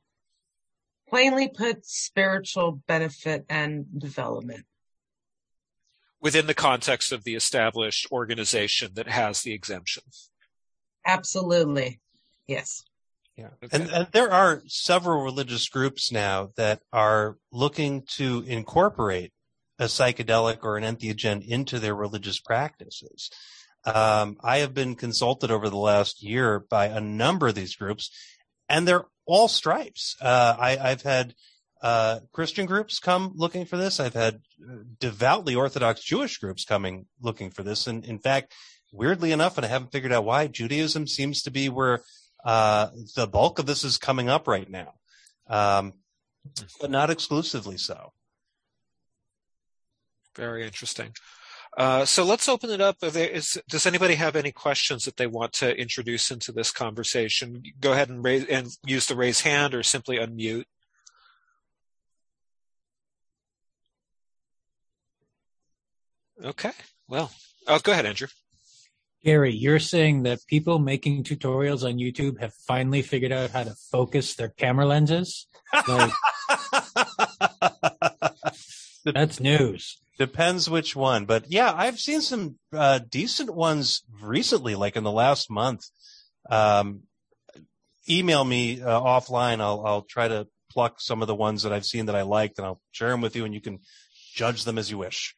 plainly 1.08 1.48
put, 1.48 1.86
spiritual 1.86 2.82
benefit 2.88 3.46
and 3.48 3.86
development. 4.00 4.66
Within 6.20 6.48
the 6.48 6.54
context 6.56 7.12
of 7.12 7.24
the 7.24 7.36
established 7.36 8.08
organization 8.12 8.92
that 8.96 9.08
has 9.08 9.42
the 9.42 9.54
exemption. 9.54 10.04
Absolutely. 11.06 12.00
Yes. 12.48 12.84
Yeah. 13.42 13.50
Okay. 13.64 13.82
And, 13.82 13.90
and 13.92 14.08
there 14.12 14.32
are 14.32 14.62
several 14.68 15.24
religious 15.24 15.68
groups 15.68 16.12
now 16.12 16.50
that 16.58 16.82
are 16.94 17.38
looking 17.52 18.04
to 18.18 18.44
incorporate 18.48 19.34
a 19.80 19.86
psychedelic 19.86 20.60
or 20.62 20.78
an 20.78 20.84
entheogen 20.84 21.46
into 21.46 21.80
their 21.80 21.96
religious 21.96 22.40
practices. 22.40 23.32
Um, 23.84 24.38
I 24.44 24.60
have 24.60 24.76
been 24.76 24.94
consulted 24.94 25.50
over 25.50 25.70
the 25.70 25.78
last 25.78 26.22
year 26.22 26.60
by 26.70 26.86
a 26.86 27.02
number 27.02 27.48
of 27.48 27.56
these 27.56 27.76
groups, 27.76 28.12
and 28.70 28.88
they're 28.88 29.06
all 29.26 29.48
stripes. 29.48 30.16
Uh, 30.22 30.56
I, 30.60 30.76
have 30.76 31.02
had 31.02 31.34
uh, 31.82 32.20
Christian 32.32 32.68
groups 32.68 33.00
come 33.00 33.34
looking 33.36 33.66
for 33.66 33.78
this. 33.78 34.00
I've 34.00 34.14
had 34.14 34.36
uh, 34.36 34.84
devoutly 35.00 35.56
Orthodox 35.56 36.04
Jewish 36.04 36.38
groups 36.38 36.64
coming 36.64 37.08
looking 37.20 37.50
for 37.50 37.64
this. 37.64 37.88
And 37.88 38.06
in 38.06 38.20
fact, 38.20 38.54
weirdly 38.94 39.32
enough, 39.32 39.58
and 39.58 39.66
I 39.66 39.70
haven't 39.70 39.92
figured 39.92 40.14
out 40.14 40.26
why, 40.26 40.46
Judaism 40.46 41.08
seems 41.08 41.42
to 41.42 41.50
be 41.50 41.70
where 41.70 42.04
uh, 42.44 42.90
the 43.16 43.28
bulk 43.28 43.60
of 43.60 43.66
this 43.66 43.84
is 43.84 43.98
coming 43.98 44.30
up 44.30 44.48
right 44.48 44.70
now, 44.70 44.94
um, 45.48 45.94
but 46.80 46.92
not 46.92 47.10
exclusively 47.10 47.78
so. 47.78 48.14
Very 50.36 50.64
interesting. 50.64 51.14
Uh, 51.78 52.04
so 52.04 52.26
let's 52.26 52.50
open 52.50 52.70
it 52.70 52.82
up. 52.82 53.00
Does 53.00 53.86
anybody 53.86 54.16
have 54.16 54.36
any 54.36 54.52
questions 54.52 55.06
that 55.06 55.18
they 55.18 55.28
want 55.28 55.54
to 55.54 55.74
introduce 55.76 56.30
into 56.30 56.52
this 56.52 56.72
conversation? 56.72 57.64
Go 57.80 57.94
ahead 57.94 58.10
and 58.10 58.24
raise 58.24 58.46
and 58.46 58.68
use 58.86 59.06
the 59.06 59.16
raise 59.16 59.42
hand 59.42 59.74
or 59.74 59.84
simply 59.84 60.18
unmute. 60.18 60.66
Okay. 66.44 66.72
Well, 67.08 67.32
oh, 67.68 67.80
go 67.80 67.92
ahead, 67.92 68.06
Andrew. 68.06 68.28
Gary, 69.24 69.54
you're 69.54 69.80
saying 69.80 70.24
that 70.24 70.40
people 70.48 70.80
making 70.80 71.24
tutorials 71.24 71.84
on 71.84 72.00
YouTube 72.00 72.40
have 72.40 72.54
finally 72.54 73.02
figured 73.02 73.32
out 73.32 73.52
how 73.52 73.64
to 73.64 73.76
focus 73.92 74.36
their 74.36 74.50
camera 74.50 74.86
lenses? 74.86 75.48
Like, 75.88 76.12
that's 79.06 79.40
news. 79.40 80.00
Depends 80.18 80.70
which 80.70 80.96
one, 80.96 81.26
but 81.26 81.46
yeah, 81.52 81.72
I've 81.76 82.00
seen 82.00 82.22
some 82.22 82.58
uh, 82.74 83.00
decent 83.00 83.54
ones 83.54 84.04
recently, 84.22 84.76
like 84.76 84.96
in 84.96 85.04
the 85.04 85.12
last 85.12 85.50
month. 85.50 85.86
Um, 86.50 87.02
email 88.10 88.44
me 88.44 88.82
uh, 88.82 89.00
offline. 89.00 89.62
I'll 89.62 89.86
I'll 89.86 90.02
try 90.02 90.28
to 90.28 90.48
pluck 90.70 91.00
some 91.00 91.22
of 91.22 91.28
the 91.28 91.36
ones 91.36 91.64
that 91.64 91.74
I've 91.74 91.86
seen 91.86 92.08
that 92.08 92.16
I 92.16 92.22
liked, 92.24 92.58
and 92.58 92.66
I'll 92.66 92.82
share 92.92 93.10
them 93.10 93.22
with 93.22 93.36
you, 93.36 93.46
and 93.46 93.54
you 93.54 93.62
can 93.62 93.80
judge 94.34 94.64
them 94.64 94.78
as 94.78 94.92
you 94.92 94.98
wish. 94.98 95.36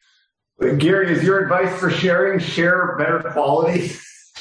Gary, 0.60 1.12
is 1.12 1.24
your 1.24 1.39
advice 1.39 1.78
for 1.80 1.89
sharing 1.89 2.39
share 2.39 2.95
better 2.97 3.20
quality? 3.32 3.91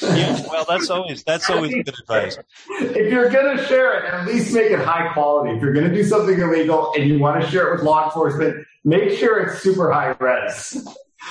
yeah, 0.01 0.41
well, 0.49 0.65
that's 0.67 0.89
always 0.89 1.23
that's 1.23 1.49
always 1.49 1.73
good 1.73 1.93
advice. 1.99 2.37
If 2.69 3.11
you're 3.11 3.29
gonna 3.29 3.63
share 3.65 3.99
it, 3.99 4.13
at 4.13 4.25
least 4.25 4.53
make 4.53 4.71
it 4.71 4.79
high 4.79 5.13
quality. 5.13 5.55
If 5.55 5.61
you're 5.61 5.73
gonna 5.73 5.93
do 5.93 6.03
something 6.03 6.39
illegal 6.39 6.93
and 6.95 7.07
you 7.07 7.19
want 7.19 7.43
to 7.43 7.49
share 7.49 7.69
it 7.69 7.75
with 7.75 7.83
law 7.83 8.05
enforcement, 8.05 8.65
make 8.83 9.17
sure 9.17 9.39
it's 9.39 9.61
super 9.61 9.91
high 9.91 10.15
res. 10.19 10.87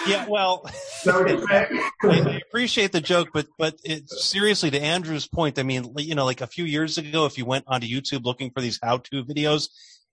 Yeah, 0.07 0.27
well, 0.29 0.63
I, 1.07 1.69
I, 2.03 2.41
appreciate 2.49 2.93
the 2.93 3.01
joke, 3.01 3.31
but 3.33 3.47
but 3.59 3.77
it, 3.85 4.09
seriously, 4.11 4.71
to 4.71 4.81
Andrew's 4.81 5.27
point, 5.27 5.59
I 5.59 5.65
mean, 5.65 5.93
you 5.99 6.15
know, 6.15 6.25
like 6.25 6.41
a 6.41 6.47
few 6.47 6.65
years 6.65 6.99
ago, 6.99 7.27
if 7.27 7.39
you 7.39 7.45
went 7.45 7.65
onto 7.67 7.87
YouTube 7.87 8.25
looking 8.25 8.51
for 8.51 8.61
these 8.61 8.79
how-to 8.83 9.25
videos, 9.25 9.69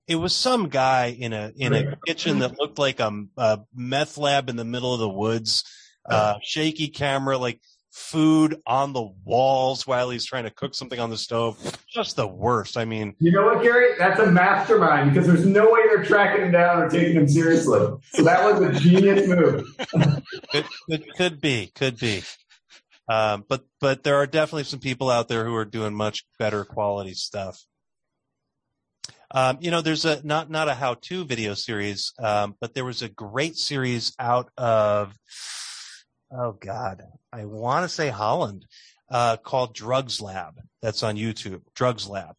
it 0.09 0.15
was 0.15 0.35
some 0.35 0.69
guy 0.69 1.15
in 1.17 1.33
a 1.33 1.51
in 1.55 1.71
a 1.71 1.95
kitchen 2.05 2.39
that 2.39 2.57
looked 2.57 2.79
like 2.79 2.99
a, 2.99 3.11
a 3.37 3.59
meth 3.75 4.17
lab 4.17 4.49
in 4.49 4.55
the 4.55 4.65
middle 4.65 4.91
of 4.91 4.99
the 4.99 5.07
woods, 5.07 5.63
uh, 6.09 6.33
shaky 6.43 6.87
camera, 6.87 7.37
like 7.37 7.61
food 7.91 8.57
on 8.65 8.91
the 8.91 9.07
walls 9.23 9.85
while 9.85 10.09
he's 10.09 10.25
trying 10.25 10.45
to 10.45 10.49
cook 10.49 10.73
something 10.73 10.99
on 10.99 11.11
the 11.11 11.17
stove. 11.17 11.57
Just 11.87 12.15
the 12.15 12.27
worst. 12.27 12.75
I 12.75 12.85
mean, 12.85 13.15
you 13.19 13.31
know 13.31 13.45
what, 13.45 13.61
Gary? 13.61 13.93
That's 13.99 14.19
a 14.19 14.31
mastermind 14.31 15.13
because 15.13 15.27
there's 15.27 15.45
no 15.45 15.71
way 15.71 15.81
they're 15.87 16.03
tracking 16.03 16.45
him 16.45 16.51
down 16.53 16.81
or 16.81 16.89
taking 16.89 17.15
him 17.15 17.27
seriously. 17.27 17.87
So 18.13 18.23
that 18.23 18.43
was 18.43 18.61
a 18.61 18.79
genius 18.79 19.27
move. 19.27 19.63
it, 20.53 20.65
it 20.87 21.15
could 21.17 21.39
be, 21.39 21.71
could 21.75 21.99
be. 21.99 22.23
Um, 23.07 23.45
but 23.47 23.63
but 23.79 24.03
there 24.03 24.15
are 24.15 24.27
definitely 24.27 24.63
some 24.63 24.79
people 24.79 25.11
out 25.11 25.27
there 25.27 25.45
who 25.45 25.55
are 25.55 25.65
doing 25.65 25.93
much 25.93 26.25
better 26.39 26.65
quality 26.65 27.13
stuff. 27.13 27.63
Um, 29.31 29.57
you 29.61 29.69
know, 29.69 29.81
there's 29.81 30.05
a 30.05 30.25
not 30.25 30.49
not 30.49 30.69
a 30.69 30.73
how-to 30.73 31.23
video 31.23 31.53
series, 31.53 32.13
um, 32.19 32.55
but 32.59 32.73
there 32.73 32.85
was 32.85 33.01
a 33.01 33.09
great 33.09 33.57
series 33.57 34.13
out 34.17 34.49
of 34.57 35.13
oh 36.31 36.53
god, 36.53 37.03
I 37.31 37.45
want 37.45 37.83
to 37.83 37.89
say 37.89 38.09
Holland, 38.09 38.65
uh, 39.09 39.37
called 39.37 39.75
Drugs 39.75 40.19
Lab. 40.19 40.55
That's 40.81 41.03
on 41.03 41.15
YouTube, 41.15 41.61
Drugs 41.75 42.07
Lab, 42.07 42.35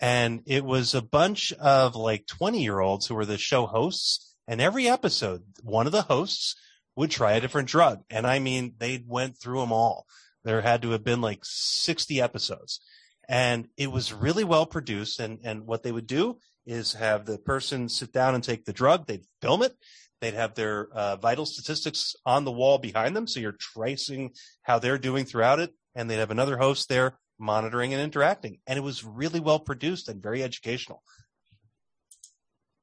and 0.00 0.42
it 0.46 0.64
was 0.64 0.94
a 0.94 1.02
bunch 1.02 1.52
of 1.54 1.96
like 1.96 2.26
20 2.26 2.62
year 2.62 2.80
olds 2.80 3.06
who 3.06 3.14
were 3.14 3.26
the 3.26 3.38
show 3.38 3.64
hosts, 3.64 4.34
and 4.46 4.60
every 4.60 4.86
episode, 4.86 5.42
one 5.62 5.86
of 5.86 5.92
the 5.92 6.02
hosts 6.02 6.56
would 6.94 7.10
try 7.10 7.32
a 7.32 7.40
different 7.40 7.68
drug, 7.68 8.02
and 8.10 8.26
I 8.26 8.38
mean, 8.38 8.74
they 8.78 9.02
went 9.06 9.38
through 9.40 9.60
them 9.60 9.72
all. 9.72 10.04
There 10.44 10.60
had 10.60 10.82
to 10.82 10.90
have 10.90 11.04
been 11.04 11.22
like 11.22 11.40
60 11.42 12.20
episodes 12.20 12.80
and 13.28 13.68
it 13.76 13.90
was 13.90 14.12
really 14.12 14.44
well 14.44 14.66
produced. 14.66 15.20
And, 15.20 15.38
and 15.44 15.66
what 15.66 15.82
they 15.82 15.92
would 15.92 16.06
do 16.06 16.38
is 16.66 16.94
have 16.94 17.26
the 17.26 17.38
person 17.38 17.88
sit 17.88 18.12
down 18.12 18.34
and 18.34 18.42
take 18.42 18.64
the 18.64 18.72
drug. 18.72 19.06
They'd 19.06 19.26
film 19.40 19.62
it. 19.62 19.74
They'd 20.20 20.34
have 20.34 20.54
their 20.54 20.88
uh, 20.92 21.16
vital 21.16 21.46
statistics 21.46 22.14
on 22.24 22.44
the 22.44 22.52
wall 22.52 22.78
behind 22.78 23.14
them. 23.14 23.26
So 23.26 23.40
you're 23.40 23.52
tracing 23.52 24.32
how 24.62 24.78
they're 24.78 24.98
doing 24.98 25.24
throughout 25.24 25.60
it. 25.60 25.72
And 25.94 26.08
they'd 26.08 26.16
have 26.16 26.30
another 26.30 26.56
host 26.56 26.88
there 26.88 27.18
monitoring 27.38 27.92
and 27.92 28.02
interacting. 28.02 28.58
And 28.66 28.78
it 28.78 28.82
was 28.82 29.04
really 29.04 29.40
well 29.40 29.58
produced 29.58 30.08
and 30.08 30.22
very 30.22 30.42
educational. 30.42 31.02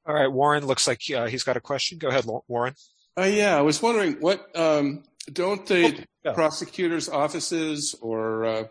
All 0.06 0.16
right, 0.16 0.32
Warren 0.32 0.66
looks 0.66 0.88
like 0.88 1.02
uh, 1.16 1.28
he's 1.28 1.44
got 1.44 1.58
a 1.58 1.62
question. 1.62 2.00
Go 2.00 2.10
ahead, 2.10 2.26
Warren. 2.48 2.74
Uh, 3.18 3.24
yeah, 3.24 3.58
I 3.58 3.62
was 3.62 3.82
wondering 3.82 4.14
what 4.14 4.48
um, 4.58 5.04
don't 5.32 5.66
the 5.68 6.06
oh, 6.26 6.34
prosecutors' 6.34 7.08
offices 7.08 7.96
or 8.02 8.46
uh, 8.46 8.64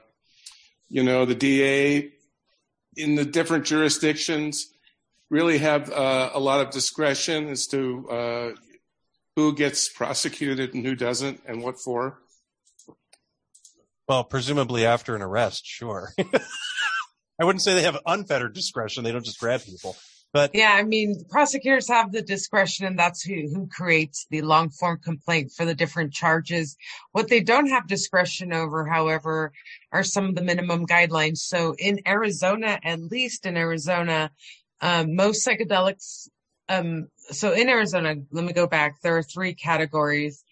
you 0.90 1.02
know, 1.02 1.24
the 1.24 1.34
DA 1.34 2.12
in 2.96 3.14
the 3.14 3.24
different 3.24 3.64
jurisdictions 3.64 4.66
really 5.30 5.58
have 5.58 5.90
uh, 5.90 6.30
a 6.34 6.40
lot 6.40 6.60
of 6.60 6.72
discretion 6.72 7.48
as 7.48 7.66
to 7.68 8.10
uh, 8.10 8.50
who 9.36 9.54
gets 9.54 9.88
prosecuted 9.88 10.74
and 10.74 10.84
who 10.84 10.94
doesn't 10.94 11.40
and 11.46 11.62
what 11.62 11.80
for. 11.80 12.18
Well, 14.08 14.24
presumably 14.24 14.84
after 14.84 15.14
an 15.14 15.22
arrest, 15.22 15.64
sure. 15.64 16.12
I 16.18 17.44
wouldn't 17.44 17.62
say 17.62 17.74
they 17.74 17.82
have 17.82 17.98
unfettered 18.04 18.54
discretion. 18.54 19.04
They 19.04 19.12
don't 19.12 19.24
just 19.24 19.38
grab 19.38 19.62
people. 19.62 19.96
But 20.32 20.52
yeah, 20.54 20.72
I 20.74 20.84
mean, 20.84 21.24
prosecutors 21.28 21.88
have 21.88 22.12
the 22.12 22.22
discretion 22.22 22.86
and 22.86 22.98
that's 22.98 23.22
who, 23.22 23.48
who 23.52 23.66
creates 23.66 24.26
the 24.30 24.42
long 24.42 24.70
form 24.70 24.98
complaint 25.02 25.50
for 25.56 25.64
the 25.64 25.74
different 25.74 26.12
charges. 26.12 26.76
What 27.12 27.28
they 27.28 27.40
don't 27.40 27.68
have 27.68 27.88
discretion 27.88 28.52
over, 28.52 28.86
however, 28.86 29.52
are 29.90 30.04
some 30.04 30.26
of 30.26 30.34
the 30.36 30.42
minimum 30.42 30.86
guidelines. 30.86 31.38
So 31.38 31.74
in 31.78 32.00
Arizona, 32.06 32.78
at 32.84 33.00
least 33.00 33.44
in 33.44 33.56
Arizona, 33.56 34.30
um, 34.80 35.16
most 35.16 35.46
psychedelics, 35.46 36.28
um, 36.68 37.08
so 37.30 37.52
in 37.52 37.68
Arizona, 37.68 38.14
let 38.30 38.44
me 38.44 38.52
go 38.52 38.68
back. 38.68 39.00
There 39.02 39.16
are 39.16 39.24
three 39.24 39.54
categories 39.54 40.44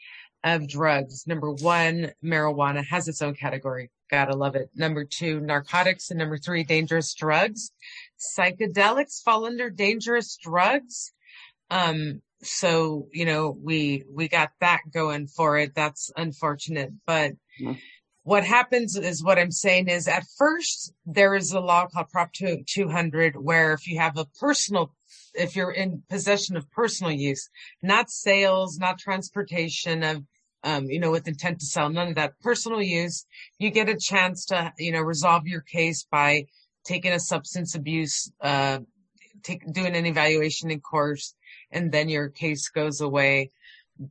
of 0.42 0.68
drugs. 0.68 1.24
Number 1.26 1.52
one, 1.52 2.12
marijuana 2.22 2.84
has 2.84 3.06
its 3.06 3.22
own 3.22 3.34
category. 3.34 3.90
Gotta 4.10 4.34
love 4.34 4.56
it. 4.56 4.70
Number 4.74 5.04
two, 5.04 5.38
narcotics. 5.40 6.10
And 6.10 6.18
number 6.18 6.38
three, 6.38 6.64
dangerous 6.64 7.14
drugs 7.14 7.70
psychedelics 8.18 9.22
fall 9.22 9.46
under 9.46 9.70
dangerous 9.70 10.36
drugs. 10.36 11.12
Um, 11.70 12.22
so, 12.42 13.08
you 13.12 13.24
know, 13.24 13.56
we, 13.60 14.04
we 14.12 14.28
got 14.28 14.50
that 14.60 14.80
going 14.92 15.26
for 15.26 15.58
it. 15.58 15.74
That's 15.74 16.10
unfortunate, 16.16 16.90
but 17.06 17.32
mm-hmm. 17.60 17.72
what 18.22 18.44
happens 18.44 18.96
is 18.96 19.24
what 19.24 19.38
I'm 19.38 19.50
saying 19.50 19.88
is 19.88 20.06
at 20.06 20.24
first 20.36 20.92
there 21.04 21.34
is 21.34 21.52
a 21.52 21.60
law 21.60 21.86
called 21.86 22.10
Prop 22.10 22.30
200 22.32 23.36
where 23.36 23.72
if 23.72 23.88
you 23.88 23.98
have 23.98 24.16
a 24.16 24.26
personal 24.38 24.92
if 25.34 25.56
you're 25.56 25.70
in 25.70 26.02
possession 26.08 26.56
of 26.56 26.70
personal 26.70 27.12
use, 27.12 27.48
not 27.82 28.10
sales, 28.10 28.78
not 28.78 28.98
transportation 28.98 30.02
of, 30.02 30.24
um, 30.64 30.86
you 30.86 30.98
know, 30.98 31.10
with 31.10 31.28
intent 31.28 31.60
to 31.60 31.66
sell, 31.66 31.88
none 31.88 32.08
of 32.08 32.14
that 32.16 32.38
personal 32.40 32.82
use, 32.82 33.24
you 33.58 33.70
get 33.70 33.88
a 33.88 33.96
chance 33.96 34.46
to, 34.46 34.72
you 34.78 34.92
know, 34.92 35.00
resolve 35.00 35.46
your 35.46 35.60
case 35.60 36.06
by 36.10 36.46
taking 36.88 37.12
a 37.12 37.20
substance 37.20 37.74
abuse, 37.74 38.32
uh, 38.40 38.78
take, 39.42 39.70
doing 39.70 39.94
an 39.94 40.06
evaluation 40.06 40.70
in 40.70 40.80
course, 40.80 41.34
and 41.70 41.92
then 41.92 42.08
your 42.08 42.28
case 42.30 42.70
goes 42.70 43.00
away. 43.02 43.50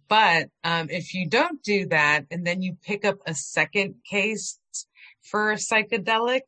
But 0.07 0.49
um, 0.63 0.89
if 0.89 1.13
you 1.13 1.27
don't 1.27 1.61
do 1.63 1.87
that, 1.87 2.25
and 2.29 2.45
then 2.45 2.61
you 2.61 2.77
pick 2.85 3.03
up 3.03 3.17
a 3.25 3.33
second 3.33 3.95
case 4.09 4.59
for 5.23 5.51
a 5.51 5.55
psychedelic, 5.55 6.41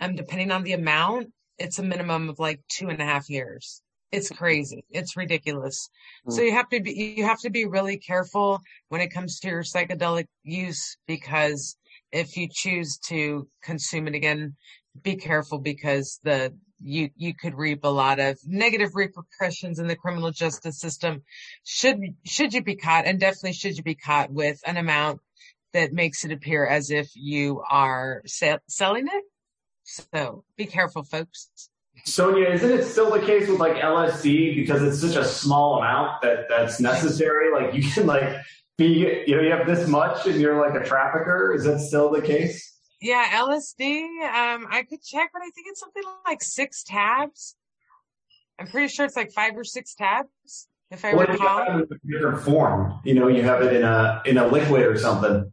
um, 0.00 0.16
depending 0.16 0.50
on 0.50 0.64
the 0.64 0.72
amount, 0.72 1.32
it's 1.58 1.78
a 1.78 1.82
minimum 1.82 2.30
of 2.30 2.38
like 2.38 2.60
two 2.68 2.88
and 2.88 3.00
a 3.00 3.04
half 3.04 3.28
years. 3.28 3.82
It's 4.12 4.30
crazy. 4.30 4.84
It's 4.90 5.16
ridiculous. 5.16 5.90
Mm. 6.26 6.32
So 6.32 6.42
you 6.42 6.52
have 6.52 6.68
to 6.70 6.80
be, 6.80 7.14
you 7.16 7.24
have 7.24 7.40
to 7.40 7.50
be 7.50 7.66
really 7.66 7.98
careful 7.98 8.60
when 8.88 9.00
it 9.00 9.12
comes 9.12 9.38
to 9.40 9.48
your 9.48 9.62
psychedelic 9.62 10.26
use 10.42 10.96
because 11.06 11.76
if 12.10 12.36
you 12.36 12.48
choose 12.50 12.98
to 13.08 13.46
consume 13.62 14.08
it 14.08 14.14
again, 14.14 14.56
be 15.00 15.16
careful 15.16 15.58
because 15.58 16.20
the 16.24 16.54
you 16.82 17.10
you 17.16 17.34
could 17.34 17.54
reap 17.54 17.84
a 17.84 17.88
lot 17.88 18.18
of 18.18 18.38
negative 18.46 18.94
repercussions 18.94 19.78
in 19.78 19.86
the 19.86 19.96
criminal 19.96 20.30
justice 20.30 20.78
system 20.78 21.22
should 21.64 21.98
should 22.24 22.54
you 22.54 22.62
be 22.62 22.76
caught 22.76 23.06
and 23.06 23.20
definitely 23.20 23.52
should 23.52 23.76
you 23.76 23.82
be 23.82 23.94
caught 23.94 24.30
with 24.32 24.60
an 24.66 24.76
amount 24.76 25.20
that 25.72 25.92
makes 25.92 26.24
it 26.24 26.32
appear 26.32 26.66
as 26.66 26.90
if 26.90 27.10
you 27.14 27.62
are 27.70 28.22
selling 28.66 29.06
it 29.06 29.24
so 29.84 30.44
be 30.56 30.66
careful 30.66 31.02
folks 31.04 31.50
Sonia, 32.04 32.48
isn't 32.48 32.70
it 32.70 32.84
still 32.84 33.10
the 33.10 33.24
case 33.24 33.48
with 33.48 33.58
like 33.58 33.76
LSD 33.76 34.56
because 34.56 34.82
it's 34.82 35.00
such 35.00 35.16
a 35.16 35.24
small 35.24 35.78
amount 35.78 36.22
that 36.22 36.46
that's 36.48 36.80
necessary? 36.80 37.52
Like 37.52 37.74
you 37.74 37.82
can 37.82 38.06
like 38.06 38.36
be, 38.78 39.24
you 39.26 39.36
know, 39.36 39.42
you 39.42 39.50
have 39.50 39.66
this 39.66 39.86
much 39.88 40.26
and 40.26 40.40
you're 40.40 40.58
like 40.60 40.80
a 40.80 40.84
trafficker. 40.84 41.54
Is 41.54 41.64
that 41.64 41.80
still 41.80 42.10
the 42.10 42.22
case? 42.22 42.69
Yeah, 43.00 43.44
LSD. 43.44 44.02
Um, 44.02 44.66
I 44.70 44.84
could 44.88 45.02
check, 45.02 45.30
but 45.32 45.40
I 45.42 45.50
think 45.50 45.66
it's 45.68 45.80
something 45.80 46.02
like 46.26 46.42
six 46.42 46.82
tabs. 46.82 47.56
I'm 48.58 48.66
pretty 48.66 48.88
sure 48.88 49.06
it's 49.06 49.16
like 49.16 49.32
five 49.32 49.56
or 49.56 49.64
six 49.64 49.94
tabs, 49.94 50.68
if 50.90 51.02
I 51.04 51.14
Well, 51.14 51.26
you 51.26 51.32
recall. 51.32 51.64
have 51.64 51.80
it 51.80 51.88
in 51.90 52.14
a 52.14 52.18
different 52.18 52.42
form. 52.44 53.00
You 53.04 53.14
know, 53.14 53.28
you 53.28 53.42
have 53.42 53.62
it 53.62 53.74
in 53.74 53.82
a 53.82 54.22
in 54.26 54.36
a 54.36 54.46
liquid 54.46 54.82
or 54.82 54.98
something. 54.98 55.50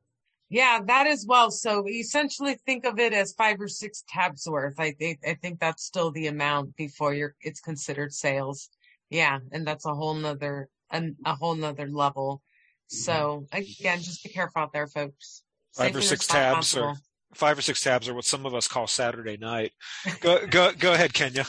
Yeah, 0.49 0.79
that 0.87 1.07
as 1.07 1.25
well. 1.27 1.49
So 1.51 1.87
essentially 1.87 2.55
think 2.65 2.85
of 2.85 2.99
it 2.99 3.13
as 3.13 3.33
five 3.33 3.59
or 3.61 3.67
six 3.69 4.03
tabs 4.09 4.47
worth. 4.47 4.79
I 4.79 4.91
think 4.91 5.19
I 5.25 5.35
think 5.35 5.59
that's 5.59 5.83
still 5.83 6.11
the 6.11 6.27
amount 6.27 6.75
before 6.75 7.13
you're 7.13 7.35
it's 7.41 7.61
considered 7.61 8.11
sales. 8.13 8.69
Yeah, 9.09 9.39
and 9.53 9.65
that's 9.65 9.85
a 9.85 9.93
whole 9.93 10.13
nother 10.13 10.69
an, 10.91 11.15
a 11.25 11.33
whole 11.33 11.55
nother 11.55 11.87
level. 11.87 12.41
So 12.87 13.45
again, 13.53 13.99
just 13.99 14.23
be 14.23 14.29
careful 14.29 14.61
out 14.61 14.73
there, 14.73 14.87
folks. 14.87 15.43
Five 15.75 15.95
or 15.95 16.01
six 16.01 16.27
tabs 16.27 16.75
or 16.75 16.87
responsible. 16.87 17.06
Five 17.33 17.57
or 17.57 17.61
six 17.61 17.81
tabs 17.83 18.07
are 18.07 18.13
what 18.13 18.25
some 18.25 18.45
of 18.45 18.53
us 18.53 18.67
call 18.67 18.87
Saturday 18.87 19.37
night. 19.37 19.71
Go 20.21 20.45
go 20.47 20.71
go 20.77 20.93
ahead, 20.93 21.13
Kenya. 21.13 21.45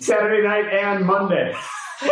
Saturday 0.00 0.46
night 0.46 0.66
and 0.72 1.04
Monday. 1.04 1.54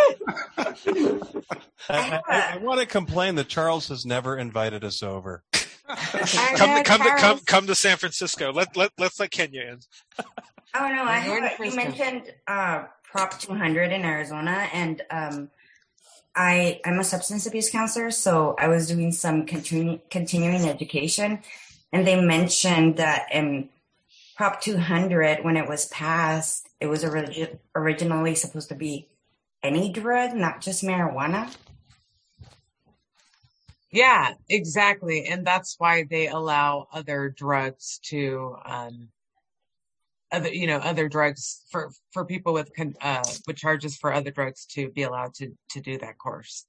I, 1.89 2.20
I, 2.28 2.55
I 2.55 2.57
want 2.61 2.80
to 2.80 2.87
complain 2.87 3.37
that 3.37 3.47
Charles 3.49 3.89
has 3.89 4.05
never 4.05 4.37
invited 4.37 4.82
us 4.82 5.03
over. 5.03 5.45
come 5.89 6.76
to, 6.76 6.82
come 6.84 7.03
to 7.03 7.14
come 7.16 7.39
come 7.47 7.66
to 7.68 7.74
San 7.74 7.97
Francisco. 7.97 8.53
Let 8.53 8.76
let 8.76 8.91
let's 8.99 9.20
let 9.20 9.30
Kenya 9.30 9.62
in. 9.62 9.78
Oh 10.74 10.89
no, 10.89 11.05
I 11.05 11.24
You're 11.24 11.41
the 11.41 11.70
you 11.70 11.76
mentioned 11.76 12.34
uh, 12.47 12.84
Prop 13.05 13.39
200 13.39 13.93
in 13.93 14.05
Arizona, 14.05 14.68
and 14.72 15.03
um, 15.11 15.51
I 16.34 16.80
I'm 16.84 16.99
a 16.99 17.05
substance 17.05 17.47
abuse 17.47 17.70
counselor, 17.70 18.11
so 18.11 18.57
I 18.59 18.68
was 18.68 18.89
doing 18.89 19.12
some 19.12 19.47
continu- 19.47 20.01
continuing 20.11 20.68
education, 20.68 21.41
and 21.97 22.07
they 22.07 22.20
mentioned 22.20 22.99
that 22.99 23.28
in 23.32 23.70
Prop 24.36 24.61
200, 24.61 25.42
when 25.42 25.57
it 25.57 25.66
was 25.66 25.86
passed, 25.86 26.68
it 26.78 26.88
was 26.88 27.03
origi- 27.03 27.59
originally 27.74 28.34
supposed 28.34 28.68
to 28.68 28.74
be 28.74 29.09
any 29.62 29.90
drug, 29.90 30.34
not 30.34 30.61
just 30.61 30.84
marijuana. 30.84 31.51
Yeah, 33.90 34.34
exactly. 34.51 35.24
And 35.24 35.47
that's 35.47 35.76
why 35.78 36.05
they 36.11 36.28
allow 36.28 36.86
other 36.92 37.34
drugs 37.34 37.99
to, 38.11 38.57
um, 38.66 39.09
other, 40.30 40.53
you 40.53 40.66
know, 40.66 40.76
other 40.76 41.09
drugs 41.09 41.62
for, 41.70 41.90
for 42.11 42.26
people 42.26 42.53
with, 42.53 42.76
con- 42.76 42.97
uh, 43.01 43.24
with 43.47 43.57
charges 43.57 43.97
for 43.97 44.12
other 44.12 44.30
drugs 44.30 44.66
to 44.72 44.90
be 44.90 45.05
allowed 45.05 45.32
to, 45.36 45.57
to 45.70 45.80
do 45.80 45.97
that 45.97 46.18
course. 46.18 46.66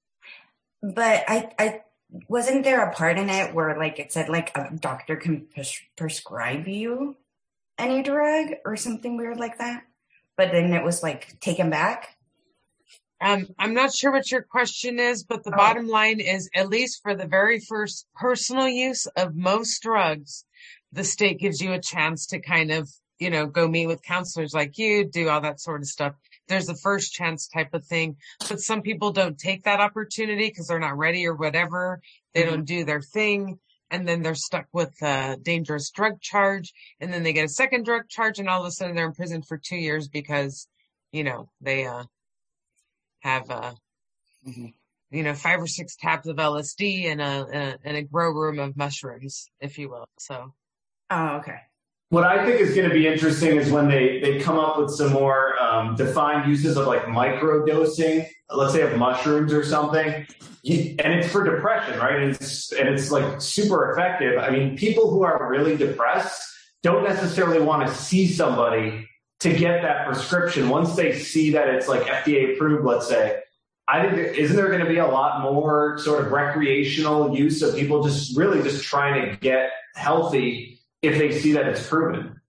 But 0.81 1.25
I, 1.27 1.51
I 1.59 1.81
wasn't 2.09 2.63
there 2.63 2.83
a 2.83 2.93
part 2.93 3.17
in 3.17 3.29
it 3.29 3.53
where 3.53 3.77
like 3.77 3.99
it 3.99 4.11
said 4.11 4.29
like 4.29 4.55
a 4.57 4.73
doctor 4.75 5.15
can 5.15 5.47
pres- 5.53 5.81
prescribe 5.95 6.67
you 6.67 7.17
any 7.77 8.01
drug 8.01 8.51
or 8.65 8.75
something 8.75 9.17
weird 9.17 9.37
like 9.37 9.57
that, 9.59 9.83
but 10.35 10.51
then 10.51 10.73
it 10.73 10.83
was 10.83 11.03
like 11.03 11.39
taken 11.39 11.69
back. 11.69 12.17
Um, 13.19 13.47
I'm 13.57 13.73
not 13.73 13.93
sure 13.93 14.11
what 14.11 14.31
your 14.31 14.43
question 14.43 14.99
is, 14.99 15.23
but 15.23 15.43
the 15.43 15.53
Oh. 15.53 15.57
bottom 15.57 15.87
line 15.87 16.19
is 16.19 16.49
at 16.55 16.69
least 16.69 17.01
for 17.01 17.15
the 17.15 17.25
very 17.27 17.59
first 17.59 18.05
personal 18.15 18.67
use 18.67 19.05
of 19.07 19.35
most 19.35 19.81
drugs, 19.81 20.45
the 20.91 21.03
state 21.03 21.39
gives 21.39 21.59
you 21.61 21.73
a 21.73 21.81
chance 21.81 22.27
to 22.27 22.39
kind 22.39 22.71
of, 22.71 22.89
you 23.19 23.29
know, 23.31 23.47
go 23.47 23.67
meet 23.67 23.87
with 23.87 24.03
counselors 24.03 24.53
like 24.53 24.77
you, 24.77 25.03
do 25.03 25.29
all 25.29 25.41
that 25.41 25.59
sort 25.59 25.81
of 25.81 25.87
stuff. 25.87 26.13
There's 26.47 26.69
a 26.69 26.75
first 26.75 27.13
chance 27.13 27.47
type 27.47 27.73
of 27.73 27.85
thing, 27.85 28.17
but 28.47 28.59
some 28.59 28.81
people 28.81 29.11
don't 29.11 29.37
take 29.37 29.63
that 29.63 29.79
opportunity 29.79 30.47
because 30.47 30.67
they're 30.67 30.79
not 30.79 30.97
ready 30.97 31.27
or 31.27 31.35
whatever. 31.35 32.01
They 32.33 32.43
don't 32.43 32.65
do 32.65 32.85
their 32.85 33.01
thing. 33.01 33.59
And 33.89 34.07
then 34.07 34.21
they're 34.21 34.35
stuck 34.35 34.67
with 34.73 34.93
a 35.01 35.37
dangerous 35.41 35.91
drug 35.91 36.19
charge. 36.19 36.73
And 36.99 37.13
then 37.13 37.23
they 37.23 37.31
get 37.31 37.45
a 37.45 37.49
second 37.49 37.85
drug 37.85 38.09
charge 38.09 38.39
and 38.39 38.49
all 38.49 38.61
of 38.61 38.67
a 38.67 38.71
sudden 38.71 38.95
they're 38.95 39.07
in 39.07 39.13
prison 39.13 39.41
for 39.41 39.57
two 39.57 39.77
years 39.77 40.09
because, 40.09 40.67
you 41.11 41.23
know, 41.23 41.49
they, 41.61 41.85
uh, 41.85 42.03
have 43.19 43.49
uh 43.49 43.73
you 45.09 45.23
know 45.23 45.33
five 45.33 45.61
or 45.61 45.67
six 45.67 45.95
tabs 45.95 46.27
of 46.27 46.37
LSD 46.37 47.11
and 47.11 47.21
a, 47.21 47.45
a 47.51 47.77
and 47.83 47.97
a 47.97 48.03
grow 48.03 48.31
room 48.31 48.59
of 48.59 48.77
mushrooms, 48.77 49.49
if 49.59 49.77
you 49.77 49.89
will. 49.89 50.07
So 50.19 50.53
Oh, 51.09 51.37
okay. 51.37 51.59
What 52.09 52.23
I 52.23 52.45
think 52.45 52.61
is 52.61 52.73
going 52.73 52.87
to 52.87 52.93
be 52.93 53.05
interesting 53.05 53.57
is 53.57 53.69
when 53.69 53.89
they, 53.89 54.21
they 54.21 54.39
come 54.39 54.57
up 54.57 54.79
with 54.79 54.91
some 54.91 55.11
more 55.11 55.61
um, 55.61 55.95
defined 55.95 56.49
uses 56.49 56.77
of 56.77 56.87
like 56.87 57.09
micro 57.09 57.65
dosing, 57.65 58.25
let's 58.49 58.73
say 58.73 58.81
of 58.81 58.97
mushrooms 58.97 59.51
or 59.51 59.65
something, 59.65 60.25
and 60.63 61.13
it's 61.13 61.29
for 61.29 61.43
depression, 61.43 61.99
right? 61.99 62.15
And 62.15 62.31
it's, 62.31 62.71
and 62.71 62.87
it's 62.87 63.11
like 63.11 63.41
super 63.41 63.91
effective. 63.91 64.39
I 64.39 64.49
mean, 64.51 64.77
people 64.77 65.09
who 65.09 65.23
are 65.23 65.49
really 65.49 65.75
depressed 65.75 66.41
don't 66.81 67.03
necessarily 67.03 67.59
want 67.59 67.85
to 67.85 67.93
see 67.93 68.31
somebody 68.31 69.05
to 69.41 69.53
get 69.53 69.81
that 69.81 70.05
prescription. 70.05 70.69
Once 70.69 70.95
they 70.95 71.17
see 71.17 71.51
that 71.51 71.67
it's 71.67 71.89
like 71.89 72.03
FDA 72.03 72.55
approved, 72.55 72.85
let's 72.85 73.07
say, 73.07 73.39
I 73.89 74.09
think 74.09 74.37
isn't 74.37 74.55
there 74.55 74.67
going 74.67 74.83
to 74.83 74.89
be 74.89 74.97
a 74.97 75.07
lot 75.07 75.41
more 75.41 75.97
sort 75.99 76.25
of 76.25 76.31
recreational 76.31 77.35
use 77.37 77.61
of 77.61 77.75
people 77.75 78.03
just 78.03 78.37
really 78.37 78.61
just 78.61 78.83
trying 78.83 79.29
to 79.29 79.37
get 79.37 79.71
healthy 79.95 80.76
if 81.01 81.17
they 81.17 81.31
see 81.31 81.53
that 81.53 81.67
it's 81.67 81.87
proven. 81.87 82.41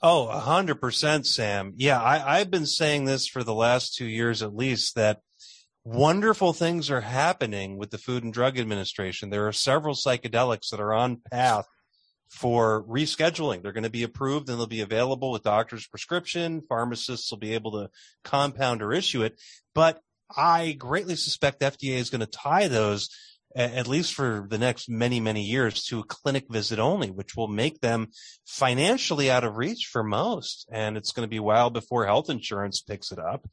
Oh, 0.00 0.28
a 0.28 0.38
hundred 0.38 0.80
percent, 0.80 1.26
Sam. 1.26 1.72
Yeah, 1.76 2.00
I, 2.00 2.38
I've 2.38 2.50
been 2.50 2.66
saying 2.66 3.04
this 3.04 3.26
for 3.26 3.42
the 3.42 3.54
last 3.54 3.96
two 3.96 4.06
years 4.06 4.42
at 4.42 4.54
least 4.54 4.94
that 4.94 5.20
wonderful 5.84 6.52
things 6.52 6.90
are 6.90 7.00
happening 7.00 7.78
with 7.78 7.90
the 7.90 7.98
Food 7.98 8.22
and 8.22 8.32
Drug 8.32 8.58
Administration. 8.58 9.30
There 9.30 9.48
are 9.48 9.52
several 9.52 9.94
psychedelics 9.94 10.70
that 10.70 10.80
are 10.80 10.94
on 10.94 11.20
path 11.32 11.66
for 12.30 12.84
rescheduling. 12.84 13.62
They're 13.62 13.72
going 13.72 13.84
to 13.84 13.90
be 13.90 14.02
approved 14.02 14.48
and 14.48 14.58
they'll 14.58 14.66
be 14.66 14.82
available 14.82 15.32
with 15.32 15.42
doctor's 15.42 15.86
prescription. 15.86 16.62
Pharmacists 16.68 17.30
will 17.30 17.38
be 17.38 17.54
able 17.54 17.72
to 17.72 17.90
compound 18.22 18.82
or 18.82 18.92
issue 18.92 19.22
it. 19.22 19.40
But 19.74 20.00
I 20.36 20.72
greatly 20.72 21.16
suspect 21.16 21.60
FDA 21.60 21.94
is 21.94 22.10
going 22.10 22.20
to 22.20 22.26
tie 22.26 22.68
those 22.68 23.08
at 23.54 23.88
least 23.88 24.14
for 24.14 24.46
the 24.48 24.58
next 24.58 24.88
many, 24.88 25.20
many 25.20 25.42
years 25.42 25.84
to 25.84 26.00
a 26.00 26.04
clinic 26.04 26.46
visit 26.48 26.78
only, 26.78 27.10
which 27.10 27.36
will 27.36 27.48
make 27.48 27.80
them 27.80 28.08
financially 28.46 29.30
out 29.30 29.44
of 29.44 29.56
reach 29.56 29.88
for 29.90 30.02
most. 30.02 30.68
And 30.70 30.96
it's 30.96 31.12
going 31.12 31.26
to 31.26 31.30
be 31.30 31.38
a 31.38 31.42
while 31.42 31.70
before 31.70 32.06
health 32.06 32.30
insurance 32.30 32.80
picks 32.80 33.10
it 33.10 33.18
up. 33.18 33.48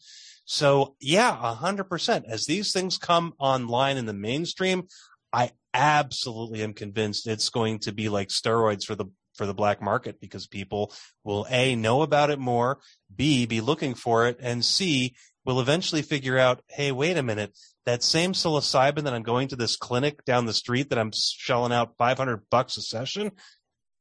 So 0.45 0.95
yeah, 0.99 1.29
a 1.29 1.53
hundred 1.53 1.85
percent. 1.85 2.25
As 2.27 2.45
these 2.45 2.71
things 2.71 2.97
come 2.97 3.33
online 3.39 3.97
in 3.97 4.05
the 4.05 4.13
mainstream, 4.13 4.87
I 5.33 5.51
absolutely 5.73 6.63
am 6.63 6.73
convinced 6.73 7.27
it's 7.27 7.49
going 7.49 7.79
to 7.79 7.91
be 7.91 8.09
like 8.09 8.29
steroids 8.29 8.85
for 8.85 8.95
the 8.95 9.05
for 9.33 9.45
the 9.45 9.53
black 9.53 9.81
market 9.81 10.21
because 10.21 10.47
people 10.47 10.93
will 11.23 11.45
a 11.49 11.75
know 11.75 12.03
about 12.03 12.29
it 12.29 12.39
more, 12.39 12.79
b 13.13 13.45
be 13.45 13.59
looking 13.59 13.95
for 13.95 14.27
it, 14.27 14.37
and 14.39 14.63
c 14.63 15.15
will 15.45 15.59
eventually 15.61 16.01
figure 16.01 16.37
out, 16.37 16.61
hey, 16.67 16.91
wait 16.91 17.17
a 17.17 17.23
minute, 17.23 17.55
that 17.85 18.03
same 18.03 18.33
psilocybin 18.33 19.03
that 19.03 19.13
I'm 19.13 19.23
going 19.23 19.47
to 19.49 19.55
this 19.55 19.75
clinic 19.77 20.25
down 20.25 20.45
the 20.45 20.53
street 20.53 20.89
that 20.89 20.97
I'm 20.99 21.11
shelling 21.13 21.71
out 21.71 21.95
500 21.97 22.41
bucks 22.49 22.77
a 22.77 22.81
session, 22.81 23.31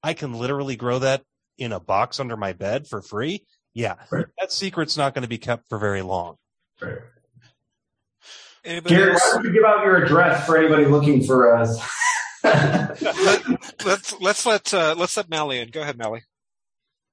I 0.02 0.14
can 0.14 0.32
literally 0.32 0.76
grow 0.76 0.98
that 1.00 1.22
in 1.58 1.72
a 1.72 1.80
box 1.80 2.18
under 2.18 2.36
my 2.36 2.52
bed 2.54 2.86
for 2.88 3.02
free. 3.02 3.44
Yeah, 3.74 3.94
Right. 4.10 4.26
that 4.40 4.52
secret's 4.52 4.96
not 4.96 5.14
going 5.14 5.22
to 5.22 5.28
be 5.28 5.38
kept 5.38 5.68
for 5.68 5.78
very 5.78 6.02
long. 6.02 6.36
Anybody 8.64 8.94
Gary, 8.94 9.12
else? 9.12 9.20
why 9.22 9.42
don't 9.42 9.44
you 9.44 9.52
give 9.52 9.64
out 9.64 9.84
your 9.84 9.96
address 10.02 10.46
for 10.46 10.56
anybody 10.56 10.86
looking 10.86 11.22
for 11.24 11.54
us? 11.56 11.78
let, 12.42 13.02
let's 13.84 14.20
let's 14.20 14.46
let 14.46 14.72
uh, 14.72 14.94
let's 14.96 15.16
let 15.16 15.28
Mally 15.28 15.60
in. 15.60 15.68
Go 15.70 15.82
ahead, 15.82 15.98
Mally. 15.98 16.22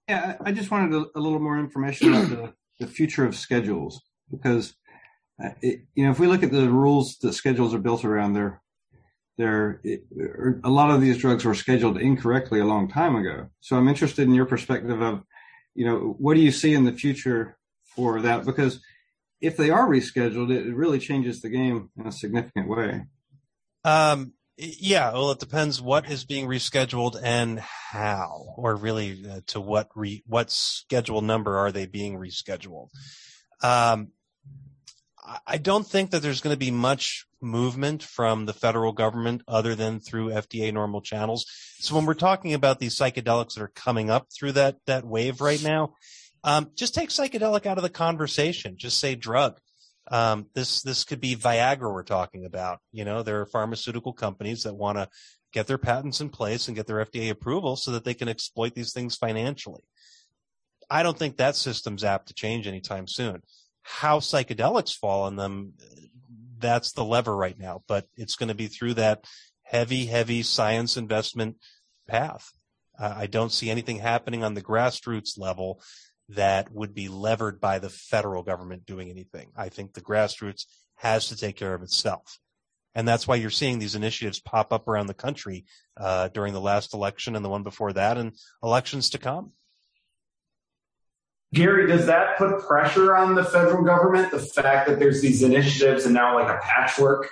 Yeah, 0.07 0.37
I 0.45 0.49
I 0.49 0.51
just 0.53 0.71
wanted 0.71 0.93
a, 0.93 1.17
a 1.17 1.19
little 1.19 1.39
more 1.39 1.57
information 1.59 2.13
about 2.13 2.29
the, 2.29 2.53
the 2.79 2.87
future 2.87 3.25
of 3.25 3.35
schedules 3.35 4.01
because, 4.31 4.73
uh, 5.43 5.49
it, 5.61 5.81
you 5.95 6.05
know, 6.05 6.11
if 6.11 6.19
we 6.19 6.27
look 6.27 6.43
at 6.43 6.51
the 6.51 6.69
rules 6.69 7.17
that 7.19 7.33
schedules 7.33 7.73
are 7.73 7.79
built 7.79 8.05
around, 8.05 8.33
they're, 8.33 8.61
they're, 9.37 9.81
a 10.63 10.69
lot 10.69 10.91
of 10.91 11.01
these 11.01 11.17
drugs 11.17 11.45
were 11.45 11.55
scheduled 11.55 11.97
incorrectly 11.97 12.59
a 12.59 12.65
long 12.65 12.89
time 12.89 13.15
ago. 13.15 13.47
So 13.59 13.75
I'm 13.75 13.87
interested 13.87 14.27
in 14.27 14.33
your 14.33 14.45
perspective 14.45 15.01
of, 15.01 15.23
you 15.73 15.85
know, 15.85 16.15
what 16.17 16.35
do 16.35 16.41
you 16.41 16.51
see 16.51 16.73
in 16.73 16.83
the 16.83 16.93
future 16.93 17.57
for 17.85 18.21
that? 18.21 18.45
Because 18.45 18.81
if 19.39 19.57
they 19.57 19.69
are 19.69 19.87
rescheduled, 19.87 20.51
it, 20.51 20.67
it 20.67 20.75
really 20.75 20.99
changes 20.99 21.41
the 21.41 21.49
game 21.49 21.89
in 21.97 22.07
a 22.07 22.11
significant 22.11 22.67
way. 22.67 23.03
Um, 23.83 24.33
yeah, 24.57 25.11
well, 25.13 25.31
it 25.31 25.39
depends 25.39 25.81
what 25.81 26.11
is 26.11 26.23
being 26.23 26.45
rescheduled 26.45 27.19
and 27.21 27.59
how, 27.59 28.53
or 28.57 28.75
really 28.75 29.25
uh, 29.27 29.39
to 29.47 29.59
what 29.59 29.89
re, 29.95 30.23
what 30.27 30.51
schedule 30.51 31.21
number 31.21 31.57
are 31.57 31.71
they 31.71 31.87
being 31.87 32.19
rescheduled. 32.19 32.89
Um, 33.63 34.09
I- 35.47 35.57
don't 35.57 35.85
think 35.87 36.11
that 36.11 36.21
there's 36.21 36.41
going 36.41 36.53
to 36.53 36.59
be 36.59 36.71
much 36.71 37.25
movement 37.41 38.03
from 38.03 38.45
the 38.45 38.53
federal 38.53 38.91
government 38.91 39.41
other 39.47 39.75
than 39.75 39.99
through 39.99 40.29
FDA 40.31 40.71
normal 40.73 41.01
channels. 41.01 41.45
So 41.79 41.95
when 41.95 42.05
we're 42.05 42.13
talking 42.13 42.53
about 42.53 42.79
these 42.79 42.95
psychedelics 42.97 43.53
that 43.55 43.63
are 43.63 43.71
coming 43.75 44.09
up 44.09 44.27
through 44.31 44.53
that 44.53 44.77
that 44.85 45.05
wave 45.05 45.41
right 45.41 45.61
now, 45.63 45.93
Um, 46.43 46.71
just 46.75 46.95
take 46.95 47.09
psychedelic 47.09 47.67
out 47.67 47.77
of 47.77 47.83
the 47.83 47.89
conversation. 47.89 48.75
Just 48.77 48.99
say 48.99 49.13
drug. 49.15 49.59
Um, 50.09 50.47
this 50.55 50.81
this 50.81 51.03
could 51.03 51.21
be 51.21 51.35
Viagra 51.35 51.93
we're 51.93 52.03
talking 52.03 52.45
about. 52.45 52.79
You 52.91 53.05
know, 53.05 53.21
there 53.21 53.39
are 53.41 53.45
pharmaceutical 53.45 54.13
companies 54.13 54.63
that 54.63 54.73
want 54.73 54.97
to 54.97 55.07
get 55.53 55.67
their 55.67 55.77
patents 55.77 56.19
in 56.19 56.29
place 56.29 56.67
and 56.67 56.75
get 56.75 56.87
their 56.87 57.05
FDA 57.05 57.29
approval 57.29 57.75
so 57.75 57.91
that 57.91 58.05
they 58.05 58.15
can 58.15 58.27
exploit 58.27 58.73
these 58.73 58.91
things 58.93 59.15
financially. 59.15 59.83
I 60.89 61.03
don't 61.03 61.17
think 61.17 61.37
that 61.37 61.55
system's 61.55 62.03
apt 62.03 62.27
to 62.29 62.33
change 62.33 62.65
anytime 62.67 63.07
soon. 63.07 63.43
How 63.81 64.19
psychedelics 64.19 64.95
fall 64.95 65.23
on 65.23 65.35
them, 65.35 65.73
that's 66.59 66.93
the 66.93 67.05
lever 67.05 67.35
right 67.35 67.57
now, 67.57 67.83
but 67.87 68.07
it's 68.15 68.35
going 68.35 68.49
to 68.49 68.55
be 68.55 68.67
through 68.67 68.95
that 68.95 69.25
heavy, 69.63 70.05
heavy 70.05 70.43
science 70.43 70.97
investment 70.97 71.57
path. 72.07 72.51
Uh, 72.99 73.13
I 73.17 73.27
don't 73.27 73.51
see 73.51 73.69
anything 73.69 73.97
happening 73.97 74.43
on 74.43 74.53
the 74.53 74.61
grassroots 74.61 75.39
level 75.39 75.81
that 76.29 76.71
would 76.71 76.93
be 76.93 77.09
levered 77.09 77.59
by 77.59 77.79
the 77.79 77.89
federal 77.89 78.43
government 78.43 78.85
doing 78.85 79.09
anything. 79.09 79.51
I 79.55 79.69
think 79.69 79.93
the 79.93 80.01
grassroots 80.01 80.65
has 80.95 81.27
to 81.27 81.35
take 81.35 81.55
care 81.55 81.73
of 81.73 81.81
itself. 81.81 82.39
And 82.93 83.07
that's 83.07 83.27
why 83.27 83.35
you're 83.35 83.49
seeing 83.49 83.79
these 83.79 83.95
initiatives 83.95 84.39
pop 84.39 84.73
up 84.73 84.87
around 84.87 85.07
the 85.07 85.13
country 85.13 85.65
uh, 85.97 86.27
during 86.29 86.53
the 86.53 86.61
last 86.61 86.93
election 86.93 87.35
and 87.35 87.43
the 87.43 87.49
one 87.49 87.63
before 87.63 87.93
that 87.93 88.17
and 88.17 88.33
elections 88.61 89.09
to 89.11 89.17
come. 89.17 89.53
Gary, 91.53 91.87
does 91.87 92.05
that 92.05 92.37
put 92.37 92.65
pressure 92.65 93.15
on 93.15 93.35
the 93.35 93.43
federal 93.43 93.83
government? 93.83 94.31
The 94.31 94.39
fact 94.39 94.87
that 94.87 94.99
there's 94.99 95.21
these 95.21 95.43
initiatives 95.43 96.05
and 96.05 96.13
now 96.13 96.35
like 96.35 96.47
a 96.47 96.59
patchwork 96.61 97.29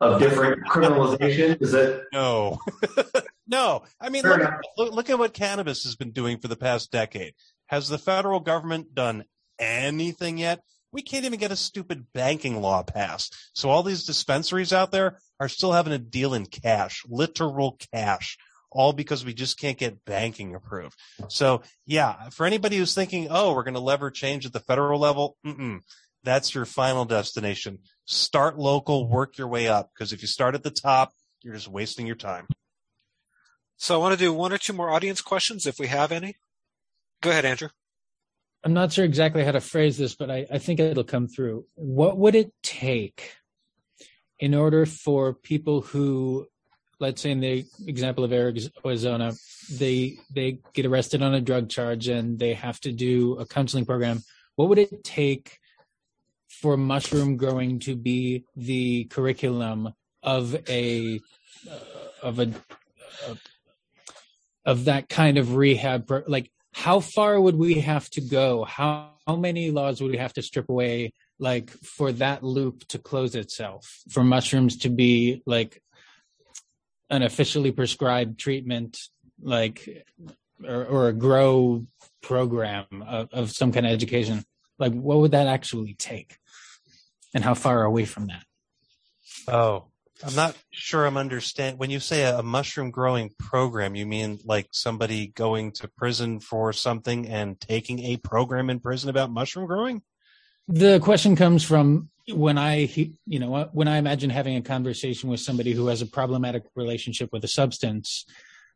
of 0.00 0.20
different 0.20 0.66
criminalization? 0.66 1.60
Is 1.60 1.74
it? 1.74 2.04
No, 2.12 2.60
no. 3.46 3.84
I 4.00 4.10
mean, 4.10 4.22
look, 4.22 4.40
look, 4.76 4.92
look, 4.92 5.10
at 5.10 5.18
what 5.18 5.34
cannabis 5.34 5.84
has 5.84 5.96
been 5.96 6.10
doing 6.10 6.38
for 6.38 6.48
the 6.48 6.56
past 6.56 6.90
decade. 6.92 7.34
Has 7.66 7.88
the 7.88 7.98
federal 7.98 8.40
government 8.40 8.94
done 8.94 9.24
anything 9.58 10.38
yet? 10.38 10.60
We 10.92 11.02
can't 11.02 11.24
even 11.24 11.40
get 11.40 11.50
a 11.50 11.56
stupid 11.56 12.06
banking 12.12 12.60
law 12.60 12.82
passed. 12.82 13.34
So 13.54 13.68
all 13.68 13.82
these 13.82 14.04
dispensaries 14.04 14.72
out 14.72 14.92
there 14.92 15.18
are 15.40 15.48
still 15.48 15.72
having 15.72 15.90
to 15.92 15.98
deal 15.98 16.34
in 16.34 16.46
cash, 16.46 17.02
literal 17.08 17.78
cash, 17.92 18.38
all 18.74 18.92
because 18.92 19.24
we 19.24 19.32
just 19.32 19.58
can't 19.58 19.78
get 19.78 20.04
banking 20.04 20.54
approved. 20.54 20.96
So 21.28 21.62
yeah, 21.86 22.28
for 22.30 22.44
anybody 22.44 22.76
who's 22.76 22.94
thinking, 22.94 23.28
oh, 23.30 23.54
we're 23.54 23.62
going 23.62 23.74
to 23.74 23.80
lever 23.80 24.10
change 24.10 24.44
at 24.44 24.52
the 24.52 24.60
federal 24.60 25.00
level, 25.00 25.36
that's 26.22 26.54
your 26.54 26.64
final 26.64 27.04
destination. 27.04 27.78
Start 28.04 28.58
local, 28.58 29.08
work 29.08 29.38
your 29.38 29.48
way 29.48 29.68
up. 29.68 29.90
Because 29.94 30.12
if 30.12 30.20
you 30.20 30.28
start 30.28 30.54
at 30.54 30.62
the 30.62 30.70
top, 30.70 31.12
you're 31.42 31.54
just 31.54 31.68
wasting 31.68 32.06
your 32.06 32.16
time. 32.16 32.46
So 33.76 33.94
I 33.94 33.98
want 33.98 34.18
to 34.18 34.24
do 34.24 34.32
one 34.32 34.52
or 34.52 34.58
two 34.58 34.72
more 34.72 34.90
audience 34.90 35.20
questions 35.20 35.66
if 35.66 35.78
we 35.78 35.86
have 35.88 36.12
any. 36.12 36.36
Go 37.20 37.30
ahead, 37.30 37.44
Andrew. 37.44 37.68
I'm 38.64 38.72
not 38.72 38.92
sure 38.92 39.04
exactly 39.04 39.44
how 39.44 39.52
to 39.52 39.60
phrase 39.60 39.98
this, 39.98 40.14
but 40.14 40.30
I, 40.30 40.46
I 40.50 40.58
think 40.58 40.80
it'll 40.80 41.04
come 41.04 41.28
through. 41.28 41.66
What 41.74 42.16
would 42.16 42.34
it 42.34 42.52
take 42.62 43.34
in 44.38 44.54
order 44.54 44.86
for 44.86 45.34
people 45.34 45.82
who 45.82 46.46
let's 47.00 47.22
say 47.22 47.30
in 47.30 47.40
the 47.40 47.64
example 47.86 48.24
of 48.24 48.32
Arizona, 48.32 49.32
they 49.70 50.18
they 50.30 50.58
get 50.72 50.86
arrested 50.86 51.22
on 51.22 51.34
a 51.34 51.40
drug 51.40 51.68
charge 51.68 52.08
and 52.08 52.38
they 52.38 52.54
have 52.54 52.80
to 52.80 52.92
do 52.92 53.38
a 53.38 53.46
counseling 53.46 53.84
program. 53.84 54.22
What 54.56 54.68
would 54.68 54.78
it 54.78 55.04
take 55.04 55.58
for 56.48 56.76
mushroom 56.76 57.36
growing 57.36 57.78
to 57.80 57.96
be 57.96 58.44
the 58.56 59.04
curriculum 59.04 59.92
of 60.22 60.56
a 60.68 61.20
of 62.22 62.38
a 62.38 62.52
of 64.64 64.84
that 64.86 65.08
kind 65.08 65.38
of 65.38 65.56
rehab? 65.56 66.10
Like, 66.26 66.50
how 66.72 67.00
far 67.00 67.40
would 67.40 67.56
we 67.56 67.80
have 67.80 68.08
to 68.10 68.20
go? 68.20 68.64
How 68.64 69.10
how 69.26 69.36
many 69.36 69.70
laws 69.70 70.00
would 70.00 70.10
we 70.10 70.18
have 70.18 70.34
to 70.34 70.42
strip 70.42 70.68
away? 70.68 71.12
Like 71.38 71.70
for 71.70 72.12
that 72.12 72.44
loop 72.44 72.86
to 72.88 72.98
close 72.98 73.34
itself, 73.34 74.02
for 74.10 74.22
mushrooms 74.22 74.76
to 74.78 74.88
be 74.88 75.42
like 75.46 75.82
an 77.14 77.22
officially 77.22 77.72
prescribed 77.72 78.38
treatment 78.38 78.98
like 79.40 80.06
or, 80.66 80.84
or 80.84 81.08
a 81.08 81.12
grow 81.12 81.84
program 82.22 82.86
of, 83.06 83.28
of, 83.32 83.50
some 83.50 83.72
kind 83.72 83.86
of 83.86 83.92
education 83.92 84.44
like 84.78 84.92
what 84.92 85.18
would 85.18 85.32
that 85.32 85.46
actually 85.46 85.94
take? 85.94 86.38
And 87.34 87.44
how 87.44 87.54
far 87.54 87.82
away 87.82 88.04
from 88.04 88.28
that? 88.28 88.44
Oh 89.48 89.86
i'm 90.22 90.34
not 90.34 90.56
sure 90.70 91.06
i'm 91.06 91.16
understand 91.16 91.76
when 91.78 91.90
you 91.90 91.98
say 91.98 92.22
a, 92.22 92.38
a 92.38 92.42
mushroom 92.42 92.90
growing 92.90 93.30
program 93.38 93.96
you 93.96 94.06
mean 94.06 94.38
like 94.44 94.68
somebody 94.70 95.26
going 95.26 95.72
to 95.72 95.88
prison 95.88 96.38
for 96.38 96.72
something 96.72 97.26
and 97.28 97.60
taking 97.60 97.98
a 97.98 98.16
program 98.18 98.70
in 98.70 98.78
prison 98.78 99.10
about 99.10 99.30
mushroom 99.30 99.66
growing? 99.66 100.02
The 100.68 100.98
question 101.00 101.36
comes 101.36 101.62
from 101.62 102.08
when 102.28 102.56
I, 102.58 102.88
you 103.26 103.38
know, 103.38 103.68
when 103.72 103.88
I 103.88 103.98
imagine 103.98 104.30
having 104.30 104.56
a 104.56 104.62
conversation 104.62 105.28
with 105.28 105.40
somebody 105.40 105.72
who 105.72 105.88
has 105.88 106.02
a 106.02 106.06
problematic 106.06 106.64
relationship 106.74 107.30
with 107.32 107.44
a 107.44 107.48
substance, 107.48 108.24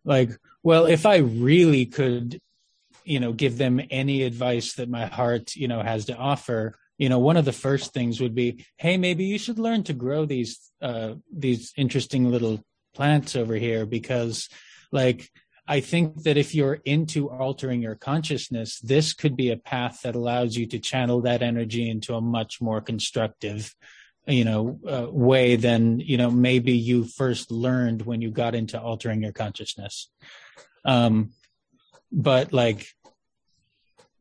like, 0.05 0.31
well, 0.62 0.87
if 0.87 1.07
I 1.07 1.16
really 1.16 1.87
could, 1.87 2.41
you 3.05 3.20
know, 3.20 3.33
give 3.33 3.57
them 3.57 3.81
any 3.91 4.23
advice 4.23 4.75
that 4.75 4.89
my 4.89 5.07
heart, 5.07 5.57
you 5.57 5.69
know, 5.69 5.83
has 5.83 6.07
to 6.07 6.16
offer, 6.16 6.75
you 6.99 7.09
know, 7.09 7.19
one 7.19 7.37
of 7.37 7.45
the 7.45 7.53
first 7.53 7.95
things 7.95 8.20
would 8.20 8.35
be, 8.35 8.66
hey, 8.77 8.97
maybe 8.97 9.25
you 9.25 9.39
should 9.39 9.59
learn 9.59 9.83
to 9.85 9.93
grow 9.95 10.27
these, 10.27 10.59
uh, 10.83 11.15
these 11.33 11.73
interesting 11.77 12.31
little 12.31 12.62
plants 12.95 13.35
over 13.35 13.55
here 13.55 13.87
because, 13.87 14.49
like, 14.93 15.31
I 15.70 15.81
think 15.81 16.23
that 16.23 16.39
if 16.39 16.55
you're 16.55 16.81
into 16.86 17.28
altering 17.28 17.82
your 17.82 17.95
consciousness, 17.95 18.78
this 18.81 19.12
could 19.12 19.36
be 19.36 19.51
a 19.51 19.57
path 19.59 20.01
that 20.03 20.15
allows 20.15 20.57
you 20.57 20.65
to 20.69 20.78
channel 20.78 21.20
that 21.23 21.43
energy 21.43 21.90
into 21.90 22.15
a 22.15 22.23
much 22.23 22.59
more 22.62 22.81
constructive, 22.81 23.74
you 24.27 24.47
know, 24.47 24.81
uh, 24.89 25.07
way 25.11 25.57
than, 25.57 26.01
you 26.01 26.16
know, 26.16 26.31
maybe 26.31 26.73
you 26.73 27.05
first 27.05 27.51
learned 27.51 28.01
when 28.01 28.23
you 28.23 28.31
got 28.31 28.55
into 28.55 28.81
altering 28.81 29.23
your 29.23 29.32
consciousness. 29.32 30.11
Um, 30.86 31.32
but 32.11 32.55
like, 32.55 32.86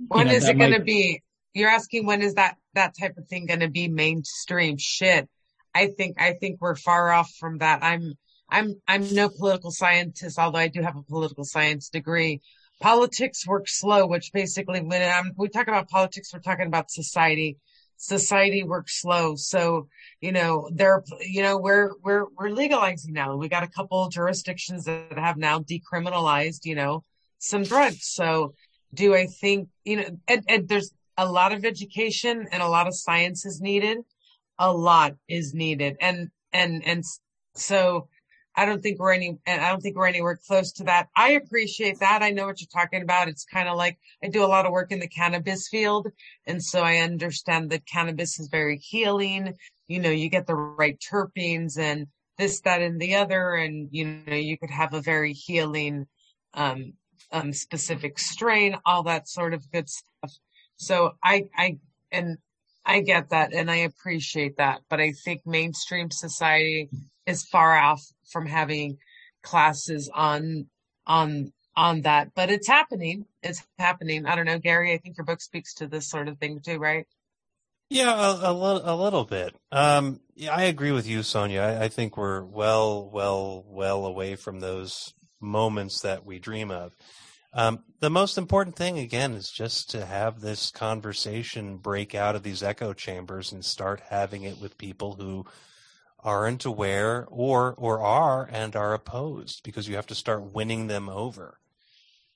when 0.06 0.28
know, 0.28 0.34
is 0.34 0.50
it 0.50 0.58
going 0.58 0.74
to 0.74 0.82
be? 0.82 1.24
You're 1.54 1.70
asking 1.70 2.06
when 2.06 2.22
is 2.22 2.34
that, 2.34 2.58
that 2.74 2.94
type 3.00 3.18
of 3.18 3.28
thing 3.30 3.46
going 3.46 3.62
to 3.62 3.70
be 3.70 3.88
mainstream 3.88 4.76
shit? 4.78 5.30
I 5.74 5.88
think, 5.88 6.22
I 6.22 6.34
think 6.34 6.60
we're 6.60 6.76
far 6.76 7.14
off 7.14 7.32
from 7.40 7.60
that. 7.60 7.84
I'm, 7.84 8.18
I'm 8.50 8.82
I'm 8.88 9.14
no 9.14 9.30
political 9.30 9.72
scientist, 9.72 10.40
although 10.40 10.60
I 10.60 10.68
do 10.68 10.82
have 10.82 10.96
a 10.96 11.04
political 11.04 11.44
science 11.44 11.90
degree. 11.90 12.42
Politics 12.80 13.48
work 13.48 13.68
slow, 13.68 14.06
which 14.06 14.32
basically 14.32 14.82
when 14.82 15.02
I'm, 15.02 15.32
we 15.36 15.50
talk 15.50 15.68
about 15.68 15.90
politics, 15.90 16.32
we're 16.32 16.40
talking 16.40 16.68
about 16.68 16.92
society. 16.92 17.58
Society 17.98 18.64
works 18.64 19.02
slow. 19.02 19.36
So, 19.36 19.88
you 20.22 20.32
know, 20.32 20.70
there, 20.72 21.04
you 21.22 21.42
know, 21.42 21.58
we're, 21.58 21.94
we're, 22.04 22.26
we're 22.38 22.52
legalizing 22.52 23.14
now. 23.14 23.36
We 23.36 23.50
got 23.50 23.64
a 23.64 23.68
couple 23.68 24.08
jurisdictions 24.10 24.86
that 24.86 25.18
have 25.18 25.38
now 25.38 25.60
decriminalized, 25.62 26.66
you 26.66 26.76
know, 26.76 27.04
some 27.40 27.64
drugs. 27.64 28.04
So 28.04 28.54
do 28.94 29.16
I 29.16 29.26
think, 29.26 29.70
you 29.84 29.96
know, 29.96 30.10
and, 30.28 30.44
and 30.48 30.70
there's 30.70 30.92
a 31.18 31.26
lot 31.26 31.54
of 31.54 31.66
education 31.66 32.48
and 32.52 32.62
a 32.62 32.70
lot 32.70 32.86
of 32.86 32.96
science 32.96 33.44
is 33.44 33.60
needed. 33.60 33.98
A 34.60 34.72
lot 34.72 35.16
is 35.28 35.56
needed. 35.56 35.98
And, 36.00 36.30
and, 36.54 36.86
and 36.86 37.04
so 37.56 38.08
I 38.58 38.66
don't 38.66 38.82
think 38.82 38.98
we're 38.98 39.14
any, 39.14 39.38
I 39.46 39.70
don't 39.70 39.82
think 39.82 39.96
we're 39.96 40.08
anywhere 40.08 40.40
close 40.48 40.72
to 40.74 40.84
that. 40.86 41.10
I 41.16 41.34
appreciate 41.34 42.00
that. 42.00 42.24
I 42.24 42.32
know 42.32 42.48
what 42.48 42.60
you're 42.60 42.68
talking 42.74 43.04
about. 43.04 43.28
It's 43.28 43.46
kind 43.46 43.70
of 43.70 43.78
like 43.78 44.00
I 44.24 44.30
do 44.30 44.44
a 44.44 44.48
lot 44.48 44.66
of 44.66 44.72
work 44.72 44.92
in 44.92 45.00
the 45.00 45.08
cannabis 45.08 45.68
field. 45.68 46.08
And 46.48 46.62
so 46.64 46.82
I 46.82 46.98
understand 46.98 47.70
that 47.70 47.86
cannabis 47.86 48.40
is 48.40 48.48
very 48.48 48.80
healing. 48.80 49.54
You 49.88 50.00
know, 50.00 50.10
you 50.10 50.30
get 50.30 50.48
the 50.48 50.56
right 50.56 51.00
terpenes 51.00 51.78
and 51.78 52.08
this, 52.40 52.60
that, 52.62 52.82
and 52.82 53.00
the 53.00 53.16
other. 53.16 53.54
And, 53.54 53.90
you 53.92 54.06
know, 54.26 54.34
you 54.34 54.58
could 54.58 54.72
have 54.72 54.96
a 54.96 55.02
very 55.02 55.34
healing, 55.34 56.08
um, 56.56 56.94
um, 57.32 57.54
specific 57.54 58.18
strain, 58.18 58.76
all 58.88 59.04
that 59.04 59.30
sort 59.30 59.54
of 59.54 59.72
good 59.72 59.88
stuff. 59.88 60.34
So 60.78 61.14
I, 61.24 61.46
I, 61.56 61.78
and 62.12 62.40
I 62.84 63.02
get 63.02 63.30
that 63.30 63.54
and 63.54 63.70
I 63.70 63.78
appreciate 63.78 64.58
that. 64.58 64.82
But 64.90 65.00
I 65.00 65.12
think 65.12 65.46
mainstream 65.46 66.10
society 66.10 66.90
is 67.28 67.44
far 67.44 67.78
off 67.78 68.04
from 68.30 68.46
having 68.46 68.98
classes 69.44 70.10
on 70.14 70.68
on 71.06 71.52
on 71.76 72.02
that 72.02 72.32
but 72.36 72.50
it's 72.50 72.68
happening. 72.68 73.26
It's 73.44 73.64
happening. 73.78 74.26
I 74.26 74.36
don't 74.36 74.46
know 74.46 74.60
gary 74.60 74.94
i 74.94 74.98
think 74.98 75.18
your 75.18 75.26
book 75.26 75.42
speaks 75.42 75.74
to 75.76 75.88
this 75.88 76.10
sort 76.10 76.28
of 76.28 76.38
thing 76.38 76.60
too 76.60 76.78
right? 76.78 77.06
Yeah 77.90 78.14
a, 78.14 78.52
a, 78.52 78.94
a 78.94 78.96
little 78.96 79.26
bit. 79.26 79.56
Um 79.72 80.20
yeah 80.36 80.56
i 80.56 80.64
agree 80.64 80.92
with 80.92 81.08
you 81.08 81.24
sonia. 81.24 81.62
I, 81.62 81.86
I 81.86 81.88
think 81.88 82.18
we're 82.18 82.44
well 82.44 83.10
well 83.12 83.64
well 83.68 84.06
away 84.06 84.36
from 84.36 84.60
those 84.60 85.14
moments 85.40 86.02
that 86.02 86.26
we 86.26 86.40
dream 86.40 86.72
of. 86.72 86.94
Um, 87.54 87.84
the 88.02 88.10
most 88.10 88.38
important 88.38 88.76
thing 88.76 89.00
again 89.00 89.34
is 89.34 89.50
just 89.50 89.90
to 89.92 90.06
have 90.06 90.42
this 90.42 90.70
conversation 90.70 91.78
break 91.78 92.14
out 92.14 92.36
of 92.36 92.44
these 92.44 92.62
echo 92.62 92.94
chambers 92.94 93.52
and 93.52 93.64
start 93.64 94.02
having 94.10 94.44
it 94.44 94.62
with 94.62 94.78
people 94.78 95.16
who 95.16 95.46
aren't 96.24 96.66
aware 96.66 97.26
or 97.30 97.74
or 97.78 98.02
are 98.02 98.50
and 98.52 98.76
are 98.76 98.94
opposed 98.94 99.64
because 99.64 99.88
you 99.88 99.96
have 99.96 100.08
to 100.08 100.16
start 100.16 100.54
winning 100.54 100.88
them 100.88 101.10
over. 101.10 101.60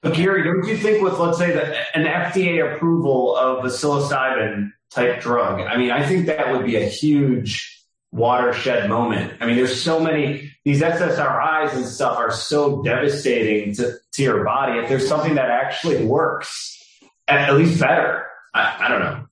But 0.01 0.15
Gary, 0.15 0.43
don't 0.43 0.67
you 0.67 0.77
think 0.77 1.03
with 1.03 1.19
let's 1.19 1.37
say 1.37 1.51
that 1.51 1.87
an 1.93 2.05
FDA 2.05 2.75
approval 2.75 3.35
of 3.35 3.63
a 3.63 3.67
psilocybin 3.67 4.71
type 4.89 5.21
drug, 5.21 5.61
I 5.61 5.77
mean, 5.77 5.91
I 5.91 6.05
think 6.07 6.25
that 6.25 6.51
would 6.51 6.65
be 6.65 6.75
a 6.75 6.85
huge 6.85 7.77
watershed 8.11 8.89
moment. 8.89 9.33
I 9.39 9.45
mean, 9.45 9.55
there's 9.55 9.81
so 9.81 9.99
many 9.99 10.51
these 10.63 10.81
SSRIs 10.81 11.73
and 11.73 11.85
stuff 11.85 12.17
are 12.17 12.31
so 12.31 12.83
devastating 12.83 13.73
to, 13.75 13.97
to 14.13 14.23
your 14.23 14.43
body. 14.43 14.79
If 14.79 14.89
there's 14.89 15.07
something 15.07 15.35
that 15.35 15.49
actually 15.49 16.05
works, 16.05 16.77
at, 17.27 17.49
at 17.49 17.57
least 17.57 17.79
better. 17.79 18.25
I, 18.53 18.85
I 18.85 18.87
don't 18.89 18.99
know. 18.99 19.25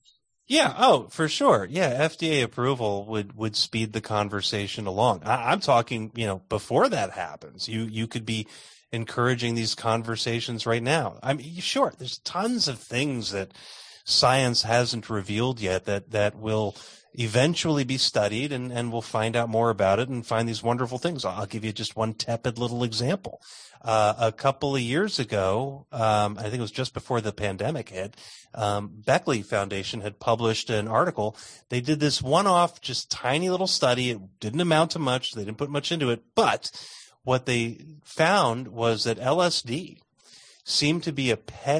Yeah. 0.50 0.74
Oh, 0.76 1.06
for 1.10 1.28
sure. 1.28 1.64
Yeah. 1.70 2.08
FDA 2.08 2.42
approval 2.42 3.06
would, 3.06 3.36
would 3.36 3.54
speed 3.54 3.92
the 3.92 4.00
conversation 4.00 4.88
along. 4.88 5.22
I, 5.24 5.52
I'm 5.52 5.60
talking, 5.60 6.10
you 6.16 6.26
know, 6.26 6.42
before 6.48 6.88
that 6.88 7.12
happens, 7.12 7.68
you, 7.68 7.82
you 7.82 8.08
could 8.08 8.26
be 8.26 8.48
encouraging 8.90 9.54
these 9.54 9.76
conversations 9.76 10.66
right 10.66 10.82
now. 10.82 11.20
I 11.22 11.34
mean, 11.34 11.54
sure, 11.60 11.92
there's 11.96 12.18
tons 12.18 12.66
of 12.66 12.80
things 12.80 13.30
that 13.30 13.52
science 14.04 14.64
hasn't 14.64 15.08
revealed 15.08 15.60
yet 15.60 15.84
that, 15.84 16.10
that 16.10 16.36
will 16.36 16.74
eventually 17.14 17.84
be 17.84 17.98
studied 17.98 18.52
and, 18.52 18.72
and 18.72 18.92
we'll 18.92 19.02
find 19.02 19.34
out 19.34 19.48
more 19.48 19.70
about 19.70 19.98
it 19.98 20.08
and 20.08 20.24
find 20.24 20.48
these 20.48 20.62
wonderful 20.62 20.98
things. 20.98 21.24
I'll 21.24 21.46
give 21.46 21.64
you 21.64 21.72
just 21.72 21.96
one 21.96 22.14
tepid 22.14 22.58
little 22.58 22.84
example. 22.84 23.40
Uh, 23.82 24.14
a 24.18 24.32
couple 24.32 24.76
of 24.76 24.82
years 24.82 25.18
ago, 25.18 25.86
um, 25.90 26.38
I 26.38 26.42
think 26.42 26.56
it 26.56 26.60
was 26.60 26.70
just 26.70 26.94
before 26.94 27.20
the 27.20 27.32
pandemic 27.32 27.88
hit, 27.88 28.16
um, 28.54 28.90
Beckley 28.92 29.42
Foundation 29.42 30.02
had 30.02 30.20
published 30.20 30.70
an 30.70 30.86
article. 30.86 31.36
They 31.68 31.80
did 31.80 31.98
this 31.98 32.20
one-off, 32.20 32.80
just 32.80 33.10
tiny 33.10 33.48
little 33.48 33.66
study. 33.66 34.10
It 34.10 34.38
didn't 34.38 34.60
amount 34.60 34.92
to 34.92 34.98
much. 34.98 35.32
They 35.32 35.44
didn't 35.44 35.58
put 35.58 35.70
much 35.70 35.90
into 35.90 36.10
it, 36.10 36.22
but 36.34 36.70
what 37.22 37.46
they 37.46 37.84
found 38.04 38.68
was 38.68 39.04
that 39.04 39.18
LSD 39.18 39.98
seemed 40.64 41.02
to 41.04 41.12
be 41.12 41.30
a, 41.30 41.38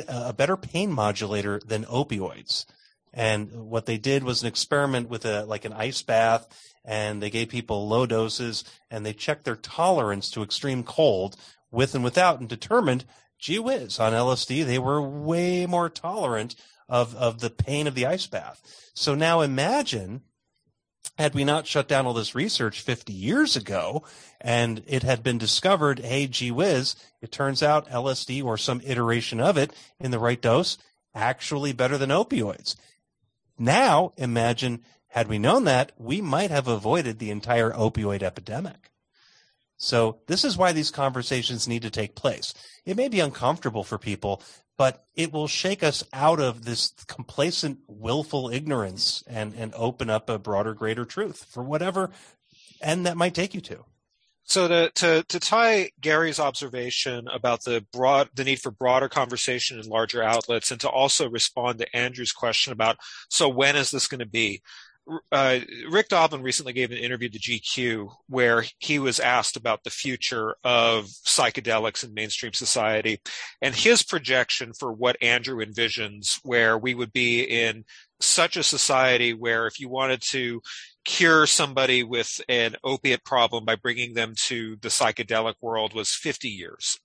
a 0.09 0.33
better 0.33 0.57
pain 0.57 0.91
modulator 0.91 1.61
than 1.65 1.85
opioids. 1.85 2.65
And 3.13 3.53
what 3.53 3.87
they 3.87 3.99
did 3.99 4.23
was 4.23 4.43
an 4.43 4.49
experiment 4.49 5.09
with 5.09 5.25
a 5.25 5.45
like 5.45 5.65
an 5.65 5.73
ice 5.73 6.03
bath, 6.03 6.47
and 6.85 7.23
they 7.23 7.31
gave 7.31 7.49
people 7.49 7.89
low 7.89 8.07
doses, 8.07 8.65
and 8.91 9.05
they 9.05 9.13
checked 9.13 9.45
their 9.45 9.57
tolerance 9.57 10.31
to 10.31 10.43
extreme 10.43 10.85
cold 10.85 11.37
with 11.71 11.95
and 11.95 12.05
without, 12.05 12.41
and 12.41 12.49
determined, 12.49 13.05
gee 13.39 13.59
whiz, 13.59 13.99
on 13.99 14.13
LSD 14.13 14.65
they 14.65 14.79
were 14.79 15.03
way 15.03 15.67
more 15.67 15.89
tolerant 15.89 16.55
of 16.89 17.15
of 17.17 17.41
the 17.41 17.51
pain 17.51 17.87
of 17.87 17.95
the 17.95 18.07
ice 18.07 18.27
bath. 18.27 18.91
So 18.95 19.15
now 19.15 19.41
imagine 19.41 20.23
had 21.19 21.35
we 21.35 21.45
not 21.45 21.67
shut 21.67 21.87
down 21.87 22.07
all 22.07 22.15
this 22.15 22.35
research 22.35 22.81
50 22.81 23.13
years 23.13 23.55
ago 23.55 24.03
and 24.41 24.83
it 24.87 25.03
had 25.03 25.23
been 25.23 25.37
discovered, 25.37 25.99
hey, 25.99 26.27
gee 26.27 26.51
whiz, 26.51 26.97
it 27.21 27.31
turns 27.31 27.63
out 27.63 27.91
LSD 27.91 28.43
or 28.43 28.57
some 28.57 28.81
iteration 28.85 29.39
of 29.39 29.59
it 29.59 29.73
in 29.99 30.13
the 30.13 30.19
right 30.19 30.41
dose 30.41 30.79
actually 31.15 31.73
better 31.73 31.99
than 31.99 32.09
opioids. 32.11 32.75
Now, 33.61 34.15
imagine 34.17 34.85
had 35.09 35.29
we 35.29 35.39
known 35.39 35.65
that, 35.65 35.93
we 35.99 36.23
might 36.23 36.51
have 36.51 36.67
avoided 36.67 37.19
the 37.19 37.31
entire 37.31 37.71
opioid 37.73 38.23
epidemic. 38.23 38.91
So 39.77 40.21
this 40.29 40.45
is 40.45 40.57
why 40.57 40.73
these 40.73 40.91
conversations 40.91 41.69
need 41.69 41.83
to 41.83 41.91
take 41.91 42.15
place. 42.15 42.55
It 42.87 42.97
may 42.97 43.09
be 43.09 43.21
uncomfortable 43.21 43.85
for 43.85 43.99
people, 43.99 44.43
but 44.79 45.05
it 45.15 45.31
will 45.31 45.47
shake 45.47 45.83
us 45.83 46.03
out 46.13 46.41
of 46.41 46.65
this 46.65 46.95
complacent, 47.07 47.81
willful 47.87 48.49
ignorance 48.49 49.23
and, 49.27 49.53
and 49.55 49.75
open 49.75 50.09
up 50.09 50.31
a 50.31 50.39
broader, 50.39 50.73
greater 50.73 51.05
truth 51.05 51.45
for 51.51 51.63
whatever 51.63 52.11
end 52.81 53.05
that 53.05 53.17
might 53.17 53.35
take 53.35 53.53
you 53.53 53.61
to. 53.61 53.85
So 54.51 54.67
to, 54.67 54.91
to, 54.97 55.25
to 55.29 55.39
tie 55.39 55.91
Gary's 56.01 56.41
observation 56.41 57.29
about 57.33 57.63
the 57.63 57.87
broad 57.93 58.31
the 58.35 58.43
need 58.43 58.61
for 58.61 58.73
broader 58.73 59.09
conversation 59.09 59.79
in 59.79 59.89
larger 59.89 60.25
outlets, 60.25 60.73
and 60.73 60.81
to 60.81 60.89
also 60.89 61.31
respond 61.31 61.79
to 61.79 61.97
Andrew's 61.97 62.33
question 62.33 62.73
about 62.73 62.97
so 63.29 63.49
when 63.49 63.77
is 63.77 63.93
this 63.93 64.09
going 64.09 64.19
to 64.19 64.27
be? 64.27 64.61
Uh, 65.31 65.61
Rick 65.89 66.09
Doblin 66.09 66.43
recently 66.43 66.73
gave 66.73 66.91
an 66.91 66.99
interview 66.99 67.29
to 67.29 67.39
GQ 67.39 68.13
where 68.29 68.65
he 68.79 68.99
was 68.99 69.21
asked 69.21 69.57
about 69.57 69.85
the 69.85 69.91
future 69.91 70.57
of 70.65 71.07
psychedelics 71.07 72.03
in 72.03 72.13
mainstream 72.13 72.53
society 72.53 73.21
and 73.63 73.75
his 73.75 74.03
projection 74.03 74.73
for 74.73 74.93
what 74.93 75.17
Andrew 75.23 75.65
envisions, 75.65 76.41
where 76.43 76.77
we 76.77 76.95
would 76.95 77.13
be 77.13 77.43
in 77.43 77.85
such 78.21 78.57
a 78.57 78.65
society 78.65 79.33
where 79.33 79.69
if 79.69 79.79
you 79.79 79.89
wanted 79.89 80.23
to 80.23 80.61
cure 81.05 81.47
somebody 81.47 82.03
with 82.03 82.41
an 82.49 82.77
opiate 82.85 83.25
problem 83.25 83.65
by 83.65 83.77
bringing 83.77 84.15
them 84.15 84.35
to 84.47 84.77
the 84.83 84.89
psychedelic 84.89 85.55
world 85.61 85.95
was 85.95 86.11
50 86.11 86.49
years. 86.49 86.99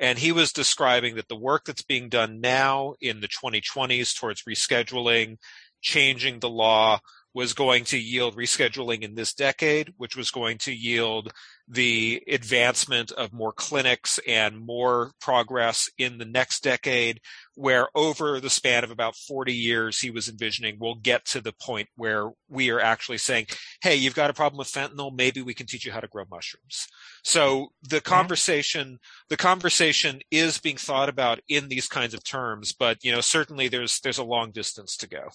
And 0.00 0.18
he 0.18 0.32
was 0.32 0.52
describing 0.52 1.16
that 1.16 1.28
the 1.28 1.36
work 1.36 1.64
that's 1.66 1.82
being 1.82 2.08
done 2.08 2.40
now 2.40 2.94
in 3.00 3.20
the 3.20 3.28
2020s 3.28 4.18
towards 4.18 4.42
rescheduling, 4.42 5.36
changing 5.80 6.40
the 6.40 6.48
law, 6.48 6.98
was 7.34 7.54
going 7.54 7.84
to 7.84 7.98
yield 7.98 8.36
rescheduling 8.36 9.02
in 9.02 9.14
this 9.14 9.32
decade, 9.32 9.92
which 9.96 10.16
was 10.16 10.30
going 10.30 10.58
to 10.58 10.72
yield 10.72 11.32
the 11.68 12.22
advancement 12.28 13.10
of 13.12 13.32
more 13.32 13.52
clinics 13.52 14.18
and 14.28 14.58
more 14.58 15.12
progress 15.20 15.88
in 15.96 16.18
the 16.18 16.24
next 16.24 16.62
decade, 16.62 17.20
where 17.54 17.88
over 17.94 18.40
the 18.40 18.50
span 18.50 18.84
of 18.84 18.90
about 18.90 19.16
40 19.16 19.54
years, 19.54 19.98
he 19.98 20.10
was 20.10 20.28
envisioning 20.28 20.76
we'll 20.78 20.96
get 20.96 21.24
to 21.26 21.40
the 21.40 21.52
point 21.52 21.88
where 21.96 22.30
we 22.48 22.70
are 22.70 22.80
actually 22.80 23.18
saying, 23.18 23.46
Hey, 23.80 23.96
you've 23.96 24.14
got 24.14 24.30
a 24.30 24.34
problem 24.34 24.58
with 24.58 24.68
fentanyl. 24.68 25.14
Maybe 25.14 25.40
we 25.40 25.54
can 25.54 25.66
teach 25.66 25.86
you 25.86 25.92
how 25.92 26.00
to 26.00 26.08
grow 26.08 26.24
mushrooms. 26.30 26.86
So 27.24 27.72
the 27.82 27.96
mm-hmm. 27.96 28.12
conversation, 28.14 28.98
the 29.30 29.36
conversation 29.36 30.20
is 30.30 30.58
being 30.58 30.76
thought 30.76 31.08
about 31.08 31.40
in 31.48 31.68
these 31.68 31.88
kinds 31.88 32.12
of 32.12 32.24
terms, 32.24 32.72
but 32.72 32.98
you 33.02 33.12
know, 33.12 33.20
certainly 33.20 33.68
there's, 33.68 34.00
there's 34.00 34.18
a 34.18 34.24
long 34.24 34.50
distance 34.50 34.96
to 34.98 35.08
go. 35.08 35.28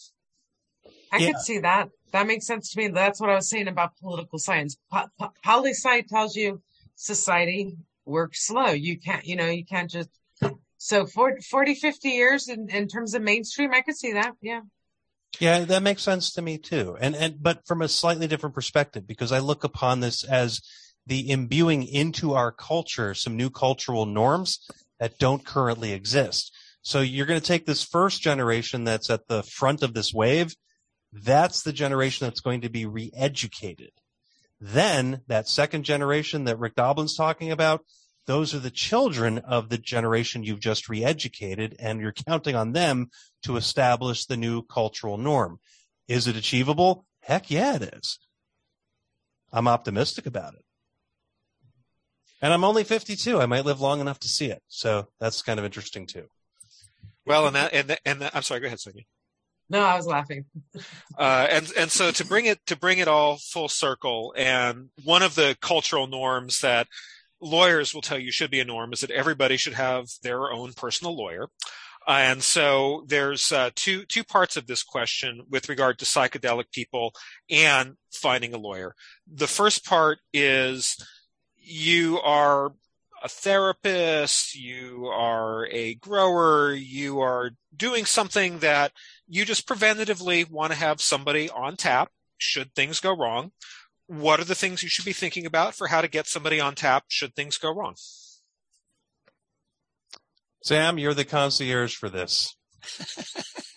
I 1.12 1.18
yeah. 1.18 1.28
could 1.28 1.42
see 1.42 1.60
that. 1.60 1.90
That 2.12 2.28
makes 2.28 2.48
sense 2.48 2.72
to 2.72 2.80
me. 2.80 2.88
That's 2.88 3.20
what 3.20 3.30
I 3.30 3.36
was 3.36 3.50
saying 3.50 3.68
about 3.68 3.98
political 3.98 4.40
science. 4.40 4.78
Po- 4.92 5.08
po- 5.20 5.34
poli 5.44 5.72
sci 5.72 6.02
tells 6.04 6.36
you 6.36 6.62
society 6.96 7.78
works 8.06 8.48
slow. 8.48 8.68
You 8.68 9.00
can't, 9.00 9.26
you 9.26 9.36
know, 9.36 9.48
you 9.48 9.66
can't 9.66 9.90
just. 9.90 10.10
So 10.80 11.06
40, 11.06 11.42
40 11.42 11.74
50 11.74 12.10
years 12.10 12.48
in, 12.48 12.70
in 12.70 12.88
terms 12.88 13.16
of 13.16 13.24
mainstream, 13.24 13.74
I 13.74 13.82
could 13.82 13.98
see 13.98 14.14
that. 14.14 14.34
Yeah. 14.42 14.62
Yeah, 15.40 15.66
that 15.66 15.84
makes 15.84 16.04
sense 16.04 16.34
to 16.34 16.42
me 16.42 16.58
too. 16.58 16.98
And, 17.00 17.16
and, 17.16 17.42
but 17.42 17.66
from 17.68 17.82
a 17.82 17.88
slightly 17.88 18.28
different 18.28 18.56
perspective, 18.56 19.06
because 19.06 19.32
I 19.32 19.40
look 19.40 19.64
upon 19.64 20.00
this 20.00 20.24
as 20.24 20.62
the 21.06 21.30
imbuing 21.30 21.84
into 21.84 22.34
our 22.34 22.52
culture 22.52 23.14
some 23.14 23.38
new 23.38 23.50
cultural 23.50 24.06
norms 24.06 24.60
that 25.00 25.18
don't 25.18 25.46
currently 25.46 25.94
exist. 25.94 26.54
So 26.82 27.02
you're 27.02 27.26
going 27.26 27.40
to 27.40 27.46
take 27.46 27.66
this 27.66 27.84
first 27.84 28.22
generation 28.22 28.84
that's 28.84 29.10
at 29.10 29.28
the 29.28 29.44
front 29.44 29.84
of 29.84 29.94
this 29.94 30.14
wave 30.14 30.56
that's 31.14 31.62
the 31.64 31.74
generation 31.74 32.26
that's 32.26 32.42
going 32.42 32.62
to 32.62 32.70
be 32.70 32.86
re-educated. 32.86 33.92
Then 34.60 35.22
that 35.28 35.48
second 35.48 35.84
generation 35.84 36.46
that 36.46 36.60
Rick 36.60 36.76
Doblin's 36.76 37.16
talking 37.16 37.52
about, 37.52 37.86
those 38.26 38.54
are 38.54 38.60
the 38.60 38.72
children 38.72 39.38
of 39.40 39.70
the 39.70 39.78
generation 39.78 40.44
you've 40.44 40.60
just 40.60 40.90
re-educated 40.90 41.76
and 41.80 42.02
you're 42.02 42.12
counting 42.12 42.56
on 42.56 42.74
them 42.74 43.10
to 43.44 43.56
establish 43.56 44.26
the 44.26 44.38
new 44.38 44.64
cultural 44.64 45.18
norm. 45.18 45.60
Is 46.08 46.28
it 46.28 46.36
achievable? 46.36 47.06
Heck 47.22 47.50
yeah, 47.50 47.76
it 47.76 47.94
is. 47.96 48.20
I'm 49.52 49.68
optimistic 49.68 50.26
about 50.26 50.56
it. 50.56 50.64
And 52.42 52.54
I'm 52.54 52.64
only 52.64 52.84
52. 52.84 53.40
I 53.40 53.46
might 53.46 53.66
live 53.66 53.82
long 53.82 54.00
enough 54.00 54.20
to 54.20 54.28
see 54.28 54.48
it. 54.48 54.62
So 54.68 55.08
that's 55.20 55.42
kind 55.42 55.60
of 55.60 55.66
interesting 55.66 56.06
too. 56.06 56.28
Well, 57.26 57.48
and 57.48 57.56
that, 57.56 57.74
and, 57.74 57.98
and 58.06 58.30
I'm 58.34 58.44
sorry, 58.44 58.60
go 58.60 58.68
ahead, 58.68 58.80
Sonia. 58.80 59.04
No, 59.70 59.82
I 59.82 59.96
was 59.96 60.08
laughing. 60.08 60.46
uh, 61.18 61.48
and 61.50 61.72
and 61.78 61.92
so 61.92 62.12
to 62.12 62.26
bring 62.26 62.46
it 62.46 62.66
to 62.68 62.76
bring 62.76 63.00
it 63.00 63.08
all 63.08 63.38
full 63.38 63.68
circle, 63.68 64.34
and 64.38 64.90
one 65.04 65.24
of 65.24 65.36
the 65.36 65.58
cultural 65.62 66.08
norms 66.08 66.60
that 66.60 66.88
lawyers 67.42 67.94
will 67.94 68.02
tell 68.02 68.18
you 68.18 68.32
should 68.32 68.52
be 68.52 68.60
a 68.60 68.66
norm 68.66 68.94
is 68.94 69.02
that 69.02 69.12
everybody 69.12 69.58
should 69.58 69.74
have 69.74 70.08
their 70.24 70.52
own 70.52 70.74
personal 70.74 71.16
lawyer. 71.16 71.48
And 72.08 72.42
so 72.42 73.04
there's 73.08 73.52
uh, 73.52 73.72
two 73.76 74.06
two 74.06 74.24
parts 74.24 74.56
of 74.56 74.66
this 74.66 74.82
question 74.82 75.42
with 75.50 75.68
regard 75.68 76.00
to 76.00 76.06
psychedelic 76.06 76.72
people 76.72 77.14
and 77.50 77.96
finding 78.12 78.54
a 78.54 78.58
lawyer. 78.58 78.96
The 79.32 79.48
first 79.48 79.86
part 79.86 80.20
is 80.34 80.96
you 81.58 82.22
are 82.22 82.72
a 83.24 83.30
therapist, 83.30 84.56
you 84.56 85.08
are 85.08 85.68
a 85.68 85.96
grower, 85.96 86.74
you 86.74 87.20
are 87.20 87.52
doing 87.76 88.06
something 88.06 88.60
that 88.60 88.92
you 89.28 89.46
just 89.46 89.68
preventatively 89.68 90.50
want 90.50 90.72
to 90.72 90.80
have 90.80 91.02
somebody 91.02 91.50
on 91.50 91.76
tap 91.76 92.10
should 92.38 92.74
things 92.74 93.00
go 93.00 93.16
wrong. 93.16 93.52
What 94.08 94.40
are 94.40 94.46
the 94.46 94.56
things 94.56 94.84
you 94.84 94.90
should 94.90 95.06
be 95.06 95.14
thinking 95.14 95.46
about 95.46 95.76
for 95.76 95.88
how 95.88 96.02
to 96.02 96.08
get 96.08 96.28
somebody 96.28 96.60
on 96.60 96.76
tap 96.76 97.06
should 97.10 97.36
things 97.36 97.58
go 97.58 97.74
wrong? 97.74 97.96
Sam, 100.64 100.98
you're 100.98 101.14
the 101.14 101.26
concierge 101.26 101.96
for 101.96 102.10
this. 102.10 102.56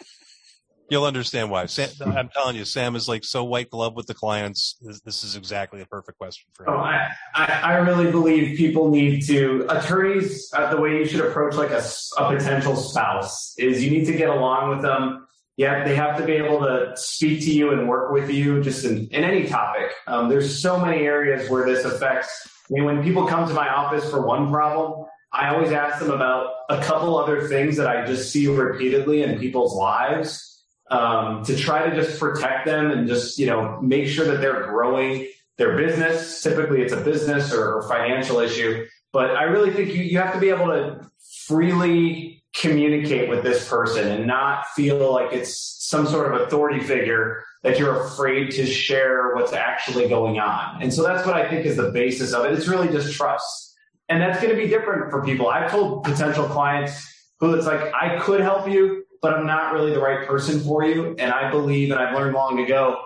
You'll 0.91 1.05
understand 1.05 1.51
why. 1.51 1.67
Sam, 1.67 1.89
I'm 2.17 2.29
telling 2.29 2.57
you, 2.57 2.65
Sam 2.65 2.97
is 2.97 3.09
like 3.09 3.25
so 3.25 3.45
white 3.45 3.71
glove 3.71 3.95
with 3.95 4.07
the 4.07 4.15
clients. 4.15 4.77
This, 4.83 5.01
this 5.01 5.25
is 5.25 5.37
exactly 5.37 5.79
the 5.79 5.87
perfect 5.87 6.19
question 6.19 6.49
for 6.53 6.67
him. 6.67 6.75
Oh, 6.75 6.79
I, 6.79 7.13
I, 7.35 7.61
I 7.63 7.73
really 7.77 8.11
believe 8.11 8.59
people 8.59 8.91
need 8.91 9.25
to 9.27 9.67
attorneys. 9.69 10.51
Uh, 10.53 10.69
the 10.75 10.81
way 10.81 10.99
you 10.99 11.07
should 11.07 11.21
approach 11.21 11.55
like 11.55 11.71
a, 11.71 11.83
a 12.19 12.37
potential 12.37 12.75
spouse 12.77 13.55
is 13.57 13.83
you 13.83 13.91
need 13.91 14.05
to 14.07 14.13
get 14.15 14.29
along 14.29 14.71
with 14.71 14.83
them. 14.83 15.29
Yeah, 15.57 15.85
they 15.85 15.95
have 15.95 16.17
to 16.19 16.25
be 16.25 16.33
able 16.33 16.59
to 16.61 16.93
speak 16.97 17.41
to 17.43 17.53
you 17.53 17.73
and 17.73 17.89
work 17.89 18.13
with 18.13 18.31
you 18.31 18.63
just 18.63 18.85
in, 18.85 19.07
in 19.09 19.25
any 19.25 19.47
topic. 19.47 19.93
Um, 20.07 20.29
there's 20.29 20.61
so 20.61 20.79
many 20.83 21.03
areas 21.03 21.51
where 21.51 21.67
this 21.67 21.85
affects. 21.85 22.49
I 22.69 22.75
mean, 22.75 22.85
when 22.85 23.03
people 23.03 23.27
come 23.27 23.47
to 23.47 23.55
my 23.55 23.69
office 23.69 24.09
for 24.11 24.25
one 24.27 24.51
problem, 24.51 25.07
I 25.33 25.55
always 25.55 25.71
ask 25.71 26.01
them 26.01 26.11
about 26.11 26.55
a 26.69 26.83
couple 26.83 27.17
other 27.17 27.47
things 27.47 27.77
that 27.77 27.87
I 27.87 28.07
just 28.07 28.33
see 28.33 28.49
repeatedly 28.49 29.23
in 29.23 29.39
people's 29.39 29.75
lives 29.75 30.50
um, 30.91 31.45
to 31.45 31.57
try 31.57 31.89
to 31.89 31.95
just 31.95 32.19
protect 32.19 32.67
them 32.67 32.91
and 32.91 33.09
just 33.09 33.39
you 33.39 33.47
know 33.47 33.81
make 33.81 34.09
sure 34.09 34.27
that 34.27 34.41
they're 34.41 34.67
growing 34.67 35.29
their 35.57 35.77
business. 35.77 36.43
Typically, 36.43 36.83
it's 36.83 36.93
a 36.93 37.01
business 37.01 37.53
or 37.53 37.83
financial 37.89 38.41
issue, 38.41 38.87
but 39.13 39.31
I 39.31 39.45
really 39.45 39.73
think 39.73 39.95
you, 39.95 40.03
you 40.03 40.19
have 40.19 40.35
to 40.35 40.41
be 40.41 40.49
able 40.49 40.67
to 40.67 41.11
freely 41.47 42.43
communicate 42.55 43.29
with 43.29 43.43
this 43.43 43.69
person 43.69 44.09
and 44.09 44.27
not 44.27 44.67
feel 44.69 45.13
like 45.13 45.33
it's 45.33 45.57
some 45.87 46.07
sort 46.07 46.33
of 46.33 46.41
authority 46.41 46.81
figure 46.81 47.45
that 47.63 47.79
you're 47.79 48.07
afraid 48.07 48.51
to 48.51 48.67
share 48.67 49.35
what's 49.35 49.53
actually 49.53 50.09
going 50.09 50.41
on. 50.41 50.83
And 50.83 50.93
so 50.93 51.03
that's 51.03 51.27
what 51.27 51.37
I 51.37 51.49
think 51.49 51.67
is 51.67 51.77
the 51.77 51.91
basis 51.91 52.33
of 52.33 52.45
it. 52.47 52.53
It's 52.53 52.67
really 52.67 52.89
just 52.89 53.15
trust. 53.15 53.77
And 54.09 54.21
that's 54.21 54.43
going 54.43 54.55
to 54.55 54.61
be 54.61 54.69
different 54.69 55.11
for 55.11 55.25
people. 55.25 55.49
I've 55.49 55.71
told 55.71 56.03
potential 56.05 56.47
clients 56.47 57.07
who 57.39 57.55
it's 57.55 57.67
like, 57.67 57.93
I 57.95 58.19
could 58.19 58.41
help 58.41 58.69
you, 58.69 59.05
but 59.23 59.35
I'm 59.35 59.47
not 59.47 59.73
really 59.73 59.93
the 59.93 60.01
right 60.01 60.27
person 60.27 60.61
for 60.61 60.85
you. 60.85 61.15
And 61.19 61.33
I 61.33 61.51
believe, 61.51 61.91
and 61.91 62.01
I've 62.01 62.15
learned 62.15 62.35
long 62.35 62.61
ago, 62.61 63.03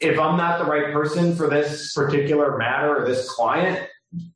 if 0.00 0.18
I'm 0.18 0.36
not 0.36 0.58
the 0.58 0.64
right 0.64 0.92
person 0.92 1.36
for 1.36 1.48
this 1.48 1.92
particular 1.92 2.56
matter 2.56 2.96
or 2.96 3.06
this 3.06 3.30
client, 3.30 3.88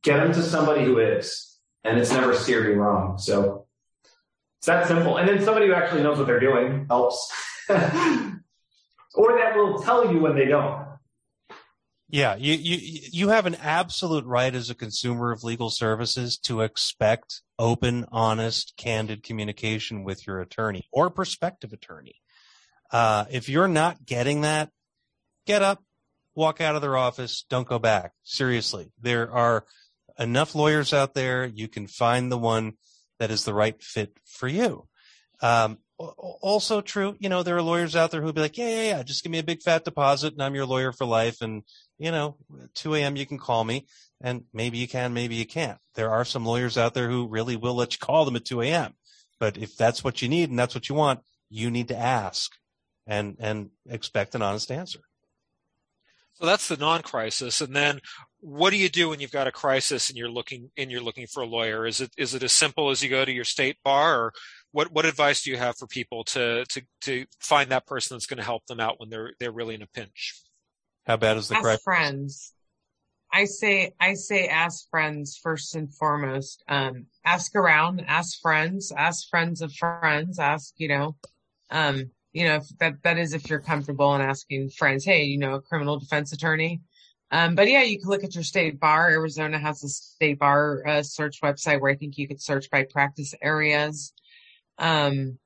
get 0.03 0.19
them 0.19 0.33
to 0.33 0.43
somebody 0.43 0.85
who 0.85 0.99
is. 0.99 1.59
And 1.85 1.99
it's 1.99 2.13
never 2.13 2.35
steered 2.35 2.67
me 2.67 2.75
wrong. 2.75 3.19
So 3.19 3.67
it's 4.59 4.67
that 4.67 4.89
simple. 4.89 5.17
And 5.17 5.29
then 5.29 5.43
somebody 5.45 5.67
who 5.67 5.75
actually 5.75 6.03
knows 6.03 6.19
what 6.19 6.27
they're 6.27 6.41
doing 6.41 6.87
helps. 6.89 7.33
or 7.69 7.79
that 9.39 9.57
will 9.57 9.81
tell 9.83 10.13
you 10.13 10.21
when 10.21 10.35
they 10.35 10.47
don't. 10.47 10.86
Yeah, 12.09 12.37
you, 12.37 12.55
you 12.55 13.01
you 13.13 13.29
have 13.31 13.47
an 13.47 13.57
absolute 13.57 14.25
right 14.25 14.55
as 14.55 14.71
a 14.71 14.77
consumer 14.77 15.33
of 15.33 15.43
legal 15.43 15.71
services 15.71 16.39
to 16.45 16.61
expect 16.61 17.43
open, 17.59 18.07
honest, 18.13 18.75
candid 18.77 19.25
communication 19.25 20.05
with 20.05 20.25
your 20.25 20.41
attorney 20.41 20.89
or 20.93 21.11
prospective 21.11 21.73
attorney. 21.73 22.15
Uh, 22.93 23.25
if 23.31 23.49
you're 23.49 23.67
not 23.67 24.07
getting 24.07 24.43
that, 24.43 24.71
get 25.47 25.63
up, 25.63 25.83
walk 26.37 26.61
out 26.61 26.77
of 26.77 26.83
their 26.83 26.97
office, 26.97 27.45
don't 27.51 27.67
go 27.67 27.81
back. 27.81 28.13
Seriously, 28.23 28.93
there 29.01 29.33
are 29.33 29.65
enough 30.17 30.55
lawyers 30.55 30.93
out 30.93 31.15
there. 31.15 31.45
You 31.45 31.67
can 31.67 31.89
find 31.89 32.31
the 32.31 32.39
one 32.39 32.75
that 33.19 33.33
is 33.33 33.45
the 33.45 33.55
right 33.55 33.83
fit 33.83 34.17
for 34.25 34.47
you. 34.47 34.87
Um, 35.41 35.79
also 35.99 36.81
true, 36.81 37.17
you 37.19 37.29
know, 37.29 37.43
there 37.43 37.57
are 37.57 37.63
lawyers 37.63 37.97
out 37.97 38.11
there 38.11 38.21
who'll 38.21 38.33
be 38.33 38.41
like, 38.41 38.59
yeah, 38.59 38.69
yeah, 38.69 38.83
yeah, 38.83 39.03
just 39.03 39.23
give 39.23 39.33
me 39.33 39.39
a 39.39 39.45
big 39.45 39.63
fat 39.63 39.85
deposit 39.85 40.35
and 40.35 40.43
I'm 40.43 40.55
your 40.55 40.67
lawyer 40.67 40.93
for 40.93 41.07
life. 41.07 41.41
And, 41.41 41.63
you 41.99 42.11
know, 42.11 42.37
2 42.75 42.95
a.m. 42.97 43.17
you 43.17 43.27
can 43.27 43.39
call 43.39 43.65
me 43.65 43.87
and 44.21 44.45
maybe 44.53 44.79
you 44.79 44.89
can, 44.89 45.15
maybe 45.15 45.37
you 45.37 45.47
can't. 45.47 45.79
There 45.95 46.11
are 46.11 46.25
some 46.25 46.45
lawyers 46.45 46.77
out 46.77 46.95
there 46.95 47.09
who 47.09 47.29
really 47.29 47.57
will 47.57 47.75
let 47.75 47.95
you 47.95 47.99
call 47.99 48.25
them 48.25 48.37
at 48.37 48.45
2 48.45 48.63
a.m. 48.63 48.93
But 49.41 49.57
if 49.57 49.77
that's 49.77 50.05
what 50.05 50.21
you 50.21 50.29
need 50.29 50.51
and 50.51 50.59
that's 50.59 50.75
what 50.75 50.89
you 50.89 50.95
want, 50.95 51.21
you 51.49 51.71
need 51.71 51.89
to 51.89 51.97
ask 51.97 52.53
and, 53.07 53.37
and 53.39 53.71
expect 53.89 54.35
an 54.35 54.43
honest 54.43 54.71
answer. 54.71 55.01
So 56.35 56.45
that's 56.45 56.69
the 56.69 56.77
non-crisis. 56.77 57.63
And 57.63 57.75
then 57.75 58.01
what 58.41 58.71
do 58.71 58.77
you 58.77 58.91
do 58.91 59.09
when 59.09 59.21
you've 59.21 59.33
got 59.33 59.47
a 59.47 59.53
crisis 59.53 60.11
and 60.11 60.19
you're 60.19 60.31
looking 60.31 60.71
and 60.77 60.91
you're 60.91 61.01
looking 61.01 61.27
for 61.27 61.43
a 61.43 61.47
lawyer? 61.47 61.87
Is 61.87 62.03
it 62.03 62.11
is 62.19 62.35
it 62.35 62.43
as 62.43 62.53
simple 62.53 62.91
as 62.91 63.03
you 63.03 63.09
go 63.09 63.25
to 63.25 63.33
your 63.33 63.45
state 63.45 63.79
bar 63.83 64.21
or 64.21 64.33
what 64.77 64.93
what 64.93 65.07
advice 65.07 65.43
do 65.43 65.51
you 65.51 65.57
have 65.57 65.75
for 65.79 65.87
people 65.87 66.23
to 66.23 66.67
to 66.67 66.83
to 67.01 67.25
find 67.41 67.71
that 67.71 67.87
person 67.87 68.15
that's 68.15 68.27
going 68.27 68.37
to 68.37 68.45
help 68.45 68.67
them 68.67 68.79
out 68.79 69.01
when 69.01 69.09
they're 69.09 69.33
they're 69.41 69.51
really 69.51 69.75
in 69.75 69.81
a 69.81 69.87
pinch? 69.87 70.39
How 71.07 71.17
bad 71.17 71.39
is 71.39 71.49
the 71.49 71.55
ask 71.55 71.63
crisis? 71.63 71.83
friends. 71.83 72.53
I 73.33 73.47
say 73.47 73.95
I 73.99 74.13
say 74.13 74.49
ask 74.49 74.87
friends 74.91 75.41
first 75.43 75.75
and 75.77 75.93
foremost. 75.95 76.63
Um, 76.69 77.07
ask 77.25 77.57
around, 77.57 78.05
ask 78.07 78.39
friends, 78.43 78.93
ask 78.95 79.31
friends 79.31 79.63
of 79.63 79.73
friends, 79.73 80.39
ask 80.39 80.75
you 80.77 80.89
know, 80.89 81.17
um, 81.71 82.11
you 82.35 82.45
know 82.45 82.57
if 82.57 82.69
that 82.79 83.03
that 83.03 83.17
is 83.17 83.33
if 83.33 83.49
you're 83.49 83.61
comfortable 83.61 84.15
in 84.15 84.21
asking 84.21 84.69
friends. 84.69 85.07
Hey, 85.07 85.25
you 85.25 85.39
know, 85.39 85.55
a 85.55 85.63
criminal 85.63 85.99
defense 85.99 86.35
attorney. 86.35 86.83
Um, 87.31 87.55
but 87.55 87.71
yeah, 87.71 87.83
you 87.83 87.99
can 87.99 88.11
look 88.11 88.25
at 88.25 88.35
your 88.35 88.45
state 88.45 88.79
bar. 88.79 89.09
Arizona 89.09 89.59
has 89.59 89.83
a 89.83 89.89
state 89.89 90.39
bar 90.39 90.87
uh, 90.87 91.03
search 91.03 91.41
website 91.41 91.81
where 91.81 91.91
I 91.91 91.97
think 91.97 92.19
you 92.19 92.29
could 92.29 92.43
search 92.43 92.71
by 92.71 92.85
practice 92.85 93.35
areas. 93.41 94.13
Um, 94.79 95.39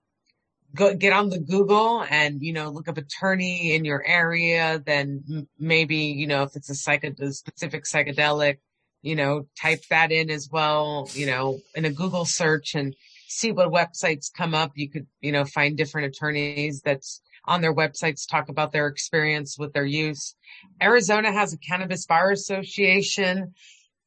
go 0.74 0.94
get 0.94 1.12
on 1.12 1.30
the 1.30 1.38
Google 1.38 2.04
and 2.08 2.42
you 2.42 2.52
know 2.52 2.70
look 2.70 2.88
up 2.88 2.98
attorney 2.98 3.74
in 3.74 3.84
your 3.84 4.04
area. 4.04 4.82
Then 4.84 5.46
maybe 5.58 5.96
you 5.96 6.26
know 6.26 6.42
if 6.44 6.56
it's 6.56 6.70
a 6.70 6.92
a 6.92 7.32
specific 7.32 7.84
psychedelic, 7.84 8.58
you 9.02 9.16
know 9.16 9.46
type 9.60 9.82
that 9.90 10.12
in 10.12 10.30
as 10.30 10.48
well. 10.50 11.08
You 11.12 11.26
know 11.26 11.58
in 11.74 11.84
a 11.84 11.90
Google 11.90 12.24
search 12.24 12.74
and 12.74 12.94
see 13.28 13.52
what 13.52 13.70
websites 13.70 14.32
come 14.32 14.54
up. 14.54 14.72
You 14.74 14.90
could 14.90 15.06
you 15.20 15.32
know 15.32 15.44
find 15.44 15.76
different 15.76 16.14
attorneys 16.14 16.80
that's 16.82 17.20
on 17.46 17.62
their 17.62 17.74
websites 17.74 18.28
talk 18.28 18.48
about 18.48 18.72
their 18.72 18.86
experience 18.86 19.56
with 19.58 19.72
their 19.72 19.86
use. 19.86 20.34
Arizona 20.82 21.32
has 21.32 21.52
a 21.52 21.58
cannabis 21.58 22.06
bar 22.06 22.30
association. 22.30 23.54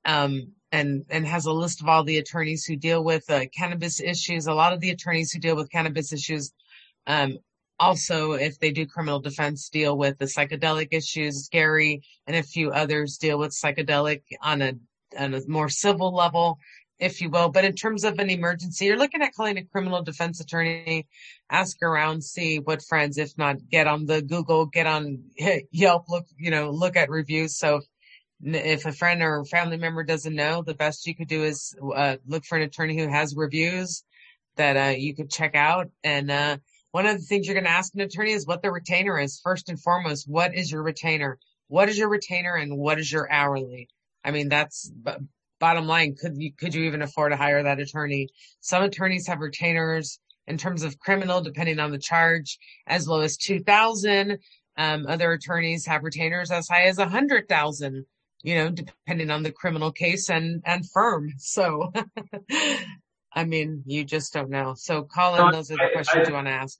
Um, 0.05 0.53
and 0.73 1.05
and 1.09 1.25
has 1.25 1.45
a 1.45 1.53
list 1.53 1.81
of 1.81 1.87
all 1.87 2.03
the 2.03 2.17
attorneys 2.17 2.65
who 2.65 2.75
deal 2.75 3.03
with 3.03 3.29
uh, 3.29 3.45
cannabis 3.55 4.01
issues. 4.01 4.47
A 4.47 4.53
lot 4.53 4.73
of 4.73 4.81
the 4.81 4.89
attorneys 4.89 5.31
who 5.31 5.39
deal 5.39 5.55
with 5.55 5.71
cannabis 5.71 6.11
issues, 6.11 6.51
um, 7.07 7.37
also 7.79 8.33
if 8.33 8.59
they 8.59 8.71
do 8.71 8.87
criminal 8.87 9.19
defense, 9.19 9.69
deal 9.69 9.95
with 9.95 10.17
the 10.17 10.25
psychedelic 10.25 10.87
issues. 10.91 11.47
Gary 11.49 12.01
and 12.25 12.35
a 12.35 12.43
few 12.43 12.71
others 12.71 13.17
deal 13.17 13.37
with 13.37 13.51
psychedelic 13.51 14.23
on 14.41 14.61
a 14.63 14.73
on 15.17 15.35
a 15.35 15.41
more 15.47 15.69
civil 15.69 16.11
level, 16.11 16.57
if 16.97 17.21
you 17.21 17.29
will. 17.29 17.49
But 17.49 17.65
in 17.65 17.75
terms 17.75 18.03
of 18.03 18.17
an 18.17 18.31
emergency, 18.31 18.85
you're 18.85 18.97
looking 18.97 19.21
at 19.21 19.35
calling 19.35 19.59
a 19.59 19.65
criminal 19.65 20.01
defense 20.01 20.39
attorney. 20.39 21.05
Ask 21.51 21.83
around, 21.83 22.23
see 22.23 22.57
what 22.57 22.81
friends. 22.81 23.19
If 23.19 23.37
not, 23.37 23.57
get 23.69 23.85
on 23.85 24.07
the 24.07 24.23
Google, 24.23 24.65
get 24.65 24.87
on 24.87 25.23
Yelp. 25.71 26.05
Look, 26.09 26.25
you 26.35 26.49
know, 26.49 26.71
look 26.71 26.97
at 26.97 27.11
reviews. 27.11 27.59
So 27.59 27.75
if 27.75 27.83
a 28.45 28.91
friend 28.91 29.21
or 29.21 29.45
family 29.45 29.77
member 29.77 30.03
doesn't 30.03 30.35
know, 30.35 30.61
the 30.61 30.73
best 30.73 31.07
you 31.07 31.15
could 31.15 31.27
do 31.27 31.43
is 31.43 31.75
uh, 31.95 32.17
look 32.27 32.45
for 32.45 32.57
an 32.57 32.63
attorney 32.63 32.97
who 32.97 33.07
has 33.07 33.35
reviews 33.35 34.03
that 34.55 34.77
uh, 34.77 34.95
you 34.95 35.15
could 35.15 35.29
check 35.29 35.55
out. 35.55 35.89
And 36.03 36.29
uh, 36.29 36.57
one 36.91 37.05
of 37.05 37.17
the 37.17 37.23
things 37.23 37.47
you're 37.47 37.55
going 37.55 37.65
to 37.65 37.69
ask 37.69 37.93
an 37.95 38.01
attorney 38.01 38.33
is 38.33 38.45
what 38.45 38.61
the 38.61 38.71
retainer 38.71 39.19
is. 39.19 39.39
First 39.43 39.69
and 39.69 39.79
foremost, 39.79 40.27
what 40.27 40.53
is 40.53 40.71
your 40.71 40.83
retainer? 40.83 41.39
What 41.67 41.89
is 41.89 41.97
your 41.97 42.09
retainer 42.09 42.55
and 42.55 42.77
what 42.77 42.99
is 42.99 43.11
your 43.11 43.31
hourly? 43.31 43.89
I 44.23 44.31
mean, 44.31 44.49
that's 44.49 44.89
b- 44.89 45.11
bottom 45.59 45.87
line. 45.87 46.15
Could 46.15 46.35
you 46.37 46.51
could 46.53 46.75
you 46.75 46.83
even 46.83 47.01
afford 47.01 47.31
to 47.31 47.37
hire 47.37 47.63
that 47.63 47.79
attorney? 47.79 48.29
Some 48.59 48.83
attorneys 48.83 49.27
have 49.27 49.39
retainers 49.39 50.19
in 50.45 50.57
terms 50.57 50.83
of 50.83 50.99
criminal, 50.99 51.41
depending 51.41 51.79
on 51.79 51.91
the 51.91 51.97
charge, 51.97 52.59
as 52.85 53.07
low 53.07 53.21
as 53.21 53.37
two 53.37 53.59
thousand. 53.61 54.39
Um, 54.77 55.05
other 55.07 55.31
attorneys 55.31 55.85
have 55.85 56.03
retainers 56.03 56.51
as 56.51 56.67
high 56.67 56.83
as 56.83 56.97
a 56.97 57.07
hundred 57.07 57.47
thousand 57.47 58.05
you 58.43 58.55
know, 58.55 58.69
depending 58.69 59.31
on 59.31 59.41
the 59.43 59.51
criminal 59.51 59.91
case 59.91 60.29
and, 60.29 60.61
and 60.65 60.87
firm. 60.89 61.31
So, 61.37 61.91
I 63.33 63.45
mean, 63.45 63.83
you 63.85 64.03
just 64.03 64.33
don't 64.33 64.49
know. 64.49 64.75
So, 64.77 65.03
Colin, 65.03 65.51
those 65.51 65.71
are 65.71 65.77
the 65.77 65.83
I- 65.83 65.91
questions 65.93 66.27
I- 66.27 66.29
you 66.29 66.35
want 66.35 66.47
to 66.47 66.51
ask. 66.53 66.77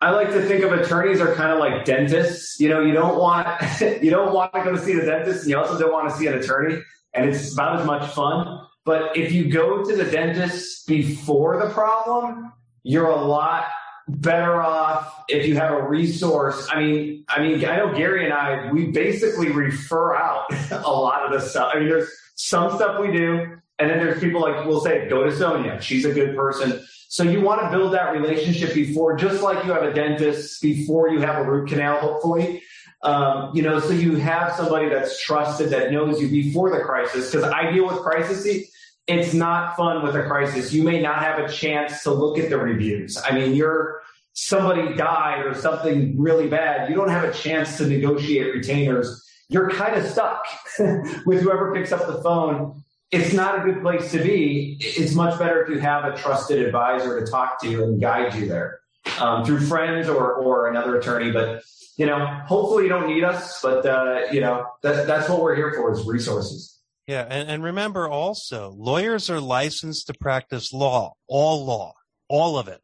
I 0.00 0.10
like 0.10 0.30
to 0.30 0.42
think 0.42 0.64
of 0.64 0.72
attorneys 0.72 1.20
are 1.20 1.32
kind 1.36 1.52
of 1.52 1.60
like 1.60 1.84
dentists. 1.84 2.58
You 2.58 2.70
know, 2.70 2.80
you 2.82 2.92
don't 2.92 3.16
want 3.20 3.46
you 3.80 4.10
don't 4.10 4.34
want 4.34 4.52
to 4.52 4.64
go 4.64 4.72
to 4.72 4.78
see 4.78 4.94
the 4.94 5.02
dentist, 5.06 5.42
and 5.42 5.50
you 5.50 5.56
also 5.56 5.78
don't 5.78 5.92
want 5.92 6.10
to 6.10 6.16
see 6.16 6.26
an 6.26 6.34
attorney, 6.34 6.82
and 7.14 7.30
it's 7.30 7.52
about 7.52 7.78
as 7.78 7.86
much 7.86 8.10
fun. 8.12 8.66
But 8.84 9.16
if 9.16 9.30
you 9.30 9.48
go 9.48 9.84
to 9.84 9.94
the 9.96 10.02
dentist 10.04 10.88
before 10.88 11.64
the 11.64 11.72
problem, 11.72 12.52
you're 12.82 13.06
a 13.06 13.14
lot 13.24 13.66
better 14.08 14.60
off 14.60 15.24
if 15.28 15.46
you 15.46 15.56
have 15.56 15.72
a 15.72 15.82
resource. 15.82 16.68
I 16.70 16.80
mean, 16.80 17.24
I 17.28 17.40
mean, 17.40 17.64
I 17.64 17.76
know 17.76 17.94
Gary 17.94 18.24
and 18.24 18.32
I 18.32 18.70
we 18.72 18.86
basically 18.86 19.50
refer 19.50 20.14
out 20.14 20.46
a 20.70 20.90
lot 20.90 21.24
of 21.24 21.32
the 21.32 21.46
stuff. 21.46 21.72
I 21.74 21.80
mean, 21.80 21.88
there's 21.88 22.10
some 22.34 22.74
stuff 22.76 23.00
we 23.00 23.12
do, 23.12 23.58
and 23.78 23.90
then 23.90 23.98
there's 23.98 24.20
people 24.20 24.40
like 24.40 24.66
we'll 24.66 24.80
say, 24.80 25.08
go 25.08 25.24
to 25.24 25.36
Sonia. 25.36 25.80
She's 25.80 26.04
a 26.04 26.12
good 26.12 26.36
person. 26.36 26.84
So 27.08 27.24
you 27.24 27.42
want 27.42 27.60
to 27.60 27.70
build 27.70 27.92
that 27.92 28.12
relationship 28.12 28.74
before, 28.74 29.16
just 29.16 29.42
like 29.42 29.64
you 29.66 29.72
have 29.72 29.82
a 29.82 29.92
dentist 29.92 30.62
before 30.62 31.10
you 31.10 31.20
have 31.20 31.36
a 31.36 31.50
root 31.50 31.68
canal, 31.68 31.98
hopefully. 31.98 32.62
Um, 33.02 33.50
you 33.54 33.62
know, 33.62 33.80
so 33.80 33.90
you 33.90 34.16
have 34.16 34.54
somebody 34.54 34.88
that's 34.88 35.20
trusted 35.20 35.70
that 35.70 35.92
knows 35.92 36.22
you 36.22 36.28
before 36.28 36.70
the 36.70 36.82
crisis. 36.82 37.30
Because 37.30 37.50
I 37.50 37.70
deal 37.70 37.86
with 37.86 37.98
crises. 37.98 38.71
It's 39.06 39.34
not 39.34 39.76
fun 39.76 40.02
with 40.02 40.14
a 40.14 40.22
crisis. 40.22 40.72
You 40.72 40.84
may 40.84 41.00
not 41.00 41.22
have 41.22 41.38
a 41.38 41.48
chance 41.48 42.02
to 42.04 42.12
look 42.12 42.38
at 42.38 42.50
the 42.50 42.58
reviews. 42.58 43.18
I 43.22 43.32
mean, 43.32 43.54
you're 43.54 44.02
somebody 44.34 44.94
died 44.94 45.44
or 45.44 45.54
something 45.54 46.18
really 46.18 46.48
bad, 46.48 46.88
you 46.88 46.96
don't 46.96 47.10
have 47.10 47.24
a 47.24 47.32
chance 47.32 47.76
to 47.78 47.86
negotiate 47.86 48.54
retainers. 48.54 49.22
You're 49.48 49.70
kind 49.70 49.96
of 49.96 50.06
stuck 50.06 50.44
with 51.26 51.42
whoever 51.42 51.74
picks 51.74 51.92
up 51.92 52.06
the 52.06 52.22
phone. 52.22 52.82
It's 53.10 53.34
not 53.34 53.58
a 53.58 53.70
good 53.70 53.82
place 53.82 54.10
to 54.12 54.22
be. 54.22 54.78
It's 54.80 55.14
much 55.14 55.38
better 55.38 55.62
if 55.62 55.68
you 55.68 55.78
have 55.80 56.04
a 56.06 56.16
trusted 56.16 56.64
advisor 56.64 57.20
to 57.20 57.30
talk 57.30 57.60
to 57.60 57.84
and 57.84 58.00
guide 58.00 58.34
you 58.34 58.46
there 58.48 58.80
um, 59.20 59.44
through 59.44 59.60
friends 59.60 60.08
or, 60.08 60.32
or 60.32 60.70
another 60.70 60.98
attorney. 60.98 61.30
But, 61.30 61.62
you 61.98 62.06
know, 62.06 62.24
hopefully 62.46 62.84
you 62.84 62.88
don't 62.88 63.06
need 63.06 63.22
us, 63.22 63.60
but, 63.60 63.84
uh, 63.84 64.22
you 64.32 64.40
know, 64.40 64.66
that, 64.82 65.06
that's 65.06 65.28
what 65.28 65.42
we're 65.42 65.54
here 65.54 65.74
for 65.74 65.92
is 65.92 66.06
resources. 66.06 66.71
Yeah. 67.06 67.26
And, 67.28 67.48
and 67.48 67.64
remember 67.64 68.08
also, 68.08 68.74
lawyers 68.76 69.28
are 69.28 69.40
licensed 69.40 70.06
to 70.06 70.14
practice 70.14 70.72
law, 70.72 71.14
all 71.26 71.64
law, 71.64 71.94
all 72.28 72.58
of 72.58 72.68
it. 72.68 72.80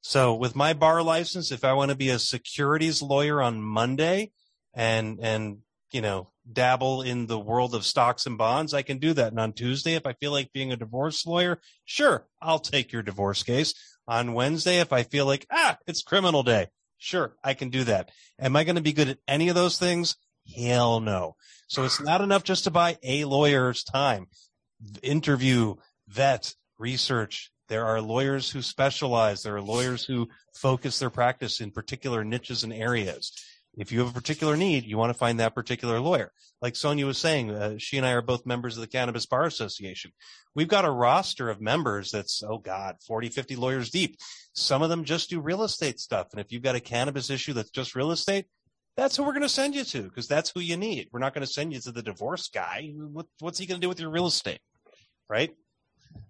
So 0.00 0.34
with 0.34 0.56
my 0.56 0.72
bar 0.72 1.02
license, 1.02 1.52
if 1.52 1.64
I 1.64 1.74
want 1.74 1.90
to 1.90 1.96
be 1.96 2.08
a 2.08 2.18
securities 2.18 3.02
lawyer 3.02 3.40
on 3.42 3.62
Monday 3.62 4.32
and, 4.74 5.18
and, 5.20 5.58
you 5.92 6.00
know, 6.00 6.30
dabble 6.50 7.02
in 7.02 7.26
the 7.26 7.38
world 7.38 7.74
of 7.74 7.84
stocks 7.84 8.26
and 8.26 8.38
bonds, 8.38 8.74
I 8.74 8.82
can 8.82 8.98
do 8.98 9.12
that. 9.12 9.28
And 9.28 9.38
on 9.38 9.52
Tuesday, 9.52 9.94
if 9.94 10.06
I 10.06 10.14
feel 10.14 10.32
like 10.32 10.52
being 10.52 10.72
a 10.72 10.76
divorce 10.76 11.26
lawyer, 11.26 11.60
sure, 11.84 12.26
I'll 12.40 12.58
take 12.58 12.92
your 12.92 13.02
divorce 13.02 13.42
case. 13.42 13.74
On 14.08 14.32
Wednesday, 14.32 14.80
if 14.80 14.92
I 14.92 15.04
feel 15.04 15.26
like, 15.26 15.46
ah, 15.52 15.76
it's 15.86 16.02
criminal 16.02 16.42
day, 16.42 16.68
sure, 16.98 17.36
I 17.44 17.54
can 17.54 17.70
do 17.70 17.84
that. 17.84 18.10
Am 18.40 18.56
I 18.56 18.64
going 18.64 18.76
to 18.76 18.82
be 18.82 18.92
good 18.92 19.10
at 19.10 19.18
any 19.28 19.48
of 19.48 19.54
those 19.54 19.78
things? 19.78 20.16
Hell 20.56 21.00
no. 21.00 21.36
So 21.68 21.84
it's 21.84 22.00
not 22.00 22.20
enough 22.20 22.44
just 22.44 22.64
to 22.64 22.70
buy 22.70 22.98
a 23.02 23.24
lawyer's 23.24 23.84
time. 23.84 24.26
Interview, 25.02 25.76
vet, 26.08 26.54
research, 26.78 27.52
there 27.70 27.86
are 27.86 28.00
lawyers 28.00 28.50
who 28.50 28.62
specialize. 28.62 29.42
There 29.42 29.54
are 29.54 29.62
lawyers 29.62 30.04
who 30.04 30.28
focus 30.52 30.98
their 30.98 31.08
practice 31.08 31.60
in 31.60 31.70
particular 31.70 32.24
niches 32.24 32.64
and 32.64 32.72
areas. 32.72 33.32
If 33.78 33.92
you 33.92 34.00
have 34.00 34.08
a 34.08 34.12
particular 34.12 34.56
need, 34.56 34.84
you 34.84 34.98
want 34.98 35.10
to 35.10 35.18
find 35.18 35.38
that 35.38 35.54
particular 35.54 36.00
lawyer. 36.00 36.32
Like 36.60 36.74
Sonia 36.74 37.06
was 37.06 37.18
saying, 37.18 37.50
uh, 37.52 37.74
she 37.78 37.96
and 37.96 38.04
I 38.04 38.10
are 38.10 38.22
both 38.22 38.44
members 38.44 38.76
of 38.76 38.80
the 38.80 38.88
Cannabis 38.88 39.24
Bar 39.24 39.44
Association. 39.44 40.10
We've 40.56 40.66
got 40.66 40.84
a 40.84 40.90
roster 40.90 41.48
of 41.48 41.60
members 41.60 42.10
that's, 42.10 42.42
oh 42.42 42.58
God, 42.58 42.96
40, 43.06 43.28
50 43.28 43.54
lawyers 43.54 43.90
deep. 43.90 44.16
Some 44.52 44.82
of 44.82 44.90
them 44.90 45.04
just 45.04 45.30
do 45.30 45.40
real 45.40 45.62
estate 45.62 46.00
stuff. 46.00 46.26
And 46.32 46.40
if 46.40 46.50
you've 46.50 46.64
got 46.64 46.74
a 46.74 46.80
cannabis 46.80 47.30
issue 47.30 47.52
that's 47.52 47.70
just 47.70 47.94
real 47.94 48.10
estate, 48.10 48.46
that's 49.00 49.16
who 49.16 49.22
we're 49.22 49.32
going 49.32 49.42
to 49.42 49.48
send 49.48 49.74
you 49.74 49.84
to 49.84 50.02
because 50.02 50.28
that's 50.28 50.50
who 50.50 50.60
you 50.60 50.76
need. 50.76 51.08
We're 51.12 51.20
not 51.20 51.34
going 51.34 51.46
to 51.46 51.52
send 51.52 51.72
you 51.72 51.80
to 51.80 51.92
the 51.92 52.02
divorce 52.02 52.48
guy. 52.48 52.92
What, 52.96 53.26
what's 53.40 53.58
he 53.58 53.66
going 53.66 53.80
to 53.80 53.84
do 53.84 53.88
with 53.88 54.00
your 54.00 54.10
real 54.10 54.26
estate? 54.26 54.60
Right? 55.28 55.50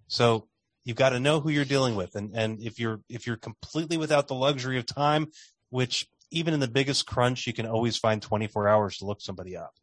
So 0.07 0.47
You've 0.83 0.97
got 0.97 1.09
to 1.09 1.19
know 1.19 1.39
who 1.39 1.49
you're 1.49 1.65
dealing 1.65 1.95
with. 1.95 2.15
And, 2.15 2.35
and 2.35 2.61
if 2.61 2.79
you're, 2.79 3.01
if 3.07 3.27
you're 3.27 3.37
completely 3.37 3.97
without 3.97 4.27
the 4.27 4.35
luxury 4.35 4.77
of 4.77 4.85
time, 4.85 5.27
which 5.69 6.07
even 6.31 6.53
in 6.53 6.59
the 6.59 6.67
biggest 6.67 7.05
crunch, 7.05 7.45
you 7.45 7.53
can 7.53 7.67
always 7.67 7.97
find 7.97 8.21
24 8.21 8.67
hours 8.67 8.97
to 8.97 9.05
look 9.05 9.21
somebody 9.21 9.55
up. 9.55 9.73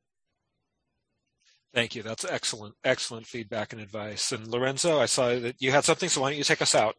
Thank 1.74 1.94
you. 1.94 2.02
That's 2.02 2.24
excellent, 2.24 2.74
excellent 2.82 3.26
feedback 3.26 3.72
and 3.72 3.80
advice. 3.80 4.32
And 4.32 4.48
Lorenzo, 4.48 4.98
I 4.98 5.06
saw 5.06 5.38
that 5.38 5.56
you 5.60 5.70
had 5.70 5.84
something, 5.84 6.08
so 6.08 6.22
why 6.22 6.30
don't 6.30 6.38
you 6.38 6.44
take 6.44 6.62
us 6.62 6.74
out? 6.74 6.96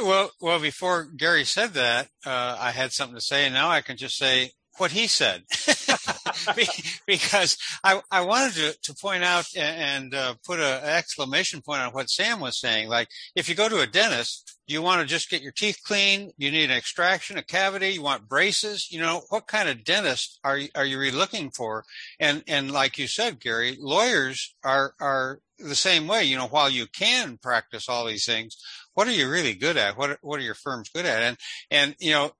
Well, 0.00 0.30
well, 0.40 0.58
before 0.58 1.04
Gary 1.04 1.44
said 1.44 1.74
that, 1.74 2.08
uh, 2.26 2.56
I 2.58 2.72
had 2.72 2.92
something 2.92 3.14
to 3.14 3.20
say, 3.20 3.44
and 3.44 3.54
now 3.54 3.68
I 3.68 3.82
can 3.82 3.98
just 3.98 4.16
say 4.16 4.52
what 4.78 4.92
he 4.92 5.06
said 5.06 5.42
because 7.06 7.56
I, 7.84 8.00
I 8.10 8.22
wanted 8.22 8.54
to, 8.54 8.78
to 8.82 8.94
point 8.94 9.24
out 9.24 9.46
and 9.56 10.14
uh, 10.14 10.34
put 10.44 10.58
an 10.58 10.82
exclamation 10.84 11.60
point 11.60 11.80
on 11.80 11.92
what 11.92 12.10
Sam 12.10 12.40
was 12.40 12.58
saying. 12.58 12.88
Like, 12.88 13.08
if 13.34 13.48
you 13.48 13.54
go 13.54 13.68
to 13.68 13.80
a 13.80 13.86
dentist, 13.86 14.58
you 14.66 14.82
want 14.82 15.00
to 15.00 15.06
just 15.06 15.28
get 15.28 15.42
your 15.42 15.52
teeth 15.52 15.80
clean? 15.84 16.30
You 16.38 16.50
need 16.50 16.70
an 16.70 16.76
extraction, 16.76 17.36
a 17.36 17.42
cavity. 17.42 17.90
You 17.90 18.02
want 18.02 18.28
braces. 18.28 18.88
You 18.90 19.00
know, 19.00 19.22
what 19.28 19.48
kind 19.48 19.68
of 19.68 19.84
dentist 19.84 20.38
are 20.44 20.58
you, 20.58 20.68
are 20.76 20.84
you 20.84 20.98
really 20.98 21.16
looking 21.16 21.50
for? 21.50 21.84
And 22.20 22.44
and 22.46 22.70
like 22.70 22.96
you 22.96 23.08
said, 23.08 23.40
Gary, 23.40 23.76
lawyers 23.80 24.54
are 24.62 24.94
are 25.00 25.40
the 25.58 25.74
same 25.74 26.06
way. 26.06 26.24
You 26.24 26.36
know, 26.36 26.46
while 26.46 26.70
you 26.70 26.86
can 26.86 27.36
practice 27.36 27.88
all 27.88 28.06
these 28.06 28.24
things, 28.24 28.56
what 28.94 29.08
are 29.08 29.12
you 29.12 29.28
really 29.28 29.54
good 29.54 29.76
at? 29.76 29.98
What 29.98 30.18
what 30.22 30.38
are 30.38 30.44
your 30.44 30.54
firms 30.54 30.88
good 30.88 31.06
at? 31.06 31.22
And 31.22 31.36
and 31.70 31.96
you 31.98 32.12
know, 32.12 32.32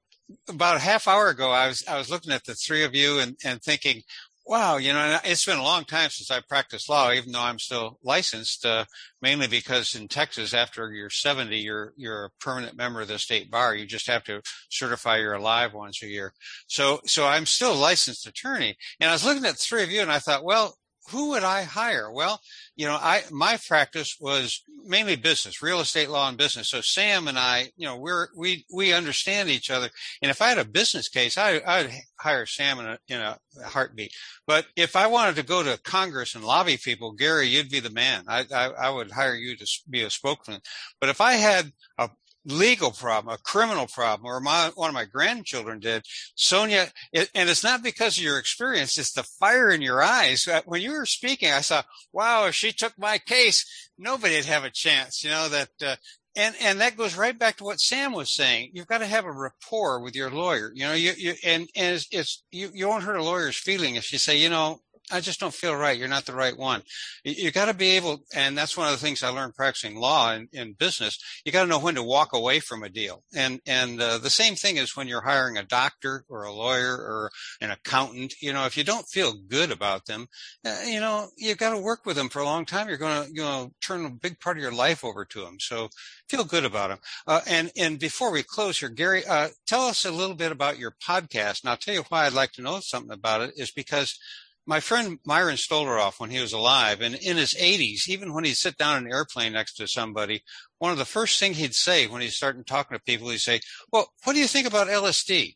about 0.49 0.77
a 0.77 0.81
half 0.81 1.09
hour 1.09 1.29
ago, 1.29 1.51
I 1.51 1.69
was 1.69 1.85
I 1.89 1.99
was 1.99 2.11
looking 2.11 2.33
at 2.33 2.45
the 2.45 2.55
three 2.55 2.85
of 2.85 2.95
you 2.95 3.19
and, 3.19 3.37
and 3.45 3.63
thinking, 3.63 4.03
wow, 4.51 4.79
you 4.79 4.93
know, 4.93 5.19
it's 5.25 5.45
been 5.45 5.59
a 5.59 5.63
long 5.63 5.85
time 5.85 6.11
since 6.11 6.31
I 6.31 6.41
practiced 6.41 6.89
law, 6.89 7.13
even 7.13 7.31
though 7.31 7.41
I'm 7.41 7.59
still 7.59 7.99
licensed. 8.03 8.67
Uh, 8.67 8.85
mainly 9.23 9.47
because 9.47 9.95
in 9.95 10.09
Texas, 10.09 10.53
after 10.53 10.93
you're 10.93 11.11
70, 11.11 11.57
you're 11.57 11.93
you're 11.97 12.25
a 12.25 12.31
permanent 12.41 12.77
member 12.77 13.01
of 13.01 13.09
the 13.09 13.19
state 13.19 13.51
bar. 13.51 13.75
You 13.75 13.87
just 13.87 14.09
have 14.09 14.25
to 14.25 14.43
certify 14.71 15.19
you're 15.19 15.35
alive 15.35 15.73
once 15.73 16.03
a 16.03 16.09
year. 16.09 16.33
So 16.67 17.01
so 17.07 17.27
I'm 17.27 17.47
still 17.47 17.73
a 17.73 17.75
licensed 17.75 18.27
attorney, 18.27 18.77
and 18.99 19.09
I 19.09 19.13
was 19.13 19.25
looking 19.25 19.45
at 19.45 19.57
three 19.57 19.85
of 19.85 19.91
you, 19.91 20.03
and 20.03 20.13
I 20.13 20.19
thought, 20.19 20.45
well, 20.45 20.75
who 21.09 21.31
would 21.31 21.43
I 21.43 21.63
hire? 21.63 22.11
Well, 22.11 22.41
you 22.77 22.87
know, 22.87 22.95
I 23.01 23.23
my 23.31 23.59
practice 23.67 24.17
was 24.21 24.63
mainly 24.85 25.17
business, 25.17 25.63
real 25.63 25.81
estate 25.81 26.11
law 26.11 26.29
and 26.29 26.37
business. 26.37 26.69
So 26.71 26.81
Sam 26.81 27.27
and 27.29 27.39
I, 27.39 27.71
you 27.77 27.87
know, 27.87 27.97
we're 27.97 28.29
we 28.37 28.65
we 28.73 28.93
understand 28.93 29.49
each 29.49 29.71
other. 29.71 29.89
And 30.23 30.31
if 30.31 30.43
I 30.43 30.49
had 30.49 30.59
a 30.59 30.65
business 30.65 31.09
case, 31.09 31.37
I 31.39 31.61
I'd 31.67 31.91
hire 32.19 32.47
Sam 32.47 32.79
in 32.81 32.87
a 32.87 32.99
in 33.09 33.21
a 33.21 33.39
heartbeat. 33.65 34.13
But 34.47 34.67
if 34.77 34.95
I 34.95 35.07
wanted 35.07 35.37
to 35.37 35.43
go 35.43 35.63
to 35.63 35.81
Congress 35.83 36.35
and 36.35 36.45
lobby 36.45 36.77
people, 36.77 37.13
Gary, 37.13 37.49
you'd 37.49 37.71
be 37.71 37.81
the 37.81 37.91
man. 37.91 38.25
I 38.29 38.45
I, 38.55 38.67
I 38.69 38.91
would 38.91 39.11
hire 39.11 39.35
you 39.35 39.57
to 39.57 39.67
be 39.89 40.03
a 40.03 40.11
spokesman. 40.11 40.61
But 41.01 41.09
if 41.09 41.21
I 41.21 41.33
had 41.33 41.73
a 41.99 42.11
legal 42.45 42.91
problem, 42.91 43.35
a 43.35 43.39
criminal 43.39 43.87
problem, 43.87 44.27
or 44.27 44.41
my, 44.41 44.71
one 44.75 44.89
of 44.89 44.95
my 44.95 45.05
grandchildren 45.05 45.81
did. 45.81 46.05
Sonia, 46.35 46.89
it, 47.13 47.31
and 47.35 47.51
it's 47.51 47.65
not 47.65 47.83
because 47.83 48.17
of 48.17 48.25
your 48.25 48.39
experience, 48.39 48.99
it's 48.99 49.13
the 49.13 49.23
fire 49.23 49.71
in 49.71 49.83
your 49.83 50.03
eyes. 50.03 50.47
Uh, 50.49 50.63
when 50.65 50.81
you 50.81 50.93
were 50.93 51.07
speaking, 51.07 51.51
I 51.51 51.61
thought, 51.61 51.87
wow, 52.13 52.47
if 52.47 52.55
she 52.55 52.73
took 52.73 52.95
my 52.99 53.19
case, 53.19 53.65
nobody'd 53.99 54.47
have 54.47 54.65
a 54.65 54.71
chance, 54.71 55.23
you 55.23 55.31
know, 55.31 55.49
that, 55.49 55.69
uh, 55.85 55.97
and, 56.37 56.55
and 56.61 56.81
that 56.81 56.97
goes 56.97 57.17
right 57.17 57.39
back 57.39 57.57
to 57.57 57.65
what 57.65 57.81
Sam 57.81 58.13
was 58.13 58.35
saying. 58.35 58.71
You've 58.73 58.87
got 58.87 58.99
to 58.99 59.07
have 59.07 59.25
a 59.25 59.33
rapport 59.33 60.01
with 60.01 60.15
your 60.15 60.31
lawyer, 60.31 60.73
you 60.75 60.85
know, 60.85 60.95
you, 60.95 61.13
you, 61.17 61.35
and, 61.45 61.69
and 61.75 61.97
it's, 61.97 62.07
it's 62.11 62.45
you, 62.51 62.71
you 62.73 62.89
won't 62.89 63.05
hurt 63.05 63.17
a 63.17 63.23
lawyer's 63.23 63.59
feeling 63.59 63.97
if 63.97 64.13
you 64.13 64.19
say, 64.19 64.39
you 64.39 64.49
know, 64.49 64.81
I 65.11 65.21
just 65.21 65.41
don't 65.41 65.55
feel 65.55 65.75
right. 65.75 65.99
You're 65.99 66.09
not 66.09 66.27
the 66.27 66.35
right 66.35 66.57
one. 66.57 66.83
You, 67.25 67.33
you 67.33 67.51
got 67.51 67.67
to 67.67 67.75
be 67.75 67.97
able, 67.97 68.25
and 68.35 68.57
that's 68.57 68.77
one 68.77 68.87
of 68.87 68.93
the 68.93 69.05
things 69.05 69.23
I 69.23 69.29
learned 69.29 69.55
practicing 69.55 69.97
law 69.97 70.33
in, 70.33 70.49
in 70.53 70.75
business. 70.75 71.19
You 71.45 71.53
got 71.53 71.63
to 71.63 71.69
know 71.69 71.79
when 71.79 71.95
to 71.97 72.03
walk 72.03 72.33
away 72.33 72.61
from 72.61 72.83
a 72.83 72.89
deal. 72.89 73.23
And, 73.35 73.61
and, 73.67 74.01
uh, 74.01 74.19
the 74.19 74.31
same 74.31 74.55
thing 74.55 74.77
is 74.77 74.97
when 74.97 75.09
you're 75.09 75.23
hiring 75.23 75.57
a 75.57 75.63
doctor 75.63 76.25
or 76.29 76.45
a 76.45 76.53
lawyer 76.53 76.95
or 76.95 77.31
an 77.61 77.71
accountant. 77.71 78.35
You 78.41 78.53
know, 78.53 78.67
if 78.67 78.77
you 78.77 78.85
don't 78.85 79.09
feel 79.09 79.35
good 79.49 79.71
about 79.71 80.07
them, 80.07 80.27
uh, 80.65 80.83
you 80.87 81.01
know, 81.01 81.29
you've 81.37 81.59
got 81.59 81.75
to 81.75 81.81
work 81.81 82.07
with 82.07 82.17
them 82.17 82.29
for 82.29 82.41
a 82.41 82.45
long 82.45 82.65
time. 82.65 82.89
You're 82.89 82.99
going 82.99 83.25
to, 83.25 83.33
you 83.33 83.43
know, 83.43 83.73
turn 83.81 84.05
a 84.05 84.11
big 84.11 84.41
part 84.41 84.57
of 84.57 84.63
your 84.63 84.73
life 84.73 85.05
over 85.05 85.25
to 85.25 85.41
them. 85.41 85.59
So 85.61 85.89
feel 86.29 86.45
good 86.45 86.65
about 86.65 86.91
them. 86.91 86.99
Uh, 87.27 87.41
and, 87.47 87.71
and 87.77 87.99
before 87.99 88.31
we 88.31 88.43
close 88.43 88.79
here, 88.79 88.89
Gary, 88.89 89.25
uh, 89.27 89.49
tell 89.67 89.83
us 89.83 90.05
a 90.05 90.11
little 90.11 90.37
bit 90.37 90.53
about 90.53 90.79
your 90.79 90.95
podcast. 91.07 91.63
And 91.63 91.71
I'll 91.71 91.77
tell 91.77 91.95
you 91.95 92.05
why 92.09 92.27
I'd 92.27 92.33
like 92.33 92.53
to 92.53 92.63
know 92.63 92.81
something 92.81 93.13
about 93.13 93.43
it 93.43 93.55
is 93.57 93.71
because 93.71 94.19
my 94.67 94.81
friend 94.81 95.19
Myron 95.25 95.57
Stolaroff, 95.57 96.21
when 96.21 96.31
he 96.31 96.41
was 96.41 96.53
alive 96.53 97.01
and 97.01 97.15
in 97.15 97.37
his 97.37 97.55
80s, 97.55 98.09
even 98.09 98.33
when 98.33 98.45
he'd 98.45 98.55
sit 98.55 98.77
down 98.77 98.99
in 98.99 99.07
an 99.07 99.13
airplane 99.13 99.53
next 99.53 99.75
to 99.75 99.89
somebody, 99.89 100.43
one 100.79 100.93
of 100.93 100.99
the 100.99 101.05
first 101.05 101.41
things 101.41 101.57
he'd 101.57 101.75
say 101.75 102.07
when 102.07 102.21
he'd 102.21 102.31
start 102.31 102.65
talking 102.67 102.97
to 102.97 103.03
people, 103.03 103.29
he'd 103.31 103.39
say, 103.39 103.61
well, 103.93 104.09
what 104.25 104.35
do 104.35 104.39
you 104.39 104.47
think 104.47 104.67
about 104.67 104.89
LSD? 104.89 105.55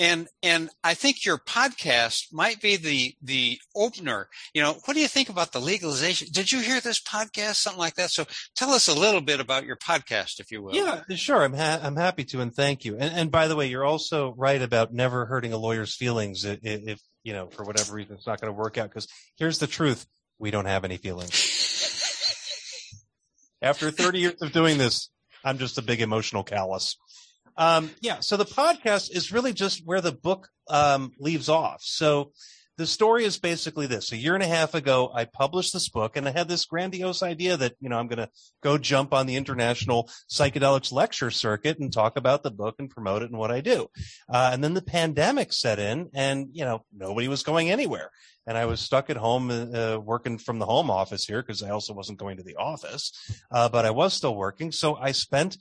And, 0.00 0.28
and 0.44 0.70
I 0.84 0.94
think 0.94 1.24
your 1.24 1.38
podcast 1.38 2.32
might 2.32 2.60
be 2.60 2.76
the, 2.76 3.14
the 3.20 3.58
opener. 3.74 4.28
You 4.54 4.62
know, 4.62 4.76
what 4.84 4.94
do 4.94 5.00
you 5.00 5.08
think 5.08 5.28
about 5.28 5.50
the 5.50 5.60
legalization? 5.60 6.28
Did 6.32 6.52
you 6.52 6.60
hear 6.60 6.80
this 6.80 7.02
podcast? 7.02 7.56
Something 7.56 7.80
like 7.80 7.96
that. 7.96 8.10
So 8.10 8.24
tell 8.54 8.70
us 8.70 8.86
a 8.86 8.94
little 8.94 9.20
bit 9.20 9.40
about 9.40 9.64
your 9.64 9.76
podcast, 9.76 10.38
if 10.38 10.52
you 10.52 10.62
will. 10.62 10.74
Yeah, 10.74 11.02
sure. 11.16 11.42
I'm, 11.42 11.52
ha- 11.52 11.80
I'm 11.82 11.96
happy 11.96 12.22
to. 12.26 12.40
And 12.40 12.54
thank 12.54 12.84
you. 12.84 12.96
And, 12.96 13.12
and 13.12 13.30
by 13.32 13.48
the 13.48 13.56
way, 13.56 13.66
you're 13.66 13.84
also 13.84 14.34
right 14.36 14.62
about 14.62 14.92
never 14.92 15.26
hurting 15.26 15.52
a 15.52 15.58
lawyer's 15.58 15.96
feelings 15.96 16.44
if 16.44 17.00
you 17.22 17.32
know, 17.32 17.48
for 17.48 17.64
whatever 17.64 17.94
reason, 17.94 18.14
it's 18.14 18.26
not 18.26 18.40
going 18.40 18.52
to 18.52 18.58
work 18.58 18.78
out. 18.78 18.88
Because 18.88 19.08
here's 19.36 19.58
the 19.58 19.66
truth: 19.66 20.06
we 20.38 20.50
don't 20.50 20.66
have 20.66 20.84
any 20.84 20.96
feelings. 20.96 21.54
After 23.62 23.90
30 23.90 24.18
years 24.20 24.42
of 24.42 24.52
doing 24.52 24.78
this, 24.78 25.10
I'm 25.44 25.58
just 25.58 25.78
a 25.78 25.82
big 25.82 26.00
emotional 26.00 26.44
callus. 26.44 26.96
Um, 27.56 27.90
yeah. 28.00 28.20
So 28.20 28.36
the 28.36 28.44
podcast 28.44 29.10
is 29.10 29.32
really 29.32 29.52
just 29.52 29.84
where 29.84 30.00
the 30.00 30.12
book 30.12 30.48
um, 30.68 31.10
leaves 31.18 31.48
off. 31.48 31.82
So 31.82 32.30
the 32.78 32.86
story 32.86 33.24
is 33.24 33.38
basically 33.38 33.88
this. 33.88 34.12
A 34.12 34.16
year 34.16 34.34
and 34.34 34.42
a 34.42 34.46
half 34.46 34.72
ago, 34.74 35.10
I 35.12 35.24
published 35.24 35.72
this 35.72 35.88
book 35.88 36.16
and 36.16 36.28
I 36.28 36.30
had 36.30 36.46
this 36.46 36.64
grandiose 36.64 37.24
idea 37.24 37.56
that, 37.56 37.74
you 37.80 37.88
know, 37.88 37.98
I'm 37.98 38.06
going 38.06 38.18
to 38.18 38.30
go 38.62 38.78
jump 38.78 39.12
on 39.12 39.26
the 39.26 39.34
international 39.34 40.08
psychedelics 40.30 40.92
lecture 40.92 41.32
circuit 41.32 41.80
and 41.80 41.92
talk 41.92 42.16
about 42.16 42.44
the 42.44 42.52
book 42.52 42.76
and 42.78 42.88
promote 42.88 43.22
it 43.22 43.30
and 43.30 43.38
what 43.38 43.50
I 43.50 43.60
do. 43.60 43.88
Uh, 44.32 44.50
and 44.52 44.62
then 44.62 44.74
the 44.74 44.82
pandemic 44.82 45.52
set 45.52 45.80
in 45.80 46.08
and, 46.14 46.50
you 46.52 46.64
know, 46.64 46.84
nobody 46.96 47.26
was 47.26 47.42
going 47.42 47.68
anywhere. 47.68 48.12
And 48.46 48.56
I 48.56 48.66
was 48.66 48.80
stuck 48.80 49.10
at 49.10 49.16
home, 49.16 49.50
uh, 49.50 49.98
working 49.98 50.38
from 50.38 50.60
the 50.60 50.64
home 50.64 50.88
office 50.88 51.26
here 51.26 51.42
because 51.42 51.64
I 51.64 51.70
also 51.70 51.92
wasn't 51.92 52.20
going 52.20 52.36
to 52.36 52.44
the 52.44 52.56
office. 52.56 53.12
Uh, 53.50 53.68
but 53.68 53.86
I 53.86 53.90
was 53.90 54.14
still 54.14 54.36
working. 54.36 54.70
So 54.70 54.94
I 54.94 55.10
spent 55.12 55.58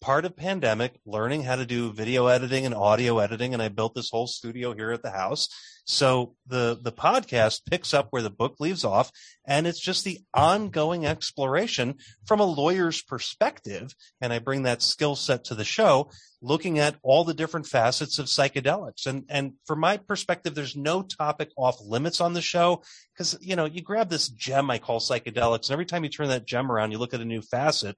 part 0.00 0.24
of 0.24 0.36
pandemic, 0.36 0.98
learning 1.04 1.42
how 1.42 1.56
to 1.56 1.66
do 1.66 1.92
video 1.92 2.26
editing 2.26 2.64
and 2.66 2.74
audio 2.74 3.18
editing, 3.18 3.52
and 3.52 3.62
I 3.62 3.68
built 3.68 3.94
this 3.94 4.10
whole 4.10 4.26
studio 4.26 4.74
here 4.74 4.92
at 4.92 5.02
the 5.02 5.10
house. 5.10 5.48
So 5.84 6.34
the 6.46 6.78
the 6.80 6.92
podcast 6.92 7.62
picks 7.68 7.92
up 7.92 8.08
where 8.10 8.22
the 8.22 8.30
book 8.30 8.56
leaves 8.60 8.84
off, 8.84 9.10
and 9.46 9.66
it's 9.66 9.80
just 9.80 10.04
the 10.04 10.20
ongoing 10.32 11.04
exploration 11.04 11.96
from 12.24 12.40
a 12.40 12.44
lawyer's 12.44 13.02
perspective. 13.02 13.94
And 14.20 14.32
I 14.32 14.38
bring 14.38 14.62
that 14.62 14.82
skill 14.82 15.16
set 15.16 15.44
to 15.44 15.54
the 15.54 15.64
show, 15.64 16.10
looking 16.40 16.78
at 16.78 16.96
all 17.02 17.24
the 17.24 17.34
different 17.34 17.66
facets 17.66 18.18
of 18.18 18.26
psychedelics. 18.26 19.06
And 19.06 19.24
and 19.28 19.54
from 19.66 19.80
my 19.80 19.96
perspective, 19.96 20.54
there's 20.54 20.76
no 20.76 21.02
topic 21.02 21.50
off 21.56 21.76
limits 21.80 22.20
on 22.20 22.34
the 22.34 22.42
show 22.42 22.82
because 23.12 23.36
you 23.40 23.56
know 23.56 23.64
you 23.64 23.82
grab 23.82 24.08
this 24.08 24.28
gem 24.28 24.70
I 24.70 24.78
call 24.78 25.00
psychedelics, 25.00 25.66
and 25.66 25.72
every 25.72 25.86
time 25.86 26.04
you 26.04 26.10
turn 26.10 26.28
that 26.28 26.46
gem 26.46 26.70
around, 26.70 26.92
you 26.92 26.98
look 26.98 27.14
at 27.14 27.20
a 27.20 27.24
new 27.24 27.42
facet 27.42 27.96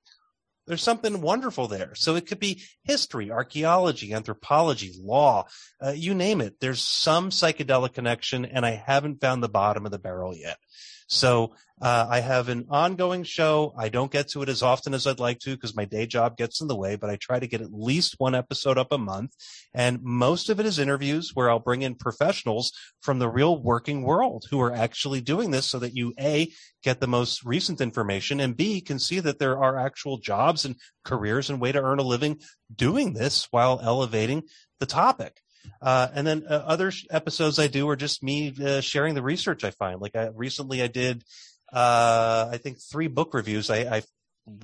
there's 0.67 0.83
something 0.83 1.21
wonderful 1.21 1.69
there. 1.69 1.95
So 1.95 2.15
it 2.15 2.27
could 2.27 2.39
be 2.39 2.63
history, 2.85 3.31
archaeology, 3.31 4.13
anthropology, 4.13 4.93
law, 4.99 5.47
uh, 5.85 5.91
you 5.91 6.15
name 6.15 6.41
it. 6.41 6.61
There's 6.61 6.87
some 6.87 7.31
psychedelic 7.31 7.95
connection, 7.95 8.45
and 8.45 8.65
I 8.65 8.71
haven't 8.71 9.21
found 9.21 9.43
the 9.43 9.49
bottom 9.49 9.85
of 9.85 9.93
the 9.93 9.99
barrel 9.99 10.37
yet. 10.37 10.59
So 11.13 11.55
uh, 11.83 12.07
I 12.09 12.21
have 12.21 12.49
an 12.49 12.67
ongoing 12.71 13.23
show. 13.23 13.75
I 13.77 13.91
don't 13.91 14.11
get 14.11 14.29
to 14.29 14.43
it 14.43 14.49
as 14.49 14.63
often 14.63 14.95
as 14.95 15.07
I'd 15.07 15.21
like 15.21 15.41
to 15.41 15.51
because 15.51 15.77
my 15.77 15.85
day 15.85 16.07
job 16.07 16.39
gets 16.39 16.63
in 16.63 16.69
the 16.69 16.77
way, 16.77 16.97
but 16.97 17.11
I 17.11 17.17
try 17.17 17.39
to 17.39 17.47
get 17.47 17.61
at 17.61 17.73
least 17.73 18.15
one 18.17 18.35
episode 18.35 18.79
up 18.79 18.93
a 18.93 18.99
month. 18.99 19.35
And 19.75 20.03
most 20.03 20.49
of 20.49 20.59
it 20.59 20.65
is 20.65 20.79
interviews 20.79 21.33
where 21.35 21.51
I'll 21.51 21.59
bring 21.59 21.83
in 21.83 21.97
professionals 21.97 22.73
from 23.03 23.19
the 23.19 23.29
real 23.29 23.61
working 23.61 24.05
world 24.05 24.47
who 24.51 24.61
are 24.63 24.73
actually 24.73 25.21
doing 25.21 25.51
this 25.51 25.69
so 25.69 25.79
that 25.81 25.95
you 25.95 26.15
A, 26.19 26.51
get 26.83 27.01
the 27.01 27.07
most 27.07 27.45
recent 27.45 27.83
information 27.83 28.41
and 28.41 28.57
B, 28.57 28.81
can 28.81 28.99
see 28.99 29.21
that 29.21 29.39
there 29.39 29.63
are 29.63 29.79
actual 29.79 30.17
jobs 30.17 30.65
and 30.65 30.77
careers 31.05 31.51
and 31.51 31.61
way 31.61 31.73
to 31.73 31.83
earn 31.83 31.99
a 31.99 32.03
living 32.03 32.41
doing 32.75 33.13
this 33.13 33.49
while 33.51 33.81
elevating 33.83 34.45
the 34.81 34.87
topic. 34.87 35.42
Uh, 35.81 36.09
and 36.15 36.27
then 36.27 36.45
uh, 36.49 36.63
other 36.67 36.91
sh- 36.91 37.07
episodes 37.11 37.59
I 37.59 37.67
do 37.67 37.89
are 37.89 37.97
just 37.97 38.23
me 38.23 38.55
uh, 38.65 38.81
sharing 38.81 39.15
the 39.15 39.23
research 39.23 39.65
I 39.65 39.71
find. 39.71 40.01
Like 40.01 40.17
I 40.17 40.29
recently 40.35 40.83
I 40.83 40.87
did, 40.87 41.25
uh, 41.73 42.49
I 42.53 42.59
think 42.59 42.79
three 42.81 43.09
book 43.09 43.35
reviews. 43.35 43.71
I, 43.71 43.79
I, 43.79 44.03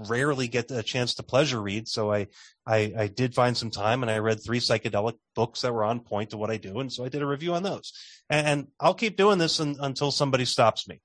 rarely 0.08 0.48
get 0.48 0.72
a 0.72 0.82
chance 0.82 1.14
to 1.14 1.22
pleasure 1.22 1.62
read, 1.62 1.86
so 1.86 2.12
I, 2.12 2.26
I, 2.66 2.92
I 2.98 3.06
did 3.06 3.32
find 3.32 3.56
some 3.56 3.70
time 3.70 4.02
and 4.02 4.10
I 4.10 4.18
read 4.18 4.42
three 4.42 4.58
psychedelic 4.58 5.14
books 5.36 5.60
that 5.60 5.72
were 5.72 5.84
on 5.84 6.00
point 6.00 6.30
to 6.30 6.36
what 6.36 6.50
I 6.50 6.56
do, 6.56 6.80
and 6.80 6.92
so 6.92 7.04
I 7.04 7.08
did 7.08 7.22
a 7.22 7.26
review 7.26 7.54
on 7.54 7.62
those. 7.62 7.92
And, 8.28 8.46
and 8.46 8.66
I'll 8.80 8.94
keep 8.94 9.16
doing 9.16 9.38
this 9.38 9.60
un, 9.60 9.76
until 9.78 10.10
somebody 10.10 10.46
stops 10.46 10.88
me. 10.88 11.00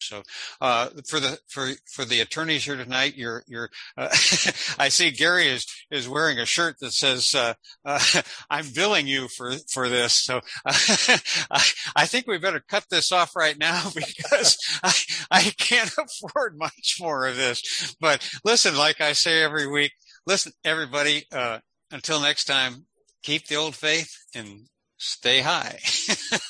So, 0.00 0.22
uh, 0.60 0.88
for 1.06 1.20
the 1.20 1.38
for 1.48 1.68
for 1.92 2.04
the 2.04 2.20
attorneys 2.20 2.64
here 2.64 2.76
tonight, 2.76 3.16
you're 3.16 3.44
you're. 3.46 3.70
Uh, 3.96 4.08
I 4.78 4.88
see 4.88 5.10
Gary 5.10 5.48
is 5.48 5.66
is 5.90 6.08
wearing 6.08 6.38
a 6.38 6.46
shirt 6.46 6.76
that 6.80 6.92
says 6.92 7.34
uh, 7.34 7.54
uh 7.84 8.22
"I'm 8.50 8.66
billing 8.74 9.06
you 9.06 9.28
for 9.28 9.52
for 9.72 9.88
this." 9.88 10.14
So, 10.14 10.40
I, 10.66 11.62
I 11.96 12.06
think 12.06 12.26
we 12.26 12.38
better 12.38 12.60
cut 12.60 12.86
this 12.90 13.12
off 13.12 13.36
right 13.36 13.58
now 13.58 13.90
because 13.94 14.58
I 14.82 14.92
I 15.30 15.42
can't 15.58 15.92
afford 15.98 16.58
much 16.58 16.96
more 17.00 17.26
of 17.26 17.36
this. 17.36 17.94
But 18.00 18.28
listen, 18.44 18.76
like 18.76 19.00
I 19.00 19.12
say 19.12 19.42
every 19.42 19.66
week, 19.66 19.92
listen, 20.26 20.52
everybody. 20.64 21.26
Uh, 21.32 21.58
until 21.90 22.20
next 22.20 22.44
time, 22.44 22.86
keep 23.22 23.46
the 23.46 23.56
old 23.56 23.74
faith 23.74 24.16
and 24.34 24.66
stay 24.96 25.40
high. 25.40 25.78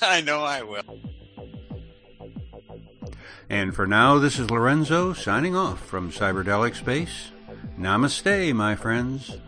I 0.03 0.21
know 0.21 0.43
I 0.43 0.63
will. 0.63 1.01
And 3.51 3.75
for 3.75 3.85
now, 3.85 4.21
this 4.21 4.39
is 4.39 4.49
Lorenzo 4.49 5.13
signing 5.13 5.57
off 5.57 5.85
from 5.85 6.13
Cyberdelic 6.13 6.77
Space. 6.77 7.33
Namaste, 7.77 8.55
my 8.55 8.77
friends. 8.77 9.39